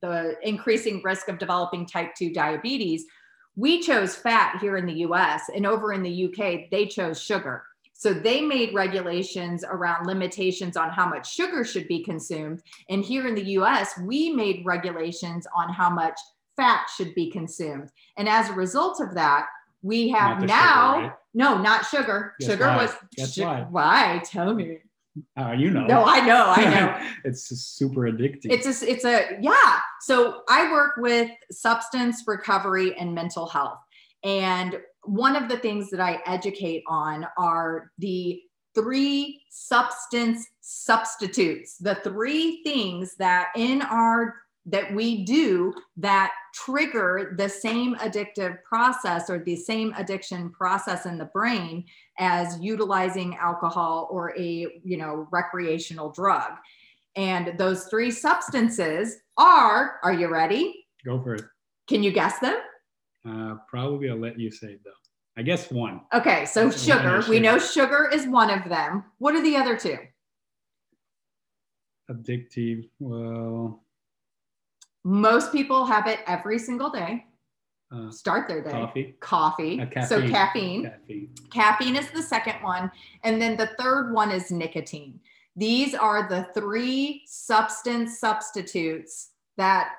the 0.02 0.36
increasing 0.44 1.02
risk 1.04 1.30
of 1.30 1.38
developing 1.38 1.86
type 1.86 2.14
2 2.18 2.34
diabetes 2.34 3.06
we 3.56 3.82
chose 3.82 4.16
fat 4.16 4.58
here 4.62 4.78
in 4.78 4.86
the 4.86 5.00
US 5.06 5.50
and 5.54 5.66
over 5.66 5.94
in 5.94 6.04
the 6.04 6.26
UK 6.26 6.70
they 6.72 6.86
chose 6.86 7.22
sugar 7.22 7.64
so 7.94 8.14
they 8.14 8.40
made 8.40 8.74
regulations 8.74 9.66
around 9.68 10.08
limitations 10.08 10.78
on 10.78 10.90
how 10.90 11.08
much 11.08 11.34
sugar 11.34 11.66
should 11.66 11.88
be 11.88 12.04
consumed 12.04 12.62
and 12.90 13.04
here 13.04 13.28
in 13.28 13.36
the 13.36 13.52
US 13.52 13.98
we 14.00 14.30
made 14.30 14.66
regulations 14.66 15.46
on 15.56 15.74
how 15.74 15.90
much 15.90 16.18
fat 16.60 16.88
should 16.96 17.16
be 17.16 17.32
consumed. 17.32 17.90
And 18.18 18.28
as 18.28 18.50
a 18.50 18.54
result 18.54 19.00
of 19.00 19.16
that, 19.16 19.48
we 19.82 20.10
have 20.10 20.42
now 20.44 20.96
sugar, 20.96 21.08
right? 21.08 21.14
no, 21.34 21.62
not 21.62 21.86
sugar. 21.86 22.34
Guess 22.40 22.50
sugar 22.50 22.68
why? 22.68 22.76
was 22.76 22.96
Guess 23.16 23.36
su- 23.36 23.44
why? 23.44 23.66
why? 23.70 24.22
Tell 24.26 24.54
me. 24.54 24.80
Uh, 25.38 25.52
you 25.52 25.72
know. 25.72 25.86
No, 25.86 26.04
I 26.06 26.26
know, 26.26 26.54
I 26.56 26.66
know. 26.66 27.08
it's 27.24 27.44
super 27.48 28.02
addictive. 28.02 28.52
It's 28.52 28.82
a, 28.82 28.92
it's 28.92 29.06
a 29.06 29.38
yeah. 29.42 29.80
So 30.02 30.42
I 30.50 30.72
work 30.72 30.98
with 30.98 31.30
substance 31.52 32.24
recovery 32.26 32.98
and 32.98 33.14
mental 33.14 33.48
health, 33.48 33.80
and 34.24 34.80
one 35.04 35.36
of 35.36 35.50
the 35.50 35.58
things 35.58 35.90
that 35.90 36.00
I 36.00 36.22
educate 36.26 36.84
on 36.88 37.26
are 37.38 37.92
the 37.98 38.42
three 38.76 39.42
substance 39.50 40.46
substitutes, 40.62 41.78
the 41.78 41.96
three 41.96 42.62
things 42.64 43.16
that 43.18 43.50
in 43.56 43.82
our 43.82 44.36
that 44.66 44.94
we 44.94 45.24
do 45.24 45.74
that 45.98 46.32
trigger 46.54 47.34
the 47.38 47.50
same 47.50 47.96
addictive 47.96 48.62
process 48.64 49.30
or 49.30 49.40
the 49.40 49.56
same 49.56 49.94
addiction 49.98 50.50
process 50.52 51.06
in 51.06 51.18
the 51.18 51.26
brain 51.26 51.84
as 52.20 52.60
utilizing 52.60 53.36
alcohol 53.38 54.08
or 54.12 54.38
a 54.38 54.68
you 54.84 54.98
know 54.98 55.28
recreational 55.32 56.12
drug 56.12 56.52
and 57.16 57.58
those 57.58 57.86
three 57.86 58.12
substances 58.12 59.18
are 59.38 60.00
are 60.04 60.14
you 60.14 60.28
ready 60.28 60.86
go 61.06 61.22
for 61.22 61.36
it 61.36 61.44
can 61.88 62.04
you 62.04 62.12
guess 62.12 62.40
them 62.40 62.58
uh, 63.28 63.56
probably 63.68 64.10
i'll 64.10 64.18
let 64.18 64.40
you 64.40 64.52
say 64.52 64.78
though 64.84 64.92
i 65.38 65.42
guess 65.42 65.72
one 65.72 66.02
okay 66.14 66.46
so 66.46 66.70
sugar 66.70 67.24
we 67.30 67.40
know 67.40 67.58
sugar 67.58 68.10
is 68.14 68.28
one 68.28 68.50
of 68.50 68.68
them 68.70 69.04
what 69.18 69.36
are 69.36 69.44
the 69.44 69.56
other 69.56 69.78
two 69.78 69.98
addictive 72.12 72.88
well 73.00 73.84
most 75.04 75.52
people 75.52 75.86
have 75.86 76.08
it 76.08 76.20
every 76.28 76.60
single 76.60 76.90
day. 76.90 77.26
Uh, 77.92 78.12
Start 78.12 78.48
their 78.48 78.62
day. 78.62 78.72
Coffee. 78.72 79.16
Coffee. 79.20 79.82
Uh, 79.82 79.86
caffeine. 79.86 80.08
So 80.08 80.28
caffeine. 80.30 80.84
caffeine. 80.84 81.30
Caffeine 81.52 81.96
is 81.96 82.12
the 82.12 82.22
second 82.22 82.62
one. 82.62 82.92
And 83.24 83.42
then 83.42 83.58
the 83.58 83.72
third 83.80 84.14
one 84.14 84.30
is 84.30 84.52
nicotine. 84.52 85.20
These 85.60 85.94
are 85.94 86.30
the 86.30 86.48
three 86.54 87.24
substance 87.26 88.18
substitutes 88.20 89.32
that 89.58 89.90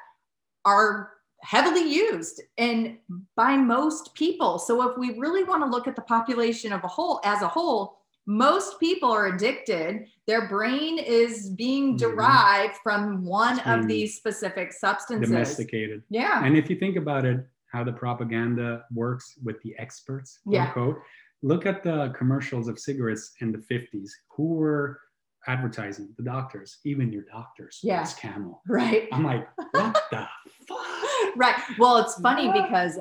are 0.64 1.10
heavily 1.42 1.92
used 1.92 2.40
and 2.56 2.96
by 3.36 3.56
most 3.56 4.14
people. 4.14 4.58
So 4.58 4.90
if 4.90 4.96
we 4.96 5.18
really 5.18 5.44
want 5.44 5.62
to 5.62 5.68
look 5.68 5.86
at 5.86 5.96
the 5.96 6.02
population 6.02 6.72
of 6.72 6.82
a 6.84 6.88
whole 6.88 7.20
as 7.24 7.42
a 7.42 7.48
whole, 7.48 7.98
most 8.26 8.80
people 8.80 9.10
are 9.10 9.26
addicted. 9.26 10.06
Their 10.26 10.48
brain 10.48 10.98
is 10.98 11.50
being 11.50 11.96
mm-hmm. 11.96 12.08
derived 12.08 12.74
mm-hmm. 12.74 12.82
from 12.82 13.24
one 13.26 13.60
of 13.60 13.86
these 13.86 14.16
specific 14.16 14.72
substances. 14.72 15.30
Domesticated. 15.30 16.02
Yeah. 16.08 16.42
And 16.42 16.56
if 16.56 16.70
you 16.70 16.76
think 16.76 16.96
about 16.96 17.26
it, 17.26 17.46
how 17.70 17.84
the 17.84 17.92
propaganda 17.92 18.84
works 18.92 19.34
with 19.44 19.60
the 19.62 19.74
experts, 19.78 20.38
quote 20.42 20.54
yeah. 20.54 20.66
unquote, 20.68 21.00
look 21.42 21.66
at 21.66 21.82
the 21.82 22.14
commercials 22.16 22.66
of 22.66 22.78
cigarettes 22.78 23.32
in 23.40 23.52
the 23.52 23.58
50s. 23.58 24.10
Who 24.36 24.54
were 24.54 25.00
advertising? 25.46 26.08
The 26.16 26.22
doctors, 26.22 26.78
even 26.84 27.12
your 27.12 27.24
doctors. 27.30 27.80
Yeah. 27.82 28.02
It's 28.02 28.14
camel. 28.14 28.62
Right. 28.68 29.08
I'm 29.12 29.24
like, 29.24 29.48
what 29.72 30.02
the 30.10 30.26
fuck? 30.68 31.36
Right. 31.36 31.54
Well, 31.78 31.98
it's 31.98 32.20
funny 32.20 32.48
what? 32.48 32.64
because 32.64 32.98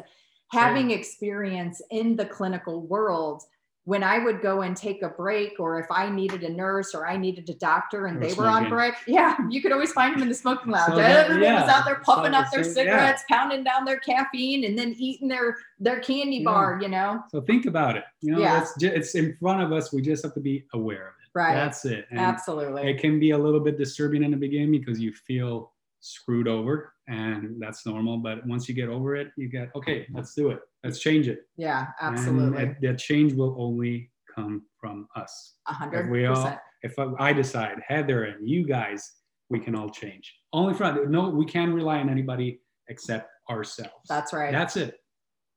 having 0.52 0.91
experience 0.91 1.82
in 1.91 2.16
the 2.16 2.26
clinical 2.26 2.82
world, 2.82 3.44
when 3.90 4.03
I 4.03 4.20
would 4.20 4.44
go 4.44 4.61
and 4.61 4.78
take 4.78 5.02
a 5.02 5.10
break, 5.10 5.60
or 5.60 5.80
if 5.80 5.88
I 5.90 6.11
needed 6.11 6.44
a 6.44 6.49
nurse 6.49 6.94
or 6.94 7.07
I 7.07 7.18
needed 7.18 7.49
a 7.49 7.56
doctor 7.56 8.06
and 8.06 8.22
they 8.22 8.34
were 8.36 8.45
on 8.45 8.70
break, 8.70 8.94
yeah, 9.07 9.36
you 9.49 9.64
could 9.64 9.72
always 9.72 9.91
find 9.94 10.14
them 10.14 10.22
in 10.22 10.30
the 10.30 10.36
smoking 10.36 10.72
lounge. 10.72 10.94
So 10.94 10.99
Everybody 10.99 11.45
yeah. 11.45 11.61
was 11.61 11.72
out 11.72 11.86
there 11.86 11.95
puffing 11.95 12.36
up 12.36 12.52
their 12.52 12.64
cigarettes, 12.64 13.24
yeah. 13.28 13.36
pounding 13.36 13.64
down 13.64 13.86
their 13.86 13.98
caffeine, 13.98 14.66
and 14.66 14.78
then 14.78 14.94
eating 14.99 15.28
their 15.28 15.57
their 15.80 15.99
candy 16.02 16.38
yeah. 16.38 16.44
bar. 16.44 16.80
You 16.80 16.90
know. 16.90 17.24
So 17.32 17.41
think 17.41 17.66
about 17.66 17.98
it. 17.98 18.03
You 18.22 18.34
know, 18.34 18.40
yeah. 18.40 18.61
it's 18.61 18.76
just, 18.80 18.94
it's 18.94 19.16
in 19.16 19.36
front 19.40 19.64
of 19.64 19.72
us. 19.72 19.91
We 19.91 20.03
just 20.03 20.24
have 20.24 20.36
to 20.36 20.40
be 20.40 20.66
aware 20.74 21.07
of 21.07 21.14
it. 21.14 21.18
Right. 21.40 21.53
That's 21.53 21.86
it. 21.86 22.06
And 22.11 22.20
Absolutely. 22.20 22.90
It 22.90 22.99
can 22.99 23.18
be 23.18 23.32
a 23.32 23.38
little 23.38 23.61
bit 23.61 23.78
disturbing 23.78 24.24
in 24.24 24.32
the 24.32 24.38
beginning 24.38 24.72
because 24.72 24.99
you 24.99 25.14
feel 25.14 25.72
screwed 26.02 26.49
over 26.49 26.94
and 27.07 27.56
that's 27.61 27.86
normal. 27.86 28.18
But 28.18 28.45
once 28.45 28.68
you 28.68 28.76
get 28.76 28.90
over 28.90 29.16
it, 29.16 29.30
you 29.38 29.48
get 29.48 29.70
okay. 29.74 30.06
Let's 30.14 30.34
do 30.34 30.49
it. 30.49 30.60
Let's 30.84 30.99
change 30.99 31.30
it. 31.30 31.44
Yeah, 31.56 31.88
absolutely. 32.02 32.61
And 32.61 32.76
that 32.82 32.98
change 32.98 33.32
will 33.32 33.56
only 33.57 34.11
come 34.36 34.64
from 34.82 35.07
us. 35.16 35.56
A 35.70 35.74
hundred 35.74 36.07
If 36.07 36.11
we 36.11 36.26
all, 36.26 36.60
if 36.84 36.99
I 36.99 37.32
decide, 37.32 37.78
Heather 37.88 38.26
and 38.26 38.45
you 38.48 38.68
guys, 38.68 39.10
we 39.49 39.60
can 39.60 39.76
all 39.76 39.90
change. 39.90 40.36
Only 40.52 40.74
from 40.74 41.10
no, 41.10 41.30
we 41.30 41.45
can't 41.45 41.74
rely 41.74 41.99
on 41.99 42.10
anybody 42.10 42.60
except 42.90 43.30
ourselves. 43.49 43.94
That's 44.10 44.34
right. 44.34 44.52
That's 44.52 44.76
it. 44.76 44.99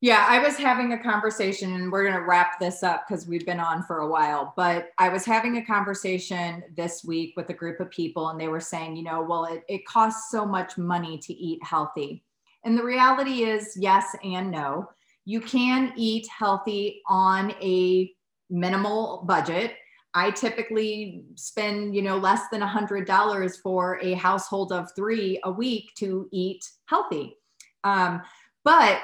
Yeah, 0.03 0.27
I 0.29 0.41
was 0.41 0.57
having 0.57 0.95
a 0.95 0.99
conversation, 0.99 1.75
and 1.75 1.93
we're 1.93 2.03
going 2.03 2.21
to 2.21 2.27
wrap 2.27 2.59
this 2.59 2.83
up 2.83 3.05
because 3.07 3.29
we've 3.29 3.47
been 3.47 3.61
on 3.61 3.85
for 3.85 3.99
a 4.01 4.09
while. 4.09 4.53
But 4.57 4.91
I 4.99 5.09
was 5.09 5.25
having 5.25 5.59
a 5.59 5.65
conversation 5.65 6.65
this 6.77 7.05
week 7.05 7.35
with 7.37 7.49
a 7.51 7.55
group 7.55 7.79
of 7.79 7.89
people, 7.89 8.31
and 8.31 8.41
they 8.41 8.49
were 8.49 8.59
saying, 8.59 8.97
you 8.97 9.05
know, 9.05 9.23
well, 9.23 9.45
it, 9.45 9.63
it 9.69 9.87
costs 9.87 10.29
so 10.33 10.45
much 10.45 10.77
money 10.77 11.19
to 11.19 11.33
eat 11.33 11.63
healthy. 11.63 12.25
And 12.65 12.77
the 12.77 12.83
reality 12.83 13.45
is, 13.45 13.77
yes 13.77 14.17
and 14.25 14.51
no. 14.51 14.91
You 15.25 15.41
can 15.41 15.93
eat 15.97 16.27
healthy 16.37 17.01
on 17.07 17.53
a 17.63 18.11
minimal 18.51 19.23
budget. 19.29 19.75
I 20.15 20.33
typically 20.33 21.27
spend, 21.37 21.95
you 21.95 22.03
know, 22.03 22.19
less 22.19 22.49
than 22.51 22.63
a 22.63 22.67
hundred 22.67 23.07
dollars 23.07 23.59
for 23.59 24.01
a 24.03 24.15
household 24.15 24.73
of 24.73 24.89
three 24.97 25.39
a 25.45 25.53
week 25.53 25.93
to 25.99 26.29
eat 26.33 26.69
healthy. 26.87 27.37
Um, 27.85 28.23
but 28.65 29.01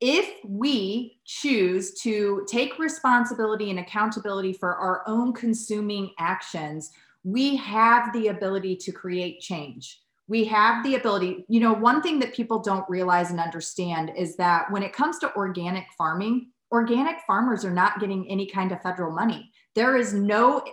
if 0.00 0.44
we 0.44 1.18
choose 1.24 1.94
to 2.00 2.46
take 2.48 2.78
responsibility 2.78 3.70
and 3.70 3.78
accountability 3.78 4.52
for 4.52 4.76
our 4.76 5.02
own 5.06 5.32
consuming 5.32 6.10
actions, 6.18 6.90
we 7.24 7.56
have 7.56 8.12
the 8.12 8.28
ability 8.28 8.76
to 8.76 8.92
create 8.92 9.40
change. 9.40 10.00
We 10.28 10.44
have 10.44 10.84
the 10.84 10.96
ability, 10.96 11.44
you 11.48 11.60
know, 11.60 11.72
one 11.72 12.02
thing 12.02 12.18
that 12.18 12.34
people 12.34 12.58
don't 12.58 12.88
realize 12.90 13.30
and 13.30 13.40
understand 13.40 14.12
is 14.16 14.36
that 14.36 14.70
when 14.70 14.82
it 14.82 14.92
comes 14.92 15.18
to 15.20 15.34
organic 15.34 15.86
farming, 15.96 16.48
organic 16.72 17.20
farmers 17.26 17.64
are 17.64 17.72
not 17.72 18.00
getting 18.00 18.28
any 18.28 18.46
kind 18.46 18.72
of 18.72 18.82
federal 18.82 19.12
money. 19.12 19.50
There 19.74 19.96
is 19.96 20.12
no 20.12 20.64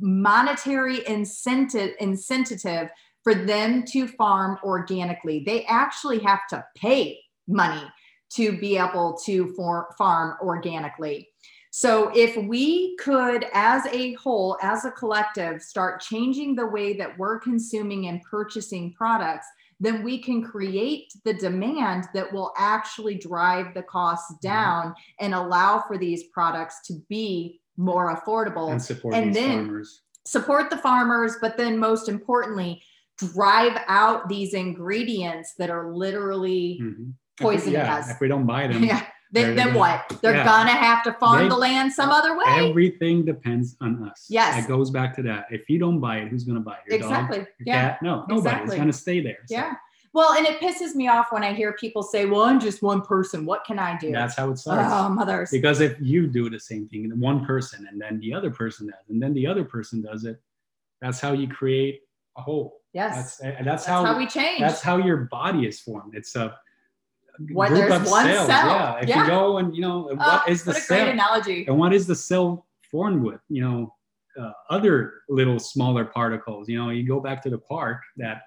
monetary 0.00 1.06
incentive 1.06 1.94
incentive 2.00 2.90
for 3.22 3.34
them 3.34 3.84
to 3.84 4.08
farm 4.08 4.58
organically. 4.62 5.42
They 5.46 5.64
actually 5.64 6.18
have 6.20 6.46
to 6.50 6.64
pay 6.76 7.20
money 7.46 7.82
to 8.30 8.58
be 8.58 8.76
able 8.76 9.18
to 9.24 9.52
for, 9.54 9.94
farm 9.96 10.36
organically. 10.42 11.28
So, 11.70 12.10
if 12.14 12.36
we 12.36 12.96
could, 12.96 13.46
as 13.52 13.86
a 13.86 14.14
whole, 14.14 14.56
as 14.62 14.84
a 14.84 14.90
collective, 14.90 15.60
start 15.62 16.00
changing 16.00 16.54
the 16.56 16.66
way 16.66 16.94
that 16.94 17.16
we're 17.18 17.38
consuming 17.38 18.06
and 18.08 18.22
purchasing 18.22 18.92
products, 18.94 19.46
then 19.78 20.02
we 20.02 20.18
can 20.18 20.42
create 20.42 21.12
the 21.24 21.34
demand 21.34 22.08
that 22.14 22.32
will 22.32 22.52
actually 22.56 23.14
drive 23.16 23.74
the 23.74 23.82
costs 23.82 24.32
Mm-hmm. 24.32 24.48
down 24.48 24.94
and 25.20 25.34
allow 25.34 25.84
for 25.86 25.98
these 25.98 26.24
products 26.32 26.80
to 26.86 26.94
be 27.08 27.60
more 27.76 28.16
affordable 28.16 28.72
And 28.72 28.82
support 28.82 29.14
And 29.14 29.28
these 29.28 29.34
then- 29.36 29.66
farmers. 29.66 30.02
support 30.26 30.70
the 30.70 30.78
farmers, 30.78 31.36
but 31.40 31.56
then 31.56 31.78
most 31.78 32.08
importantly, 32.08 32.82
drive 33.18 33.78
out 33.88 34.28
these 34.28 34.52
ingredients 34.54 35.54
that 35.58 35.70
are 35.70 35.92
literally 35.94 36.78
Mhm. 36.82 37.12
Poisoning 37.38 37.74
yeah, 37.74 37.96
us. 37.96 38.10
If 38.10 38.20
we 38.20 38.28
don't 38.28 38.46
buy 38.46 38.66
them, 38.66 38.84
yeah. 38.92 39.06
Then, 39.30 39.54
then 39.54 39.68
gonna- 39.68 39.78
what? 39.78 40.18
They're 40.22 40.34
yeah. 40.34 40.44
gonna 40.44 40.70
have 40.70 41.02
to 41.04 41.12
farm 41.14 41.42
They- 41.42 41.48
the 41.48 41.56
land 41.56 41.92
some 41.92 42.10
other 42.10 42.36
way. 42.36 42.44
everything 42.46 43.24
depends 43.24 43.76
on 43.80 44.08
us. 44.08 44.26
Yes. 44.28 44.64
It 44.64 44.68
goes 44.68 44.90
back 44.90 45.14
to 45.16 45.22
that. 45.24 45.46
If 45.50 45.68
you 45.68 45.78
don't 45.78 46.00
buy 46.00 46.18
it, 46.18 46.28
who's 46.28 46.44
to 46.44 46.60
buy 46.60 46.78
it? 46.86 46.90
Your 46.90 46.98
dog? 47.00 47.10
exactly. 47.10 47.38
Your 47.38 47.46
Yeah. 47.60 47.88
cat? 47.90 48.02
No, 48.02 48.24
nobody. 48.28 48.38
Exactly. 48.38 48.76
It's 48.78 48.96
to 48.96 49.02
stay 49.02 49.20
there. 49.20 49.38
So 49.46 49.54
Yeah. 49.54 49.74
Well, 50.14 50.32
and 50.32 50.46
it 50.46 50.58
pisses 50.58 50.94
me 50.94 51.06
off 51.08 51.30
when 51.30 51.44
I 51.44 51.52
hear 51.52 51.74
people 51.74 52.02
say, 52.02 52.24
"Well, 52.24 52.42
I'm 52.42 52.58
just 52.58 52.82
one 52.82 53.02
person. 53.02 53.44
What 53.44 53.64
can 53.64 53.78
I 53.78 53.96
do?" 53.98 54.10
That's 54.10 54.36
how 54.36 54.48
it 54.48 54.52
oh, 54.52 54.54
starts. 54.54 54.90
oh, 54.90 55.10
mothers. 55.10 55.50
Because 55.50 55.80
if 55.80 55.96
you 56.00 56.26
do 56.26 56.48
the 56.48 56.58
same 56.58 56.88
thing, 56.88 57.10
one 57.20 57.44
person, 57.44 57.86
and 57.90 58.00
then 58.00 58.18
the 58.18 58.32
other 58.32 58.50
person 58.50 58.86
does, 58.86 59.04
and 59.10 59.22
then 59.22 59.34
the 59.34 59.46
other 59.46 59.64
person 59.64 60.00
does 60.00 60.24
it, 60.24 60.40
that's 61.02 61.20
how 61.20 61.32
you 61.32 61.46
create 61.46 62.00
a 62.38 62.42
whole. 62.42 62.80
Yes. 62.94 63.36
That's 63.36 63.40
and 63.40 63.66
that's, 63.66 63.84
That's 63.84 63.86
how, 63.86 64.04
how 64.06 64.18
we 64.18 64.26
change. 64.26 64.60
that's 64.60 64.80
how 64.80 64.96
your 64.96 65.18
body 65.18 65.66
is 65.66 65.78
formed. 65.78 66.14
It's 66.14 66.34
a 66.36 66.58
When 67.52 67.68
group 67.68 67.80
there's 67.88 67.94
of 68.02 68.10
one 68.10 68.24
cells. 68.26 68.46
cell. 68.48 68.66
Yeah. 68.66 68.98
If 69.02 69.08
Yeah. 69.08 69.22
you 69.22 69.28
go 69.28 69.58
and 69.58 69.74
you 69.74 69.82
know 69.82 70.08
Oh, 70.10 70.16
what 70.16 70.48
is 70.48 70.64
the 70.64 70.72
what 70.72 70.82
cell? 70.82 71.08
analogy. 71.08 71.66
And 71.66 71.78
what 71.78 71.92
is 71.92 72.06
the 72.06 72.14
cell 72.16 72.66
formed 72.90 73.22
with? 73.22 73.40
You 73.48 73.62
know, 73.62 73.94
uh, 74.40 74.52
other 74.70 75.22
little 75.28 75.58
smaller 75.58 76.04
particles. 76.04 76.68
You 76.68 76.78
know, 76.82 76.90
you 76.90 77.06
go 77.06 77.20
back 77.20 77.42
to 77.42 77.50
the 77.50 77.58
quark 77.58 78.02
that 78.16 78.42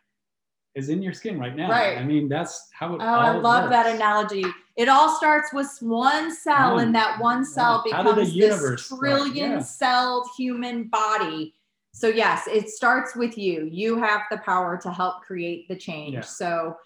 is 0.75 0.89
in 0.89 1.01
your 1.01 1.13
skin 1.13 1.37
right 1.39 1.55
now. 1.55 1.69
Right. 1.69 1.97
I 1.97 2.03
mean, 2.03 2.29
that's 2.29 2.69
how 2.73 2.93
it 2.95 3.01
Oh, 3.01 3.05
I 3.05 3.31
love 3.31 3.69
that 3.69 3.93
analogy. 3.93 4.45
It 4.77 4.87
all 4.87 5.09
starts 5.17 5.51
with 5.51 5.67
one 5.81 6.33
cell, 6.33 6.75
One. 6.75 6.83
and 6.87 6.95
that 6.95 7.19
one 7.19 7.43
cell 7.43 7.83
Yeah. 7.85 7.95
How 7.97 8.03
the 8.03 8.13
becomes 8.25 8.33
this 8.35 8.85
start? 8.85 8.99
trillion 8.99 9.51
Yeah. 9.51 9.59
celled 9.59 10.27
human 10.37 10.85
body. 10.87 11.55
So, 11.93 12.07
yes, 12.07 12.47
it 12.47 12.69
starts 12.69 13.17
with 13.17 13.37
you. 13.37 13.67
You 13.69 13.97
have 13.97 14.21
the 14.31 14.37
power 14.37 14.77
to 14.81 14.89
help 14.91 15.23
create 15.23 15.67
the 15.67 15.75
change. 15.75 16.13
Yeah. 16.13 16.21
So, 16.21 16.77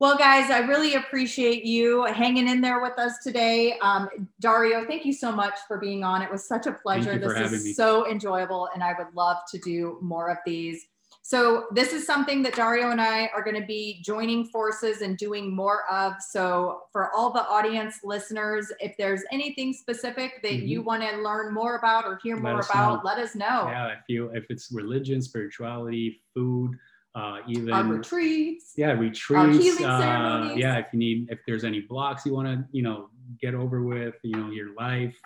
well, 0.00 0.16
guys, 0.16 0.50
I 0.50 0.60
really 0.60 0.94
appreciate 0.94 1.64
you 1.64 2.04
hanging 2.04 2.48
in 2.48 2.60
there 2.60 2.80
with 2.80 2.98
us 2.98 3.18
today. 3.22 3.78
Um, 3.80 4.08
Dario, 4.40 4.86
thank 4.86 5.04
you 5.04 5.12
so 5.12 5.32
much 5.32 5.54
for 5.66 5.78
being 5.78 6.04
on. 6.04 6.22
It 6.22 6.30
was 6.30 6.46
such 6.46 6.66
a 6.66 6.72
pleasure. 6.72 7.14
you 7.14 7.20
for 7.20 7.34
this 7.34 7.52
is 7.52 7.64
me. 7.64 7.72
so 7.72 8.08
enjoyable, 8.08 8.68
and 8.74 8.82
I 8.82 8.94
would 8.96 9.14
love 9.14 9.38
to 9.50 9.58
do 9.58 9.98
more 10.00 10.30
of 10.30 10.38
these. 10.46 10.86
So 11.28 11.66
this 11.72 11.92
is 11.92 12.06
something 12.06 12.42
that 12.44 12.54
Dario 12.54 12.90
and 12.90 13.02
I 13.02 13.26
are 13.34 13.42
going 13.42 13.60
to 13.60 13.66
be 13.66 14.00
joining 14.02 14.46
forces 14.46 15.02
and 15.02 15.18
doing 15.18 15.54
more 15.54 15.82
of. 15.90 16.14
So 16.20 16.84
for 16.90 17.10
all 17.12 17.30
the 17.30 17.46
audience 17.46 17.96
listeners, 18.02 18.72
if 18.80 18.96
there's 18.96 19.24
anything 19.30 19.74
specific 19.74 20.40
that 20.42 20.60
you 20.60 20.80
want 20.80 21.02
to 21.02 21.18
learn 21.18 21.52
more 21.52 21.76
about 21.76 22.06
or 22.06 22.18
hear 22.22 22.36
Mm-hmm. 22.36 22.46
Let 22.46 22.52
more 22.52 22.60
about, 22.60 22.94
know. 22.94 23.00
let 23.04 23.18
us 23.18 23.34
know. 23.34 23.68
Yeah, 23.68 23.88
if 23.88 24.04
you 24.08 24.30
if 24.32 24.46
it's 24.48 24.72
religion, 24.72 25.20
spirituality, 25.20 26.22
food, 26.32 26.78
uh, 27.18 27.38
even 27.48 27.72
Our 27.72 27.84
retreats. 27.84 28.66
yeah 28.76 28.92
retreats. 28.92 29.80
uh, 29.82 30.54
yeah, 30.56 30.78
if 30.82 30.86
you 30.92 30.98
need 30.98 31.18
if 31.30 31.40
there's 31.46 31.64
any 31.64 31.80
blocks 31.80 32.24
you 32.26 32.32
want 32.38 32.48
to 32.48 32.56
you 32.76 32.82
know 32.86 32.98
get 33.42 33.54
over 33.54 33.82
with, 33.82 34.14
you 34.22 34.36
know 34.36 34.50
your 34.50 34.70
life, 34.74 35.16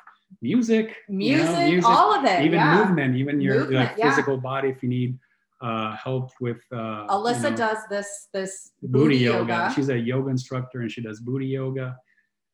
music, 0.40 0.96
you 1.08 1.36
know, 1.36 1.66
Music, 1.68 1.84
all 1.84 2.14
of 2.14 2.24
it. 2.24 2.40
even 2.46 2.58
yeah. 2.58 2.76
movement, 2.78 3.16
even 3.16 3.40
your 3.40 3.60
Movement, 3.60 3.88
like, 3.88 3.98
yeah. 3.98 4.10
physical 4.10 4.36
body. 4.38 4.68
If 4.68 4.82
you 4.82 4.88
need 4.88 5.18
uh, 5.60 5.96
help 5.96 6.30
with 6.40 6.60
uh, 6.72 7.06
Alyssa 7.08 7.44
you 7.44 7.50
know, 7.50 7.56
does 7.56 7.78
this 7.88 8.28
this 8.32 8.72
booty 8.82 9.16
yoga. 9.16 9.72
She's 9.74 9.88
a 9.88 9.98
yoga 9.98 10.30
instructor 10.30 10.80
and 10.80 10.90
she 10.90 11.00
does 11.02 11.20
booty 11.20 11.46
yoga. 11.46 11.96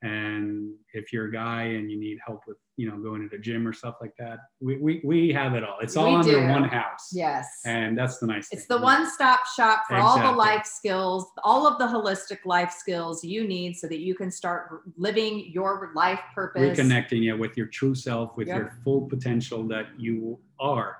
And 0.02 0.74
if 0.92 1.12
you're 1.12 1.26
a 1.26 1.32
guy 1.32 1.62
and 1.62 1.90
you 1.90 1.98
need 1.98 2.18
help 2.24 2.42
with, 2.46 2.58
you 2.78 2.88
know, 2.88 2.96
going 2.96 3.20
to 3.20 3.28
the 3.28 3.42
gym 3.42 3.66
or 3.66 3.72
stuff 3.72 3.96
like 4.00 4.14
that, 4.18 4.38
we, 4.60 4.76
we, 4.78 5.00
we 5.04 5.32
have 5.32 5.54
it 5.54 5.64
all. 5.64 5.78
It's 5.80 5.96
all 5.96 6.06
We 6.10 6.14
under 6.14 6.30
do. 6.40 6.48
one 6.48 6.62
house. 6.62 7.10
yes. 7.12 7.44
And 7.66 7.98
that's 7.98 8.18
the 8.18 8.26
nice 8.28 8.48
It's 8.52 8.66
thing. 8.66 8.76
the 8.78 8.82
one-stop 8.84 9.40
shop 9.56 9.82
for 9.88 9.96
all 9.96 10.16
the 10.20 10.30
life 10.30 10.64
skills, 10.64 11.26
all 11.42 11.66
of 11.66 11.76
the 11.78 11.86
holistic 11.86 12.38
life 12.46 12.70
skills 12.70 13.24
you 13.24 13.48
need 13.48 13.74
so 13.76 13.88
that 13.88 13.98
you 13.98 14.14
can 14.14 14.30
start 14.30 14.82
living 14.96 15.50
your 15.52 15.90
life 15.96 16.20
purpose. 16.32 16.62
Reconnecting 16.78 17.20
you 17.20 17.36
with 17.36 17.56
your 17.56 17.66
true 17.66 17.96
self, 17.96 18.36
with 18.36 18.46
Yep. 18.46 18.56
your 18.56 18.72
full 18.84 19.08
potential 19.08 19.66
that 19.66 19.86
you 19.98 20.38
are, 20.60 20.98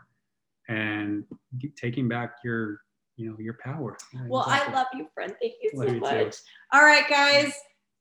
and 0.69 1.25
taking 1.77 2.09
back 2.09 2.39
your, 2.45 2.81
you 3.17 3.31
know, 3.31 3.37
your 3.39 3.57
power. 3.63 3.97
Well, 4.27 4.43
exactly. 4.43 4.75
I 4.75 4.77
love 4.77 4.87
you, 4.95 5.07
friend. 5.15 5.33
Thank 5.41 5.55
you 5.63 5.71
Love 5.75 5.87
so 5.89 5.95
you 5.95 6.01
too. 6.01 6.25
much. 6.25 6.37
All 6.73 6.83
right, 6.83 7.09
guys. 7.09 7.53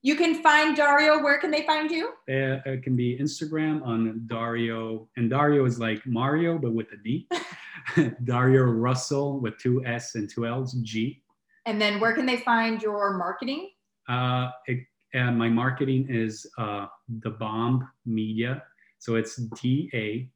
You 0.07 0.15
can 0.15 0.41
find 0.41 0.73
Dario. 0.73 1.21
Where 1.21 1.37
can 1.37 1.51
they 1.51 1.63
find 1.63 1.91
you? 1.91 2.13
Uh, 2.29 2.63
it 2.65 2.81
can 2.81 2.95
be 2.95 3.19
Instagram 3.19 3.85
on 3.85 4.23
Dario, 4.27 5.09
and 5.17 5.29
Dario 5.29 5.65
is 5.65 5.79
like 5.79 5.99
Mario, 6.07 6.57
but 6.57 6.71
with 6.71 6.87
a 6.93 6.97
D. 7.03 7.27
Dario 8.23 8.63
Russell 8.63 9.41
with 9.41 9.57
two 9.57 9.83
S 9.83 10.15
and 10.15 10.29
two 10.29 10.47
L's, 10.47 10.71
G. 10.75 11.21
And 11.65 11.81
then 11.81 11.99
where 11.99 12.13
can 12.13 12.25
they 12.25 12.37
find 12.37 12.81
your 12.81 13.17
marketing? 13.17 13.71
Uh, 14.07 14.51
it, 14.67 14.85
and 15.13 15.37
my 15.37 15.49
marketing 15.49 16.07
is 16.09 16.47
uh, 16.57 16.85
the 17.19 17.31
Bomb 17.31 17.85
Media. 18.05 18.63
So 18.99 19.15
it's 19.15 19.35
D 19.59 19.89
A 19.93 20.29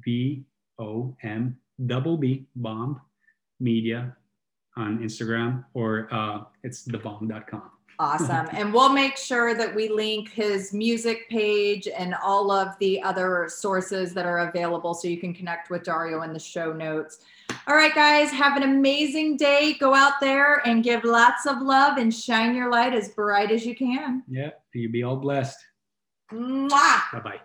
B 0.00 0.46
O 0.78 1.14
M 1.22 1.58
double 1.84 2.16
B 2.16 2.46
Bomb 2.56 3.02
Media 3.60 4.16
on 4.78 5.00
Instagram, 5.00 5.66
or 5.74 6.08
uh, 6.10 6.44
it's 6.62 6.88
thebomb.com. 6.88 7.70
Awesome. 7.98 8.48
and 8.52 8.72
we'll 8.72 8.92
make 8.92 9.16
sure 9.16 9.54
that 9.54 9.74
we 9.74 9.88
link 9.88 10.30
his 10.30 10.72
music 10.72 11.28
page 11.28 11.88
and 11.88 12.14
all 12.22 12.50
of 12.50 12.78
the 12.80 13.02
other 13.02 13.48
sources 13.48 14.14
that 14.14 14.26
are 14.26 14.48
available 14.48 14.94
so 14.94 15.08
you 15.08 15.18
can 15.18 15.34
connect 15.34 15.70
with 15.70 15.84
Dario 15.84 16.22
in 16.22 16.32
the 16.32 16.38
show 16.38 16.72
notes. 16.72 17.18
All 17.66 17.74
right, 17.74 17.94
guys, 17.94 18.30
have 18.30 18.56
an 18.56 18.62
amazing 18.62 19.36
day. 19.36 19.76
Go 19.78 19.94
out 19.94 20.14
there 20.20 20.66
and 20.66 20.82
give 20.82 21.04
lots 21.04 21.46
of 21.46 21.60
love 21.60 21.98
and 21.98 22.12
shine 22.12 22.54
your 22.54 22.70
light 22.70 22.94
as 22.94 23.10
bright 23.10 23.50
as 23.50 23.64
you 23.66 23.74
can. 23.74 24.22
Yeah, 24.28 24.50
you 24.72 24.88
be 24.88 25.02
all 25.02 25.16
blessed. 25.16 25.58
Bye 26.30 27.20
bye. 27.22 27.40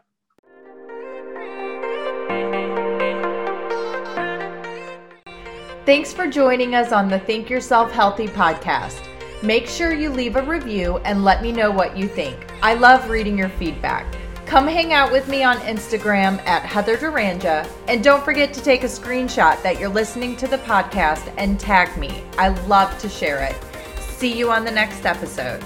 Thanks 5.85 6.13
for 6.13 6.27
joining 6.27 6.75
us 6.75 6.91
on 6.91 7.07
the 7.09 7.19
Think 7.19 7.49
Yourself 7.49 7.91
Healthy 7.91 8.27
podcast. 8.27 9.08
Make 9.41 9.67
sure 9.67 9.93
you 9.93 10.09
leave 10.09 10.35
a 10.35 10.41
review 10.41 10.97
and 11.05 11.23
let 11.23 11.41
me 11.41 11.53
know 11.53 11.71
what 11.71 11.95
you 11.95 12.09
think. 12.09 12.35
I 12.61 12.73
love 12.73 13.09
reading 13.09 13.37
your 13.37 13.47
feedback. 13.47 14.05
Come 14.45 14.67
hang 14.67 14.91
out 14.91 15.11
with 15.11 15.29
me 15.29 15.43
on 15.43 15.57
Instagram 15.59 16.39
at 16.45 16.63
Heather 16.63 16.97
Duranja, 16.97 17.69
and 17.87 18.03
don't 18.03 18.25
forget 18.25 18.53
to 18.53 18.61
take 18.61 18.83
a 18.83 18.87
screenshot 18.87 19.61
that 19.61 19.79
you're 19.79 19.87
listening 19.87 20.35
to 20.37 20.47
the 20.47 20.57
podcast 20.57 21.31
and 21.37 21.57
tag 21.59 21.95
me. 21.97 22.23
I 22.37 22.49
love 22.65 22.97
to 22.99 23.07
share 23.07 23.43
it. 23.43 23.55
See 24.01 24.37
you 24.37 24.51
on 24.51 24.65
the 24.65 24.71
next 24.71 25.05
episode. 25.05 25.63